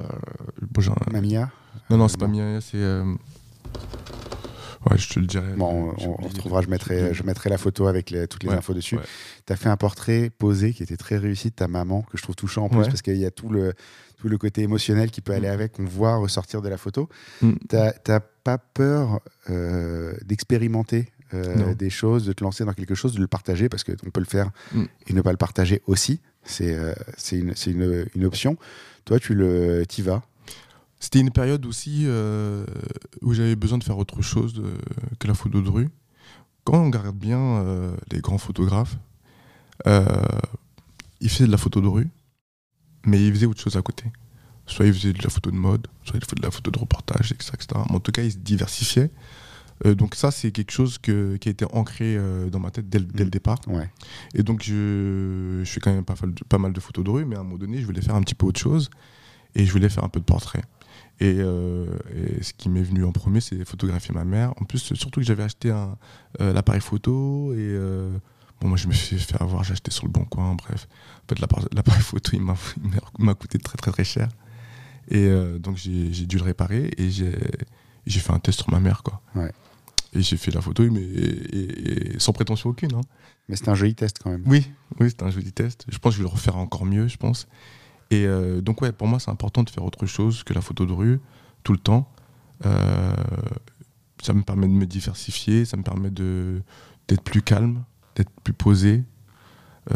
Mamiya? 1.11 1.49
Non, 1.89 1.97
non, 1.97 2.07
c'est 2.07 2.17
pas 2.19 2.27
non. 2.27 2.53
Mia, 2.53 2.61
c'est. 2.61 2.77
euh, 2.77 3.03
Ouais, 4.89 4.97
je 4.97 5.09
te 5.09 5.19
le 5.19 5.25
dirai. 5.25 5.53
Bon, 5.57 5.93
on, 5.99 6.09
on 6.09 6.27
retrouvera, 6.27 6.61
je 6.61 6.69
mettrai, 6.69 7.13
je 7.13 7.23
mettrai 7.23 7.49
la 7.49 7.57
photo 7.57 7.87
avec 7.87 8.11
les- 8.11 8.27
toutes 8.27 8.43
les 8.43 8.49
Ouais, 8.49 8.55
infos 8.55 8.73
dessus. 8.73 8.95
ouais. 8.95 9.03
Tu 9.45 9.51
as 9.51 9.57
fait 9.57 9.67
un 9.67 9.75
portrait 9.75 10.29
posé 10.29 10.71
qui 10.73 10.83
était 10.83 10.95
très 10.95 11.17
réussi 11.17 11.49
de 11.49 11.53
ta 11.55 11.67
maman, 11.67 12.01
que 12.03 12.17
je 12.17 12.23
trouve 12.23 12.35
touchant 12.35 12.63
en 12.65 12.69
plus, 12.69 12.85
parce 12.87 13.01
qu'il 13.01 13.17
y 13.17 13.25
a 13.25 13.31
tout 13.31 13.49
le, 13.49 13.73
tout 14.19 14.29
le 14.29 14.37
côté 14.37 14.61
émotionnel 14.61 15.11
qui 15.11 15.19
peut 15.19 15.33
aller 15.33 15.49
Mm. 15.49 15.53
avec, 15.53 15.71
qu'on 15.73 15.83
voit 15.85 16.15
ressortir 16.15 16.61
de 16.61 16.69
la 16.69 16.77
photo. 16.77 17.09
Mm. 17.41 17.51
T'as 17.67 18.19
pas 18.43 18.57
peur 18.57 19.19
euh, 19.49 20.13
d'expérimenter 20.25 21.11
euh, 21.33 21.75
des 21.75 21.89
choses, 21.89 22.25
de 22.25 22.31
te 22.33 22.41
lancer 22.43 22.63
dans 22.63 22.73
quelque 22.73 22.95
chose, 22.95 23.13
de 23.13 23.19
le 23.19 23.27
partager, 23.27 23.67
parce 23.67 23.83
qu'on 23.83 24.09
peut 24.11 24.21
le 24.21 24.25
faire 24.25 24.49
Mm. 24.73 24.83
et 25.07 25.13
ne 25.13 25.21
pas 25.21 25.31
le 25.31 25.37
partager 25.37 25.81
aussi. 25.87 26.21
C'est 26.45 26.73
euh, 26.73 26.93
une, 27.33 27.53
une, 27.67 28.05
une 28.15 28.25
option. 28.25 28.55
Toi, 29.03 29.19
tu 29.19 29.33
le, 29.35 29.83
y 29.97 30.01
vas? 30.01 30.23
C'était 30.99 31.19
une 31.19 31.31
période 31.31 31.65
aussi 31.65 32.03
euh, 32.05 32.65
où 33.21 33.33
j'avais 33.33 33.55
besoin 33.55 33.77
de 33.77 33.83
faire 33.83 33.97
autre 33.97 34.21
chose 34.21 34.55
euh, 34.59 34.75
que 35.19 35.27
la 35.27 35.33
photo 35.33 35.61
de 35.61 35.69
rue. 35.69 35.89
Quand 36.65 36.77
on 36.81 36.85
regarde 36.85 37.15
bien 37.15 37.39
euh, 37.39 37.95
les 38.11 38.19
grands 38.19 38.37
photographes, 38.37 38.97
euh, 39.87 40.05
ils 41.21 41.29
faisaient 41.29 41.47
de 41.47 41.51
la 41.51 41.57
photo 41.57 41.79
de 41.81 41.87
rue, 41.87 42.09
mais 43.05 43.25
ils 43.25 43.33
faisaient 43.33 43.45
autre 43.45 43.61
chose 43.61 43.77
à 43.77 43.81
côté. 43.81 44.05
Soit 44.65 44.85
ils 44.85 44.93
faisaient 44.93 45.13
de 45.13 45.23
la 45.23 45.29
photo 45.29 45.49
de 45.51 45.55
mode, 45.55 45.87
soit 46.03 46.17
ils 46.17 46.23
faisaient 46.23 46.35
de 46.35 46.43
la 46.43 46.51
photo 46.51 46.69
de 46.69 46.77
reportage, 46.77 47.31
etc. 47.31 47.51
etc. 47.55 47.81
Mais 47.89 47.95
en 47.95 47.99
tout 47.99 48.11
cas, 48.11 48.21
ils 48.23 48.33
se 48.33 48.37
diversifiaient. 48.37 49.09
Donc 49.85 50.13
ça, 50.15 50.29
c'est 50.29 50.51
quelque 50.51 50.71
chose 50.71 50.97
que- 50.97 51.37
qui 51.37 51.47
a 51.47 51.51
été 51.51 51.65
ancré 51.71 52.17
dans 52.51 52.59
ma 52.59 52.69
tête 52.69 52.89
dès, 52.89 52.99
le- 52.99 53.05
dès 53.05 53.23
le 53.23 53.29
départ. 53.31 53.57
Ouais. 53.67 53.89
Et 54.35 54.43
donc, 54.43 54.61
je, 54.61 55.61
je 55.63 55.71
fais 55.71 55.79
quand 55.79 55.93
même 55.93 56.03
pas 56.03 56.57
mal 56.57 56.73
de 56.73 56.79
photos 56.81 57.03
de 57.05 57.09
rue, 57.09 57.23
mais 57.25 57.37
à 57.37 57.39
un 57.39 57.43
moment 57.43 57.57
donné, 57.57 57.79
je 57.79 57.85
voulais 57.85 58.01
faire 58.01 58.15
un 58.15 58.21
petit 58.21 58.35
peu 58.35 58.45
autre 58.45 58.59
chose. 58.59 58.89
Et 59.55 59.65
je 59.65 59.71
voulais 59.71 59.87
faire 59.89 60.03
un 60.03 60.09
peu 60.09 60.19
de 60.19 60.25
portrait. 60.25 60.61
Et, 61.21 61.35
euh, 61.39 61.85
et 62.15 62.41
ce 62.43 62.53
qui 62.53 62.69
m'est 62.69 62.81
venu 62.81 63.03
en 63.03 63.11
premier, 63.11 63.41
c'est 63.41 63.65
photographier 63.65 64.13
ma 64.13 64.23
mère. 64.23 64.53
En 64.61 64.65
plus, 64.65 64.79
surtout 64.79 65.19
que 65.19 65.25
j'avais 65.25 65.43
acheté 65.43 65.69
un, 65.71 65.97
euh, 66.39 66.53
l'appareil 66.53 66.81
photo. 66.81 67.53
Et 67.53 67.57
euh, 67.59 68.17
bon, 68.61 68.69
moi, 68.69 68.77
je 68.77 68.87
me 68.87 68.93
suis 68.93 69.19
fait 69.19 69.41
avoir, 69.41 69.63
j'ai 69.65 69.73
acheté 69.73 69.91
sur 69.91 70.05
le 70.05 70.11
bon 70.11 70.23
coin. 70.25 70.55
Bref, 70.55 70.87
en 71.25 71.27
fait, 71.35 71.39
l'appareil 71.73 72.01
photo, 72.01 72.31
il 72.33 72.41
m'a 72.41 72.55
il 72.83 72.89
m'a- 72.89 72.97
m'a 73.25 73.33
coûté 73.35 73.57
très, 73.59 73.77
très, 73.77 73.91
très 73.91 74.03
cher. 74.05 74.29
Et 75.09 75.25
euh, 75.27 75.59
donc, 75.59 75.75
j'ai 75.77 76.13
j'ai 76.13 76.25
dû 76.25 76.37
le 76.37 76.43
réparer. 76.43 76.91
Et 76.97 77.09
j'ai 77.11 77.35
j'ai 78.05 78.19
fait 78.21 78.31
un 78.31 78.39
test 78.39 78.59
sur 78.59 78.69
ma 78.71 78.79
mère, 78.79 79.03
quoi. 79.03 79.21
Ouais. 79.35 79.51
Et 80.13 80.21
j'ai 80.21 80.37
fait 80.37 80.51
la 80.51 80.61
photo, 80.61 80.89
mais 80.89 81.01
et- 81.01 81.57
et- 81.57 82.15
et 82.15 82.19
sans 82.19 82.31
prétention 82.31 82.69
aucune. 82.69 82.95
hein. 82.95 83.01
Mais 83.49 83.55
c'est 83.55 83.67
un 83.69 83.75
joli 83.75 83.93
test 83.93 84.17
quand 84.23 84.29
même. 84.31 84.43
Oui, 84.45 84.65
oui, 84.99 85.09
c'était 85.09 85.23
un 85.25 85.29
joli 85.31 85.51
test. 85.51 85.85
Je 85.89 85.97
pense 85.97 86.13
que 86.13 86.17
je 86.17 86.23
vais 86.23 86.29
le 86.29 86.33
refaire 86.33 86.55
encore 86.57 86.85
mieux, 86.85 87.07
je 87.07 87.17
pense. 87.17 87.47
Et 88.11 88.25
euh, 88.25 88.61
donc, 88.61 88.81
ouais, 88.81 88.91
pour 88.91 89.07
moi, 89.07 89.19
c'est 89.19 89.29
important 89.31 89.63
de 89.63 89.69
faire 89.69 89.83
autre 89.85 90.05
chose 90.05 90.43
que 90.43 90.53
la 90.53 90.61
photo 90.61 90.85
de 90.85 90.93
rue, 90.93 91.19
tout 91.63 91.73
le 91.73 91.79
temps. 91.79 92.11
Euh, 92.65 93.13
ça 94.21 94.33
me 94.33 94.41
permet 94.41 94.67
de 94.67 94.73
me 94.73 94.85
diversifier, 94.85 95.63
ça 95.65 95.77
me 95.77 95.83
permet 95.83 96.09
d'être 96.09 97.21
plus 97.23 97.41
calme, 97.41 97.83
d'être 98.15 98.31
plus 98.43 98.53
posé. 98.53 99.03
Euh, 99.91 99.95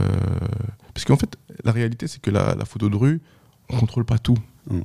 parce 0.93 1.05
qu'en 1.05 1.17
fait, 1.17 1.37
la 1.63 1.71
réalité, 1.71 2.07
c'est 2.07 2.21
que 2.21 2.31
la, 2.31 2.55
la 2.55 2.65
photo 2.65 2.89
de 2.89 2.95
rue, 2.95 3.21
on 3.69 3.79
contrôle 3.79 4.05
pas 4.05 4.19
tout. 4.19 4.37
On 4.69 4.83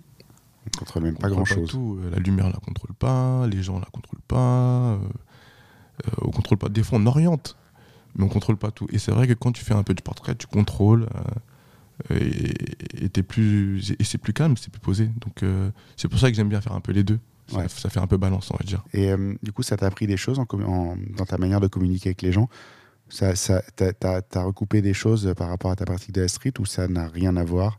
contrôle 0.79 1.03
même 1.05 1.15
On 1.19 1.21
pas 1.21 1.29
grand 1.29 1.41
contrôle 1.41 1.59
chose. 1.59 1.69
tout. 1.71 1.99
Euh, 2.03 2.11
La 2.11 2.19
lumière, 2.19 2.47
on 2.47 2.51
la 2.51 2.59
contrôle 2.59 2.95
pas. 2.95 3.47
Les 3.47 3.63
gens, 3.63 3.77
on 3.77 3.81
la 3.81 3.87
contrôle 3.87 4.21
pas. 4.27 4.99
on 6.23 6.31
contrôle 6.31 6.59
pas. 6.59 6.69
Des 6.69 6.83
fois, 6.83 6.99
on 6.99 7.07
oriente, 7.07 7.57
mais 8.17 8.25
on 8.25 8.29
contrôle 8.29 8.57
pas 8.57 8.71
tout. 8.71 8.87
Et 8.91 8.99
c'est 8.99 9.13
vrai 9.13 9.27
que 9.29 9.35
quand 9.35 9.53
tu 9.53 9.65
fais 9.65 9.75
un 9.75 9.83
peu 9.83 9.95
de 9.95 10.03
portrait, 10.03 10.35
tu 10.35 10.47
contrôles. 10.47 11.07
Euh, 12.11 12.19
et, 12.21 13.05
était 13.05 13.23
plus, 13.23 13.93
et 13.99 14.05
c'est 14.05 14.19
plus 14.19 14.33
calme, 14.33 14.57
c'est 14.57 14.71
plus 14.71 14.81
posé. 14.81 15.07
Donc 15.21 15.43
euh, 15.43 15.71
c'est 15.97 16.09
pour 16.09 16.19
ça 16.19 16.31
que 16.31 16.37
j'aime 16.37 16.49
bien 16.49 16.61
faire 16.61 16.73
un 16.75 16.81
peu 16.81 16.93
les 16.93 17.05
deux. 17.05 17.19
Ça, 17.51 17.59
Ouais. 17.59 17.69
ça 17.69 17.89
fait 17.89 18.01
un 18.01 18.07
peu 18.07 18.19
balance, 18.19 18.51
on 18.51 18.57
va 18.59 18.65
dire. 18.65 18.85
Et 18.93 19.11
euh, 19.11 19.35
du 19.43 19.53
coup, 19.53 19.63
ça 19.63 19.77
t'a 19.77 19.87
appris 19.87 20.07
des 20.07 20.17
choses 20.19 20.39
en 20.39 20.45
commu- 20.45 20.67
en- 20.67 20.97
dans 21.17 21.25
ta 21.25 21.39
manière 21.39 21.61
de 21.61 21.67
communiquer 21.67 22.11
avec 22.11 22.23
les 22.23 22.31
gens? 22.33 22.49
Ça, 23.09 23.35
ça, 23.37 23.63
T'as 23.75 24.43
recoupé 24.43 24.83
des 24.83 24.93
choses 24.93 25.33
par 25.35 25.49
rapport 25.49 25.71
à 25.71 25.77
ta 25.77 25.87
pratique 25.87 26.13
de 26.15 26.21
la 26.21 26.29
street 26.29 26.53
ou 26.59 26.67
ça 26.67 26.89
n'a 26.89 27.09
rien 27.09 27.37
à 27.39 27.45
voir? 27.45 27.79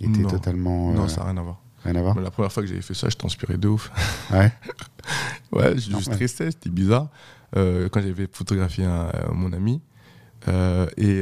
Et 0.00 0.06
Non. 0.06 0.28
totalement. 0.28 0.92
Non, 0.92 1.08
ça 1.08 1.22
n'a 1.22 1.26
rien 1.32 1.36
à 1.38 1.42
voir. 1.42 1.60
rien 1.84 1.96
à 1.96 2.00
voir? 2.02 2.14
Mais 2.14 2.22
la 2.22 2.30
première 2.30 2.52
fois 2.52 2.62
que 2.62 2.68
j'avais 2.68 2.80
fait 2.82 2.94
ça, 2.94 3.08
je 3.08 3.16
transpirais 3.16 3.58
de 3.58 3.66
ouf. 3.68 3.90
Ouais. 4.32 4.52
Ouais, 5.50 5.76
je, 5.76 5.94
stressais, 6.00 6.50
c'était 6.52 6.70
bizarre. 6.70 7.08
Euh, 7.56 7.88
quand 7.90 8.00
j'avais 8.00 8.28
photographié 8.32 8.84
un- 8.84 9.10
mon 9.32 9.52
ami, 9.52 9.80
euh, 10.48 10.86
et 10.96 11.20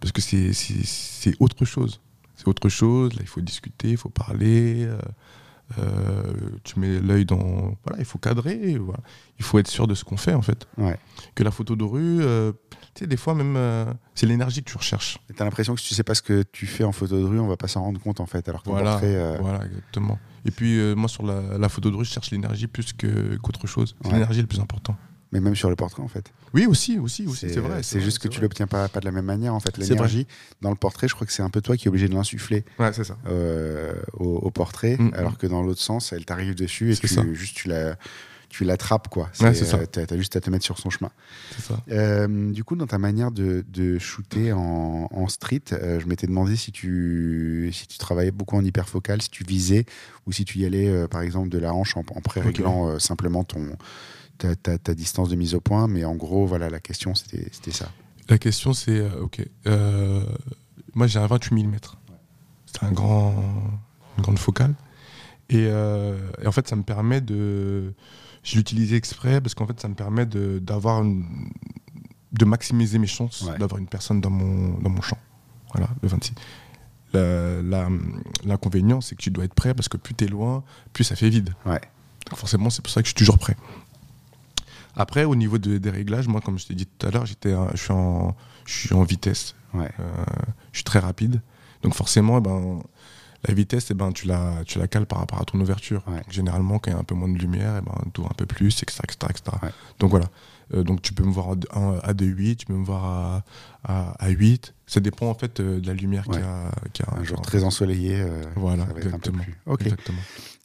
parce 0.00 0.12
que 0.12 0.20
c'est- 0.20 1.36
autre 1.40 1.64
chose. 1.64 2.00
C'est 2.36 2.46
autre 2.48 2.68
chose, 2.68 3.14
là 3.14 3.20
il 3.22 3.26
faut 3.28 3.40
discuter, 3.40 3.90
il 3.90 3.96
faut 3.96 4.10
parler, 4.10 4.84
euh, 4.84 4.98
euh, 5.78 6.32
tu 6.64 6.78
mets 6.78 7.00
l'œil 7.00 7.24
dans... 7.24 7.76
Voilà, 7.84 7.98
il 7.98 8.04
faut 8.04 8.18
cadrer, 8.18 8.76
voilà. 8.78 9.00
il 9.38 9.44
faut 9.44 9.58
être 9.58 9.68
sûr 9.68 9.86
de 9.86 9.94
ce 9.94 10.04
qu'on 10.04 10.16
fait 10.16 10.34
en 10.34 10.40
fait. 10.42 10.66
Ouais. 10.78 10.98
Que 11.34 11.42
la 11.42 11.50
photo 11.50 11.76
de 11.76 11.84
rue, 11.84 12.20
euh, 12.22 12.52
tu 12.94 13.00
sais, 13.00 13.06
des 13.06 13.16
fois 13.16 13.34
même, 13.34 13.54
euh, 13.56 13.92
c'est 14.14 14.26
l'énergie 14.26 14.62
que 14.62 14.70
tu 14.70 14.78
recherches. 14.78 15.18
Et 15.28 15.34
T'as 15.34 15.44
l'impression 15.44 15.74
que 15.74 15.80
si 15.80 15.88
tu 15.88 15.94
sais 15.94 16.04
pas 16.04 16.14
ce 16.14 16.22
que 16.22 16.42
tu 16.52 16.66
fais 16.66 16.84
en 16.84 16.92
photo 16.92 17.18
de 17.20 17.24
rue, 17.24 17.40
on 17.40 17.48
va 17.48 17.56
pas 17.56 17.68
s'en 17.68 17.82
rendre 17.82 18.00
compte 18.00 18.20
en 18.20 18.26
fait. 18.26 18.48
Alors 18.48 18.62
que 18.62 18.70
Voilà, 18.70 18.92
portrait, 18.92 19.38
voilà, 19.40 19.64
exactement. 19.66 20.18
Et 20.44 20.50
puis 20.50 20.78
moi 20.94 21.08
sur 21.08 21.24
la, 21.26 21.58
la 21.58 21.68
photo 21.68 21.90
de 21.90 21.96
rue, 21.96 22.04
je 22.04 22.10
cherche 22.12 22.30
l'énergie 22.30 22.66
plus 22.68 22.92
qu'autre 23.42 23.66
chose. 23.66 23.94
C'est 24.00 24.08
Ouais. 24.08 24.14
l'énergie 24.14 24.40
le 24.40 24.46
plus 24.46 24.60
important. 24.60 24.96
Mais 25.32 25.40
même 25.40 25.54
sur 25.56 25.68
le 25.70 25.76
portrait 25.76 26.02
en 26.02 26.08
fait. 26.08 26.32
Oui, 26.54 26.66
aussi, 26.66 26.98
aussi, 26.98 27.26
aussi, 27.26 27.50
c'est 27.50 27.60
vrai. 27.60 27.82
C'est 27.82 28.00
juste 28.00 28.18
que 28.18 28.28
tu 28.28 28.40
l'obtiens 28.40 28.66
pas, 28.66 28.88
pas 28.88 29.00
de 29.00 29.04
la 29.04 29.12
même 29.12 29.26
manière 29.26 29.54
en 29.54 29.60
fait. 29.60 29.76
L'énergie 29.78 30.26
dans 30.62 30.70
le 30.70 30.76
portrait, 30.76 31.08
je 31.08 31.14
crois 31.14 31.26
que 31.26 31.32
c'est 31.32 31.42
un 31.42 31.50
peu 31.50 31.60
toi 31.60 31.76
qui 31.76 31.86
es 31.86 31.88
obligé 31.88 32.08
de 32.08 32.14
l'insuffler 32.14 32.64
Ouais, 32.78 32.92
c'est 32.92 33.04
ça. 33.04 33.16
euh, 33.26 33.92
au, 34.14 34.36
au 34.36 34.50
portrait, 34.50 34.96
Mm, 34.98 35.10
alors 35.14 35.36
que 35.38 35.46
dans 35.46 35.62
l'autre 35.62 35.80
sens, 35.82 36.12
elle 36.12 36.24
t'arrive 36.24 36.54
dessus 36.54 36.92
et 36.92 36.96
tu, 36.96 37.08
ça. 37.08 37.22
juste 37.32 37.54
tu 37.56 37.68
la 37.68 37.96
tu 38.50 38.64
l'attrapes 38.64 39.08
quoi. 39.08 39.28
Ouais, 39.40 39.52
c'est 39.52 39.66
ça. 39.66 39.86
T'as 39.86 40.06
t'as 40.06 40.16
juste 40.16 40.34
à 40.34 40.40
te 40.40 40.48
mettre 40.48 40.64
sur 40.64 40.78
son 40.78 40.88
chemin. 40.88 41.10
Ça. 41.58 41.82
Euh, 41.90 42.50
du 42.50 42.64
coup, 42.64 42.76
dans 42.76 42.86
ta 42.86 42.96
manière 42.96 43.30
de, 43.30 43.62
de 43.68 43.98
shooter 43.98 44.54
en, 44.54 45.06
en 45.12 45.28
street, 45.28 45.64
euh, 45.72 46.00
je 46.00 46.06
m'étais 46.06 46.26
demandé 46.26 46.56
si 46.56 46.72
tu, 46.72 47.68
si 47.74 47.86
tu 47.86 47.98
travaillais 47.98 48.30
beaucoup 48.30 48.56
en 48.56 48.64
hyperfocal, 48.64 49.20
si 49.20 49.28
tu 49.28 49.44
visais 49.44 49.84
ou 50.26 50.32
si 50.32 50.46
tu 50.46 50.60
y 50.60 50.64
allais, 50.64 50.88
euh, 50.88 51.06
par 51.06 51.20
exemple, 51.20 51.50
de 51.50 51.58
la 51.58 51.74
hanche 51.74 51.94
en, 51.98 52.00
en 52.00 52.20
pré-réglant 52.22 52.98
simplement 52.98 53.44
ton, 53.44 53.76
ta, 54.38 54.56
ta- 54.56 54.78
ta 54.78 54.94
distance 54.94 55.28
de 55.28 55.36
mise 55.36 55.54
au 55.54 55.60
point. 55.60 55.86
Mais 55.88 56.04
en 56.04 56.14
gros, 56.14 56.46
voilà, 56.46 56.70
la 56.70 56.80
question, 56.80 57.14
c'était 57.14 57.70
ça. 57.72 57.90
La 58.28 58.38
question, 58.38 58.72
c'est 58.72 58.98
euh, 58.98 59.22
ok. 59.22 59.44
euh, 59.66 60.24
moi, 60.94 61.06
j'ai 61.06 61.18
un 61.18 61.26
28 61.26 61.64
mm. 61.64 61.76
C'est 62.66 62.82
un 62.84 62.92
grand, 62.92 63.34
une 64.16 64.22
grande 64.22 64.38
focale. 64.38 64.74
Et, 65.50 65.66
euh, 65.68 66.30
et 66.42 66.46
en 66.46 66.52
fait, 66.52 66.68
ça 66.68 66.76
me 66.76 66.82
permet 66.82 67.20
de. 67.20 67.94
Je 68.42 68.56
l'utilisais 68.56 68.96
exprès 68.96 69.40
parce 69.40 69.54
qu'en 69.54 69.66
fait, 69.66 69.80
ça 69.80 69.88
me 69.88 69.94
permet 69.94 70.26
de, 70.26 70.58
d'avoir 70.58 71.02
de 71.02 72.44
maximiser 72.44 72.98
mes 72.98 73.06
chances 73.06 73.42
Ouais. 73.42 73.56
d'avoir 73.58 73.78
une 73.80 73.88
personne 73.88 74.20
dans 74.20 74.30
mon, 74.30 74.78
dans 74.78 74.90
mon 74.90 75.00
champ. 75.00 75.18
Voilà, 75.74 75.88
le 76.02 76.08
26. 76.08 76.34
La- 77.14 77.62
la- 77.62 77.88
L'inconvénient, 78.44 79.00
c'est 79.00 79.16
que 79.16 79.22
tu 79.22 79.30
dois 79.30 79.44
être 79.44 79.54
prêt 79.54 79.74
parce 79.74 79.88
que 79.88 79.96
plus 79.96 80.14
tu 80.14 80.24
es 80.24 80.28
loin, 80.28 80.62
plus 80.92 81.04
ça 81.04 81.16
fait 81.16 81.30
vide. 81.30 81.54
Ouais. 81.66 81.80
Donc 82.28 82.38
forcément, 82.38 82.68
c'est 82.70 82.82
pour 82.82 82.90
ça 82.92 83.00
que 83.02 83.06
je 83.06 83.10
suis 83.10 83.16
toujours 83.18 83.38
prêt. 83.38 83.56
Après, 84.98 85.24
au 85.24 85.34
niveau 85.36 85.56
de- 85.58 85.78
des 85.78 85.90
réglages, 85.90 86.28
moi, 86.28 86.40
comme 86.40 86.58
je 86.58 86.66
t'ai 86.66 86.74
dit 86.74 86.86
tout 86.86 87.06
à 87.06 87.10
l'heure, 87.10 87.24
j'étais, 87.26 87.54
je 87.72 87.76
suis 87.82 87.92
en, 87.92 88.36
je 88.66 88.74
suis 88.86 88.94
en 88.94 89.02
vitesse. 89.04 89.54
Ouais. 89.74 89.90
Euh, 90.00 90.24
je 90.72 90.78
suis 90.78 90.84
très 90.84 90.98
rapide. 90.98 91.40
Donc 91.82 91.94
forcément, 91.94 92.38
eh 92.38 92.40
ben, 92.40 92.82
la 93.46 93.54
vitesse, 93.54 93.90
eh 93.90 93.94
ben, 93.94 94.10
tu, 94.12 94.26
la, 94.26 94.64
tu 94.66 94.78
la 94.78 94.88
cales 94.88 95.06
par 95.06 95.20
rapport 95.20 95.40
à 95.40 95.44
ton 95.44 95.60
ouverture. 95.60 96.02
Ouais. 96.08 96.16
Donc, 96.16 96.32
généralement, 96.32 96.78
quand 96.78 96.90
il 96.90 96.94
y 96.94 96.96
a 96.96 97.00
un 97.00 97.04
peu 97.04 97.14
moins 97.14 97.28
de 97.28 97.38
lumière, 97.38 97.76
eh 97.78 97.82
ben, 97.82 97.94
ouvres 98.18 98.30
un 98.30 98.34
peu 98.34 98.46
plus, 98.46 98.82
etc. 98.82 99.00
etc., 99.04 99.18
etc. 99.30 99.56
Ouais. 99.62 99.70
Donc 100.00 100.10
voilà. 100.10 100.26
Euh, 100.74 100.82
donc 100.82 101.00
tu 101.00 101.14
peux 101.14 101.22
me 101.24 101.30
voir 101.32 101.48
à, 101.70 101.78
un- 101.78 101.98
à 102.02 102.12
2,8, 102.12 102.56
tu 102.56 102.66
peux 102.66 102.74
me 102.74 102.84
voir 102.84 103.04
à, 103.04 103.44
à, 103.84 104.10
à 104.22 104.28
8. 104.28 104.74
Ça 104.86 105.00
dépend 105.00 105.28
en 105.30 105.34
fait 105.34 105.60
euh, 105.60 105.80
de 105.80 105.86
la 105.86 105.94
lumière 105.94 106.24
qu'il 106.24 106.34
y 106.34 106.44
a. 106.44 106.70
qu'il 106.92 107.06
y 107.06 107.08
a- 107.08 107.18
Un 107.20 107.24
jour 107.24 107.40
très 107.40 107.62
ensoleillé, 107.64 108.20
euh, 108.20 108.42
Voilà, 108.56 108.86
ça 108.86 108.92
va 108.92 108.98
être 109.00 109.06
un 109.06 109.10
peu 109.18 109.30
exactement. 109.30 109.42
plus. 109.44 109.84
Exactement. 109.86 110.18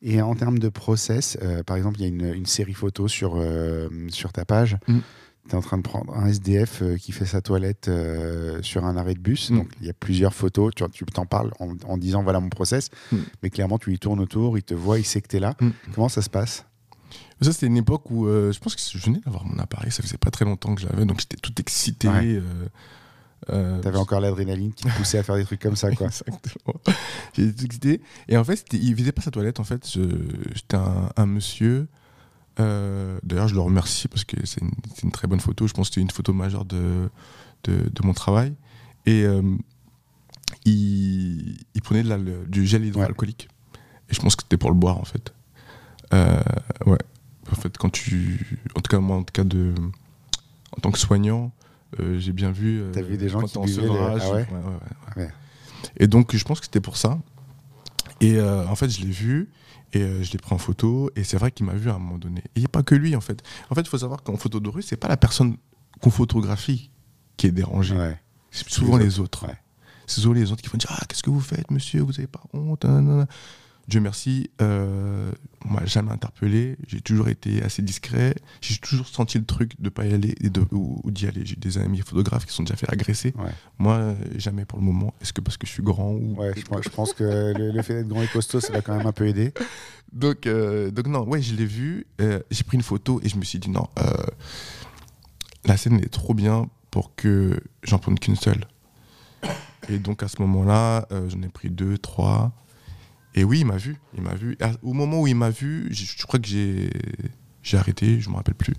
Et 0.03 0.21
en 0.21 0.35
termes 0.35 0.59
de 0.59 0.69
process, 0.69 1.37
euh, 1.41 1.63
par 1.63 1.77
exemple, 1.77 1.99
il 1.99 2.01
y 2.01 2.05
a 2.05 2.09
une, 2.09 2.33
une 2.33 2.45
série 2.45 2.73
photo 2.73 3.07
sur, 3.07 3.35
euh, 3.37 3.87
sur 4.09 4.33
ta 4.33 4.43
page. 4.45 4.77
Mm. 4.87 4.99
Tu 5.49 5.51
es 5.51 5.55
en 5.55 5.61
train 5.61 5.77
de 5.77 5.83
prendre 5.83 6.13
un 6.15 6.27
SDF 6.27 6.81
euh, 6.81 6.97
qui 6.97 7.11
fait 7.11 7.25
sa 7.25 7.41
toilette 7.41 7.89
sur 8.61 8.85
un 8.85 8.95
arrêt 8.97 9.13
de 9.13 9.19
bus. 9.19 9.49
Mm. 9.49 9.57
Donc, 9.57 9.69
il 9.79 9.87
y 9.87 9.89
a 9.89 9.93
plusieurs 9.93 10.33
photos. 10.33 10.73
Tu, 10.75 10.83
tu 10.91 11.05
t'en 11.05 11.25
parles 11.25 11.51
en, 11.59 11.75
en 11.87 11.97
disant 11.97 12.21
voilà 12.21 12.39
mon 12.41 12.49
process. 12.49 12.89
Mm. 13.11 13.17
Mais 13.41 13.49
clairement, 13.49 13.77
tu 13.77 13.89
lui 13.89 13.99
tournes 13.99 14.19
autour, 14.19 14.57
il 14.57 14.63
te 14.63 14.73
voit, 14.73 14.99
il 14.99 15.05
sait 15.05 15.21
que 15.21 15.27
tu 15.29 15.37
es 15.37 15.39
là. 15.39 15.55
Mm. 15.61 15.69
Comment 15.95 16.09
ça 16.09 16.21
se 16.21 16.29
passe? 16.29 16.65
Ça, 17.41 17.51
c'était 17.51 17.67
une 17.67 17.77
époque 17.77 18.09
où 18.09 18.27
euh, 18.27 18.51
je 18.51 18.59
pense 18.59 18.75
que 18.75 18.81
je 18.81 18.97
venais 19.03 19.19
d'avoir 19.25 19.45
mon 19.45 19.59
appareil, 19.59 19.91
ça 19.91 20.01
faisait 20.01 20.17
pas 20.17 20.31
très 20.31 20.45
longtemps 20.45 20.75
que 20.75 20.81
je 20.81 20.87
l'avais, 20.87 21.05
donc 21.05 21.19
j'étais 21.19 21.37
tout 21.37 21.53
excité. 21.59 22.07
Ouais. 22.07 22.35
euh, 22.35 22.41
euh, 23.49 23.81
Tu 23.81 23.87
avais 23.87 23.97
encore 23.97 24.19
l'adrénaline 24.19 24.73
qui 24.73 24.83
te 24.85 24.89
poussait 24.95 25.17
à 25.19 25.23
faire 25.23 25.35
des 25.35 25.45
trucs 25.45 25.61
comme 25.61 25.75
ça. 25.75 25.91
Quoi. 25.91 26.07
Exactement. 26.27 26.75
J'étais 27.33 27.53
tout 27.53 27.65
excité. 27.65 28.01
Et 28.27 28.37
en 28.37 28.43
fait, 28.43 28.55
c'était- 28.57 28.77
il 28.77 28.93
visait 28.95 29.11
pas 29.11 29.21
sa 29.21 29.31
toilette. 29.31 29.59
En 29.59 29.63
fait, 29.63 29.87
j'étais 30.53 30.75
un, 30.77 31.09
un 31.15 31.25
monsieur. 31.25 31.87
euh, 32.59 33.19
D'ailleurs, 33.23 33.47
je 33.47 33.55
le 33.55 33.61
remercie 33.61 34.07
parce 34.07 34.23
que 34.25 34.37
c'est 34.45 34.61
une, 35.03 35.11
très 35.11 35.27
bonne 35.27 35.39
photo. 35.39 35.67
Je 35.67 35.73
pense 35.73 35.89
que 35.89 35.93
c'était 35.95 36.01
une 36.01 36.11
photo 36.11 36.33
majeure 36.33 36.65
de, 36.65 37.09
de, 37.65 37.89
de 37.89 38.05
mon 38.05 38.13
travail. 38.13 38.53
Et 39.05 39.23
euh, 39.23 39.41
il, 40.65 41.57
il 41.73 41.81
prenait 41.81 42.03
de 42.03 42.09
la- 42.09 42.17
le- 42.17 42.45
du 42.47 42.65
gel 42.65 42.85
hydroalcoolique. 42.85 43.49
Et 44.09 44.13
je 44.13 44.19
pense 44.21 44.35
que 44.35 44.43
c'était 44.43 44.57
pour 44.57 44.69
le 44.71 44.75
boire, 44.77 44.97
en 44.97 45.05
fait. 45.05 45.33
Euh, 46.13 46.39
ouais. 46.85 46.97
En 47.51 47.55
fait, 47.55 47.77
quand 47.77 47.89
tu. 47.89 48.59
En 48.75 48.81
tout 48.81 48.89
cas, 48.89 48.99
moi, 48.99 49.17
en 49.17 49.23
tout 49.23 49.33
cas, 49.33 49.43
de, 49.43 49.73
en 50.75 50.79
tant 50.81 50.91
que 50.91 50.99
soignant, 50.99 51.51
j'ai 52.19 52.31
bien 52.33 52.51
vu. 52.51 52.81
euh, 52.81 52.91
T'as 52.91 53.01
vu 53.01 53.17
des 53.17 53.29
gens 53.29 53.39
qui 53.47 53.53
buvaient 53.65 53.81
les- 53.93 53.99
Ah 54.21 54.31
ouais 54.33 54.47
ouais. 55.21 55.29
Et 55.97 56.07
donc, 56.07 56.35
je 56.35 56.43
pense 56.43 56.59
que 56.59 56.65
c'était 56.65 56.81
pour 56.81 56.97
ça. 56.97 57.19
Et 58.21 58.35
euh, 58.37 58.65
en 58.67 58.75
fait, 58.75 58.89
je 58.89 59.01
l'ai 59.01 59.11
vu 59.11 59.49
et 59.93 60.01
euh, 60.01 60.23
je 60.23 60.31
l'ai 60.31 60.37
pris 60.39 60.53
en 60.55 60.57
photo. 60.57 61.09
Et 61.15 61.23
c'est 61.23 61.37
vrai 61.37 61.51
qu'il 61.51 61.65
m'a 61.65 61.73
vu 61.73 61.89
à 61.89 61.95
un 61.95 61.99
moment 61.99 62.17
donné. 62.17 62.39
Et 62.39 62.49
il 62.57 62.59
n'y 62.61 62.65
a 62.65 62.69
pas 62.69 62.83
que 62.83 62.95
lui, 62.95 63.15
en 63.15 63.21
fait. 63.21 63.41
En 63.69 63.75
fait, 63.75 63.81
il 63.81 63.89
faut 63.89 63.97
savoir 63.97 64.23
qu'en 64.23 64.37
photo 64.37 64.59
de 64.59 64.69
rue, 64.69 64.81
c'est 64.81 64.95
pas 64.97 65.07
la 65.09 65.17
personne 65.17 65.57
qu'on 66.01 66.09
photographie 66.09 66.89
qui 67.37 67.47
est 67.47 67.51
dérangée. 67.51 67.95
C'est 68.51 68.67
souvent 68.69 68.97
Les 69.05 69.19
autres. 69.19 69.45
C'est 70.05 70.21
souvent 70.21 70.33
les 70.35 70.51
autres 70.51 70.61
qui 70.61 70.69
vont 70.69 70.77
dire 70.77 70.91
Ah, 70.93 71.03
qu'est-ce 71.07 71.23
que 71.23 71.29
vous 71.29 71.39
faites, 71.41 71.69
monsieur? 71.71 72.01
Vous 72.01 72.11
n'avez 72.11 72.27
pas 72.27 72.41
honte? 72.53 72.85
Dieu 73.89 73.99
merci, 73.99 74.49
euh, 74.61 75.29
on 75.65 75.73
m'a 75.73 75.85
jamais 75.85 76.11
interpellé. 76.11 76.77
J'ai 76.87 77.01
toujours 77.01 77.27
été 77.27 77.61
assez 77.63 77.81
discret. 77.81 78.33
J'ai 78.61 78.77
toujours 78.77 79.07
senti 79.07 79.37
le 79.37 79.43
truc 79.43 79.73
de 79.81 79.89
pas 79.89 80.05
y 80.05 80.13
aller 80.13 80.35
et 80.39 80.49
de, 80.49 80.65
ou, 80.71 81.01
ou 81.03 81.11
d'y 81.11 81.27
aller. 81.27 81.45
J'ai 81.45 81.57
des 81.57 81.77
amis 81.77 81.99
photographes 81.99 82.45
qui 82.45 82.53
sont 82.53 82.63
déjà 82.63 82.77
fait 82.77 82.89
agresser. 82.89 83.33
Ouais. 83.37 83.51
Moi, 83.79 84.15
jamais 84.37 84.63
pour 84.63 84.79
le 84.79 84.85
moment. 84.85 85.13
Est-ce 85.21 85.33
que 85.33 85.41
parce 85.41 85.57
que 85.57 85.67
je 85.67 85.71
suis 85.73 85.83
grand 85.83 86.11
ou 86.13 86.35
Ouais, 86.37 86.53
je, 86.55 86.61
je 86.61 86.89
pense 86.89 87.11
que 87.11 87.23
le, 87.57 87.71
le 87.71 87.81
fait 87.81 87.95
d'être 87.95 88.07
grand 88.07 88.21
et 88.23 88.27
costaud, 88.27 88.61
ça 88.61 88.71
va 88.71 88.81
quand 88.81 88.95
même 88.95 89.05
un 89.05 89.11
peu 89.11 89.27
aider. 89.27 89.53
Donc, 90.13 90.47
euh, 90.47 90.89
donc 90.89 91.07
non, 91.07 91.27
ouais, 91.27 91.41
je 91.41 91.53
l'ai 91.53 91.65
vu. 91.65 92.07
euh, 92.21 92.39
j'ai 92.51 92.63
pris 92.63 92.77
une 92.77 92.83
photo 92.83 93.19
et 93.21 93.27
je 93.27 93.35
me 93.35 93.43
suis 93.43 93.59
dit 93.59 93.69
non, 93.69 93.87
euh, 93.99 94.13
la 95.65 95.75
scène 95.75 95.99
est 95.99 96.11
trop 96.13 96.33
bien 96.33 96.69
pour 96.89 97.15
que 97.15 97.59
j'en 97.83 97.97
prenne 97.99 98.17
qu'une 98.17 98.35
seule. 98.37 98.65
Et 99.89 99.97
donc 99.97 100.23
à 100.23 100.29
ce 100.29 100.41
moment-là, 100.41 101.05
j'en 101.27 101.41
ai 101.41 101.49
pris 101.49 101.69
deux, 101.69 101.97
trois. 101.97 102.53
Et 103.35 103.43
oui, 103.43 103.59
il 103.61 103.65
m'a 103.65 103.77
vu. 103.77 103.97
Il 104.15 104.21
m'a 104.21 104.35
vu. 104.35 104.57
À- 104.61 104.71
au 104.83 104.93
moment 104.93 105.21
où 105.21 105.27
il 105.27 105.35
m'a 105.35 105.49
vu, 105.49 105.87
je 105.91 106.23
crois 106.25 106.39
que 106.39 106.47
j'ai 106.47 106.89
j'ai 107.61 107.77
arrêté. 107.77 108.19
Je 108.19 108.29
me 108.29 108.35
rappelle 108.35 108.55
plus. 108.55 108.73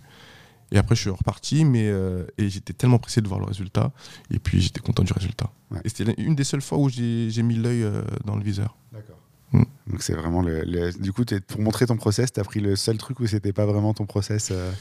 Et 0.73 0.79
après, 0.79 0.95
je 0.97 1.01
suis 1.03 1.11
reparti, 1.11 1.65
mais 1.65 1.89
euh, 1.89 2.25
et 2.39 2.49
j'étais 2.49 2.73
tellement 2.73 2.99
pressé 2.99 3.21
de 3.21 3.29
voir 3.29 3.39
le 3.41 3.47
résultat. 3.47 3.93
Et 4.31 4.39
puis 4.39 4.61
j'étais 4.61 4.81
content 4.81 5.03
du 5.03 5.13
résultat. 5.13 5.51
Ouais. 5.71 5.81
Et 5.85 5.89
c'était 5.89 6.15
une 6.19 6.35
des 6.35 6.45
seules 6.45 6.63
fois 6.63 6.79
où 6.79 6.89
j'ai 6.89 7.31
j'ai 7.31 7.43
mis 7.43 7.57
l'œil 7.57 7.83
euh, 7.83 8.03
dans 8.25 8.37
le 8.37 8.43
viseur. 8.43 8.77
D'accord. 8.93 9.19
Mm. 9.53 9.63
Donc 9.89 10.03
c'est 10.03 10.15
vraiment 10.15 10.43
le, 10.43 10.63
le- 10.63 10.93
Du 10.93 11.13
coup, 11.13 11.25
t'es- 11.25 11.41
pour 11.41 11.61
montrer 11.61 11.87
ton 11.87 11.97
process, 11.97 12.33
tu 12.33 12.41
as 12.41 12.45
pris 12.45 12.61
le 12.61 12.75
seul 12.77 12.97
truc 12.99 13.21
où 13.21 13.27
c'était 13.27 13.53
pas 13.53 13.67
vraiment 13.67 13.95
ton 13.95 14.07
process. 14.07 14.49
euh, 14.53 14.73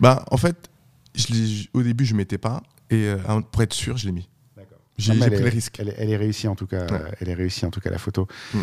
Bah, 0.00 0.24
en 0.30 0.36
fait, 0.36 0.68
je 1.14 1.66
au 1.74 1.82
début, 1.82 2.04
je 2.04 2.12
ne 2.12 2.18
mettais 2.18 2.38
pas. 2.38 2.62
Et 2.90 3.12
pour 3.52 3.62
être 3.62 3.72
sûr, 3.74 3.96
je 3.96 4.06
l'ai 4.06 4.12
mis. 4.12 4.28
J'ai 4.98 5.12
mais 5.12 5.18
j'ai 5.18 5.24
elle 5.24 5.30
pris 5.30 5.40
est- 5.40 5.44
le 5.44 5.50
risque. 5.50 5.76
Elle, 5.80 5.88
est- 5.90 5.94
elle 5.98 6.10
est 6.10 6.16
réussie 6.16 6.48
en 6.48 6.54
tout 6.56 6.66
cas. 6.66 6.86
Ouais. 6.90 7.00
Elle 7.20 7.28
est 7.28 7.34
réussie 7.34 7.66
en 7.66 7.70
tout 7.70 7.80
cas 7.80 7.90
la 7.90 7.98
photo. 7.98 8.26
Mm. 8.54 8.60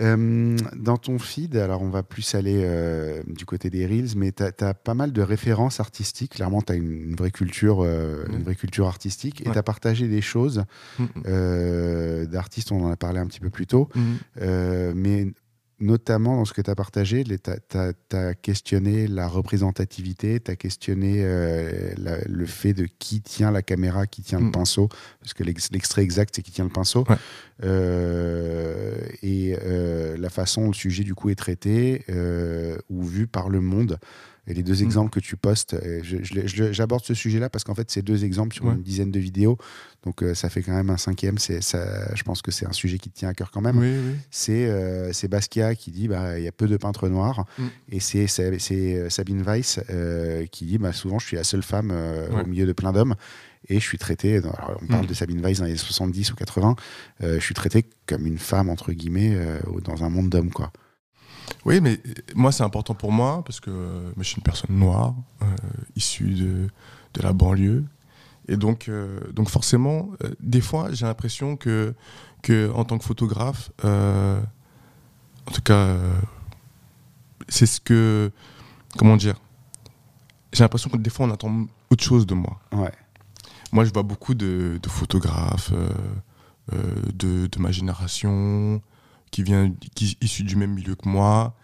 Euh, 0.00 0.56
dans 0.74 0.96
ton 0.96 1.18
feed, 1.18 1.54
alors 1.56 1.82
on 1.82 1.90
va 1.90 2.02
plus 2.02 2.34
aller 2.34 2.62
euh, 2.64 3.22
du 3.26 3.44
côté 3.44 3.68
des 3.68 3.86
reels, 3.86 4.16
mais 4.16 4.32
tu 4.32 4.42
as, 4.42 4.74
pas 4.74 4.94
mal 4.94 5.12
de 5.12 5.20
références 5.22 5.80
artistiques. 5.80 6.32
Clairement, 6.36 6.62
tu 6.62 6.72
as 6.72 6.76
une, 6.76 6.90
une 7.10 7.14
vraie 7.14 7.30
culture, 7.30 7.82
euh, 7.82 8.24
Mm. 8.28 8.34
une 8.36 8.42
vraie 8.42 8.54
culture 8.54 8.86
artistique, 8.86 9.42
et 9.42 9.46
Ouais. 9.48 9.52
tu 9.52 9.58
as 9.58 9.62
partagé 9.62 10.08
des 10.08 10.22
choses 10.22 10.64
Mm, 10.98 11.02
mm, 11.02 11.08
euh, 11.26 12.26
d'artistes. 12.26 12.72
On 12.72 12.84
en 12.84 12.90
a 12.90 12.96
parlé 12.96 13.18
un 13.20 13.26
petit 13.26 13.40
peu 13.40 13.50
plus 13.50 13.66
tôt, 13.66 13.88
mm. 13.94 14.00
Euh, 14.40 14.92
mais 14.96 15.32
notamment 15.82 16.36
dans 16.36 16.44
ce 16.44 16.52
que 16.52 16.62
tu 16.62 16.70
as 16.70 16.74
partagé, 16.74 17.24
tu 17.24 17.76
as, 18.16 18.34
questionné 18.34 19.06
la 19.08 19.26
représentativité, 19.28 20.38
tu 20.40 20.50
as 20.50 20.56
questionné 20.56 21.16
euh, 21.24 21.92
la- 21.98 22.20
le 22.26 22.46
fait 22.46 22.72
de 22.72 22.86
qui 22.98 23.20
tient 23.20 23.50
la 23.50 23.62
caméra, 23.62 24.06
qui 24.06 24.22
tient 24.22 24.38
le 24.40 24.46
Mm. 24.46 24.52
pinceau, 24.52 24.88
parce 25.20 25.34
que 25.34 25.42
l'ex- 25.44 25.70
l'extrait 25.72 26.02
exact, 26.02 26.34
c'est 26.34 26.42
qui 26.42 26.52
tient 26.52 26.64
le 26.64 26.70
pinceau. 26.70 27.04
Ouais. 27.08 27.16
Euh, 27.64 28.94
et 29.22 29.56
euh, 29.64 30.16
la 30.16 30.30
façon 30.30 30.62
dont 30.62 30.68
le 30.68 30.74
sujet, 30.74 31.04
du 31.04 31.14
coup, 31.14 31.30
est 31.30 31.34
traité 31.34 32.04
ou 32.88 33.02
vu 33.02 33.26
par 33.26 33.48
le 33.48 33.60
monde. 33.60 33.98
Et 34.48 34.54
les 34.54 34.64
deux 34.64 34.80
Mm. 34.80 34.84
exemples 34.86 35.10
que 35.10 35.20
tu 35.20 35.36
postes, 35.36 35.74
euh, 35.74 36.00
j'aborde 36.72 37.04
ce 37.04 37.14
sujet-là 37.14 37.48
parce 37.48 37.62
qu'en 37.62 37.76
fait, 37.76 37.90
c'est 37.92 38.02
deux 38.02 38.24
exemples 38.24 38.54
sur 38.54 38.64
Ouais. 38.64 38.72
une 38.74 38.82
dizaine 38.82 39.12
de 39.12 39.20
vidéos. 39.20 39.56
Donc, 40.04 40.20
euh, 40.22 40.34
ça 40.34 40.48
fait 40.48 40.62
quand 40.62 40.72
même 40.72 40.90
un 40.90 40.96
cinquième. 40.96 41.38
C'est, 41.38 41.60
ça, 41.60 42.12
je 42.16 42.22
pense 42.24 42.42
que 42.42 42.50
c'est 42.50 42.66
un 42.66 42.72
sujet 42.72 42.98
qui 42.98 43.08
te 43.08 43.16
tient 43.16 43.28
à 43.28 43.34
cœur 43.34 43.52
quand 43.52 43.60
même 43.60 43.78
Oui, 43.78 43.92
oui. 43.92 44.14
c'est 44.32 44.66
euh, 44.68 45.12
c'est 45.12 45.28
Basquiat 45.28 45.76
qui 45.76 45.92
dit 45.92 46.08
bah 46.08 46.38
il 46.40 46.44
y 46.44 46.48
a 46.48 46.52
peu 46.52 46.66
de 46.66 46.76
peintres 46.76 47.08
noirs 47.08 47.44
Mm. 47.58 47.66
et 47.92 48.00
c'est 48.00 48.26
Sabine 49.08 49.42
Weiss 49.42 49.78
euh, 49.90 50.46
qui 50.46 50.64
dit 50.66 50.78
bah 50.78 50.92
souvent 50.92 51.18
je 51.18 51.26
suis 51.26 51.36
la 51.36 51.44
seule 51.44 51.62
femme 51.62 51.90
Ouais. 51.92 52.42
au 52.42 52.46
milieu 52.46 52.66
de 52.66 52.72
plein 52.72 52.92
d'hommes 52.92 53.14
et 53.68 53.74
je 53.78 53.84
suis 53.86 53.98
traité 53.98 54.38
alors, 54.38 54.78
on 54.82 54.86
parle 54.86 55.04
Mm. 55.04 55.08
de 55.08 55.14
Sabine 55.14 55.40
Weiss 55.40 55.58
dans 55.60 55.66
les 55.66 55.76
70 55.76 56.32
ou 56.32 56.34
80 56.34 56.74
euh, 57.22 57.34
je 57.38 57.44
suis 57.44 57.54
traité 57.54 57.84
comme 58.06 58.26
une 58.26 58.38
femme 58.38 58.68
entre 58.70 58.92
guillemets 58.92 59.34
euh, 59.36 59.58
dans 59.84 60.02
un 60.04 60.08
monde 60.10 60.30
d'hommes 60.30 60.50
quoi 60.50 60.72
Oui, 61.64 61.80
mais 61.80 62.00
euh, 62.06 62.12
moi, 62.34 62.52
c'est 62.52 62.64
important 62.64 62.94
pour 62.94 63.12
moi 63.12 63.42
parce 63.44 63.60
que 63.60 63.70
euh, 63.70 64.12
je 64.18 64.22
suis 64.22 64.36
une 64.36 64.42
personne 64.42 64.76
noire, 64.76 65.14
euh, 65.42 65.46
issue 65.96 66.34
de, 66.34 66.68
de 67.14 67.22
la 67.22 67.32
banlieue. 67.32 67.84
Et 68.48 68.56
donc, 68.56 68.88
euh, 68.88 69.20
donc 69.32 69.48
forcément, 69.48 70.10
euh, 70.24 70.34
des 70.40 70.60
fois, 70.60 70.92
j'ai 70.92 71.06
l'impression 71.06 71.56
que, 71.56 71.94
que, 72.42 72.70
en 72.74 72.84
tant 72.84 72.98
que 72.98 73.04
photographe, 73.04 73.70
en 73.84 75.50
tout 75.52 75.62
cas, 75.62 75.96
c'est 77.48 77.66
ce 77.66 77.80
que. 77.80 78.30
Comment 78.96 79.16
dire 79.16 79.36
J'ai 80.52 80.62
l'impression 80.64 80.90
que 80.90 80.96
des 80.96 81.10
fois, 81.10 81.26
on 81.26 81.30
attend 81.30 81.66
autre 81.90 82.04
chose 82.04 82.26
de 82.26 82.34
moi. 82.34 82.60
ouais 82.72 82.92
Moi, 83.72 83.84
je 83.84 83.92
vois 83.92 84.02
beaucoup 84.02 84.34
de, 84.34 84.78
de 84.82 84.88
photographes 84.88 85.72
de, 86.70 87.46
de 87.46 87.58
ma 87.58 87.72
génération 87.72 88.82
qui 89.32 89.42
vient, 89.42 89.72
qui 89.96 90.16
issus 90.20 90.44
du 90.44 90.54
même 90.54 90.72
milieu 90.74 90.94
que 90.94 91.08
moi 91.08 91.56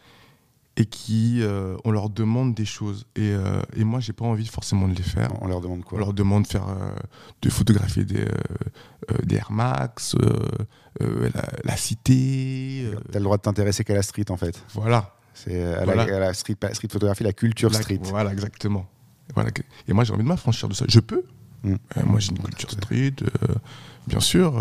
et 0.77 0.87
qui, 0.87 1.39
euh, 1.43 1.77
on 1.85 1.91
leur 1.91 2.09
demande 2.09 2.55
des 2.55 2.65
choses. 2.65 3.05
Et, 3.17 3.33
euh, 3.33 3.61
et 3.77 3.83
moi, 3.83 3.99
j'ai 3.99 4.13
pas 4.13 4.25
envie 4.25 4.47
forcément 4.47 4.87
de 4.89 4.95
les 4.95 5.03
faire. 5.03 5.31
on 5.43 5.49
leur 5.49 5.61
demande 5.61 5.81
On 5.81 5.89
quoi 5.89 5.99
leur 5.99 6.13
demande 6.13 6.45
de 6.45 6.49
faire, 6.49 6.69
euh, 6.69 6.95
de 7.43 7.51
photographier 7.51 8.05
des, 8.05 8.21
euh, 8.23 9.15
des 9.25 9.37
Air 9.37 9.51
Max, 9.51 10.15
la, 11.01 11.43
la 11.65 11.77
cité, 11.77 12.91
t'as 13.13 13.19
le 13.19 13.25
droit 13.25 13.37
de 13.37 13.43
t'intéresser 13.43 13.83
qu'à 13.85 13.95
la 13.95 14.03
street 14.03 14.31
en 14.31 14.37
fait 14.37 14.63
voilà. 14.75 15.15
c'est 15.35 15.63
à, 15.65 15.85
Voilà. 15.85 16.07
la, 16.07 16.17
à 16.17 16.19
la 16.21 16.35
street, 16.35 16.57
street 16.73 16.89
photographie 16.91 17.25
la 17.25 17.33
culture 17.33 17.71
La- 17.71 17.81
street 17.81 18.01
Voilà, 18.03 18.33
exactement. 18.33 18.87
Voilà. 19.35 19.51
Et 19.87 19.93
moi, 19.93 20.05
j'ai 20.05 20.13
envie 20.15 20.23
de 20.23 20.29
m'affranchir 20.29 20.69
de 20.69 20.75
ça. 20.75 20.85
Je 20.89 21.01
peux. 21.01 21.23
Mm. 21.65 21.73
Euh, 21.75 22.03
moi, 22.07 22.19
j'ai 22.21 22.31
une 22.31 22.39
culture 22.39 22.71
street. 22.71 23.15
bien 24.07 24.21
sûr. 24.21 24.55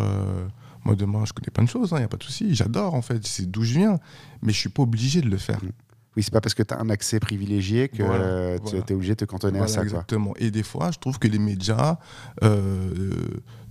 Euh, 0.87 0.89
moi, 0.89 0.95
demain, 0.95 1.25
je 1.25 1.33
connais 1.33 1.51
plein 1.51 1.63
de 1.63 1.69
choses. 1.69 1.89
Il 1.91 1.97
n'y 1.97 2.03
a 2.03 2.07
pas 2.07 2.17
de 2.17 2.23
souci. 2.23 2.55
J'adore, 2.55 2.93
en 2.93 3.01
fait. 3.01 3.25
C'est 3.27 3.49
d'où 3.49 3.63
je 3.63 3.73
viens. 3.79 3.99
Mais 4.41 4.53
je 4.53 4.57
suis 4.59 4.69
pas 4.69 4.83
obligé 4.83 5.21
de 5.21 5.29
le 5.29 5.37
faire. 5.37 5.59
oui 5.63 6.23
c'est 6.23 6.31
pas 6.33 6.41
parce 6.41 6.55
que 6.55 6.63
t'as 6.63 6.79
un 6.79 6.89
accès 6.89 7.19
privilégié 7.19 7.89
que 7.89 8.01
Voilà, 8.01 8.23
euh, 8.23 8.57
tu 8.57 8.63
voilà. 8.71 8.85
es 8.89 8.93
obligé 8.93 9.13
de 9.13 9.19
te 9.19 9.25
cantonner 9.25 9.59
à 9.59 9.67
ça 9.67 9.75
quoi. 9.81 9.83
exactement. 9.83 10.33
Et 10.39 10.49
des 10.49 10.63
fois, 10.63 10.89
je 10.89 10.97
trouve 10.97 11.19
que 11.19 11.27
les 11.27 11.37
médias, 11.37 11.97
euh, 12.43 13.11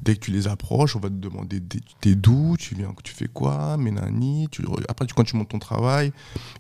dès 0.00 0.14
que 0.14 0.20
tu 0.20 0.30
les 0.30 0.46
approches, 0.46 0.94
on 0.94 1.00
va 1.00 1.08
te 1.08 1.14
demander 1.14 1.60
t'es- 2.00 2.14
d'où, 2.14 2.56
tu 2.56 2.76
viens, 2.76 2.94
tu 3.02 3.12
fais 3.12 3.26
quoi, 3.26 3.76
mais 3.78 3.90
nani. 3.90 4.46
Tu, 4.52 4.64
après, 4.88 5.06
tu- 5.06 5.14
quand 5.14 5.24
tu 5.24 5.34
montes 5.36 5.48
ton 5.48 5.58
travail, 5.58 6.12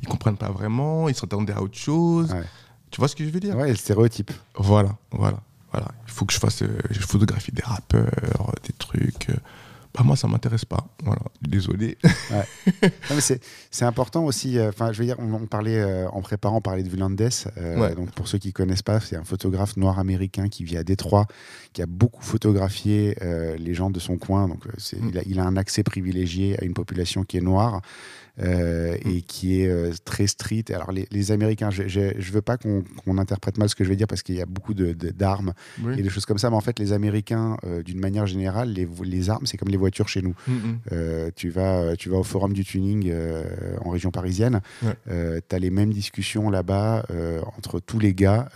ils 0.02 0.08
comprennent 0.08 0.36
pas 0.36 0.50
vraiment, 0.50 1.08
ils 1.08 1.14
s'attendaient 1.14 1.52
à 1.52 1.62
autre 1.62 1.78
chose. 1.78 2.32
Ouais. 2.32 2.42
Tu 2.90 3.00
vois 3.00 3.06
ce 3.08 3.14
que 3.14 3.24
je 3.24 3.30
veux 3.30 3.40
dire? 3.40 3.56
Ouais 3.56 3.68
le 3.68 3.76
stéréotype 3.76 4.32
Voilà, 4.56 4.96
voilà, 5.12 5.38
voilà. 5.72 5.88
Il 6.06 6.12
faut 6.12 6.24
que 6.24 6.32
je 6.32 6.38
fasse, 6.40 6.62
euh, 6.62 6.78
je 6.90 6.98
photographie 7.00 7.52
des 7.52 7.62
rappeurs, 7.62 8.10
euh, 8.48 8.52
des 8.66 8.72
trucs. 8.72 9.30
euh. 9.30 9.34
Bah 9.96 10.02
moi, 10.04 10.14
ça 10.16 10.28
m'intéresse 10.28 10.64
pas. 10.64 10.86
Voilà, 11.04 11.22
désolé. 11.42 11.96
Non, 13.10 13.14
mais 13.14 13.20
c'est, 13.20 13.84
important 13.84 14.24
aussi. 14.24 14.58
euh, 14.58 14.68
Enfin, 14.68 14.92
je 14.92 14.98
veux 14.98 15.04
dire, 15.06 15.16
on, 15.18 15.32
on 15.34 15.46
parlait 15.46 15.78
euh, 15.78 16.08
en 16.10 16.20
préparant, 16.20 16.58
on 16.58 16.60
parlait 16.60 16.82
de 16.82 16.88
Vulandes. 16.88 17.20
euh, 17.56 17.78
Ouais. 17.80 17.94
Donc, 17.94 18.10
pour 18.12 18.28
ceux 18.28 18.38
qui 18.38 18.52
connaissent 18.52 18.82
pas, 18.82 19.00
c'est 19.00 19.16
un 19.16 19.24
photographe 19.24 19.76
noir 19.76 19.98
américain 19.98 20.48
qui 20.48 20.64
vit 20.64 20.76
à 20.76 20.84
Détroit, 20.84 21.26
qui 21.72 21.82
a 21.82 21.86
beaucoup 21.86 22.22
photographié 22.22 23.16
les 23.58 23.74
gens 23.74 23.90
de 23.90 23.98
son 24.00 24.16
coin. 24.18 24.48
Donc, 24.48 24.64
Mm. 24.66 25.08
il, 25.10 25.18
a, 25.18 25.22
il 25.26 25.40
a 25.40 25.44
un 25.44 25.56
accès 25.56 25.82
privilégié 25.82 26.60
à 26.60 26.64
une 26.64 26.74
population 26.74 27.24
qui 27.24 27.36
est 27.38 27.40
noire. 27.40 27.80
Euh, 28.40 28.96
et 29.04 29.22
qui 29.22 29.60
est 29.62 29.68
euh, 29.68 29.92
très 30.04 30.26
street. 30.26 30.64
Alors 30.70 30.92
les, 30.92 31.06
les 31.10 31.32
Américains, 31.32 31.70
je, 31.70 31.84
je 31.88 32.32
veux 32.32 32.42
pas 32.42 32.56
qu'on, 32.56 32.84
interprète 33.18 33.56
mal 33.56 33.68
ce 33.68 33.74
que 33.74 33.82
je 33.84 33.88
vais 33.88 33.96
dire 33.96 34.06
parce 34.06 34.22
qu'il 34.22 34.34
y 34.34 34.42
a 34.42 34.46
beaucoup 34.46 34.74
de, 34.74 34.92
de- 34.92 35.08
d'armes 35.10 35.54
Oui. 35.82 35.94
et 35.98 36.02
des 36.02 36.10
choses 36.10 36.26
comme 36.26 36.36
ça, 36.38 36.50
mais 36.50 36.56
en 36.56 36.60
fait 36.60 36.78
les 36.78 36.92
Américains, 36.92 37.56
euh, 37.64 37.82
d'une 37.82 37.98
manière 37.98 38.26
générale, 38.26 38.70
les, 38.72 39.30
armes 39.30 39.46
c'est 39.46 39.56
comme 39.56 39.68
les 39.70 39.76
voitures 39.78 40.08
chez 40.08 40.20
nous. 40.22 40.34
Tu, 41.34 41.48
vas, 41.48 41.96
tu 41.96 42.10
vas 42.10 42.18
au 42.18 42.22
forum 42.24 42.52
du 42.52 42.64
tuning 42.64 43.12
en 43.84 43.90
région 43.90 44.10
parisienne, 44.10 44.60
Ouais. 44.82 45.40
tu 45.48 45.56
as 45.56 45.58
les 45.58 45.70
mêmes 45.70 45.92
discussions 45.92 46.50
là-bas 46.50 47.06
entre 47.56 47.80
tous 47.80 47.98
les 47.98 48.12
gars 48.14 48.48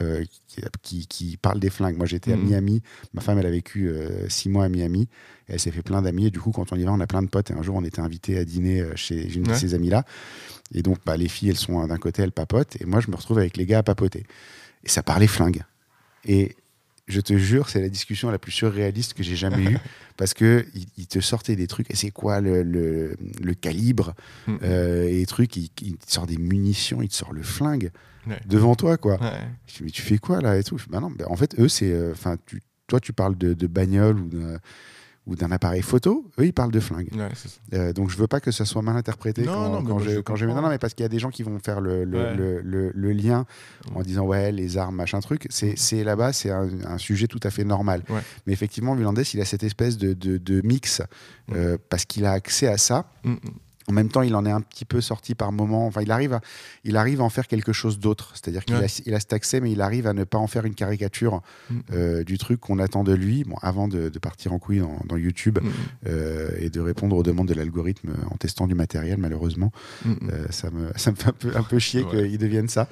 qui, 0.49 0.61
qui- 0.83 1.07
qui 1.07 1.37
parlent 1.37 1.61
des 1.61 1.71
flingues. 1.71 1.97
Moi 1.97 2.07
j'étais 2.07 2.33
à. 2.33 2.37
Miami, 2.37 2.83
ma 3.15 3.21
femme 3.21 3.39
elle 3.39 3.47
a 3.47 3.51
vécu 3.51 3.91
six 4.29 4.49
mois 4.49 4.65
à 4.65 4.69
Miami, 4.69 5.09
et 5.49 5.53
elle 5.55 5.61
s'est 5.61 5.71
fait 5.71 5.83
plein 5.83 6.03
d'amis, 6.03 6.27
et 6.27 6.31
du 6.31 6.39
coup 6.41 6.51
quand 6.53 6.73
on 6.73 6.77
y 6.77 6.85
va 6.85 6.93
on 6.93 7.01
a 7.01 7.07
plein 7.07 7.23
de 7.23 7.29
potes, 7.29 7.51
et 7.51 7.55
un 7.55 7.63
jour 7.63 7.77
on 7.77 7.85
était 7.85 8.01
invité 8.01 8.39
à 8.39 8.45
dîner 8.45 8.85
chez 8.95 9.33
une 9.37 9.43
de 9.45 9.51
Ouais. 9.51 9.57
Ces 9.71 9.75
amies-là, 9.75 10.05
et 10.75 10.83
donc 10.83 10.99
bah, 11.07 11.17
les 11.17 11.29
filles 11.29 11.51
elles 11.51 11.57
sont 11.57 11.87
d'un 11.87 11.97
côté, 11.99 12.23
elles 12.23 12.33
papotent, 12.33 12.77
et 12.81 12.85
moi 12.85 13.01
je 13.01 13.11
me 13.11 13.17
retrouve 13.17 13.39
avec 13.39 13.57
les 13.57 13.67
gars 13.67 13.79
à 13.79 13.83
papoter. 13.83 14.25
Et 14.85 14.89
ça 14.89 15.03
parlait 15.03 15.27
flingue. 15.27 15.63
Et 16.25 16.57
je 17.09 17.21
te 17.21 17.37
jure, 17.37 17.69
c'est 17.69 17.81
la 17.81 17.89
discussion 17.89 18.31
la 18.31 18.39
plus 18.39 18.53
surréaliste 18.53 19.15
que 19.15 19.23
j'ai 19.23 19.35
jamais 19.37 19.65
eue 19.65 19.79
parce 20.17 20.33
que 20.33 20.65
il, 20.75 20.87
il 20.97 21.07
te 21.09 21.19
sortait 21.21 21.57
des 21.57 21.67
trucs. 21.67 21.91
Et 21.91 21.97
c'est 21.97 22.11
quoi 22.13 22.41
le, 22.41 22.63
le, 22.63 23.17
le 23.43 23.55
calibre 23.55 24.15
Mhm. 24.47 24.59
euh, 24.63 25.09
et 25.09 25.27
trucs 25.27 25.57
il, 25.57 25.71
il 25.83 25.97
te 25.97 26.11
sort 26.13 26.27
des 26.27 26.37
munitions, 26.37 27.03
il 27.03 27.09
te 27.09 27.15
sort 27.15 27.33
le 27.33 27.43
flingue 27.43 27.91
Ouais. 28.27 28.39
devant 28.47 28.75
toi, 28.77 28.97
quoi. 28.99 29.19
Ouais. 29.21 29.49
Je 29.67 29.79
dis, 29.79 29.83
mais 29.85 29.91
tu 29.91 30.03
fais 30.03 30.19
quoi 30.19 30.41
là 30.43 30.57
et 30.59 30.63
tout? 30.63 30.77
Bah 30.91 31.01
non, 31.01 31.11
bah, 31.11 31.25
en 31.29 31.37
fait, 31.37 31.59
eux, 31.59 31.69
c'est. 31.69 31.91
euh, 31.91 32.13
Enfin, 32.13 32.37
tu, 32.47 32.61
toi, 32.87 33.01
tu 33.01 33.13
parles 33.15 33.37
de, 33.39 33.55
de 33.55 33.67
bagnole 33.67 34.19
ou 34.21 34.29
d'un 34.29 34.59
ou 35.31 35.37
d'un 35.37 35.51
appareil 35.53 35.81
photo, 35.81 36.27
eux 36.39 36.45
ils 36.47 36.53
parlent 36.53 36.73
de 36.73 36.81
flingue. 36.81 37.09
Ouais. 37.15 37.29
Euh, 37.73 37.93
donc 37.93 38.11
je 38.11 38.17
veux 38.17 38.27
pas 38.27 38.41
que 38.41 38.51
ça 38.51 38.65
soit 38.65 38.83
mal 38.83 38.97
interprété 38.97 39.43
Non, 39.43 39.53
quand, 39.55 39.69
non, 39.71 39.83
quand 39.85 39.99
je, 40.01 40.19
quand 40.21 40.35
je- 40.37 40.45
non, 40.45 40.61
non, 40.61 40.69
mais 40.69 40.79
parce 40.79 40.93
qu'il 40.93 41.05
y 41.05 41.07
a 41.07 41.09
des 41.09 41.21
gens 41.21 41.31
qui 41.31 41.45
vont 41.45 41.59
faire 41.61 41.81
le, 41.81 42.05
le, 42.05 42.19
Ouais. 42.19 42.35
le, 42.35 42.61
le- 42.61 42.91
le 42.95 43.13
lien 43.13 43.47
en 43.95 44.01
Mm. 44.01 44.03
disant 44.03 44.27
ouais 44.27 44.51
les 44.53 44.77
armes 44.77 44.97
machin 44.97 45.21
truc. 45.21 45.47
C'est 45.51 46.05
là-bas 46.05 46.33
c'est 46.33 46.51
un, 46.51 46.69
un 46.85 46.99
sujet 46.99 47.29
tout 47.29 47.41
à 47.45 47.51
fait 47.51 47.65
normal. 47.65 48.03
Ouais. 48.11 48.21
Mais 48.47 48.53
effectivement 48.53 48.95
Vulandes 48.97 49.23
il 49.33 49.41
a 49.41 49.45
cette 49.45 49.63
espèce 49.63 49.97
de, 49.97 50.13
de, 50.15 50.37
de 50.37 50.61
mix 50.67 51.01
euh, 51.53 51.79
parce 51.89 52.05
qu'il 52.05 52.25
a 52.27 52.33
accès 52.33 52.67
à 52.67 52.77
ça. 52.77 53.09
Mhm. 53.25 53.39
En 53.89 53.93
même 53.93 54.09
temps, 54.09 54.23
il 54.23 54.35
en 54.37 54.45
est 54.47 54.51
un 54.51 54.61
petit 54.61 54.85
peu 54.85 55.01
sorti 55.01 55.35
par 55.35 55.51
moment. 55.53 55.87
Enfin, 55.87 56.03
il 56.03 56.11
arrive 56.13 56.35
à, 56.35 56.41
il 56.85 56.97
arrive 56.97 57.21
à 57.23 57.25
en 57.25 57.29
faire 57.31 57.49
quelque 57.49 57.73
chose 57.73 57.99
d'autre. 57.99 58.31
C'est-à-dire 58.35 58.65
qu'il 58.65 58.77
Ouais. 58.77 58.85
a, 58.85 59.03
il 59.07 59.15
a 59.15 59.21
cet 59.21 59.33
accès, 59.33 59.61
mais 59.61 59.73
il 59.73 59.81
arrive 59.81 60.07
à 60.07 60.13
ne 60.13 60.23
pas 60.25 60.39
en 60.39 60.47
faire 60.47 60.65
une 60.65 60.75
caricature 60.75 61.43
Mhm. 61.71 61.83
euh, 61.93 62.23
du 62.25 62.39
truc 62.39 62.61
qu'on 62.61 62.79
attend 62.79 63.03
de 63.05 63.15
lui. 63.15 63.43
Bon, 63.45 63.57
avant 63.63 63.89
de, 63.89 64.09
de 64.11 64.19
partir 64.19 64.53
en 64.53 64.59
couille 64.59 64.79
dans, 64.81 65.01
dans 65.07 65.17
YouTube 65.17 65.59
Mhm. 65.63 65.71
euh, 66.07 66.51
et 66.59 66.71
de 66.71 66.79
répondre 66.81 67.17
aux 67.17 67.23
demandes 67.23 67.49
de 67.49 67.55
l'algorithme 67.55 68.11
en 68.31 68.37
testant 68.37 68.67
du 68.67 68.75
matériel, 68.75 69.19
malheureusement, 69.19 69.73
Mhm. 70.05 70.17
euh, 70.31 70.47
ça, 70.51 70.71
me, 70.71 70.91
ça 70.97 71.11
me 71.11 71.17
fait 71.17 71.29
un 71.29 71.33
peu, 71.33 71.53
un 71.57 71.63
peu 71.63 71.79
chier 71.79 72.05
Ouais. 72.05 72.29
qu'il 72.29 72.39
devienne 72.39 72.69
ça. 72.69 72.87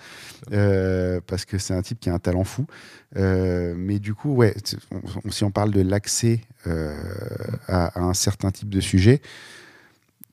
Parce 1.26 1.44
que 1.44 1.58
c'est 1.58 1.74
un 1.74 1.82
type 1.82 2.00
qui 2.00 2.10
a 2.10 2.14
un 2.14 2.18
talent 2.18 2.44
fou. 2.44 2.66
Mais 3.14 3.98
du 3.98 4.14
coup, 4.14 4.34
ouais, 4.34 4.54
on- 4.90 5.30
si 5.30 5.44
on 5.44 5.50
parle 5.50 5.70
de 5.70 5.82
l'accès 5.82 6.40
à, 7.68 7.86
à 7.86 8.00
un 8.00 8.14
certain 8.14 8.50
type 8.50 8.68
de 8.70 8.80
sujet, 8.80 9.20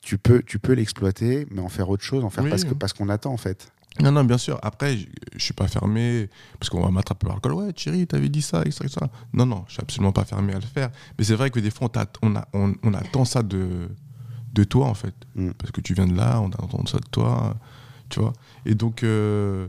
tu 0.05 0.19
peux, 0.19 0.43
tu 0.43 0.59
peux 0.59 0.73
l'exploiter, 0.73 1.47
mais 1.51 1.61
en 1.61 1.67
faire 1.67 1.89
autre 1.89 2.03
chose, 2.03 2.23
en 2.23 2.29
faire 2.29 2.43
Oui, 2.43 2.51
parce 2.51 2.63
que 2.63 2.75
parce 2.75 2.93
qu'on 2.93 3.09
attend 3.09 3.33
en 3.33 3.37
fait. 3.37 3.71
Non, 3.99 4.11
non, 4.11 4.23
bien 4.23 4.37
sûr. 4.37 4.59
Après, 4.61 4.97
je, 4.97 5.07
je 5.35 5.43
suis 5.43 5.53
pas 5.53 5.67
fermé 5.67 6.29
parce 6.59 6.69
qu'on 6.69 6.81
va 6.83 6.91
m'attraper 6.91 7.25
par 7.25 7.35
le 7.37 7.41
col. 7.41 7.53
Ouais, 7.53 7.73
Thierry, 7.73 8.05
t'avais 8.05 8.29
dit 8.29 8.41
ça, 8.43 8.61
etc., 8.61 8.81
etc. 8.83 9.05
Non, 9.33 9.45
non, 9.47 9.63
je 9.67 9.73
suis 9.73 9.81
absolument 9.81 10.11
pas 10.11 10.25
fermé 10.25 10.51
à 10.53 10.59
le 10.59 10.65
faire. 10.65 10.91
Mais 11.17 11.23
c'est 11.23 11.33
vrai 11.33 11.49
que 11.49 11.59
des 11.59 11.71
fois, 11.71 11.87
on, 11.87 11.89
t'att- 11.89 12.17
on, 12.21 12.35
a, 12.35 12.45
on, 12.53 12.75
on 12.83 12.93
attend 12.93 13.25
ça 13.25 13.41
de, 13.41 13.89
de 14.53 14.63
toi, 14.63 14.85
en 14.87 14.93
fait. 14.93 15.15
Mm. 15.35 15.51
Parce 15.57 15.71
que 15.71 15.81
tu 15.81 15.93
viens 15.95 16.07
de 16.07 16.15
là, 16.15 16.39
on 16.41 16.49
attend 16.49 16.85
ça 16.85 16.97
de 16.99 17.07
toi. 17.09 17.55
Tu 18.09 18.19
vois 18.19 18.33
Et 18.65 18.75
donc, 18.75 19.01
euh, 19.01 19.67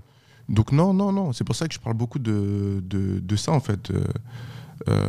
donc, 0.51 0.73
non, 0.73 0.93
non, 0.93 1.13
non. 1.13 1.33
C'est 1.33 1.45
pour 1.45 1.55
ça 1.57 1.67
que 1.69 1.73
je 1.75 1.79
parle 1.81 1.97
beaucoup 1.97 2.19
de, 2.19 2.83
de, 2.85 3.21
de 3.21 3.37
ça, 3.37 3.53
en 3.53 3.61
fait. 3.61 3.91
Euh, 3.93 4.05
euh, 4.89 5.09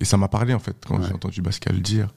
et 0.00 0.04
ça 0.04 0.16
m'a 0.16 0.28
parlé, 0.28 0.52
en 0.52 0.58
fait, 0.58 0.76
quand 0.86 0.98
Ouais. 0.98 1.06
j'ai 1.06 1.14
entendu 1.14 1.40
Pascal 1.42 1.80
dire. 1.80 2.08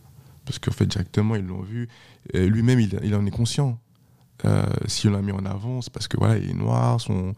Parce 0.46 0.60
qu'en 0.60 0.72
fait, 0.72 0.86
directement, 0.86 1.36
ils 1.36 1.46
l'ont 1.46 1.62
vu. 1.62 1.88
Lui-même, 2.34 2.80
il, 2.80 3.00
il 3.04 3.16
en 3.16 3.26
est 3.26 3.32
conscient. 3.32 3.80
Euh, 4.44 4.66
si 4.88 5.08
on 5.08 5.12
l'a 5.12 5.22
mis 5.22 5.32
en 5.32 5.46
avant, 5.46 5.82
c'est 5.82 5.92
parce 5.92 6.08
que 6.08 6.18
voilà, 6.18 6.38
il 6.38 6.50
est 6.50 6.54
noir, 6.54 7.00
son, 7.00 7.34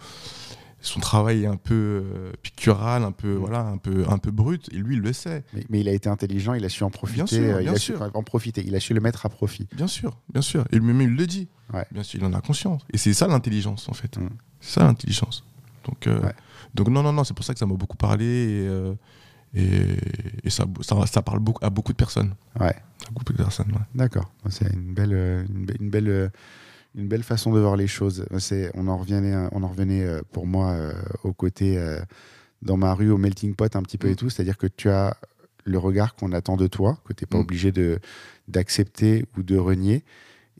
son 0.81 0.99
travail 0.99 1.43
est 1.43 1.47
un 1.47 1.55
peu 1.55 2.03
euh, 2.03 2.31
pictural, 2.41 3.03
un 3.03 3.11
peu, 3.11 3.33
voilà, 3.33 3.61
un 3.61 3.77
peu, 3.77 4.05
un 4.09 4.17
peu 4.17 4.31
brut, 4.31 4.67
et 4.73 4.77
lui, 4.77 4.95
il 4.95 5.01
le 5.01 5.13
sait. 5.13 5.43
Mais, 5.53 5.63
mais 5.69 5.79
il 5.81 5.87
a 5.87 5.91
été 5.91 6.09
intelligent, 6.09 6.53
il 6.55 6.65
a 6.65 6.69
su 6.69 6.83
en 6.83 6.89
profiter. 6.89 7.27
sûr, 7.27 7.37
euh, 7.55 7.61
il 7.61 7.65
bien 7.65 7.73
a 7.73 7.77
sûr. 7.77 7.97
su 7.97 8.03
en 8.13 8.23
profiter. 8.23 8.63
Il 8.65 8.75
a 8.75 8.79
su 8.79 8.93
le 8.93 8.99
mettre 8.99 9.25
à 9.25 9.29
profit. 9.29 9.67
Bien 9.75 9.87
sûr, 9.87 10.17
bien 10.33 10.41
sûr. 10.41 10.65
Et 10.71 10.77
lui-même, 10.77 11.01
il 11.01 11.15
le 11.15 11.27
dit. 11.27 11.47
Ouais. 11.73 11.85
Bien 11.91 12.03
sûr, 12.03 12.19
il 12.19 12.25
en 12.25 12.33
a 12.33 12.41
conscience. 12.41 12.81
Et 12.91 12.97
c'est 12.97 13.13
ça 13.13 13.27
l'intelligence, 13.27 13.87
en 13.89 13.93
fait. 13.93 14.17
Mm. 14.17 14.29
C'est 14.59 14.79
ça 14.79 14.83
l'intelligence. 14.85 15.43
Donc, 15.85 16.07
euh, 16.07 16.19
Ouais. 16.21 16.33
donc, 16.73 16.87
non, 16.89 17.03
non, 17.03 17.13
non, 17.13 17.23
c'est 17.23 17.35
pour 17.35 17.45
ça 17.45 17.53
que 17.53 17.59
ça 17.59 17.65
m'a 17.67 17.75
beaucoup 17.75 17.97
parlé. 17.97 18.25
Et, 18.25 18.67
et, 19.55 19.97
et 20.43 20.49
ça, 20.49 20.65
ça, 20.81 21.05
ça 21.07 21.21
parle 21.21 21.39
beaucoup, 21.39 21.63
à 21.65 21.69
beaucoup 21.69 21.91
de 21.91 21.97
personnes. 21.97 22.33
Ouais. 22.59 22.75
À 23.07 23.11
beaucoup 23.11 23.33
de 23.33 23.37
personnes, 23.37 23.71
ouais. 23.71 23.85
D'accord. 23.95 24.31
C'est 24.49 24.71
une 24.73 24.93
belle, 24.93 25.13
euh, 25.13 25.45
une, 25.47 25.65
be- 25.65 25.75
une 25.79 25.89
belle, 25.89 26.09
euh, 26.09 26.29
une 26.95 27.07
belle 27.07 27.23
façon 27.23 27.51
de 27.53 27.59
voir 27.59 27.75
les 27.75 27.87
choses. 27.87 28.25
C'est, 28.39 28.71
on 28.73 28.87
en 28.87 28.97
revenait, 28.97 29.35
on 29.51 29.63
en 29.63 29.67
revenait 29.67 30.03
euh, 30.03 30.21
pour 30.31 30.45
moi 30.47 30.71
euh, 30.71 30.93
au 31.23 31.31
côté 31.33 31.77
euh, 31.77 31.99
dans 32.61 32.77
ma 32.77 32.93
rue 32.93 33.09
au 33.11 33.17
melting 33.17 33.55
pot 33.55 33.75
un 33.75 33.83
petit 33.83 33.97
peu 33.97 34.07
Mm. 34.09 34.11
et 34.11 34.15
tout. 34.15 34.29
C'est-à-dire 34.29 34.57
que 34.57 34.67
tu 34.67 34.89
as 34.89 35.15
le 35.63 35.77
regard 35.77 36.15
qu'on 36.15 36.31
attend 36.31 36.57
de 36.57 36.67
toi, 36.67 36.97
que 37.05 37.13
tu 37.13 37.23
n'es 37.23 37.27
pas 37.27 37.37
Mm. 37.37 37.41
obligé 37.41 37.71
de 37.71 37.99
d'accepter 38.47 39.25
ou 39.37 39.43
de 39.43 39.57
renier. 39.57 40.03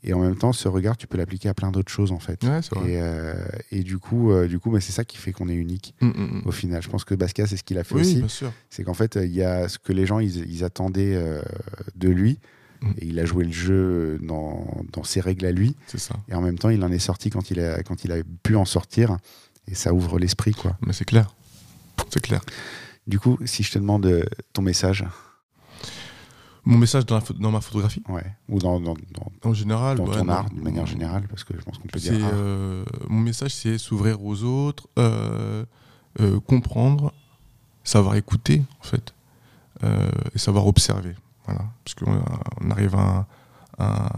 Et 0.04 0.12
en 0.12 0.20
même 0.20 0.36
temps, 0.36 0.52
ce 0.52 0.68
regard, 0.68 0.96
tu 0.96 1.06
peux 1.08 1.18
l'appliquer 1.18 1.48
à 1.48 1.54
plein 1.54 1.72
d'autres 1.72 1.90
choses 1.90 2.12
en 2.12 2.20
fait. 2.20 2.44
Ouais, 2.44 2.60
c'est 2.62 2.74
vrai. 2.74 2.92
Et, 2.92 3.02
euh, 3.02 3.34
et 3.72 3.82
du 3.82 3.98
coup, 3.98 4.30
euh, 4.30 4.46
du 4.46 4.60
coup, 4.60 4.70
bah, 4.70 4.80
c'est 4.80 4.92
ça 4.92 5.04
qui 5.04 5.16
fait 5.16 5.32
qu'on 5.32 5.48
est 5.48 5.54
unique 5.54 5.94
Mm, 6.00 6.06
mm, 6.06 6.12
mm. 6.12 6.42
au 6.44 6.52
final. 6.52 6.82
Je 6.82 6.88
pense 6.88 7.04
que 7.04 7.14
Basquiat, 7.16 7.46
c'est 7.46 7.56
ce 7.56 7.64
qu'il 7.64 7.78
a 7.78 7.84
fait 7.84 7.96
Oui, 7.96 8.22
aussi. 8.22 8.44
C'est 8.70 8.84
qu'en 8.84 8.94
fait, 8.94 9.18
il 9.20 9.32
y 9.32 9.42
a 9.42 9.68
ce 9.68 9.78
que 9.78 9.92
les 9.92 10.06
gens 10.06 10.20
ils, 10.20 10.48
ils 10.50 10.62
attendaient 10.64 11.16
euh, 11.16 11.42
de 11.96 12.08
lui. 12.08 12.38
Et 12.98 13.06
il 13.06 13.18
a 13.18 13.24
joué 13.24 13.44
le 13.44 13.50
jeu 13.50 14.20
dans, 14.22 14.84
dans 14.92 15.02
ses 15.02 15.20
règles 15.20 15.46
à 15.46 15.50
lui. 15.50 15.74
Ça. 15.96 16.14
Et 16.28 16.34
en 16.36 16.40
même 16.40 16.56
temps, 16.60 16.68
il 16.70 16.84
en 16.84 16.92
est 16.92 17.00
sorti 17.00 17.28
quand 17.28 17.50
il 17.50 17.58
a, 17.58 17.82
quand 17.82 18.04
il 18.04 18.12
a 18.12 18.18
pu 18.44 18.54
en 18.54 18.64
sortir. 18.64 19.16
Et 19.66 19.74
ça 19.74 19.92
ouvre 19.92 20.20
l'esprit, 20.20 20.52
quoi. 20.52 20.78
Mais 20.86 20.92
c'est 20.92 21.04
clair. 21.04 21.34
C'est 22.10 22.20
clair. 22.22 22.40
Du 23.08 23.18
coup, 23.18 23.36
si 23.46 23.64
je 23.64 23.72
te 23.72 23.78
demande 23.80 24.24
ton 24.52 24.62
message, 24.62 25.04
Mon 26.70 26.78
message 26.78 27.06
dans, 27.06 27.14
la 27.14 27.20
pho- 27.22 27.32
dans 27.38 27.50
ma 27.50 27.60
photographie, 27.60 28.02
ouais, 28.10 28.26
ou 28.48 28.58
dans, 28.58 28.78
dans, 28.78 28.94
dans- 28.94 29.50
en 29.50 29.54
général, 29.54 29.96
dans 29.96 30.06
ouais, 30.06 30.18
ton 30.18 30.28
art, 30.28 30.50
de 30.50 30.60
manière 30.60 30.84
générale, 30.86 31.26
parce 31.28 31.42
que 31.44 31.54
je 31.58 31.62
pense 31.64 31.78
qu'on 31.78 31.88
peut 31.88 31.98
dire 31.98 32.12
euh, 32.32 32.84
mon 33.08 33.20
message, 33.20 33.54
c'est 33.54 33.78
s'ouvrir 33.78 34.22
aux 34.22 34.42
autres, 34.44 34.86
euh, 34.98 35.64
euh, 36.20 36.38
comprendre, 36.40 37.12
savoir 37.84 38.16
écouter, 38.16 38.62
en 38.80 38.84
fait, 38.84 39.14
et 40.34 40.38
savoir 40.38 40.66
observer. 40.66 41.14
Voilà. 41.46 41.62
Parce 41.84 41.94
qu'on 41.94 42.20
on 42.60 42.70
arrive 42.70 42.94
à, 42.96 43.26
un- 43.78 43.84
à 43.84 44.10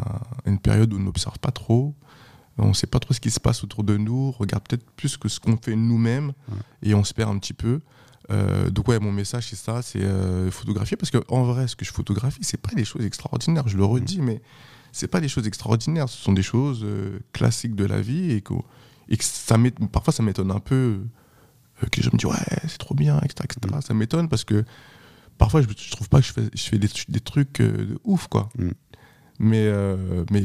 une 0.46 0.58
période 0.58 0.92
où 0.92 0.96
on 0.96 1.00
n'observe 1.00 1.38
pas 1.38 1.52
trop, 1.52 1.94
on 2.58 2.68
ne 2.68 2.72
sait 2.74 2.86
pas 2.88 2.98
trop 2.98 3.14
ce 3.14 3.20
qui 3.20 3.30
se 3.30 3.38
passe 3.40 3.62
autour 3.62 3.84
de 3.84 3.96
nous, 3.96 4.32
on 4.34 4.38
regarde 4.38 4.64
peut-être 4.66 4.84
plus 4.96 5.16
que 5.16 5.28
ce 5.28 5.38
qu'on 5.38 5.56
fait 5.56 5.76
nous-mêmes, 5.76 6.32
Ouais. 6.50 6.56
et 6.82 6.94
on 6.94 7.04
se 7.04 7.14
perd 7.14 7.30
un 7.30 7.38
petit 7.38 7.54
peu. 7.54 7.80
Euh, 8.30 8.70
donc 8.70 8.88
ouais, 8.88 8.98
mon 9.00 9.12
message 9.12 9.48
c'est 9.48 9.56
ça, 9.56 9.82
c'est 9.82 10.02
euh, 10.02 10.50
photographier 10.50 10.96
parce 10.96 11.10
que 11.10 11.18
en 11.28 11.42
vrai, 11.44 11.66
ce 11.68 11.74
que 11.76 11.84
je 11.84 11.92
photographie, 11.92 12.40
c'est 12.42 12.60
pas 12.60 12.72
des 12.74 12.84
choses 12.84 13.04
extraordinaires. 13.04 13.66
Je 13.68 13.76
le 13.76 13.84
redis, 13.84 14.20
mais 14.20 14.40
c'est 14.92 15.08
pas 15.08 15.20
des 15.20 15.28
choses 15.28 15.46
extraordinaires. 15.46 16.08
Ce 16.08 16.16
sont 16.22 16.32
des 16.32 16.42
choses 16.42 16.80
euh, 16.84 17.18
classiques 17.32 17.74
de 17.74 17.84
la 17.84 18.00
vie 18.00 18.30
et 18.32 18.40
que, 18.40 18.54
et 19.08 19.16
que 19.16 19.24
ça 19.24 19.56
m'ét- 19.58 19.74
parfois 19.90 20.12
ça 20.12 20.22
m'étonne 20.22 20.50
un 20.50 20.60
peu 20.60 21.00
que 21.90 21.96
les 21.96 22.02
gens 22.02 22.10
me 22.12 22.18
disent 22.18 22.30
ouais 22.30 22.58
c'est 22.68 22.78
trop 22.78 22.94
bien, 22.94 23.18
etc. 23.20 23.46
etc. 23.50 23.78
Ça 23.84 23.94
m'étonne 23.94 24.28
parce 24.28 24.44
que 24.44 24.64
parfois 25.38 25.62
je, 25.62 25.66
je 25.76 25.90
trouve 25.90 26.08
pas 26.08 26.20
que 26.20 26.26
je 26.26 26.32
fais, 26.32 26.42
je 26.54 26.62
fais 26.62 26.78
des, 26.78 26.88
tru- 26.88 27.10
des 27.10 27.20
trucs 27.20 27.60
de 27.62 27.98
ouf 28.04 28.26
quoi. 28.28 28.48
Mm. 28.58 28.70
Mais 29.42 29.72
mais 30.30 30.44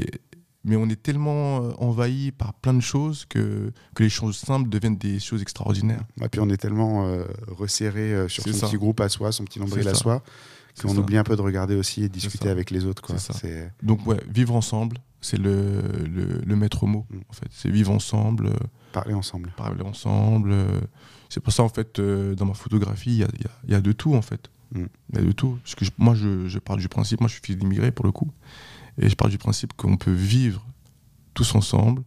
mais 0.65 0.75
on 0.75 0.89
est 0.89 1.01
tellement 1.01 1.63
euh, 1.63 1.71
envahi 1.77 2.31
par 2.31 2.53
plein 2.55 2.73
de 2.73 2.81
choses 2.81 3.25
que, 3.29 3.71
que 3.93 4.03
les 4.03 4.09
choses 4.09 4.35
simples 4.37 4.67
deviennent 4.69 4.97
des 4.97 5.19
choses 5.19 5.41
extraordinaires. 5.41 6.03
Et 6.21 6.27
puis 6.27 6.41
on 6.41 6.49
est 6.49 6.57
tellement 6.57 7.05
euh, 7.07 7.23
resserré 7.47 8.13
euh, 8.13 8.27
sur 8.27 8.43
son 8.43 8.51
ça. 8.53 8.67
petit 8.67 8.77
groupe 8.77 8.99
à 8.99 9.07
soi, 9.09 9.31
son 9.31 9.45
petit 9.45 9.59
nombril 9.59 9.87
à 9.87 9.93
ça. 9.93 9.99
soi, 9.99 10.23
qu'on 10.81 10.97
oublie 10.97 11.17
un 11.17 11.23
peu 11.23 11.35
de 11.37 11.41
regarder 11.41 11.75
aussi 11.75 12.03
et 12.03 12.09
de 12.09 12.13
discuter 12.13 12.49
avec 12.49 12.71
les 12.71 12.83
autres. 12.85 13.01
quoi. 13.01 13.15
Donc 13.83 14.05
ouais, 14.07 14.19
vivre 14.29 14.55
ensemble, 14.55 14.97
c'est 15.21 15.37
le, 15.37 15.81
le, 16.13 16.41
le 16.45 16.55
maître 16.55 16.85
mot 16.85 17.05
Mm. 17.09 17.17
en 17.29 17.33
fait. 17.33 17.47
C'est 17.51 17.69
vivre 17.69 17.91
ensemble, 17.91 18.49
Parler 18.91 19.13
ensemble. 19.13 19.53
parler 19.57 19.81
ensemble. 19.83 20.53
C'est 21.29 21.39
pour 21.41 21.53
ça 21.53 21.63
en 21.63 21.69
fait, 21.69 21.99
dans 22.01 22.45
ma 22.45 22.53
photographie, 22.53 23.11
il 23.11 23.17
y 23.19 23.23
a, 23.23 23.27
y 23.27 23.45
a- 23.45 23.71
y 23.73 23.75
a 23.75 23.81
de 23.81 23.91
tout 23.91 24.13
en 24.15 24.21
fait. 24.21 24.49
Mm. 24.73 24.85
Il 25.13 25.15
y 25.19 25.21
a 25.21 25.25
de 25.25 25.31
tout. 25.31 25.57
Parce 25.63 25.75
que 25.75 25.85
je- 25.85 25.91
moi, 25.97 26.15
je, 26.15 26.47
je 26.47 26.59
pars 26.59 26.75
du 26.77 26.87
principe, 26.89 27.19
moi 27.21 27.27
je 27.27 27.33
suis 27.33 27.41
fils 27.43 27.57
d'immigré 27.57 27.91
pour 27.91 28.05
le 28.05 28.11
coup, 28.11 28.31
et 28.97 29.09
je 29.09 29.15
pars 29.15 29.29
du 29.29 29.37
principe 29.37 29.73
qu'on 29.73 29.97
peut 29.97 30.11
vivre 30.11 30.65
tous 31.33 31.55
ensemble. 31.55 32.03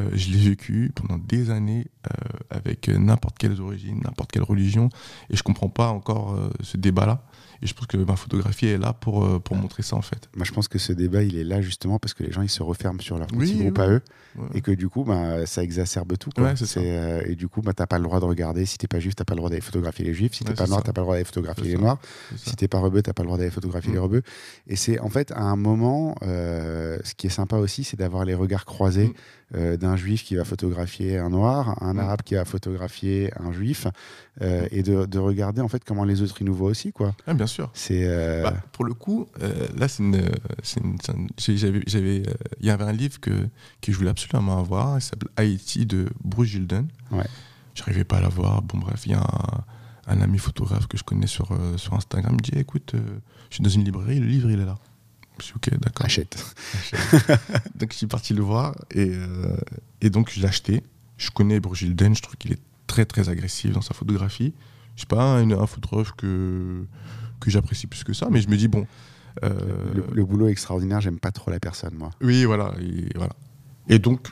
Euh, 0.00 0.10
je 0.14 0.30
l'ai 0.32 0.38
vécu 0.50 0.90
pendant 0.94 1.18
des 1.18 1.50
années 1.50 1.86
euh, 2.06 2.10
avec 2.50 2.88
n'importe 2.88 3.38
quelle 3.38 3.60
origine, 3.60 4.00
n'importe 4.04 4.32
quelle 4.32 4.42
religion, 4.42 4.88
et 5.30 5.36
je 5.36 5.42
comprends 5.44 5.68
pas 5.68 5.88
encore 5.90 6.34
euh, 6.34 6.50
ce 6.62 6.76
débat-là. 6.76 7.22
Et 7.62 7.66
je 7.66 7.72
pense 7.74 7.86
que 7.86 7.96
ma 7.96 8.16
photographie 8.16 8.66
est 8.66 8.76
là 8.78 8.92
pour, 8.92 9.40
pour 9.42 9.56
montrer 9.56 9.82
ça 9.84 9.94
en 9.96 10.02
fait. 10.02 10.28
Moi, 10.36 10.44
je 10.44 10.52
pense 10.52 10.66
que 10.68 10.78
ce 10.78 10.92
débat, 10.92 11.22
il 11.22 11.38
est 11.38 11.44
là 11.44 11.62
justement 11.62 11.98
parce 12.00 12.12
que 12.12 12.24
les 12.24 12.32
gens, 12.32 12.42
ils 12.42 12.50
se 12.50 12.62
referment 12.62 13.00
sur 13.00 13.16
leur 13.16 13.28
petit 13.28 13.36
Oui, 13.38 13.54
groupe 13.58 13.78
oui. 13.78 13.84
à 13.84 13.88
eux 13.88 14.02
Ouais. 14.36 14.48
et 14.54 14.60
que 14.62 14.72
du 14.72 14.88
coup, 14.88 15.04
bah, 15.04 15.46
ça 15.46 15.62
exacerbe 15.62 16.18
tout. 16.18 16.28
quoi. 16.34 16.42
Ouais, 16.42 16.56
c'est 16.56 16.66
ça. 16.66 16.80
euh, 16.80 17.22
et 17.24 17.36
du 17.36 17.46
coup, 17.46 17.62
bah, 17.62 17.72
t'as 17.72 17.86
pas 17.86 17.98
le 17.98 18.04
droit 18.04 18.18
de 18.18 18.24
regarder. 18.24 18.66
Si 18.66 18.76
t'es 18.78 18.88
pas 18.88 18.98
juif, 18.98 19.14
t'as 19.14 19.22
pas 19.24 19.34
le 19.34 19.38
droit 19.38 19.48
d'aller 19.48 19.60
photographier 19.62 20.04
les 20.04 20.12
juifs. 20.12 20.34
Si 20.34 20.42
t'es 20.42 20.50
Ouais, 20.50 20.56
pas 20.56 20.66
noir, 20.66 20.82
t'as 20.82 20.92
pas 20.92 21.02
le 21.02 21.04
droit 21.04 21.14
d'aller 21.14 21.24
photographier 21.24 21.68
les 21.68 21.76
noirs. 21.76 21.98
Si 22.36 22.56
t'es 22.56 22.66
pas 22.66 22.80
rebeu, 22.80 23.00
t'as 23.00 23.12
pas 23.12 23.22
le 23.22 23.28
droit 23.28 23.38
d'aller 23.38 23.52
photographier 23.52 23.90
Mm. 23.92 23.94
les 23.94 24.00
rebeux. 24.00 24.22
Et 24.66 24.74
c'est 24.74 24.98
en 24.98 25.08
fait 25.08 25.30
à 25.30 25.42
un 25.42 25.54
moment, 25.54 26.16
ce 26.22 27.14
qui 27.14 27.28
est 27.28 27.30
sympa 27.30 27.56
aussi, 27.58 27.84
c'est 27.84 27.96
d'avoir 27.96 28.24
les 28.24 28.34
regards 28.34 28.64
croisés 28.64 29.14
Mm. 29.52 29.76
D'un 29.84 29.96
juif 29.96 30.24
qui 30.24 30.34
va 30.34 30.44
photographier 30.44 31.18
un 31.18 31.28
noir, 31.28 31.80
un 31.82 31.96
arabe 31.98 32.22
qui 32.22 32.34
va 32.34 32.44
photographier 32.44 33.30
un 33.38 33.52
juif, 33.52 33.86
euh, 34.40 34.66
et 34.70 34.82
de, 34.82 35.04
de 35.06 35.18
regarder 35.18 35.60
en 35.60 35.68
fait 35.68 35.84
comment 35.84 36.04
les 36.04 36.22
autres 36.22 36.36
ils 36.40 36.46
nous 36.46 36.54
voient 36.54 36.70
aussi, 36.70 36.90
quoi. 36.92 37.14
Ah, 37.26 37.34
bien 37.34 37.46
sûr. 37.46 37.70
C'est 37.74 38.02
euh, 38.04 38.42
Bah, 38.42 38.54
pour 38.72 38.84
le 38.84 38.94
coup, 38.94 39.28
euh, 39.42 39.68
là, 39.76 39.86
c'est 39.88 40.02
une, 40.02 40.20
j'avais, 41.86 42.22
il 42.60 42.66
y 42.66 42.70
avait 42.70 42.84
un 42.84 42.92
livre 42.92 43.20
que, 43.20 43.30
que 43.80 43.92
je 43.92 43.96
voulais 43.96 44.10
absolument 44.10 44.58
avoir. 44.58 44.98
Il 44.98 45.02
s'appelle 45.02 45.28
Haïti 45.36 45.86
de 45.86 46.08
Bruce 46.24 46.48
Gilden. 46.48 46.88
Ouais. 47.10 47.26
J'arrivais 47.74 48.04
pas 48.04 48.16
à 48.16 48.20
l'avoir. 48.20 48.62
Bon, 48.62 48.78
bref, 48.78 49.02
il 49.06 49.12
y 49.12 49.14
a 49.14 49.20
un, 49.20 50.12
un 50.12 50.20
ami 50.20 50.38
photographe 50.38 50.86
que 50.86 50.96
je 50.96 51.04
connais 51.04 51.26
sur, 51.26 51.48
sur 51.76 51.94
Instagram. 51.94 52.32
Il 52.32 52.36
me 52.36 52.40
dit 52.40 52.58
écoute, 52.58 52.94
je 53.50 53.54
suis 53.54 53.62
dans 53.62 53.70
une 53.70 53.84
librairie, 53.84 54.18
le 54.18 54.26
livre, 54.26 54.50
il 54.50 54.60
est 54.60 54.64
là. 54.64 54.78
Je 55.38 55.44
suis 55.44 55.54
ok, 55.56 55.70
d'accord. 55.80 56.06
achète. 56.06 56.36
donc, 57.74 57.92
je 57.92 57.96
suis 57.98 58.06
parti 58.06 58.34
le 58.34 58.42
voir 58.42 58.74
et, 58.92 59.08
euh, 59.10 59.56
et 60.00 60.10
donc, 60.10 60.30
je 60.32 60.40
l'ai 60.40 60.46
acheté. 60.46 60.82
Je 61.16 61.30
connais 61.30 61.60
Bruce 61.60 61.78
Gilden, 61.80 62.14
je 62.14 62.22
trouve 62.22 62.36
qu'il 62.36 62.52
est 62.52 62.60
très, 62.86 63.04
très 63.04 63.28
agressif 63.28 63.72
dans 63.72 63.80
sa 63.80 63.94
photographie. 63.94 64.54
Je 64.94 65.00
suis 65.00 65.06
pas 65.06 65.22
un, 65.38 65.50
un 65.50 65.66
photographe 65.66 66.12
que, 66.16 66.84
que 67.40 67.50
j'apprécie 67.50 67.86
plus 67.88 68.04
que 68.04 68.12
ça, 68.12 68.28
mais 68.30 68.40
je 68.40 68.48
me 68.48 68.56
dis 68.56 68.68
bon. 68.68 68.86
euh, 69.42 69.52
Le, 69.94 70.06
le 70.12 70.24
boulot 70.24 70.46
est 70.48 70.52
extraordinaire, 70.52 71.00
j'aime 71.00 71.18
pas 71.18 71.32
trop 71.32 71.50
la 71.50 71.58
personne, 71.60 71.94
moi. 71.94 72.10
oui, 72.20 72.44
voilà. 72.44 72.72
Et, 72.80 73.08
voilà. 73.16 73.32
et 73.88 73.98
donc, 73.98 74.28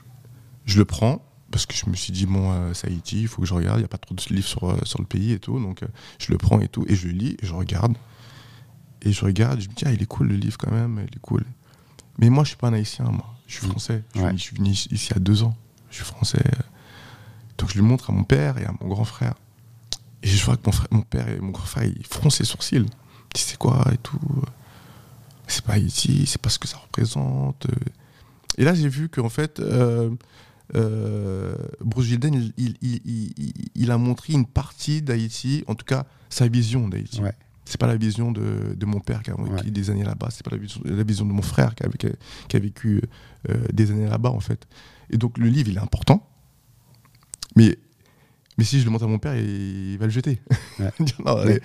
je 0.64 0.78
le 0.78 0.84
prends 0.84 1.24
parce 1.50 1.66
que 1.66 1.74
je 1.74 1.90
me 1.90 1.94
suis 1.96 2.12
dit, 2.12 2.26
bon, 2.26 2.52
euh, 2.52 2.72
c'est 2.74 2.86
Haïti, 2.86 3.22
il 3.22 3.28
faut 3.28 3.42
que 3.42 3.48
je 3.48 3.54
regarde. 3.54 3.78
Il 3.78 3.82
n'y 3.82 3.84
a 3.86 3.88
pas 3.88 3.98
trop 3.98 4.14
de 4.14 4.22
livres 4.30 4.46
sur, 4.46 4.70
euh, 4.70 4.76
sur 4.84 5.00
le 5.00 5.06
pays 5.06 5.32
et 5.32 5.38
tout. 5.38 5.58
Donc, 5.60 5.80
je 6.18 6.30
le 6.32 6.38
prends 6.38 6.60
et 6.60 6.68
tout. 6.68 6.84
Et 6.88 6.94
je 6.94 7.08
le 7.08 7.12
lis 7.12 7.36
et 7.42 7.46
je 7.46 7.52
regarde. 7.52 7.96
Et 9.02 9.12
je 9.12 9.24
regarde. 9.24 9.60
Je 9.60 9.68
me 9.68 9.74
dis, 9.74 9.84
ah, 9.86 9.92
il 9.92 10.02
est 10.02 10.06
cool 10.06 10.28
le 10.28 10.36
livre 10.36 10.56
quand 10.58 10.70
même. 10.72 11.04
Il 11.10 11.16
est 11.16 11.20
cool. 11.20 11.44
Mais 12.18 12.30
moi, 12.30 12.44
je 12.44 12.48
suis 12.48 12.56
pas 12.56 12.68
un 12.68 12.72
haïtien, 12.74 13.04
moi. 13.06 13.26
Je 13.46 13.54
suis 13.58 13.66
français. 13.66 14.02
Je, 14.14 14.18
suis 14.18 14.20
Ouais. 14.22 14.28
venu- 14.28 14.38
je 14.38 14.42
suis 14.42 14.56
venu 14.56 14.70
ici 14.70 15.12
a 15.14 15.18
deux 15.18 15.42
ans. 15.42 15.56
Je 15.90 15.96
suis 15.96 16.04
français. 16.04 16.42
Donc, 17.58 17.70
je 17.70 17.76
le 17.76 17.82
montre 17.82 18.10
à 18.10 18.12
mon 18.12 18.24
père 18.24 18.58
et 18.58 18.64
à 18.64 18.72
mon 18.80 18.88
grand 18.88 19.04
frère. 19.04 19.34
Et 20.22 20.28
je 20.28 20.44
vois 20.44 20.56
que 20.56 20.62
mon, 20.66 20.72
frère, 20.72 20.88
mon 20.92 21.02
père 21.02 21.28
et 21.28 21.38
mon 21.40 21.50
grand 21.50 21.64
frère, 21.66 21.84
ils 21.84 22.06
froncent 22.06 22.38
les 22.38 22.44
sourcils. 22.46 22.76
Ils 22.76 22.84
disent, 23.34 23.44
c'est 23.44 23.58
quoi 23.58 23.84
et 23.92 23.98
tout? 23.98 24.18
C'est 25.48 25.64
pas 25.64 25.74
Haïti, 25.74 26.24
c'est 26.26 26.40
pas 26.40 26.48
ce 26.48 26.58
que 26.58 26.68
ça 26.68 26.78
représente. 26.78 27.66
Et 28.56 28.64
là, 28.64 28.74
j'ai 28.74 28.88
vu 28.88 29.08
qu'en 29.08 29.28
fait, 29.28 29.58
euh, 29.60 30.10
euh, 30.74 31.54
Bruce 31.80 32.06
Gilden, 32.06 32.34
il, 32.34 32.52
il- 32.56 32.76
il- 32.82 33.32
il- 33.36 33.54
il 33.74 33.90
a 33.90 33.98
montré 33.98 34.32
une 34.32 34.46
partie 34.46 35.02
d'Haïti, 35.02 35.64
en 35.66 35.74
tout 35.74 35.84
cas 35.84 36.06
sa 36.30 36.48
vision 36.48 36.88
d'Haïti. 36.88 37.20
Ouais. 37.20 37.34
C'est 37.72 37.80
pas 37.80 37.86
la 37.86 37.96
vision 37.96 38.32
de, 38.32 38.74
de 38.76 38.84
mon 38.86 39.00
père 39.00 39.22
qui 39.22 39.30
a 39.30 39.34
vécu 39.34 39.50
Ouais. 39.50 39.70
des 39.70 39.88
années 39.88 40.04
là-bas, 40.04 40.28
c'est 40.30 40.44
pas 40.44 40.50
la 40.50 40.58
vision, 40.58 40.78
la 40.84 41.02
vision 41.04 41.24
de 41.24 41.32
mon 41.32 41.40
frère 41.40 41.74
qui 41.74 41.84
a, 41.84 41.88
qui 41.88 42.06
a- 42.06 42.10
qui 42.48 42.56
a 42.56 42.60
vécu 42.60 43.00
euh, 43.48 43.64
des 43.72 43.90
années 43.90 44.06
là-bas 44.06 44.28
en 44.28 44.40
fait. 44.40 44.66
Et 45.08 45.16
donc 45.16 45.38
le 45.38 45.46
livre, 45.48 45.70
il 45.70 45.76
est 45.78 45.80
important, 45.80 46.28
mais, 47.56 47.78
mais 48.58 48.64
si 48.64 48.78
je 48.78 48.84
le 48.84 48.90
montre 48.90 49.04
à 49.04 49.08
mon 49.08 49.18
père, 49.18 49.34
il, 49.36 49.92
il 49.92 49.98
va 49.98 50.04
le 50.04 50.10
jeter. 50.12 50.42
Ouais. 50.78 50.90
Il 50.98 51.04
va 51.04 51.04
dire, 51.06 51.20
non, 51.24 51.36
allez. 51.38 51.62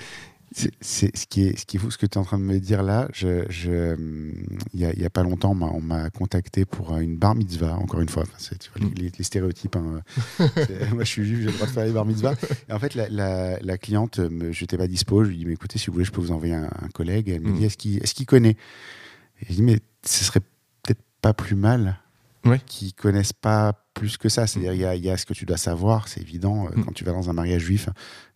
C'est 0.54 0.72
ce 0.82 1.28
qui 1.28 1.44
est 1.44 1.58
ce 1.60 1.66
qui 1.66 1.76
est 1.76 1.80
fou, 1.80 1.92
ce 1.92 1.98
que 1.98 2.06
tu 2.06 2.14
es 2.14 2.18
en 2.18 2.24
train 2.24 2.40
de 2.40 2.44
me 2.44 2.58
dire 2.60 2.82
là. 2.82 3.10
Je, 3.14 3.44
je, 3.50 3.94
hum, 3.96 4.32
il 4.74 4.80
y, 4.80 4.86
a, 4.86 4.94
il 4.94 5.00
y 5.02 5.06
a 5.06 5.10
pas 5.10 5.22
longtemps, 5.24 5.52
on 5.52 5.56
m'a- 5.56 5.72
on 5.74 5.82
m'a 5.82 6.10
contacté 6.10 6.64
pour 6.64 6.94
euh, 6.94 7.00
une 7.00 7.18
bar 7.18 7.36
mitzvah. 7.36 7.76
Encore 7.76 8.00
une 8.00 8.08
fois, 8.08 8.24
Enfin, 8.24 8.32
c'est- 8.38 8.58
tu 8.58 8.70
vois, 8.76 8.90
les, 8.96 9.24
stéréotypes. 9.24 9.76
hein. 9.76 10.02
C'est- 10.56 10.90
Moi, 10.94 11.04
je 11.04 11.10
suis 11.10 11.26
juif, 11.26 11.40
j'ai 11.40 11.46
le 11.48 11.52
droit 11.52 11.68
de 11.68 11.72
faire 11.72 11.86
les 11.86 11.92
bar 11.92 12.06
mitzvahs. 12.06 12.36
Et 12.70 12.74
en 12.74 12.80
fait, 12.80 12.96
la, 12.96 13.10
la- 13.10 13.60
la 13.60 13.78
cliente, 13.78 14.22
je 14.22 14.62
n'étais 14.64 14.78
pas 14.78 14.88
dispo. 14.88 15.24
Je 15.26 15.30
lui 15.32 15.38
dis, 15.38 15.46
mais 15.46 15.54
écoutez, 15.54 15.78
si 15.80 15.88
vous 15.88 15.94
voulez, 15.94 16.06
je 16.06 16.12
peux 16.12 16.22
vous 16.22 16.32
envoyer 16.32 16.54
un, 16.56 16.70
un 16.82 16.88
collègue. 16.94 17.28
Elle 17.30 17.42
me 17.42 17.50
Mm. 17.52 17.58
dit, 17.58 17.66
est-ce 17.66 17.78
qu'il 17.78 17.98
est 17.98 18.26
connaît? 18.26 18.56
Et 19.42 19.46
je 19.50 19.54
dis, 19.54 19.62
mais 19.64 19.80
ce 20.06 20.24
serait 20.24 20.40
peut-être 20.84 21.02
pas 21.22 21.34
plus 21.34 21.56
mal 21.56 22.00
Ouais. 22.46 22.62
qu'ils 22.66 22.94
connaissent 22.94 23.34
pas 23.34 23.74
plus 23.98 24.18
que 24.18 24.30
ça. 24.30 24.48
C'est-à-dire, 24.48 24.74
il 24.74 24.80
y 24.82 24.86
a, 24.86 24.96
il 24.96 25.04
y 25.04 25.10
a 25.10 25.18
ce 25.18 25.26
que 25.26 25.34
tu 25.34 25.46
dois 25.46 25.58
savoir, 25.58 26.08
c'est 26.08 26.22
évident. 26.22 26.66
Euh, 26.68 26.70
Mm. 26.78 26.84
Quand 26.86 26.92
tu 26.94 27.04
vas 27.04 27.12
dans 27.12 27.30
un 27.30 27.34
mariage 27.34 27.62
juif, 27.64 27.90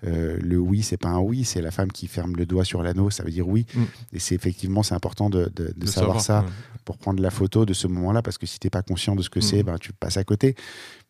euh, 0.05 0.37
le 0.41 0.57
oui, 0.57 0.81
c'est 0.81 0.97
pas 0.97 1.09
un 1.09 1.19
oui, 1.19 1.43
c'est 1.43 1.61
la 1.61 1.71
femme 1.71 1.91
qui 1.91 2.07
ferme 2.07 2.35
le 2.35 2.45
doigt 2.45 2.65
sur 2.65 2.81
l'anneau, 2.83 3.09
ça 3.09 3.23
veut 3.23 3.31
dire 3.31 3.47
oui. 3.47 3.65
Mm. 3.75 3.81
Et 4.13 4.19
c'est 4.19 4.35
effectivement, 4.35 4.83
c'est 4.83 4.95
important 4.95 5.29
de, 5.29 5.51
de- 5.55 5.73
de 5.75 5.85
savoir, 5.87 6.21
ça 6.21 6.41
ouais. 6.41 6.47
pour 6.85 6.97
prendre 6.97 7.21
la 7.21 7.29
photo 7.29 7.65
de 7.65 7.73
ce 7.73 7.87
moment-là, 7.87 8.21
parce 8.21 8.37
que 8.37 8.45
si 8.45 8.59
t'es 8.59 8.69
pas 8.69 8.81
conscient 8.81 9.15
de 9.15 9.21
ce 9.21 9.29
que 9.29 9.41
c'est, 9.41 9.61
Mm. 9.63 9.65
ben, 9.67 9.77
tu 9.77 9.93
passes 9.93 10.17
à 10.17 10.23
côté. 10.23 10.55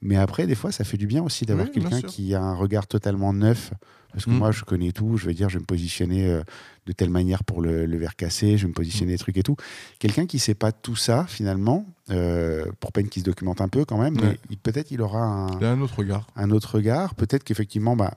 Mais 0.01 0.15
après, 0.17 0.47
des 0.47 0.55
fois, 0.55 0.71
ça 0.71 0.83
fait 0.83 0.97
du 0.97 1.07
bien 1.07 1.21
aussi 1.23 1.45
d'avoir 1.45 1.67
Oui, 1.67 1.73
quelqu'un 1.73 2.01
qui 2.01 2.33
a 2.33 2.41
un 2.41 2.55
regard 2.55 2.87
totalement 2.87 3.33
neuf. 3.33 3.71
Parce 4.13 4.25
que 4.25 4.29
Mm. 4.31 4.37
moi, 4.37 4.51
je 4.51 4.63
connais 4.63 4.91
tout. 4.91 5.17
Je 5.17 5.25
veux 5.25 5.33
dire, 5.33 5.49
je 5.49 5.55
vais 5.57 5.61
me 5.61 5.65
positionner 5.65 6.25
euh, 6.27 6.41
de 6.85 6.91
telle 6.91 7.09
manière 7.09 7.43
pour 7.43 7.61
le, 7.61 7.85
le 7.85 7.97
verre 7.97 8.15
cassé, 8.15 8.57
je 8.57 8.63
vais 8.63 8.69
me 8.69 8.73
positionner 8.73 9.13
des 9.13 9.17
trucs 9.17 9.37
et 9.37 9.43
tout. 9.43 9.55
Quelqu'un 9.99 10.25
qui 10.25 10.39
sait 10.39 10.53
pas 10.55 10.71
tout 10.71 10.95
ça, 10.95 11.25
finalement, 11.27 11.85
euh, 12.09 12.65
pour 12.79 12.91
peine 12.91 13.07
qu'il 13.09 13.21
se 13.21 13.25
documente 13.25 13.61
un 13.61 13.67
peu 13.69 13.85
quand 13.85 13.97
même, 13.97 14.15
mais 14.15 14.27
Ouais. 14.27 14.39
peut-être 14.63 14.91
il 14.91 15.01
aura 15.01 15.21
un, 15.23 15.47
Il 15.59 15.61
y 15.61 15.65
a 15.65 15.71
un 15.71 15.81
autre 15.81 15.99
regard. 15.99 16.27
un 16.35 16.49
autre 16.51 16.75
regard. 16.75 17.15
Peut-être 17.15 17.43
qu'effectivement, 17.43 17.95
bah, 17.95 18.15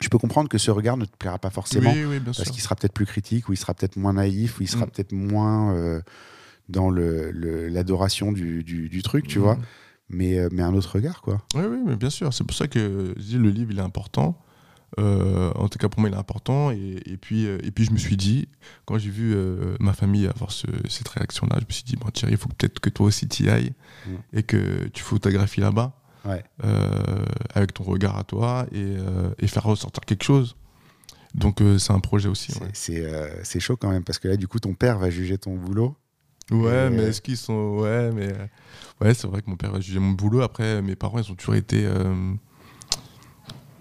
je 0.00 0.08
peux 0.08 0.18
comprendre 0.18 0.48
que 0.48 0.58
ce 0.58 0.70
regard 0.70 0.96
ne 0.98 1.06
te 1.06 1.16
plaira 1.16 1.38
pas 1.38 1.50
forcément 1.50 1.90
Oui, 1.92 2.04
oui, 2.04 2.20
bien 2.20 2.32
parce 2.36 2.50
qu'il 2.50 2.60
sera 2.60 2.76
peut-être 2.76 2.92
plus 2.92 3.06
critique, 3.06 3.48
ou 3.48 3.52
il 3.54 3.56
sera 3.56 3.72
peut-être 3.74 3.96
moins 3.96 4.12
naïf, 4.12 4.60
ou 4.60 4.62
il 4.62 4.68
sera 4.68 4.86
Mm. 4.86 4.90
peut-être 4.90 5.12
moins 5.12 5.74
euh, 5.74 6.00
dans 6.68 6.90
le- 6.90 7.30
le- 7.30 7.68
l'adoration 7.68 8.30
du, 8.32 8.62
du- 8.62 8.88
du 8.88 9.02
truc, 9.02 9.26
tu 9.26 9.38
Mm. 9.38 9.42
vois. 9.42 9.58
Mais, 10.08 10.38
mais 10.52 10.62
un 10.62 10.72
autre 10.74 10.94
regard, 10.96 11.20
quoi. 11.22 11.42
Oui, 11.56 11.62
oui, 11.68 11.78
mais 11.84 11.96
bien 11.96 12.10
sûr. 12.10 12.32
C'est 12.32 12.44
pour 12.44 12.54
ça 12.56 12.68
que 12.68 13.12
je 13.16 13.22
dis 13.22 13.38
le 13.38 13.50
livre, 13.50 13.72
il 13.72 13.78
est 13.78 13.82
important. 13.82 14.38
Euh, 14.98 15.52
en 15.56 15.68
tout 15.68 15.78
cas, 15.78 15.88
pour 15.88 16.00
moi, 16.00 16.08
il 16.08 16.14
est 16.14 16.18
important. 16.18 16.70
Et, 16.70 17.02
et 17.06 17.16
puis, 17.16 17.46
euh, 17.46 17.58
et 17.62 17.70
puis, 17.70 17.84
je 17.84 17.90
me 17.92 17.98
suis 17.98 18.16
dit, 18.16 18.48
quand 18.84 18.98
j'ai 18.98 19.10
vu 19.10 19.34
euh, 19.34 19.76
ma 19.80 19.92
famille 19.92 20.26
avoir 20.26 20.50
ce- 20.52 20.66
cette 20.88 21.08
réaction-là, 21.08 21.56
je 21.60 21.66
me 21.66 21.70
suis 21.72 21.84
dit, 21.84 21.96
bon, 21.96 22.08
Thierry, 22.10 22.32
il 22.34 22.38
faut 22.38 22.48
peut-être 22.48 22.78
que 22.80 22.88
toi 22.90 23.06
aussi 23.06 23.28
tu 23.28 23.44
y 23.44 23.48
ailles 23.50 23.72
Mm. 24.06 24.10
et 24.34 24.42
que 24.44 24.86
tu 24.88 25.02
photographies 25.02 25.60
là-bas 25.60 25.92
Ouais. 26.24 26.42
avec 27.54 27.72
ton 27.74 27.84
regard 27.84 28.16
à 28.18 28.24
toi 28.24 28.66
et, 28.72 28.96
et 29.38 29.46
faire 29.46 29.62
ressortir 29.64 30.00
quelque 30.04 30.24
chose. 30.24 30.56
Donc, 31.34 31.60
c'est 31.78 31.92
un 31.92 32.00
projet 32.00 32.28
aussi. 32.28 32.52
C'est 32.72 33.04
Ouais, 33.04 33.60
chaud 33.60 33.76
quand 33.76 33.90
même, 33.90 34.02
parce 34.04 34.18
que 34.18 34.28
là, 34.28 34.36
du 34.36 34.48
coup, 34.48 34.58
ton 34.58 34.74
père 34.74 34.98
va 34.98 35.10
juger 35.10 35.38
ton 35.38 35.54
boulot. 35.56 35.94
Ouais, 36.50 36.86
Et- 36.86 36.90
mais 36.90 37.02
est-ce 37.04 37.20
qu'ils 37.20 37.36
sont. 37.36 37.78
Ouais, 37.80 38.10
mais. 38.12 38.32
Ouais, 39.00 39.12
c'est 39.14 39.26
vrai 39.26 39.42
que 39.42 39.50
mon 39.50 39.56
père 39.56 39.74
a 39.74 39.80
jugé 39.80 39.98
mon 39.98 40.12
boulot. 40.12 40.42
Après, 40.42 40.80
mes 40.82 40.94
parents, 40.96 41.18
ils 41.18 41.30
ont 41.30 41.34
toujours 41.34 41.54
été. 41.56 41.84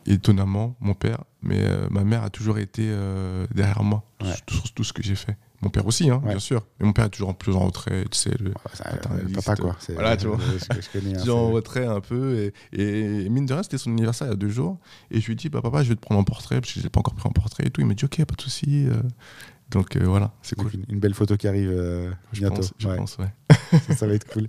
Étonnamment, 0.06 0.76
mon 0.80 0.94
père. 0.94 1.24
Mais 1.42 1.60
euh, 1.62 1.88
ma 1.90 2.04
mère 2.04 2.24
a 2.24 2.30
toujours 2.30 2.58
été 2.60 2.84
euh, 2.86 3.46
derrière 3.54 3.84
moi 3.84 4.04
Ouais. 4.22 4.30
sur, 4.48 4.62
sur 4.66 4.74
tout 4.74 4.84
ce 4.84 4.94
que 4.94 5.04
j'ai 5.04 5.16
fait. 5.16 5.38
Mon 5.62 5.70
père 5.70 5.86
aussi, 5.88 6.10
hein, 6.10 6.22
Ouais. 6.24 6.30
bien 6.32 6.40
sûr. 6.40 6.66
Mais 6.80 6.86
mon 6.86 6.94
père 6.94 7.06
est 7.06 7.10
toujours 7.10 7.30
en 7.30 7.34
plus 7.34 7.54
en 7.56 7.60
retrait, 7.66 8.04
tu 8.12 8.18
sais. 8.18 8.32
Le, 8.40 8.50
Ouais, 8.50 9.34
papa, 9.34 9.56
quoi. 9.56 9.76
Voilà, 9.90 10.16
tu 10.18 10.28
vois. 10.28 10.38
hein, 10.70 11.14
toujours 11.20 11.38
en 11.40 11.52
retrait 11.52 11.86
un 11.86 12.02
peu. 12.02 12.52
Et, 12.72 13.24
et 13.24 13.30
mine 13.30 13.46
de 13.46 13.54
rien, 13.54 13.64
c'était 13.64 13.78
son 13.78 13.92
anniversaire 13.92 14.28
il 14.28 14.32
y 14.32 14.34
a 14.34 14.38
deux 14.38 14.50
jours. 14.50 14.78
Et 15.12 15.20
je 15.22 15.26
lui 15.26 15.34
ai 15.34 15.36
dit, 15.36 15.50
bah, 15.50 15.62
papa, 15.62 15.84
je 15.84 15.90
vais 15.90 15.96
te 15.96 16.02
prendre 16.02 16.20
en 16.22 16.24
portrait, 16.24 16.60
parce 16.62 16.72
que 16.74 16.80
je 16.80 16.84
l'ai 16.84 16.90
pas 16.90 17.00
encore 17.00 17.16
pris 17.16 17.28
en 17.28 17.32
portrait 17.32 17.66
et 17.66 17.70
tout. 17.72 17.82
Il 17.82 17.88
m'a 17.88 17.94
dit, 17.96 18.06
ok, 18.06 18.24
pas 18.26 18.36
de 18.36 18.42
souci. 18.42 18.88
euh. 18.88 19.02
Donc 19.72 19.96
euh, 19.96 20.06
voilà, 20.06 20.32
c'est 20.44 20.56
cool. 20.56 20.70
une, 20.76 20.86
une 20.90 21.00
belle 21.00 21.16
photo 21.16 21.38
qui 21.38 21.48
arrive 21.48 21.72
euh, 21.72 22.12
Je 22.34 22.42
bientôt. 22.42 22.58
pense, 22.58 22.74
je 22.78 22.88
pense, 22.88 23.18
ouais. 23.18 23.34
ça, 23.88 23.96
ça 23.96 24.08
va 24.08 24.14
être 24.14 24.32
cool. 24.32 24.48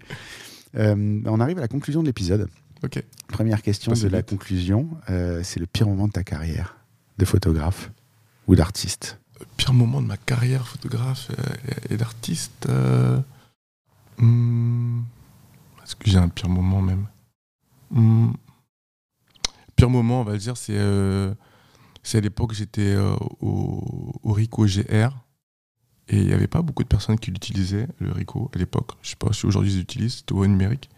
On 0.74 1.40
arrive 1.40 1.56
à 1.56 1.62
la 1.62 1.68
conclusion 1.68 2.02
de 2.02 2.06
l'épisode. 2.06 2.48
Ok. 2.86 3.02
Première 3.26 3.62
question 3.62 3.92
de 3.92 4.08
la 4.08 4.22
conclusion. 4.22 4.88
euh, 5.10 5.42
c'est 5.42 5.58
le 5.58 5.66
pire 5.66 5.88
moment 5.88 6.06
de 6.06 6.12
ta 6.12 6.22
carrière 6.22 6.76
de 7.18 7.24
photographe 7.24 7.90
ou 8.46 8.54
d'artiste 8.54 9.18
pire 9.56 9.72
moment 9.74 10.00
de 10.00 10.06
ma 10.06 10.16
carrière 10.16 10.68
photographe 10.68 11.30
euh, 11.36 11.74
et, 11.90 11.94
et 11.94 11.96
d'artiste 11.96 12.66
euh, 12.68 13.18
hmm, 14.18 15.00
Est-ce 15.82 15.96
que 15.96 16.08
j'ai 16.08 16.18
un 16.18 16.28
pire 16.28 16.48
moment 16.48 16.80
même 16.80 17.06
Hmm, 17.90 18.32
Pire 19.74 19.90
moment, 19.90 20.20
on 20.20 20.24
va 20.24 20.32
le 20.32 20.38
dire, 20.38 20.56
c'est 20.56 20.76
euh, 20.76 21.34
à 22.14 22.20
l'époque 22.20 22.52
j'étais 22.54 22.96
au, 23.40 24.20
au 24.22 24.32
Rico 24.32 24.64
GR 24.64 25.10
et 26.08 26.18
il 26.18 26.26
n'y 26.26 26.32
avait 26.32 26.46
pas 26.46 26.62
beaucoup 26.62 26.84
de 26.84 26.88
personnes 26.88 27.18
qui 27.18 27.32
l'utilisaient, 27.32 27.88
le 27.98 28.12
Rico, 28.12 28.48
à 28.54 28.58
l'époque. 28.58 28.92
Je 29.02 29.10
sais 29.10 29.16
pas 29.16 29.32
si 29.32 29.44
aujourd'hui 29.44 29.72
ils 29.72 29.78
l'utilisent, 29.78 30.18
c'était 30.18 30.34
au 30.34 30.46
numérique. 30.46 30.88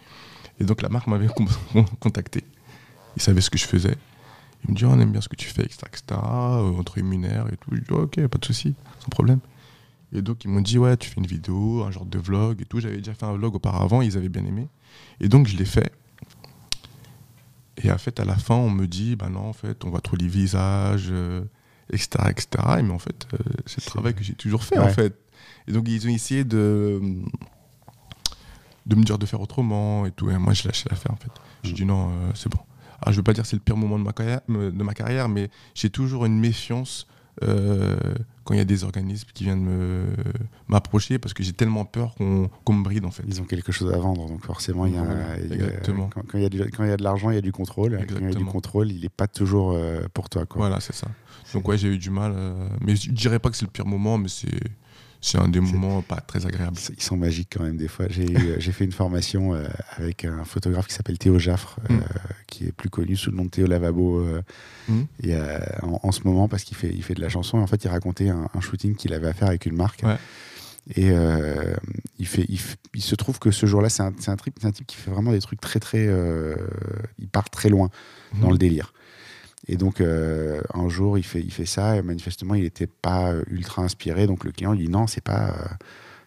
Et 0.61 0.65
donc 0.65 0.83
la 0.83 0.89
marque 0.89 1.07
m'avait 1.07 1.29
con- 1.73 1.85
contacté. 2.01 2.45
Ils 3.17 3.23
savaient 3.23 3.41
ce 3.41 3.51
que 3.51 3.59
je 3.59 3.65
faisais. 3.67 3.97
Il 4.65 4.73
me 4.73 4.77
dit, 4.77 4.85
Oh, 4.85 4.91
on 4.93 4.99
aime 5.01 5.13
bien 5.13 5.21
ce 5.21 5.29
que 5.29 5.37
tu 5.37 5.49
fais, 5.49 5.63
etc. 5.63 5.79
etc. 5.87 6.03
euh, 6.13 6.73
on 6.77 6.83
te 6.83 6.93
rémunère 6.93 7.47
et 7.53 7.57
tout. 7.57 7.71
Je 7.73 7.81
dis, 7.81 7.91
ok, 7.91 8.27
pas 8.27 8.39
de 8.39 8.45
souci, 8.45 8.75
sans 9.01 9.09
problème. 9.09 9.39
Et 10.13 10.23
donc, 10.23 10.45
ils 10.45 10.49
m'ont 10.51 10.61
dit, 10.63 10.79
ouais, 10.79 10.97
tu 10.97 11.09
fais 11.11 11.17
une 11.21 11.27
vidéo, 11.27 11.85
un 11.85 11.91
genre 11.91 12.07
de 12.07 12.19
vlog 12.19 12.61
et 12.61 12.65
tout. 12.65 12.81
J'avais 12.81 12.97
déjà 12.97 13.15
fait 13.15 13.25
un 13.27 13.35
vlog 13.35 13.55
auparavant, 13.55 14.01
ils 14.03 14.17
avaient 14.17 14.29
bien 14.31 14.45
aimé. 14.45 14.67
Et 15.21 15.29
donc, 15.29 15.47
je 15.47 15.57
l'ai 15.57 15.65
fait. 15.67 15.93
Et 17.83 17.93
en 17.93 17.99
fait, 17.99 18.19
à 18.19 18.25
la 18.25 18.35
fin, 18.37 18.55
on 18.57 18.71
me 18.71 18.87
dit, 18.87 19.15
bah 19.17 19.29
non, 19.29 19.49
en 19.49 19.53
fait, 19.53 19.85
on 19.85 19.91
voit 19.91 20.01
trop 20.01 20.17
les 20.17 20.27
visages, 20.27 21.09
euh, 21.11 21.43
etc., 21.93 22.09
etc. 22.31 22.49
Et 22.79 22.83
mais 22.83 22.93
en 22.93 22.99
fait, 22.99 23.27
euh, 23.35 23.39
c'est 23.67 23.85
le 23.85 23.89
travail 23.91 24.15
que 24.15 24.25
j'ai 24.25 24.35
toujours 24.35 24.65
fait, 24.65 24.79
Ouais. 24.79 24.85
en 24.87 24.89
fait. 24.89 25.15
Et 25.69 25.73
donc, 25.73 25.87
ils 25.89 26.07
ont 26.07 26.11
essayé 26.11 26.43
de, 26.45 27.01
de 28.89 28.97
me 28.97 29.03
dire 29.05 29.19
de 29.19 29.27
faire 29.27 29.41
autrement 29.41 30.07
et 30.07 30.11
tout. 30.11 30.31
Et 30.31 30.39
moi, 30.39 30.53
je 30.55 30.67
lâchais 30.67 30.89
l'affaire, 30.91 31.13
en 31.13 31.17
fait. 31.17 31.31
J'ai 31.63 31.73
dit, 31.75 31.85
non, 31.85 32.09
euh, 32.11 32.31
c'est 32.35 32.49
bon. 32.51 32.59
Alors, 33.01 33.13
je 33.13 33.19
veux 33.19 33.23
pas 33.23 33.33
dire 33.35 33.45
que 33.45 33.49
c'est 33.49 33.57
le 33.57 33.63
pire 33.63 33.77
moment 33.77 33.99
de 33.99 34.05
ma 34.05 34.13
carrière, 34.13 34.41
de 34.49 34.83
ma 34.83 34.93
carrière 34.95 35.29
mais 35.29 35.51
j'ai 35.75 35.89
toujours 35.91 36.25
une 36.27 36.39
méfiance 36.41 37.07
euh, 37.45 37.97
quand 38.43 38.55
il 38.55 38.57
y 38.57 38.61
a 38.61 38.65
des 38.65 38.83
organismes 38.83 39.29
qui 39.33 39.45
viennent 39.45 39.63
me- 39.63 40.07
m'approcher 40.67 41.19
parce 41.21 41.33
que 41.33 41.45
j'ai 41.45 41.53
tellement 41.53 41.85
peur 41.85 42.15
qu'on 42.17 42.73
me 42.73 42.83
bride, 42.83 43.05
en 43.05 43.13
fait. 43.13 43.23
Ils 43.29 43.41
ont 43.41 43.45
quelque 43.45 43.71
chose 43.71 43.93
à 43.93 43.99
vendre, 43.99 44.27
donc 44.27 44.45
forcément, 44.45 44.87
il 44.87 44.95
y 44.95 44.97
a, 44.97 45.03
Voilà, 45.05 45.39
il 45.39 45.49
y 45.51 45.53
a- 45.53 45.67
exactement. 45.67 46.11
quand, 46.13 46.23
quand 46.27 46.39
il 46.39 46.43
y 46.43 46.47
a 46.47 46.49
du- 46.49 46.59
quand 46.73 46.83
il 46.83 46.89
y 46.91 46.93
a 46.93 46.97
de 46.97 47.05
l'argent, 47.05 47.31
il 47.31 47.35
y 47.37 47.39
a 47.39 47.43
du 47.43 47.53
contrôle. 47.53 47.93
Quand 47.93 47.99
il 47.99 48.11
y 48.11 48.17
a 48.17 48.19
du 48.19 48.25
Exactement. 48.25 48.51
contrôle, 48.51 48.91
il 48.91 49.03
n'est 49.03 49.09
pas 49.09 49.29
toujours 49.29 49.73
euh, 49.73 50.01
pour 50.13 50.29
toi. 50.29 50.47
Quoi. 50.47 50.59
Voilà, 50.63 50.81
c'est 50.81 50.95
ça. 50.95 51.07
Donc, 51.55 51.69
ouais, 51.69 51.79
j'ai 51.79 51.89
eu 51.89 51.99
du 51.99 52.11
mal. 52.11 52.35
mais 52.81 52.97
je 52.97 53.13
dirais 53.13 53.39
pas 53.39 53.51
que 53.51 53.57
c'est 53.57 53.65
le 53.67 53.71
pire 53.71 53.87
moment, 53.87 54.19
mais 54.19 54.29
c'est 54.29 54.49
c'est 55.21 55.39
un 55.39 55.49
des 55.49 55.61
moments 55.61 56.01
pas 56.03 56.21
très 56.21 56.47
agréables. 56.47 56.77
Ils 56.97 57.03
sont 57.03 57.17
magiques 57.17 57.49
quand 57.57 57.65
même 57.65 57.77
des 57.77 57.89
fois. 57.89 58.07
J'ai 58.09 58.25
eu- 58.31 58.55
j'ai 58.59 58.73
fait 58.73 58.85
une 58.85 58.93
formation 58.93 59.55
euh, 59.55 59.67
avec 59.97 60.25
un 60.25 60.45
photographe 60.45 60.87
qui 60.87 60.95
s'appelle 60.95 61.19
Théo 61.19 61.39
Jaffre, 61.39 61.79
euh, 61.91 61.95
Mm. 61.95 62.03
qui 62.47 62.65
est 62.67 62.73
plus 62.73 62.89
connu 62.91 63.17
sous 63.17 63.31
le 63.31 63.37
nom 63.37 63.45
de 63.45 63.51
Théo 63.51 63.67
Lavabo 63.67 64.19
euh, 64.21 64.43
Mm. 64.89 65.01
et, 65.25 65.35
euh, 65.35 65.59
en, 65.83 66.01
en 66.03 66.13
ce 66.13 66.21
moment 66.25 66.49
parce 66.49 66.63
qu'il 66.65 66.77
fait, 66.77 66.91
il 66.95 67.03
fait 67.03 67.15
de 67.15 67.21
la 67.21 67.29
chanson. 67.29 67.59
Et 67.59 67.63
en 67.63 67.67
fait, 67.67 67.83
il 67.85 67.89
racontait 67.89 68.29
un, 68.29 68.49
un 68.55 68.61
shooting 68.61 68.95
qu'il 68.97 69.13
avait 69.13 69.29
à 69.29 69.33
faire 69.35 69.49
avec 69.49 69.67
une 69.67 69.77
marque. 69.77 70.03
Ouais. 70.05 70.17
Et 70.97 71.11
euh, 71.11 71.75
il, 72.19 72.27
fait, 72.27 72.47
il, 72.95 73.03
se 73.03 73.15
trouve 73.15 73.39
que 73.39 73.51
ce 73.51 73.67
jour-là, 73.67 73.91
c'est 73.91 74.03
un, 74.03 74.13
un, 74.29 74.37
un 74.63 74.71
type 74.73 74.87
qui 74.87 74.97
fait 74.97 75.11
vraiment 75.11 75.33
des 75.33 75.41
trucs 75.41 75.61
très, 75.61 75.81
très. 75.81 76.07
euh, 76.07 76.55
il 77.19 77.29
part 77.29 77.51
très 77.51 77.69
loin 77.69 77.91
dans 78.41 78.47
Mhm. 78.47 78.53
le 78.53 78.59
délire. 78.59 78.93
Et 79.67 79.77
donc, 79.77 80.01
euh, 80.01 80.63
un 80.73 80.89
jour, 80.89 81.19
il 81.19 81.25
fait, 81.25 81.41
il 81.41 81.53
fait 81.53 81.67
ça, 81.67 81.97
et 81.97 82.03
manifestement, 82.03 82.55
il 82.55 82.63
n'était 82.63 82.87
pas 82.87 83.33
euh, 83.33 83.43
ultra 83.49 83.83
inspiré. 83.83 84.27
Donc, 84.27 84.45
le 84.45 84.53
client 84.53 84.73
lui 84.73 84.85
dit 84.87 84.91
non, 84.91 85.07
c'est 85.07 85.21
pas, 85.23 85.51
euh, 85.51 85.75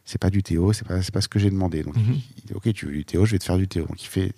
c'est 0.06 0.20
pas 0.20 0.30
du 0.30 0.44
Théo, 0.44 0.74
c'est 0.74 0.86
pas, 0.88 1.00
pas 1.14 1.22
ce 1.22 1.28
que 1.30 1.40
j'ai 1.40 1.50
demandé. 1.50 1.84
Donc, 1.84 1.96
Mhm. 1.96 2.04
il, 2.14 2.24
il 2.38 2.44
dit 2.48 2.54
ok, 2.54 2.74
tu 2.74 2.86
veux 2.88 2.92
du 2.92 3.06
Théo, 3.06 3.26
je 3.26 3.32
vais 3.32 3.40
te 3.40 3.46
faire 3.46 3.58
du 3.58 3.68
Théo. 3.68 3.86
Donc, 3.86 4.04
il 4.04 4.08
fait 4.08 4.34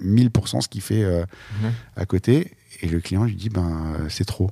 1000% 0.00 0.60
ce 0.60 0.68
qu'il 0.68 0.82
fait 0.82 1.02
euh, 1.02 1.24
Mhm. 1.62 1.72
à 1.96 2.04
côté, 2.06 2.52
et 2.82 2.88
le 2.88 3.00
client 3.00 3.24
lui 3.24 3.34
dit 3.34 3.48
ben, 3.48 3.96
c'est 4.08 4.24
trop. 4.26 4.50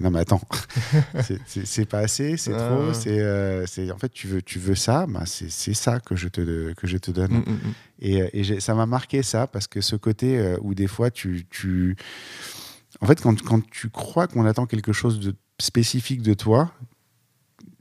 Non 0.00 0.10
mais 0.12 0.20
attends, 0.20 0.40
c'est- 1.56 1.84
pas 1.86 1.98
assez, 1.98 2.36
c'est 2.36 2.52
Ah, 2.54 2.62
trop, 2.68 2.92
c'est 2.92 3.90
en 3.90 3.98
fait 3.98 4.10
tu 4.10 4.28
veux 4.28 4.42
tu 4.42 4.60
veux 4.60 4.76
ça, 4.76 5.06
ben 5.08 5.24
c'est 5.26 5.74
ça 5.74 5.98
que 5.98 6.14
je 6.14 6.28
te 6.28 6.72
que 6.74 6.86
je 6.86 6.98
te 6.98 7.10
donne. 7.10 7.32
Mm, 7.32 7.44
mm, 7.50 7.52
mm. 7.52 7.72
Et, 8.00 8.40
et 8.40 8.60
ça 8.60 8.74
m'a 8.76 8.86
marqué 8.86 9.24
ça 9.24 9.48
parce 9.48 9.66
que 9.66 9.80
ce 9.80 9.96
côté 9.96 10.54
où 10.60 10.74
des 10.74 10.86
fois 10.86 11.10
tu, 11.10 11.46
tu... 11.50 11.96
En 13.00 13.06
fait, 13.06 13.20
quand, 13.20 13.40
quand 13.42 13.60
tu 13.70 13.90
crois 13.90 14.26
qu'on 14.26 14.44
attend 14.44 14.66
quelque 14.66 14.92
chose 14.92 15.20
de 15.20 15.34
spécifique 15.60 16.22
de 16.22 16.34
toi, 16.34 16.72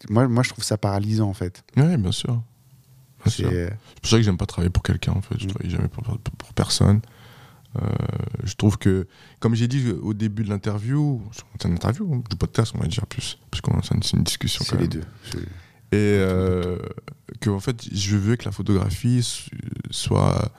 moi, 0.09 0.27
moi 0.27 0.43
je 0.43 0.49
trouve 0.49 0.63
ça 0.63 0.77
paralysant 0.77 1.27
en 1.29 1.33
fait. 1.33 1.63
Ouais, 1.75 1.97
bien 1.97 2.11
sûr. 2.11 2.41
C'est- 3.25 3.69
pour 4.01 4.09
ça 4.09 4.17
que 4.17 4.23
j'aime 4.23 4.37
pas 4.37 4.45
travailler 4.45 4.69
pour 4.69 4.83
quelqu'un 4.83 5.13
en 5.13 5.21
fait. 5.21 5.35
Je 5.39 5.45
Mm. 5.45 5.49
travaille 5.49 5.69
jamais 5.71 5.87
pour, 5.87 6.03
pour- 6.03 6.19
pour 6.19 6.53
personne. 6.53 7.01
Euh, 7.81 7.81
je 8.43 8.53
trouve 8.55 8.77
que, 8.77 9.07
comme 9.39 9.53
j'ai 9.53 9.67
dit 9.67 9.91
au 9.91 10.13
début 10.13 10.43
de 10.43 10.49
l'interview, 10.49 11.21
c'est 11.59 11.67
une 11.67 11.73
interview, 11.75 12.11
hein, 12.13 12.23
du 12.29 12.35
podcast, 12.37 12.71
on 12.75 12.79
va 12.79 12.87
dire 12.87 13.05
plus, 13.07 13.37
parce 13.51 13.61
que 13.61 13.69
c'est 13.83 14.13
une, 14.17 14.23
discussion 14.23 14.63
C'est 14.65 14.75
les 14.75 14.81
même. 14.87 14.89
deux. 14.89 15.03
Et 15.91 15.95
euh, 15.95 16.79
que 17.41 17.49
en 17.49 17.59
fait, 17.59 17.87
je 17.93 18.17
veux 18.17 18.35
que 18.35 18.45
la 18.45 18.51
photographie 18.51 19.21
soit 19.91 20.51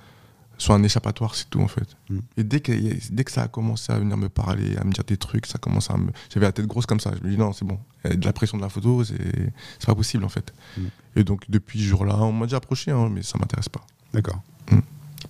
soit 0.59 0.75
un 0.75 0.83
échappatoire, 0.83 1.35
c'est 1.35 1.49
tout 1.49 1.61
en 1.61 1.69
fait. 1.69 1.97
Mm. 2.11 2.19
Et 2.37 2.45
dès 2.45 2.61
que, 2.61 2.73
dès 3.13 3.25
que 3.25 3.31
ça 3.31 3.45
a 3.45 3.49
commencé 3.49 3.93
à 3.93 3.99
venir 3.99 4.17
me 4.17 4.29
parler, 4.29 4.77
à 4.77 4.85
me 4.85 4.93
dire 4.93 5.05
des 5.05 5.17
trucs, 5.17 5.47
ça 5.47 5.59
commence 5.59 5.91
à 5.91 5.97
me... 5.97 6.11
J'avais 6.31 6.47
la 6.47 6.53
tête 6.53 6.67
grosse 6.67 6.85
comme 6.87 7.01
ça. 7.01 7.13
Je 7.19 7.25
me 7.27 7.31
dis 7.31 7.39
non, 7.39 7.53
c'est 7.53 7.65
bon. 7.65 7.79
Il 8.05 8.11
y 8.11 8.13
a 8.13 8.17
de 8.17 8.25
la 8.27 8.33
pression 8.33 8.57
de 8.59 8.63
la 8.63 8.69
photo, 8.69 9.03
c'est 9.05 9.53
pas 9.87 9.95
possible 9.95 10.25
en 10.25 10.29
fait. 10.29 10.53
Mm. 10.77 10.83
Et 11.17 11.25
donc 11.25 11.49
depuis 11.49 11.79
ce 11.81 11.85
jour-là, 11.85 12.17
on 12.19 12.33
m'a 12.33 12.47
déjà 12.47 12.59
approché, 12.59 12.91
hein, 12.91 13.09
mais 13.11 13.23
ça 13.23 13.39
m'intéresse 13.39 13.69
pas. 13.69 13.87
D'accord. 14.13 14.43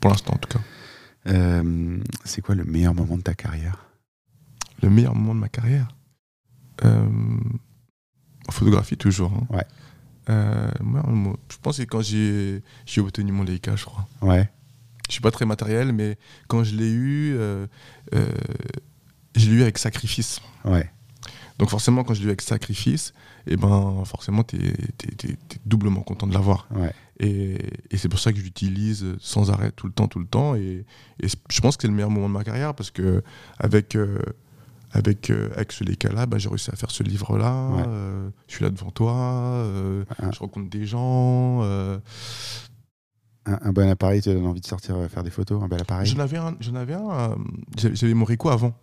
Pour 0.00 0.10
l'instant 0.10 0.34
en 0.34 0.38
tout 0.38 0.48
cas. 0.48 0.60
Euh, 1.28 1.98
c'est 2.24 2.40
quoi 2.40 2.54
le 2.54 2.64
meilleur 2.64 2.94
moment 2.94 3.16
de 3.16 3.22
ta 3.22 3.34
carrière? 3.34 3.84
Le 4.82 4.90
meilleur 4.90 5.14
moment 5.14 5.34
de 5.34 5.40
ma 5.40 5.48
carrière? 5.48 5.88
Euh, 6.84 7.06
En 8.48 8.52
photographie 8.52 8.96
toujours. 8.96 9.32
hein. 9.32 9.46
Ouais. 9.54 9.66
Euh, 10.30 10.70
moi, 10.80 11.02
je 11.50 11.56
pense 11.60 11.76
que 11.76 11.82
c'est 11.82 11.86
quand 11.86 12.02
j'ai 12.02 12.62
j'ai 12.86 13.00
obtenu 13.00 13.32
mon 13.32 13.44
Leica, 13.44 13.76
je 13.76 13.84
crois. 13.84 14.06
Ouais. 14.22 14.50
Je 15.08 15.12
suis 15.12 15.22
pas 15.22 15.30
très 15.30 15.46
matériel, 15.46 15.92
mais 15.92 16.16
quand 16.48 16.64
je 16.64 16.74
l'ai 16.76 16.90
eu, 16.90 17.34
euh, 17.36 17.66
euh, 18.14 18.26
je 19.36 19.48
l'ai 19.50 19.56
eu 19.56 19.62
avec 19.62 19.78
sacrifice. 19.78 20.40
Ouais. 20.64 20.90
Donc 21.58 21.70
forcément, 21.70 22.04
quand 22.04 22.14
je 22.14 22.20
l'ai 22.20 22.26
eu 22.26 22.28
avec 22.28 22.42
sacrifice, 22.42 23.12
et 23.46 23.56
ben 23.56 24.02
forcément, 24.04 24.44
tu 24.44 24.56
es, 24.56 24.74
doublement 25.66 26.02
content 26.02 26.26
de 26.26 26.34
l'avoir. 26.34 26.68
Ouais. 26.74 26.92
Et, 27.20 27.58
et 27.90 27.96
c'est 27.96 28.08
pour 28.08 28.20
ça 28.20 28.32
que 28.32 28.38
je 28.38 28.44
l'utilise 28.44 29.06
sans 29.18 29.50
arrêt, 29.50 29.72
tout 29.72 29.86
le 29.86 29.92
temps, 29.92 30.06
tout 30.06 30.20
le 30.20 30.26
temps. 30.26 30.54
Et, 30.54 30.84
et 31.20 31.26
je 31.28 31.60
pense 31.60 31.76
que 31.76 31.82
c'est 31.82 31.88
le 31.88 31.94
meilleur 31.94 32.10
moment 32.10 32.28
de 32.28 32.34
ma 32.34 32.44
carrière 32.44 32.74
parce 32.74 32.90
que 32.92 33.24
avec, 33.58 33.96
euh, 33.96 34.18
avec, 34.92 35.30
euh, 35.30 35.48
avec 35.56 35.72
ce 35.72 35.82
Leica-là, 35.82 36.26
bah, 36.26 36.38
j'ai 36.38 36.48
réussi 36.48 36.70
à 36.70 36.76
faire 36.76 36.90
ce 36.92 37.02
livre-là. 37.02 37.68
Ouais. 37.70 37.82
euh, 37.88 38.28
je 38.46 38.54
suis 38.54 38.62
là 38.64 38.70
devant 38.70 38.90
toi, 38.92 39.14
euh, 39.16 40.04
Ah. 40.22 40.30
je 40.32 40.38
rencontre 40.38 40.70
des 40.70 40.86
gens. 40.86 41.60
Un, 43.48 43.58
un 43.68 43.72
bon 43.72 43.88
appareil 43.88 44.20
te 44.20 44.30
donne 44.30 44.46
envie 44.46 44.60
de 44.60 44.66
sortir 44.66 44.96
euh, 44.96 45.08
faire 45.08 45.22
des 45.22 45.30
photos, 45.30 45.62
un 45.62 45.68
bel 45.68 45.80
appareil. 45.80 46.06
J'en 46.06 46.18
avais 46.18 46.36
un, 46.36 46.54
j'en 46.60 46.74
avais 46.74 46.94
un 46.94 47.10
euh, 47.10 47.34
j'avais 47.94 48.14
mon 48.14 48.24
Ricoh 48.24 48.50
avant. 48.50 48.74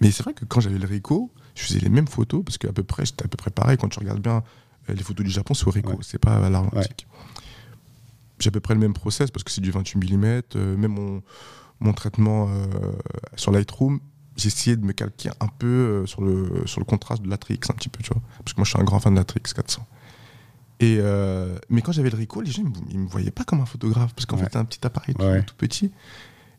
Mais 0.00 0.10
c'est 0.10 0.22
vrai 0.22 0.34
que 0.34 0.44
quand 0.44 0.60
j'avais 0.60 0.78
le 0.78 0.86
Ricoh, 0.86 1.30
je 1.54 1.62
faisais 1.62 1.80
les 1.80 1.88
mêmes 1.88 2.06
photos 2.08 2.44
parce 2.44 2.58
qu'à 2.58 2.72
peu 2.72 2.82
près, 2.84 3.04
j'étais 3.06 3.24
à 3.24 3.28
peu 3.28 3.36
près 3.36 3.50
pareil. 3.50 3.76
Quand 3.78 3.88
tu 3.88 3.98
regardes 3.98 4.20
bien 4.20 4.42
euh, 4.88 4.94
les 4.94 5.02
photos 5.02 5.24
du 5.24 5.30
Japon, 5.30 5.54
c'est 5.54 5.66
au 5.66 5.70
Ricoh, 5.70 5.90
Ouais. 5.92 5.96
c'est 6.02 6.18
pas 6.18 6.44
à 6.44 6.50
l'argentique. 6.50 7.06
J'ai 8.40 8.48
à 8.48 8.50
peu 8.52 8.60
près 8.60 8.74
le 8.74 8.80
même 8.80 8.94
process 8.94 9.30
parce 9.30 9.42
que 9.44 9.50
c'est 9.50 9.60
du 9.60 9.70
28 9.70 10.16
mm. 10.16 10.42
euh, 10.56 10.76
même 10.76 10.92
mon, 10.92 11.22
mon 11.80 11.92
traitement 11.92 12.48
euh, 12.48 12.66
sur 13.36 13.50
Lightroom, 13.50 13.98
j'ai 14.36 14.46
essayé 14.46 14.76
de 14.76 14.84
me 14.84 14.92
calquer 14.92 15.30
un 15.40 15.48
peu 15.48 16.04
sur, 16.06 16.22
le, 16.22 16.62
sur 16.66 16.80
le 16.80 16.84
contraste 16.84 17.22
de 17.22 17.28
l'Atrix, 17.28 17.58
un 17.70 17.74
petit 17.74 17.88
peu, 17.88 18.00
tu 18.02 18.12
vois. 18.12 18.22
Parce 18.44 18.52
que 18.52 18.60
moi, 18.60 18.64
je 18.64 18.70
suis 18.70 18.80
un 18.80 18.84
grand 18.84 19.00
fan 19.00 19.12
de 19.14 19.18
l'Atrix 19.18 19.42
400. 19.42 19.84
Et 20.80 20.98
euh, 21.00 21.58
mais 21.68 21.82
quand 21.82 21.92
j'avais 21.92 22.10
le 22.10 22.16
Ricoh, 22.16 22.40
les 22.40 22.50
gens, 22.50 22.62
ils 22.90 22.98
me, 22.98 23.08
voyaient 23.08 23.30
pas 23.32 23.44
comme 23.44 23.60
un 23.60 23.66
photographe 23.66 24.14
parce 24.14 24.26
qu'en 24.26 24.36
Ouais. 24.36 24.44
fait, 24.44 24.50
c'est 24.52 24.58
un 24.58 24.64
petit 24.64 24.84
appareil 24.86 25.14
tout, 25.14 25.24
Ouais. 25.24 25.42
tout 25.42 25.56
petit. 25.56 25.90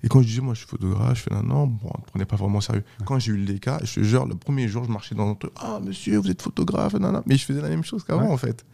Et 0.02 0.08
quand 0.08 0.22
je 0.22 0.28
disais, 0.28 0.40
moi, 0.42 0.54
je 0.54 0.60
suis 0.60 0.68
photographe, 0.68 1.18
je 1.18 1.24
fais 1.24 1.36
non, 1.36 1.44
non, 1.44 1.68
bon, 1.68 1.90
on 1.94 2.00
ne 2.00 2.06
prenait 2.06 2.26
pas 2.26 2.38
vraiment 2.38 2.60
au 2.60 2.62
sérieux. 2.62 2.86
Quand 3.06 3.20
j'ai 3.20 3.34
eu 3.34 3.38
le 3.38 3.44
Leica, 3.44 3.80
je 3.84 3.96
te 3.96 4.00
jure, 4.04 4.26
le 4.26 4.36
premier 4.36 4.68
jour, 4.70 4.86
je 4.86 4.90
marchais 4.92 5.14
dans 5.14 5.30
un 5.30 5.36
truc, 5.36 5.52
ah, 5.58 5.82
monsieur, 5.84 6.18
vous 6.20 6.30
êtes 6.32 6.42
photographe, 6.42 6.94
non, 6.94 7.12
non. 7.12 7.22
Mais 7.26 7.36
je 7.36 7.44
faisais 7.44 7.62
la 7.62 7.68
même 7.68 7.84
chose 7.84 8.06
qu'avant, 8.06 8.32
en 8.32 8.38
fait. 8.38 8.66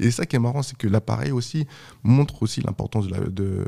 Et 0.00 0.10
ça 0.10 0.26
qui 0.26 0.34
est 0.34 0.40
marrant, 0.40 0.62
c'est 0.62 0.76
que 0.76 0.88
l'appareil 0.88 1.30
aussi 1.30 1.66
montre 2.02 2.42
aussi 2.42 2.62
l'importance 2.62 3.06
de- 3.06 3.64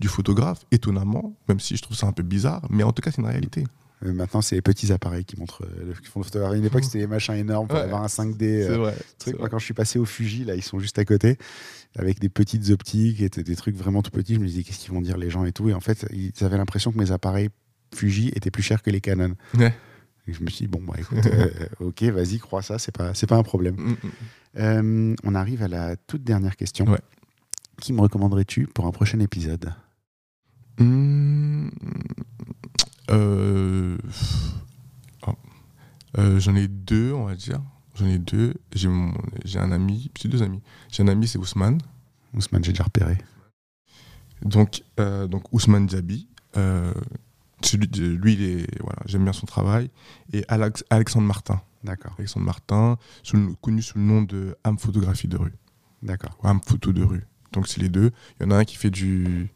du 0.00 0.08
photographe, 0.08 0.64
étonnamment, 0.72 1.36
même 1.48 1.60
si 1.60 1.76
je 1.76 1.82
trouve 1.82 1.96
ça 1.96 2.08
un 2.08 2.12
peu 2.12 2.24
bizarre, 2.24 2.62
mais 2.68 2.82
en 2.82 2.92
tout 2.92 3.00
cas, 3.00 3.12
c'est 3.12 3.20
une 3.22 3.28
réalité. 3.28 3.64
Euh, 4.04 4.12
maintenant, 4.12 4.42
c'est 4.42 4.56
les 4.56 4.62
petits 4.62 4.92
appareils 4.92 5.24
qui 5.24 5.38
montrent, 5.38 5.64
euh, 5.64 5.80
le- 5.80 5.86
le 5.88 5.94
photographe. 5.94 6.52
À 6.52 6.56
une 6.56 6.64
époque, 6.66 6.84
c'était 6.84 6.98
des 6.98 7.06
machins 7.06 7.34
énormes 7.34 7.66
pour 7.66 7.78
Ouais. 7.78 7.84
avoir 7.84 8.02
un 8.02 8.08
5D. 8.08 8.62
euh, 8.68 8.76
vrai. 8.76 8.94
truc. 9.18 9.38
Moi, 9.38 9.48
quand 9.48 9.58
je 9.58 9.64
suis 9.64 9.74
passé 9.74 9.98
au 9.98 10.04
Fuji, 10.04 10.44
là, 10.44 10.54
ils 10.54 10.62
sont 10.62 10.78
juste 10.78 10.98
à 10.98 11.04
côté, 11.06 11.38
avec 11.96 12.18
des 12.20 12.28
petites 12.28 12.68
optiques 12.70 13.20
et 13.22 13.28
des 13.30 13.56
trucs 13.56 13.74
vraiment 13.74 14.02
tout 14.02 14.10
petits. 14.10 14.34
Je 14.34 14.40
me 14.40 14.46
disais, 14.46 14.62
qu'est-ce 14.64 14.80
qu'ils 14.80 14.92
vont 14.92 15.00
dire 15.00 15.16
les 15.16 15.30
gens 15.30 15.44
et 15.46 15.52
tout. 15.52 15.68
Et 15.70 15.74
en 15.74 15.80
fait, 15.80 16.04
ils 16.12 16.32
avaient 16.44 16.58
l'impression 16.58 16.92
que 16.92 16.98
mes 16.98 17.10
appareils 17.10 17.48
Fuji 17.94 18.28
étaient 18.34 18.50
plus 18.50 18.62
chers 18.62 18.82
que 18.82 18.90
les 18.90 19.00
Canon. 19.00 19.34
Ouais. 19.56 19.72
Et 20.28 20.32
je 20.34 20.42
me 20.42 20.50
suis 20.50 20.66
dit, 20.66 20.70
bon, 20.70 20.82
bah 20.82 20.94
écoute, 20.98 21.24
euh, 21.26 21.48
ok, 21.80 22.02
vas-y, 22.04 22.38
crois 22.38 22.60
ça, 22.60 22.78
c'est 22.78 22.92
pas, 22.94 23.12
pas 23.14 23.36
un 23.36 23.42
problème. 23.44 23.76
Mm, 23.76 23.90
mm. 23.92 23.96
Euh, 24.58 25.14
on 25.24 25.34
arrive 25.34 25.62
à 25.62 25.68
la 25.68 25.96
toute 25.96 26.22
dernière 26.24 26.56
question. 26.56 26.84
Ouais. 26.86 26.98
Qui 27.80 27.92
me 27.94 28.00
recommanderais-tu 28.00 28.66
pour 28.66 28.86
un 28.86 28.90
prochain 28.90 29.20
épisode? 29.20 29.72
Hmm, 30.78 31.68
euh, 33.10 33.96
oh. 35.26 35.32
Euh, 36.18 36.38
J'en 36.40 36.54
ai 36.54 36.68
deux, 36.68 37.12
on 37.12 37.24
va 37.26 37.34
dire. 37.34 37.60
J'en 37.94 38.06
ai 38.06 38.18
deux. 38.18 38.54
J'ai 38.74 38.88
mon- 38.88 39.14
j'ai 39.44 39.58
un 39.58 39.72
ami, 39.72 40.10
puis 40.14 40.28
deux 40.28 40.42
amis. 40.42 40.62
J'ai 40.90 41.02
un 41.02 41.08
ami, 41.08 41.26
c'est 41.28 41.38
Ousmane. 41.38 41.80
Ousmane, 42.34 42.64
j'ai 42.64 42.72
déjà 42.72 42.84
repéré. 42.84 43.18
Donc, 44.42 44.82
euh, 45.00 45.26
donc 45.26 45.52
Ousmane 45.52 45.86
celui 47.62 47.88
de- 47.88 48.04
lui, 48.12 48.34
il 48.34 48.42
est, 48.42 48.80
voilà, 48.82 48.98
j'aime 49.06 49.24
bien 49.24 49.32
son 49.32 49.46
travail. 49.46 49.90
Et 50.32 50.44
Alex- 50.48 50.84
Alexandre 50.90 51.26
Martin. 51.26 51.60
D'accord, 51.84 52.14
Alexandre 52.18 52.44
Martin, 52.46 52.98
sous 53.22 53.36
le- 53.36 53.54
connu 53.54 53.80
sous 53.80 53.96
le 53.98 54.04
nom 54.04 54.22
de 54.22 54.56
Âme 54.64 54.78
Photographie 54.78 55.28
de 55.28 55.36
rue. 55.36 55.52
d'accord. 56.02 56.36
Ou 56.42 56.48
Âme 56.48 56.60
Photo 56.64 56.92
de 56.92 57.02
rue. 57.02 57.24
Donc, 57.52 57.66
c'est 57.68 57.80
les 57.80 57.88
deux. 57.88 58.10
Il 58.38 58.44
y 58.44 58.46
en 58.46 58.50
a 58.50 58.58
un 58.58 58.64
qui 58.64 58.76
fait 58.76 58.90
du, 58.90 59.48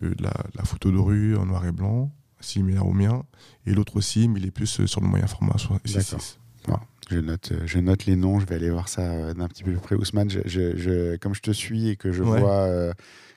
de 0.00 0.14
la, 0.20 0.32
la 0.54 0.64
photo 0.64 0.90
de 0.90 0.98
rue 0.98 1.36
en 1.36 1.46
noir 1.46 1.64
et 1.66 1.72
blanc, 1.72 2.10
similaire 2.40 2.86
au 2.86 2.92
mien. 2.92 3.22
Et 3.66 3.72
l'autre 3.72 3.96
aussi, 3.96 4.28
mais 4.28 4.40
il 4.40 4.46
est 4.46 4.50
plus 4.50 4.80
euh, 4.80 4.86
sur 4.86 5.00
le 5.00 5.06
moyen 5.06 5.26
format, 5.26 5.56
sur 5.58 5.70
D'accord. 5.84 6.20
6.6. 6.20 6.36
Je 7.10 7.18
note, 7.18 7.50
euh, 7.52 7.60
je 7.66 7.78
note 7.80 8.06
les 8.06 8.14
noms, 8.14 8.38
je 8.38 8.46
vais 8.46 8.54
aller 8.54 8.70
voir 8.70 8.88
ça 8.88 9.02
euh, 9.02 9.34
d'un 9.34 9.48
petit 9.48 9.64
peu 9.64 9.72
plus 9.72 9.80
près. 9.80 9.94
Ousmane, 9.96 10.30
je, 10.30 10.40
je- 10.46 10.76
je- 10.76 11.16
comme 11.16 11.34
je 11.34 11.40
te 11.40 11.50
suis 11.50 11.88
et 11.88 11.96
que 11.96 12.12
je 12.12 12.22
Ouais. 12.22 12.38
vois 12.38 12.52
euh, 12.52 12.92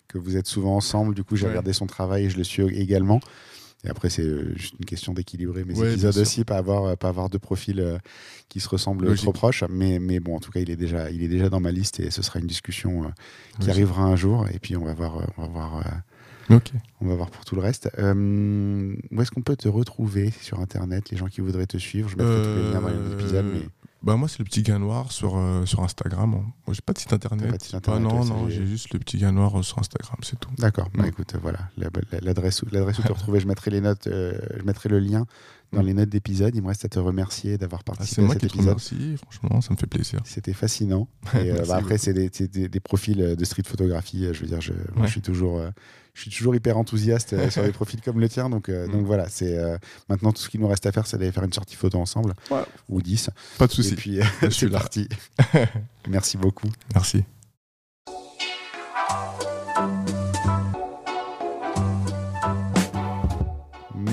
que 0.07 0.19
vous 0.19 0.38
êtes 0.38 0.45
souvent 0.45 0.75
ensemble, 0.75 1.15
du 1.15 1.23
coup 1.23 1.35
j'ai 1.35 1.45
Ouais. 1.45 1.49
regardé 1.49 1.73
son 1.73 1.88
travail 1.88 2.25
et 2.25 2.30
je 2.30 2.38
le 2.38 2.43
suis 2.43 2.61
également. 2.63 3.19
Et 3.85 3.89
après, 3.89 4.09
c'est 4.09 4.23
juste 4.55 4.75
une 4.80 4.85
question 4.85 5.11
d'équilibrer 5.13 5.65
mes 5.65 5.73
Ouais, 5.77 5.89
épisodes 5.91 6.15
aussi, 6.17 6.45
pas 6.45 6.55
avoir, 6.57 6.95
pas 6.97 7.09
avoir 7.09 7.30
deux 7.30 7.39
profils 7.39 7.99
qui 8.47 8.59
se 8.61 8.69
ressemblent 8.69 9.05
Logique. 9.07 9.23
trop 9.23 9.34
proches. 9.34 9.63
Mais, 9.69 9.99
mais 9.99 10.19
bon, 10.21 10.35
en 10.38 10.39
tout 10.39 10.51
cas, 10.51 10.61
il 10.61 10.69
est, 10.69 10.77
déjà, 10.77 11.09
il 11.11 11.21
est 11.21 11.27
déjà 11.27 11.49
dans 11.49 11.59
ma 11.59 11.71
liste 11.71 11.99
et 11.99 12.09
ce 12.11 12.21
sera 12.21 12.39
une 12.39 12.47
discussion 12.47 13.01
qui 13.55 13.57
Logique. 13.59 13.69
arrivera 13.71 14.03
un 14.03 14.15
jour. 14.15 14.47
Et 14.53 14.59
puis, 14.59 14.77
on 14.77 14.85
va 14.85 14.93
voir, 14.93 15.27
on 15.38 15.41
va 15.41 15.47
voir, 15.49 15.84
euh, 16.51 16.55
Ok. 16.57 16.71
on 17.01 17.07
va 17.07 17.15
voir 17.15 17.29
pour 17.31 17.45
tout 17.45 17.55
le 17.55 17.61
reste. 17.61 17.89
Euh, 17.99 18.95
où 19.11 19.21
est-ce 19.21 19.31
qu'on 19.31 19.41
peut 19.41 19.55
te 19.55 19.67
retrouver 19.67 20.31
sur 20.41 20.59
Internet, 20.59 21.09
les 21.11 21.17
gens 21.17 21.27
qui 21.27 21.41
voudraient 21.41 21.65
te 21.67 21.77
suivre? 21.77 22.09
Je 22.09 22.17
mettrai 22.17 22.41
tous 22.43 22.55
les 22.63 22.71
liens 22.73 22.81
dans 22.81 22.87
les 22.89 22.95
Euh, 22.95 23.19
épisodes. 23.19 23.45
Mais... 23.53 23.61
Bah 24.01 24.17
moi 24.17 24.27
c'est 24.27 24.39
le 24.39 24.43
petit 24.43 24.63
gars 24.63 24.79
noir 24.79 25.13
sur, 25.13 25.37
euh, 25.37 25.65
sur 25.65 25.81
Instagram. 25.81 26.31
Moi 26.31 26.45
j'ai 26.73 26.81
pas 26.81 26.91
de 26.91 26.97
site 26.99 27.13
internet. 27.13 27.49
Pas 27.49 27.57
de 27.57 27.63
site 27.63 27.75
internet, 27.75 28.05
Ah, 28.05 28.13
non 28.13 28.25
non 28.25 28.49
j'ai- 28.49 28.65
juste 28.67 28.91
le 28.93 28.99
petit 28.99 29.17
gars 29.17 29.31
noir 29.31 29.63
sur 29.63 29.79
Instagram 29.79 30.17
c'est 30.23 30.37
tout. 30.37 30.49
D'accord. 30.57 30.89
Bah, 30.93 31.07
écoute, 31.07 31.33
voilà, 31.41 31.59
la- 31.77 31.87
la- 32.11 32.19
l'adresse 32.19 32.61
où, 32.63 32.65
l'adresse 32.71 32.99
où 32.99 33.03
te 33.03 33.13
retrouver. 33.13 33.39
Je 33.39 33.47
mettrai 33.47 33.71
les 33.71 33.79
notes, 33.79 34.07
euh, 34.07 34.37
je 34.57 34.63
mettrai 34.63 34.89
le 34.89 34.99
lien 34.99 35.25
dans 35.71 35.81
les 35.81 35.93
notes 35.93 36.09
d'épisode. 36.09 36.53
Il 36.53 36.61
me 36.61 36.67
reste 36.67 36.83
à 36.83 36.89
te 36.89 36.99
remercier 36.99 37.57
d'avoir 37.57 37.79
Ah, 37.85 37.91
participé 37.95 38.15
c'est 38.15 38.21
à 38.21 38.25
moi 38.25 38.33
cet 38.33 38.43
épisode. 38.43 38.65
remercie. 38.65 39.15
Franchement 39.21 39.61
ça 39.61 39.73
me 39.73 39.77
fait 39.77 39.87
plaisir. 39.87 40.19
C'était 40.25 40.51
fascinant. 40.51 41.07
Et, 41.35 41.37
euh, 41.37 41.53
Merci 41.53 41.69
bah, 41.69 41.77
après, 41.77 41.97
c'est 41.97 42.13
des, 42.13 42.29
c'est 42.33 42.51
des- 42.51 42.67
des 42.67 42.79
profils 42.81 43.35
de 43.37 43.45
street 43.45 43.63
photographie. 43.65 44.27
Je 44.33 44.41
veux 44.41 44.47
dire, 44.47 44.59
je, 44.59 44.73
moi, 44.73 45.03
Ouais. 45.03 45.07
je 45.07 45.11
suis 45.13 45.21
toujours, 45.21 45.59
euh, 45.59 45.69
je 46.14 46.22
suis 46.22 46.31
toujours 46.31 46.56
hyper 46.56 46.77
enthousiaste 46.77 47.34
euh, 47.34 47.49
sur 47.49 47.64
des 47.64 47.72
profils 47.80 48.02
comme 48.02 48.19
le 48.19 48.30
tien. 48.30 48.49
Donc, 48.49 48.69
euh, 48.69 48.88
Mm. 48.88 48.91
donc 48.91 49.06
voilà. 49.06 49.27
C'est 49.30 49.57
euh, 49.57 49.77
maintenant 50.10 50.31
tout 50.31 50.41
ce 50.41 50.49
qu'il 50.49 50.60
nous 50.61 50.68
reste 50.68 50.85
à 50.85 50.91
faire, 50.91 51.07
c'est 51.07 51.18
d'aller 51.18 51.31
faire 51.31 51.44
une 51.44 51.53
sortie 51.53 51.76
photo 51.76 51.98
ensemble 51.99 52.34
Ouais. 52.52 52.61
ou 52.90 53.02
10 53.02 53.30
Pas 53.57 53.68
de 53.68 53.72
Et 53.72 53.76
souci. 53.76 53.95
puis 53.95 54.19
euh, 54.22 54.23
Je 54.44 54.49
suis 54.49 54.69
parti. 54.69 55.07
Merci 56.07 56.38
beaucoup. 56.38 56.69
Merci. 56.94 57.23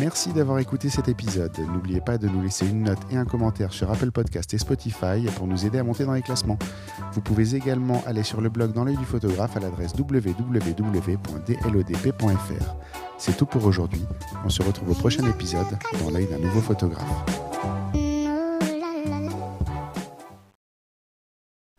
Merci 0.00 0.32
d'avoir 0.32 0.58
écouté 0.60 0.88
cet 0.88 1.08
épisode. 1.08 1.52
N'oubliez 1.58 2.00
pas 2.00 2.16
de 2.16 2.26
nous 2.26 2.40
laisser 2.40 2.66
une 2.66 2.84
note 2.84 3.00
et 3.10 3.18
un 3.18 3.26
commentaire 3.26 3.70
sur 3.70 3.90
Apple 3.90 4.10
Podcast 4.10 4.54
et 4.54 4.58
Spotify 4.58 5.26
pour 5.36 5.46
nous 5.46 5.66
aider 5.66 5.78
à 5.78 5.84
monter 5.84 6.06
dans 6.06 6.14
les 6.14 6.22
classements. 6.22 6.58
Vous 7.12 7.20
pouvez 7.20 7.54
également 7.54 8.02
aller 8.06 8.22
sur 8.22 8.40
le 8.40 8.48
blog 8.48 8.72
dans 8.72 8.84
l'œil 8.84 8.96
du 8.96 9.04
photographe 9.04 9.58
à 9.58 9.60
l'adresse 9.60 9.92
www.dlodp.fr. 9.98 10.24
C'est 13.18 13.36
tout 13.36 13.44
pour 13.44 13.66
aujourd'hui. 13.66 14.00
On 14.42 14.48
se 14.48 14.62
retrouve 14.62 14.92
au 14.92 14.94
prochain 14.94 15.28
épisode 15.28 15.78
dans 16.02 16.10
l'œil 16.10 16.28
d'un 16.28 16.38
nouveau 16.38 16.62
photographe. 16.62 17.04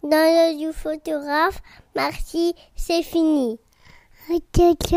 Dans 0.04 0.12
le 0.12 0.60
du 0.60 0.72
photographe, 0.74 1.60
merci, 1.96 2.54
c'est 2.76 3.02
fini. 3.02 3.58
Ok, 4.30 4.60
ok. 4.60 4.96